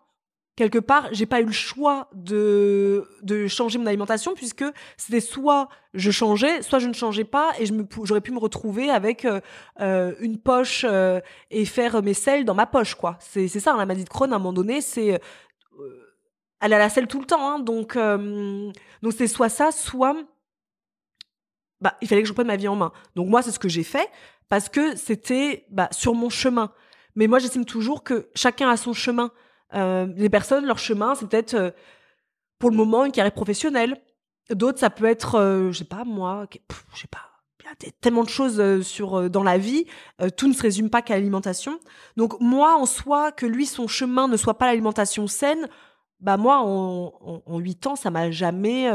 quelque 0.59 0.77
part, 0.79 1.07
j'ai 1.13 1.25
pas 1.25 1.39
eu 1.39 1.45
le 1.45 1.53
choix 1.53 2.09
de, 2.13 3.07
de 3.23 3.47
changer 3.47 3.79
mon 3.79 3.85
alimentation 3.87 4.33
puisque 4.35 4.65
c'était 4.97 5.21
soit 5.21 5.69
je 5.93 6.11
changeais, 6.11 6.61
soit 6.61 6.79
je 6.79 6.89
ne 6.89 6.93
changeais 6.93 7.23
pas 7.23 7.53
et 7.59 7.65
j'aurais 8.03 8.19
pu 8.21 8.33
me 8.33 8.39
retrouver 8.39 8.89
avec 8.89 9.23
euh, 9.23 9.39
euh, 9.79 10.13
une 10.19 10.37
poche 10.37 10.85
euh, 10.87 11.21
et 11.49 11.63
faire 11.63 12.03
mes 12.03 12.13
selles 12.13 12.43
dans 12.43 12.55
ma 12.55 12.65
poche, 12.65 12.93
quoi. 12.95 13.17
C'est, 13.21 13.47
ça, 13.47 13.71
hein, 13.71 13.77
la 13.77 13.85
maladie 13.85 14.03
de 14.03 14.09
Crohn, 14.09 14.33
à 14.33 14.35
un 14.35 14.39
moment 14.39 14.51
donné, 14.51 14.81
c'est. 14.81 15.13
euh, 15.13 15.17
elle 16.59 16.73
a 16.73 16.77
la 16.77 16.89
selle 16.89 17.07
tout 17.07 17.21
le 17.21 17.25
temps, 17.25 17.49
hein, 17.49 17.59
donc 17.59 17.97
donc 19.01 19.13
soit 19.27 19.47
ça, 19.47 19.71
soit 19.71 20.13
bah 21.79 21.95
il 22.01 22.07
fallait 22.09 22.21
que 22.21 22.27
je 22.27 22.33
prenne 22.33 22.47
ma 22.47 22.57
vie 22.57 22.67
en 22.67 22.75
main. 22.75 22.91
Donc 23.15 23.29
moi 23.29 23.41
c'est 23.41 23.51
ce 23.51 23.59
que 23.59 23.69
j'ai 23.69 23.85
fait 23.85 24.09
parce 24.49 24.67
que 24.67 24.97
c'était 24.97 25.65
bah, 25.69 25.87
sur 25.91 26.13
mon 26.15 26.29
chemin. 26.29 26.73
Mais 27.15 27.27
moi 27.27 27.39
j'estime 27.39 27.63
toujours 27.63 28.03
que 28.03 28.27
chacun 28.35 28.69
a 28.69 28.75
son 28.75 28.91
chemin. 28.91 29.31
Euh, 29.75 30.07
les 30.15 30.29
personnes 30.29 30.65
leur 30.65 30.79
chemin 30.79 31.13
c'est 31.13 31.27
peut-être 31.27 31.53
euh, 31.53 31.71
pour 32.57 32.71
le 32.71 32.75
moment 32.75 33.05
une 33.05 33.11
carrière 33.11 33.33
professionnelle. 33.33 34.01
D'autres 34.49 34.79
ça 34.79 34.89
peut 34.89 35.05
être 35.05 35.35
euh, 35.35 35.71
je 35.71 35.79
sais 35.79 35.85
pas 35.85 36.03
moi, 36.03 36.47
je 36.93 37.01
sais 37.01 37.07
pas. 37.07 37.19
Il 37.81 37.85
y 37.85 37.89
a 37.89 37.91
tellement 38.01 38.23
de 38.23 38.29
choses 38.29 38.81
sur 38.81 39.29
dans 39.29 39.43
la 39.43 39.59
vie, 39.59 39.85
tout 40.37 40.47
ne 40.47 40.53
se 40.53 40.61
résume 40.63 40.89
pas 40.89 41.03
qu'à 41.03 41.13
l'alimentation. 41.13 41.79
Donc 42.17 42.39
moi 42.39 42.75
en 42.75 42.87
soi 42.87 43.31
que 43.31 43.45
lui 43.45 43.67
son 43.67 43.87
chemin 43.87 44.27
ne 44.27 44.37
soit 44.37 44.57
pas 44.57 44.65
l'alimentation 44.65 45.27
saine, 45.27 45.67
bah 46.19 46.37
moi 46.37 46.61
en, 46.61 47.13
en 47.45 47.59
8 47.59 47.85
ans 47.85 47.95
ça 47.95 48.09
m'a 48.09 48.31
jamais 48.31 48.89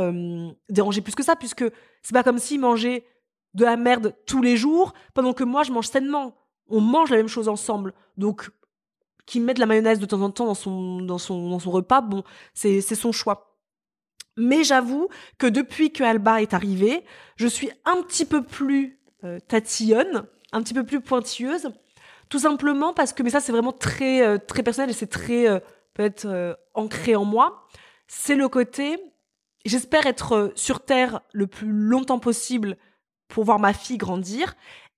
dérangé 0.68 1.02
plus 1.02 1.14
que 1.14 1.22
ça 1.22 1.36
puisque 1.36 1.64
c'est 2.02 2.14
pas 2.14 2.24
comme 2.24 2.38
s'il 2.38 2.58
mangeait 2.58 3.06
de 3.54 3.64
la 3.64 3.76
merde 3.76 4.14
tous 4.26 4.42
les 4.42 4.56
jours 4.56 4.92
pendant 5.14 5.34
que 5.34 5.44
moi 5.44 5.62
je 5.62 5.70
mange 5.70 5.86
sainement. 5.86 6.34
On 6.68 6.80
mange 6.80 7.10
la 7.10 7.18
même 7.18 7.28
chose 7.28 7.48
ensemble. 7.48 7.94
Donc 8.16 8.50
qu'il 9.26 9.42
mette 9.42 9.56
de 9.56 9.60
la 9.60 9.66
mayonnaise 9.66 9.98
de 9.98 10.06
temps 10.06 10.20
en 10.20 10.30
temps 10.30 10.46
dans 10.46 10.54
son 10.54 11.00
dans 11.00 11.18
son 11.18 11.50
dans 11.50 11.58
son 11.58 11.70
repas, 11.70 12.00
bon, 12.00 12.24
c'est 12.54 12.80
c'est 12.80 12.94
son 12.94 13.12
choix. 13.12 13.58
Mais 14.36 14.64
j'avoue 14.64 15.08
que 15.38 15.46
depuis 15.46 15.92
que 15.92 16.02
Alba 16.02 16.42
est 16.42 16.54
arrivée, 16.54 17.04
je 17.36 17.46
suis 17.46 17.70
un 17.84 18.02
petit 18.02 18.24
peu 18.24 18.42
plus 18.42 18.98
euh, 19.22 19.38
tatillonne, 19.46 20.24
un 20.52 20.62
petit 20.62 20.74
peu 20.74 20.84
plus 20.84 21.00
pointilleuse, 21.00 21.70
tout 22.28 22.40
simplement 22.40 22.92
parce 22.92 23.12
que 23.12 23.22
mais 23.22 23.30
ça 23.30 23.40
c'est 23.40 23.52
vraiment 23.52 23.72
très 23.72 24.22
euh, 24.22 24.38
très 24.38 24.62
personnel 24.62 24.90
et 24.90 24.94
c'est 24.94 25.06
très 25.06 25.48
euh, 25.48 25.60
peut-être 25.94 26.26
euh, 26.26 26.54
ancré 26.74 27.16
en 27.16 27.24
moi. 27.24 27.66
C'est 28.08 28.34
le 28.36 28.48
côté 28.48 28.98
j'espère 29.64 30.06
être 30.06 30.32
euh, 30.32 30.52
sur 30.54 30.84
terre 30.84 31.20
le 31.32 31.46
plus 31.46 31.68
longtemps 31.68 32.18
possible 32.18 32.76
pour 33.28 33.44
voir 33.44 33.58
ma 33.58 33.72
fille 33.72 33.98
grandir 33.98 34.54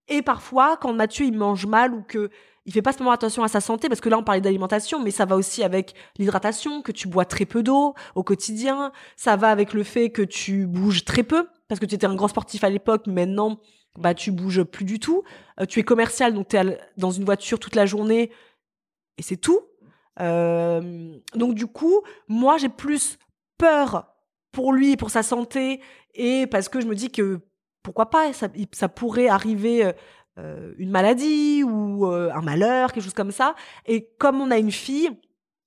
et 0.09 0.23
parfois 0.23 0.77
quand 0.77 0.93
Mathieu 0.93 1.27
il 1.27 1.37
mange 1.37 1.67
mal 1.67 1.95
ou 1.95 2.03
que 2.03 2.31
il 2.67 2.73
fait 2.73 2.83
pas 2.83 2.93
spécialement 2.93 3.13
attention 3.13 3.45
à 3.45 3.49
sa 3.49 3.61
santé 3.61 3.89
parce 3.89 4.01
que 4.01 4.09
là 4.09 4.19
on 4.19 4.25
parlait 4.25 4.41
d'alimentation 4.41 5.03
mais 5.03 5.13
ça 5.13 5.25
va 5.25 5.37
aussi 5.37 5.63
avec 5.63 5.95
l'hydratation 6.19 6.83
que 6.83 6.93
tu 6.93 7.09
bois 7.09 7.25
très 7.25 7.47
peu 7.47 7.63
d'eau 7.63 7.95
au 8.15 8.23
quotidien. 8.25 8.93
Ça 9.17 9.37
va 9.37 9.51
avec 9.51 9.73
le 9.73 9.85
fait 9.85 10.11
que 10.11 10.23
tu 10.23 10.67
bouges 10.67 11.05
très 11.05 11.23
peu 11.23 11.49
parce 11.69 11.81
que 11.81 11.87
tu 11.87 11.95
étais 11.95 12.07
un 12.07 12.15
grand 12.17 12.29
sportif 12.29 12.65
à 12.65 12.71
l'époque 12.71 13.07
maintenant 13.07 13.61
bah 13.99 14.15
tu 14.15 14.31
bouges 14.31 14.65
plus 14.65 14.85
du 14.85 14.99
tout. 14.99 15.23
Euh, 15.61 15.65
tu 15.65 15.79
es 15.79 15.83
commercial 15.85 16.35
donc 16.35 16.49
tu 16.49 16.57
es 16.57 16.79
dans 16.97 17.13
une 17.13 17.25
voiture 17.25 17.59
toute 17.59 17.77
la 17.77 17.87
journée 17.87 18.31
et 19.17 19.23
c'est 19.23 19.37
tout. 19.37 19.61
Euh, 20.21 21.15
donc 21.35 21.55
du 21.55 21.67
coup 21.67 22.03
moi 22.27 22.59
j'ai 22.59 22.69
plus 22.69 23.19
peur 23.59 24.13
pour 24.51 24.73
lui 24.73 24.97
pour 24.97 25.11
sa 25.11 25.23
santé 25.23 25.81
et 26.15 26.47
parce 26.49 26.69
que 26.69 26.81
je 26.81 26.87
me 26.87 26.97
dis 26.97 27.11
que 27.11 27.41
pourquoi 27.83 28.11
pas 28.11 28.33
ça, 28.33 28.89
pourrait 28.89 29.29
arriver 29.29 29.93
euh, 30.39 30.75
une 30.77 30.91
maladie 30.91 31.63
ou 31.63 32.07
euh, 32.07 32.31
un 32.35 32.43
malheur, 32.43 32.93
quelque 32.93 33.05
chose 33.05 33.15
comme 33.15 33.33
ça. 33.33 33.55
Et 33.87 34.11
comme 34.19 34.41
on 34.41 34.51
a 34.51 34.59
une 34.59 34.71
fille 34.71 35.11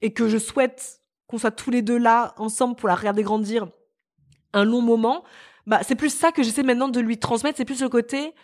et 0.02 0.14
que 0.14 0.28
je 0.28 0.38
souhaite 0.38 1.02
qu'on 1.28 1.40
soit 1.40 1.52
tous 1.52 1.72
les 1.72 1.82
deux 1.82 1.98
là 1.98 2.36
ensemble 2.38 2.76
pour 2.76 2.88
la 2.88 2.96
regarder 2.96 3.24
grandir 3.24 3.68
un 4.54 4.64
long 4.64 4.82
moment, 4.82 5.24
bah 5.66 5.80
c'est 5.84 5.96
plus 5.96 6.14
ça 6.14 6.32
que 6.32 6.44
j'essaie 6.44 6.62
maintenant 6.62 6.88
de 6.88 7.00
lui 7.00 7.18
transmettre. 7.18 7.58
C'est 7.58 7.66
plus 7.66 7.82
le 7.82 7.90
côté 7.90 8.36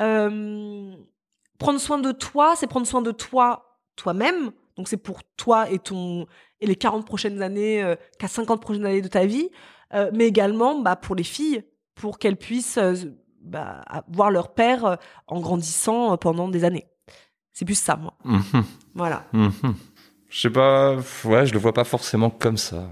euh, 0.00 0.94
prendre 1.58 1.78
soin 1.78 1.98
de 1.98 2.12
toi, 2.12 2.54
c'est 2.56 2.66
prendre 2.66 2.86
soin 2.86 3.02
de 3.02 3.12
toi 3.12 3.78
toi-même. 3.96 4.52
Donc 4.76 4.88
c'est 4.88 4.96
pour 4.96 5.22
toi 5.36 5.70
et 5.70 5.78
ton 5.78 6.26
et 6.60 6.66
les 6.66 6.76
40 6.76 7.06
prochaines 7.06 7.42
années, 7.42 7.82
euh, 7.82 7.94
qu'à 8.18 8.28
50 8.28 8.62
prochaines 8.62 8.86
années 8.86 9.02
de 9.02 9.08
ta 9.08 9.26
vie, 9.26 9.50
mais 10.12 10.26
également 10.26 10.80
bah, 10.80 10.96
pour 10.96 11.14
les 11.14 11.22
filles, 11.22 11.62
pour 11.94 12.18
qu'elles 12.18 12.36
puissent 12.36 12.80
bah, 13.44 13.82
voir 14.08 14.30
leur 14.30 14.52
père 14.54 14.84
euh, 14.84 14.96
en 15.26 15.40
grandissant 15.40 16.12
euh, 16.12 16.16
pendant 16.16 16.48
des 16.48 16.64
années. 16.64 16.86
C'est 17.52 17.64
plus 17.64 17.78
ça, 17.78 17.96
moi. 17.96 18.14
Mhm. 18.24 18.64
Voilà. 18.94 19.24
Mhm. 19.32 19.52
Je 20.28 20.40
sais 20.40 20.50
pas, 20.50 20.96
ouais, 21.24 21.46
je 21.46 21.52
le 21.52 21.58
vois 21.60 21.72
pas 21.72 21.84
forcément 21.84 22.30
comme 22.30 22.56
ça. 22.56 22.90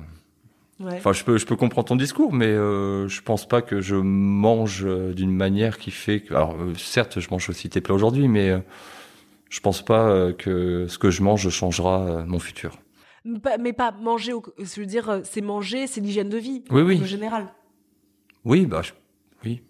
Ouais. 0.78 0.94
Enfin, 0.96 1.12
je 1.12 1.24
peux, 1.24 1.38
je 1.38 1.46
peux 1.46 1.56
comprendre 1.56 1.88
ton 1.88 1.96
discours, 1.96 2.32
mais 2.32 2.46
euh, 2.46 3.08
je 3.08 3.20
pense 3.22 3.46
pas 3.48 3.62
que 3.62 3.80
je 3.80 3.96
mange 3.96 4.84
euh, 4.84 5.12
d'une 5.12 5.32
manière 5.34 5.78
qui 5.78 5.90
fait 5.90 6.20
que. 6.20 6.34
Alors, 6.34 6.54
euh, 6.54 6.74
certes, 6.76 7.18
je 7.20 7.28
mange 7.30 7.48
aussi 7.50 7.68
tes 7.68 7.80
plats 7.80 7.94
aujourd'hui, 7.94 8.28
mais 8.28 8.50
euh, 8.50 8.60
je 9.48 9.60
pense 9.60 9.82
pas 9.84 10.32
que 10.32 10.86
ce 10.88 10.98
que 10.98 11.10
je 11.10 11.22
mange 11.22 11.48
changera 11.50 12.24
mon 12.26 12.38
futur. 12.38 12.78
Mais 13.24 13.72
pas 13.72 13.92
manger, 13.92 14.32
au- 14.32 14.42
je 14.58 14.80
veux 14.80 14.86
dire, 14.86 15.20
c'est 15.24 15.40
manger, 15.42 15.86
c'est 15.86 16.00
l'hygiène 16.00 16.28
de 16.28 16.38
vie. 16.38 16.64
Oui, 16.70 16.82
oui. 16.82 17.00
En 17.02 17.06
général. 17.06 17.46
Oui, 18.44 18.66
bah, 18.66 18.82
je- 18.82 18.92
oui. 19.44 19.62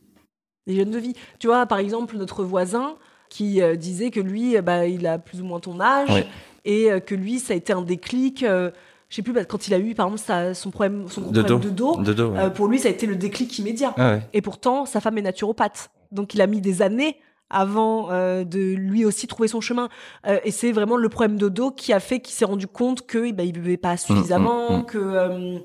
L'hygiène 0.67 0.91
de 0.91 0.99
vie. 0.99 1.15
Tu 1.39 1.47
vois, 1.49 1.67
par 1.67 1.79
exemple, 1.79 2.17
notre 2.17 2.45
voisin 2.45 2.95
qui 3.29 3.63
euh, 3.63 3.77
disait 3.77 4.11
que 4.11 4.21
lui, 4.21 4.57
euh, 4.57 4.63
bah, 4.63 4.87
il 4.87 5.07
a 5.07 5.19
plus 5.19 5.41
ou 5.41 5.45
moins 5.45 5.59
ton 5.61 5.81
âge 5.81 6.09
Oui. 6.13 6.23
et 6.65 6.93
euh, 6.93 7.01
que 7.01 7.15
lui, 7.15 7.39
ça 7.39 7.55
a 7.55 7.57
été 7.57 7.73
un 7.73 7.83
déclic. 7.83 8.41
je 8.45 8.71
sais 9.11 9.23
plus, 9.23 9.33
bah, 9.33 9.45
quand 9.45 9.67
il 9.69 9.75
a 9.75 9.79
eu, 9.79 9.95
par 9.95 10.07
exemple, 10.07 10.23
sa- 10.23 10.55
son 10.55 10.71
problème, 10.71 11.07
son 11.09 11.23
De 11.31 11.43
problème 11.43 11.59
dos. 11.61 11.69
de 11.69 11.71
dos, 11.71 11.97
De 12.03 12.13
dos, 12.13 12.29
ouais. 12.31 12.39
euh, 12.41 12.51
pour 12.51 12.69
lui, 12.69 12.79
ça 12.79 12.89
a 12.89 12.91
été 12.91 13.07
le 13.07 13.17
déclic 13.17 13.59
immédiat. 13.59 13.95
Ah 13.97 14.13
ouais. 14.13 14.23
Et 14.33 14.43
pourtant, 14.43 14.87
sa 14.87 15.01
femme 15.01 15.19
est 15.19 15.23
naturopathe. 15.23 15.91
Donc, 16.13 16.35
il 16.35 16.41
a 16.43 16.47
mis 16.47 16.61
des 16.61 16.83
années 16.83 17.17
avant 17.49 18.11
euh, 18.11 18.45
de 18.45 18.59
lui 18.75 19.05
aussi 19.05 19.27
trouver 19.27 19.49
son 19.49 19.61
chemin. 19.61 19.89
Euh, 20.27 20.39
et 20.45 20.51
c'est 20.51 20.73
vraiment 20.73 20.97
le 20.97 21.09
problème 21.11 21.37
de 21.37 21.49
dos 21.51 21.71
qui 21.71 21.93
a 21.93 22.01
fait 22.01 22.21
qu'il 22.21 22.35
s'est 22.35 22.45
rendu 22.47 22.67
compte 22.67 23.07
que 23.07 23.27
eh 23.27 23.33
ben, 23.33 23.45
il 23.47 23.53
buvait 23.53 23.77
pas 23.77 23.97
suffisamment, 23.99 24.79
mm. 24.79 24.85
que 24.87 24.99
euh, 24.99 25.59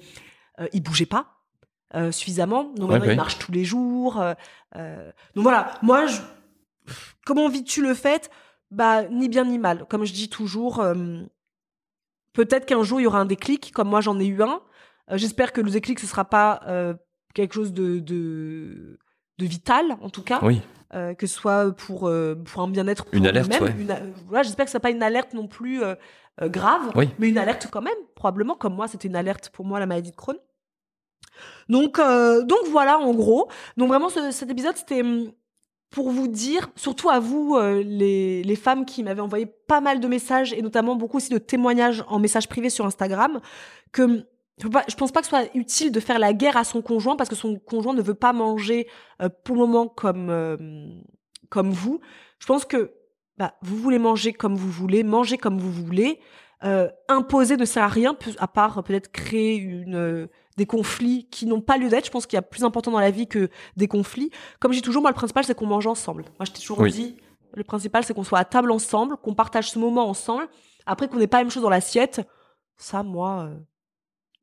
euh, 0.60 0.68
il 0.74 0.82
bougeait 0.84 1.06
pas 1.06 1.37
euh, 1.96 2.12
suffisamment. 2.12 2.66
Donc 2.76 2.90
Ouais, 2.90 2.96
maintenant, 2.96 3.08
ouais. 3.08 3.14
il 3.14 3.18
marche 3.18 3.38
tous 3.40 3.52
les 3.52 3.64
jours. 3.66 4.20
euh, 4.22 4.34
euh, 4.76 5.12
donc 5.36 5.44
voilà, 5.44 5.72
moi, 5.82 6.06
je... 6.08 6.20
comment 7.26 7.48
vis-tu 7.50 7.82
le 7.82 7.94
fait? 7.94 8.30
Bah, 8.72 9.04
ni 9.06 9.30
bien 9.30 9.46
ni 9.46 9.58
mal. 9.60 9.86
Comme 9.90 10.04
je 10.06 10.12
dis 10.14 10.30
toujours, 10.30 10.80
euh, 10.80 10.94
peut-être 12.34 12.66
qu'un 12.66 12.84
jour 12.84 13.00
il 13.00 13.04
y 13.04 13.08
aura 13.08 13.20
un 13.20 13.26
déclic, 13.26 13.72
comme 13.74 13.90
moi 13.90 14.02
j'en 14.02 14.20
ai 14.20 14.26
eu 14.26 14.42
un. 14.44 14.62
J'espère 15.14 15.54
que 15.54 15.62
le 15.62 15.72
déclic 15.72 16.00
ce 16.00 16.06
sera 16.08 16.26
pas 16.26 16.62
quelque 17.34 17.54
chose 17.54 17.72
de, 17.72 18.00
de 18.00 19.00
de 19.38 19.46
vital 19.46 19.86
en 20.02 20.10
tout 20.10 20.24
cas, 20.24 20.40
Oui. 20.44 20.62
que 20.92 21.28
ce 21.28 21.34
soit 21.34 21.72
pour 21.74 22.00
pour 22.46 22.62
un 22.62 22.68
bien-être 22.68 23.06
pour 23.06 23.14
Une 23.16 23.26
alerte, 23.28 23.48
lui-même. 23.54 23.64
ouais. 23.76 23.82
Une 23.82 23.92
a- 23.92 24.02
voilà, 24.28 24.44
j'espère 24.44 24.66
que 24.66 24.72
ce 24.72 24.76
n'est 24.78 24.82
pas 24.82 24.90
une 24.90 25.04
alerte 25.04 25.34
non 25.34 25.48
plus 25.48 25.82
grave, 26.42 26.92
Oui. 26.96 27.10
mais 27.20 27.30
une 27.30 27.38
alerte 27.38 27.68
quand 27.72 27.82
même, 27.82 27.94
probablement 28.16 28.56
comme 28.56 28.76
moi 28.76 28.90
c'était 28.90 29.08
une 29.08 29.16
alerte 29.16 29.50
pour 29.52 29.64
moi 29.66 29.80
la 29.80 29.86
maladie 29.86 30.12
de 30.12 30.16
Crohn. 30.18 30.36
Donc 31.70 32.00
euh, 32.00 32.44
donc 32.44 32.60
voilà 32.70 33.00
en 33.00 33.14
gros. 33.14 33.50
Donc 33.78 33.90
vraiment 33.90 34.10
ce- 34.10 34.32
cet 34.32 34.50
épisode 34.50 34.76
c'était 34.78 35.02
hum, 35.02 35.32
pour 35.90 36.10
vous 36.12 36.28
dire, 36.28 36.70
surtout 36.76 37.10
à 37.10 37.20
vous, 37.20 37.56
euh, 37.56 37.82
les, 37.84 38.44
les 38.44 38.56
femmes 38.56 38.86
qui 38.86 39.04
m'avaient 39.04 39.22
envoyé 39.22 39.46
pas 39.46 39.80
mal 39.82 40.00
de 40.00 40.08
messages 40.08 40.54
et 40.54 40.62
notamment 40.62 40.96
beaucoup 40.96 41.18
aussi 41.18 41.30
de 41.30 41.38
témoignages 41.38 42.04
en 42.10 42.20
message 42.20 42.50
privé 42.50 42.70
sur 42.70 42.86
Instagram, 42.86 43.40
que 43.92 44.04
hum, 44.04 44.24
je, 44.60 44.96
pense 44.96 45.12
pas 45.12 45.20
que 45.20 45.28
ce 45.28 45.30
soit 45.30 45.56
utile 45.56 45.92
de 45.92 46.00
faire 46.00 46.20
la 46.20 46.34
guerre 46.34 46.58
à 46.58 46.64
son 46.64 46.82
conjoint 46.82 47.16
parce 47.16 47.30
que 47.30 47.36
son 47.36 47.60
conjoint 47.60 47.94
ne 47.94 48.02
veut 48.02 48.16
pas 48.16 48.34
manger 48.34 48.88
euh, 49.22 49.30
pour 49.44 49.56
le 49.56 49.62
moment 49.62 49.88
comme, 49.88 51.04
comme 51.50 51.70
vous. 51.70 52.00
Je 52.40 52.48
pense 52.48 52.66
que 52.66 52.92
bah, 53.38 53.54
vous 53.62 53.78
voulez 53.78 54.00
manger 54.00 54.34
comme 54.34 54.56
vous 54.56 54.72
voulez, 54.72 55.04
manger 55.04 55.38
comme 55.38 55.60
vous 55.60 55.72
voulez. 55.72 56.20
Imposer 57.08 57.56
ne 57.56 57.66
sert 57.66 57.84
à 57.84 57.88
rien, 57.88 58.18
à 58.40 58.48
part 58.48 58.84
peut-être 58.84 59.12
créer 59.12 59.58
une, 59.58 60.28
des 60.58 60.66
conflits 60.66 61.28
qui 61.30 61.46
n'ont 61.46 61.62
pas 61.62 61.78
lieu 61.78 61.88
d'être. 61.90 62.06
Je 62.06 62.12
pense 62.12 62.26
qu'il 62.26 62.36
y 62.36 62.40
a 62.40 62.44
plus 62.44 62.64
important 62.64 62.92
dans 62.92 63.00
la 63.00 63.12
vie 63.12 63.28
que 63.28 63.50
des 63.76 63.88
conflits. 63.88 64.32
Comme 64.60 64.74
je 64.74 64.78
dis 64.78 64.84
toujours, 64.84 65.02
moi, 65.02 65.12
le 65.12 65.16
principal, 65.16 65.44
c'est 65.44 65.56
qu'on 65.56 65.68
mange 65.68 65.88
ensemble. 65.88 66.24
Moi, 66.40 66.46
je 66.46 66.52
t'ai 66.52 66.60
toujours 66.60 66.80
Oui. 66.80 66.92
dit, 66.92 67.16
le 67.54 67.64
principal, 67.64 68.04
c'est 68.04 68.14
qu'on 68.14 68.24
soit 68.24 68.40
à 68.40 68.46
table 68.46 68.72
ensemble, 68.72 69.18
qu'on 69.18 69.34
partage 69.34 69.70
ce 69.72 69.80
moment 69.80 70.10
ensemble. 70.10 70.48
Après, 70.86 71.08
qu'on 71.08 71.18
n'ait 71.18 71.28
pas 71.28 71.38
la 71.38 71.44
même 71.44 71.52
chose 71.52 71.64
dans 71.64 71.70
l'assiette, 71.70 72.28
ça, 72.78 73.04
moi, 73.04 73.48
euh, 73.50 73.56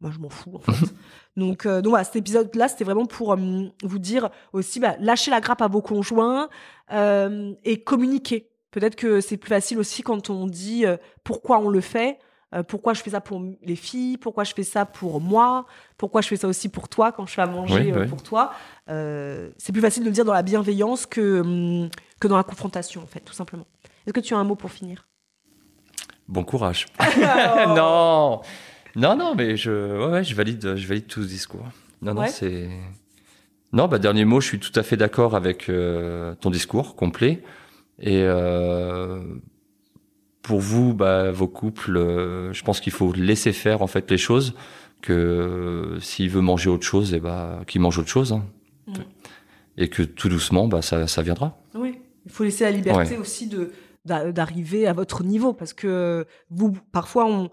moi, 0.01 0.11
je 0.13 0.19
m'en 0.19 0.29
fous, 0.31 0.53
en 0.55 0.59
fait. 0.61 0.73
donc, 1.37 1.67
euh, 1.67 1.83
donc, 1.83 1.91
voilà, 1.91 2.05
cet 2.05 2.17
épisode-là, 2.17 2.69
c'était 2.69 2.85
vraiment 2.85 3.07
pour 3.07 3.33
euh, 3.33 3.37
vous 3.83 3.99
dire 3.99 4.31
aussi, 4.53 4.79
bah, 4.81 4.97
lâchez 5.01 5.31
la 5.31 5.41
grappe 5.41 5.63
à 5.63 5.69
vos 5.69 5.83
conjoints 5.83 6.49
et 6.93 7.83
communiquer. 7.85 8.51
Peut-être 8.71 8.97
que 8.97 9.21
c'est 9.21 9.37
plus 9.37 9.49
facile 9.49 9.79
aussi 9.79 10.03
quand 10.03 10.31
on 10.31 10.47
dit 10.47 10.85
pourquoi 11.23 11.59
on 11.59 11.69
le 11.69 11.81
fait, 11.81 12.19
euh, 12.55 12.63
pourquoi 12.63 12.95
je 12.95 13.03
fais 13.03 13.11
ça 13.11 13.21
pour 13.21 13.43
les 13.63 13.77
filles, 13.77 14.17
pourquoi 14.17 14.45
je 14.45 14.55
fais 14.55 14.63
ça 14.63 14.85
pour 14.87 15.21
moi, 15.21 15.67
pourquoi 15.99 16.21
je 16.21 16.29
fais 16.29 16.37
ça 16.37 16.47
aussi 16.49 16.69
pour 16.69 16.89
toi 16.89 17.11
quand 17.13 17.27
je 17.27 17.33
fais 17.35 17.43
à 17.43 17.47
manger 17.47 17.75
Oui, 17.87 17.93
euh, 17.93 18.01
oui. 18.03 18.07
pour 18.09 18.23
toi? 18.23 18.53
Euh, 18.89 19.51
c'est 19.59 19.73
plus 19.73 19.81
facile 19.83 20.03
de 20.05 20.09
le 20.09 20.15
dire 20.15 20.25
dans 20.25 20.33
la 20.33 20.43
bienveillance 20.43 21.07
que, 21.07 21.41
hum, 21.41 21.89
que 22.21 22.29
dans 22.29 22.37
la 22.37 22.45
confrontation, 22.45 23.03
en 23.03 23.07
fait, 23.07 23.21
tout 23.21 23.33
simplement. 23.35 23.67
Est-ce 24.07 24.13
que 24.13 24.21
tu 24.21 24.35
as 24.35 24.39
un 24.39 24.45
mot 24.45 24.55
pour 24.57 24.71
finir? 24.71 25.07
Bon 26.29 26.45
courage. 26.45 26.87
non, 27.69 28.41
non, 28.97 29.17
non, 29.17 29.35
mais 29.35 29.57
je, 29.57 29.71
ouais, 29.99 30.13
ouais, 30.13 30.25
je 30.25 30.35
valide, 30.35 30.77
je 30.77 30.87
valide 30.87 31.07
tout 31.07 31.23
ce 31.23 31.29
discours. 31.29 31.67
Non, 32.03 32.15
non, 32.15 32.23
Ouais. 32.23 32.29
c'est. 32.29 32.69
Non, 33.73 33.89
bah 33.89 33.99
dernier 33.99 34.25
mot, 34.25 34.41
je 34.41 34.47
suis 34.47 34.61
tout 34.61 34.79
à 34.79 34.85
fait 34.85 34.97
d'accord 34.97 35.35
avec 35.35 35.67
ton 36.41 36.51
discours 36.51 36.95
complet. 36.95 37.43
Et 37.99 38.23
pour 40.45 40.61
vous, 40.61 40.95
bah, 40.95 41.33
vos 41.33 41.49
couples, 41.49 41.97
euh, 41.97 42.53
je 42.53 42.63
pense 42.63 42.81
qu'il 42.81 42.93
faut 42.93 43.13
laisser 43.13 43.53
faire 43.53 43.83
en 43.83 43.87
fait 43.89 44.09
les 44.11 44.19
choses. 44.19 44.55
Que 45.03 45.13
euh, 45.13 46.01
s'il 46.01 46.31
veut 46.31 46.41
manger 46.41 46.71
autre 46.71 46.87
chose, 46.87 47.13
et 47.13 47.21
bah, 47.21 47.61
qu'il 47.67 47.81
mange 47.83 47.99
autre 47.99 48.09
chose. 48.09 48.33
hein. 48.33 48.45
Et 49.77 49.89
que 49.89 50.03
tout 50.03 50.29
doucement, 50.29 50.67
bah, 50.69 50.81
ça, 50.83 51.07
ça 51.07 51.21
viendra. 51.23 51.59
Oui. 51.75 52.01
Il 52.25 52.31
faut 52.33 52.45
laisser 52.45 52.65
la 52.65 52.71
liberté 52.71 53.17
aussi 53.19 53.49
de 53.49 53.73
d'a- 54.07 54.33
d'arriver 54.33 54.87
à 54.87 54.93
votre 54.95 55.25
niveau 55.25 55.53
parce 55.53 55.75
que 55.75 56.27
vous 56.49 56.73
parfois 56.93 57.27
on 57.27 57.51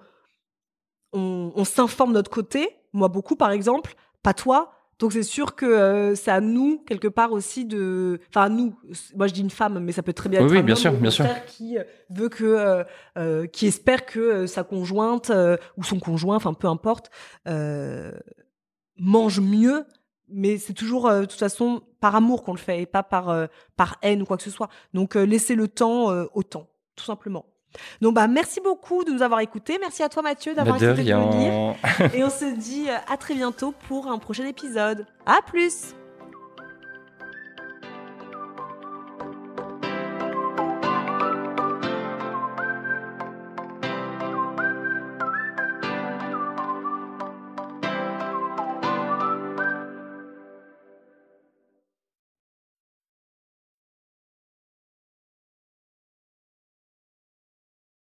on, 1.13 1.51
on 1.55 1.65
s'informe 1.65 2.11
de 2.11 2.15
notre 2.15 2.31
côté 2.31 2.69
moi 2.93 3.09
beaucoup 3.09 3.35
par 3.35 3.51
exemple 3.51 3.95
pas 4.23 4.33
toi 4.33 4.71
donc 5.01 5.11
c'est 5.11 5.23
sûr 5.23 5.55
que 5.55 5.65
euh, 5.65 6.15
c'est 6.15 6.31
à 6.31 6.39
nous 6.39 6.77
quelque 6.87 7.09
part 7.09 7.33
aussi 7.33 7.65
de 7.65 8.19
enfin 8.29 8.43
à 8.43 8.49
nous 8.49 8.73
moi 9.15 9.27
je 9.27 9.33
dis 9.33 9.41
une 9.41 9.49
femme 9.49 9.79
mais 9.79 9.91
ça 9.91 10.03
peut 10.03 10.13
très 10.13 10.29
bien 10.29 10.39
Oui, 10.39 10.45
être 10.45 10.51
oui, 10.53 10.59
un 10.59 10.63
bien 10.63 10.75
homme, 10.75 11.11
sûr, 11.11 11.25
bien 11.25 11.35
qui 11.47 11.77
euh, 11.77 11.83
veut 12.09 12.29
que 12.29 12.45
euh, 12.45 12.83
euh, 13.17 13.45
qui 13.47 13.67
espère 13.67 14.05
que 14.05 14.19
euh, 14.19 14.47
sa 14.47 14.63
conjointe 14.63 15.29
euh, 15.31 15.57
ou 15.75 15.83
son 15.83 15.99
conjoint 15.99 16.37
enfin 16.37 16.53
peu 16.53 16.67
importe 16.67 17.09
euh, 17.47 18.11
mange 18.97 19.41
mieux 19.41 19.85
mais 20.29 20.57
c'est 20.57 20.73
toujours 20.73 21.07
euh, 21.07 21.21
de 21.21 21.25
toute 21.25 21.39
façon 21.39 21.81
par 21.99 22.15
amour 22.15 22.43
qu'on 22.43 22.53
le 22.53 22.57
fait 22.57 22.81
et 22.81 22.85
pas 22.85 23.03
par 23.03 23.29
euh, 23.29 23.47
par 23.75 23.97
haine 24.01 24.21
ou 24.21 24.25
quoi 24.25 24.37
que 24.37 24.43
ce 24.43 24.49
soit. 24.49 24.69
Donc 24.93 25.15
euh, 25.15 25.23
laissez 25.25 25.55
le 25.55 25.67
temps 25.67 26.09
euh, 26.11 26.25
au 26.33 26.41
temps, 26.43 26.67
tout 26.95 27.03
simplement. 27.03 27.45
Donc 28.01 28.15
bah 28.15 28.28
merci 28.28 28.59
beaucoup 28.61 29.03
de 29.03 29.11
nous 29.11 29.22
avoir 29.22 29.39
écoutés. 29.39 29.78
Merci 29.80 30.03
à 30.03 30.09
toi 30.09 30.22
Mathieu 30.24 30.53
d'avoir 30.53 30.78
Bah, 30.78 30.86
de 30.86 30.91
accepté 30.91 31.11
de 31.11 31.17
venir. 31.17 31.76
Et 32.13 32.24
on 32.24 32.30
se 32.30 32.53
dit 32.55 32.89
euh, 32.89 32.95
à 33.11 33.17
très 33.17 33.34
bientôt 33.34 33.74
pour 33.88 34.07
un 34.07 34.17
prochain 34.17 34.45
épisode. 34.45 35.05
À 35.26 35.39
plus. 35.45 35.95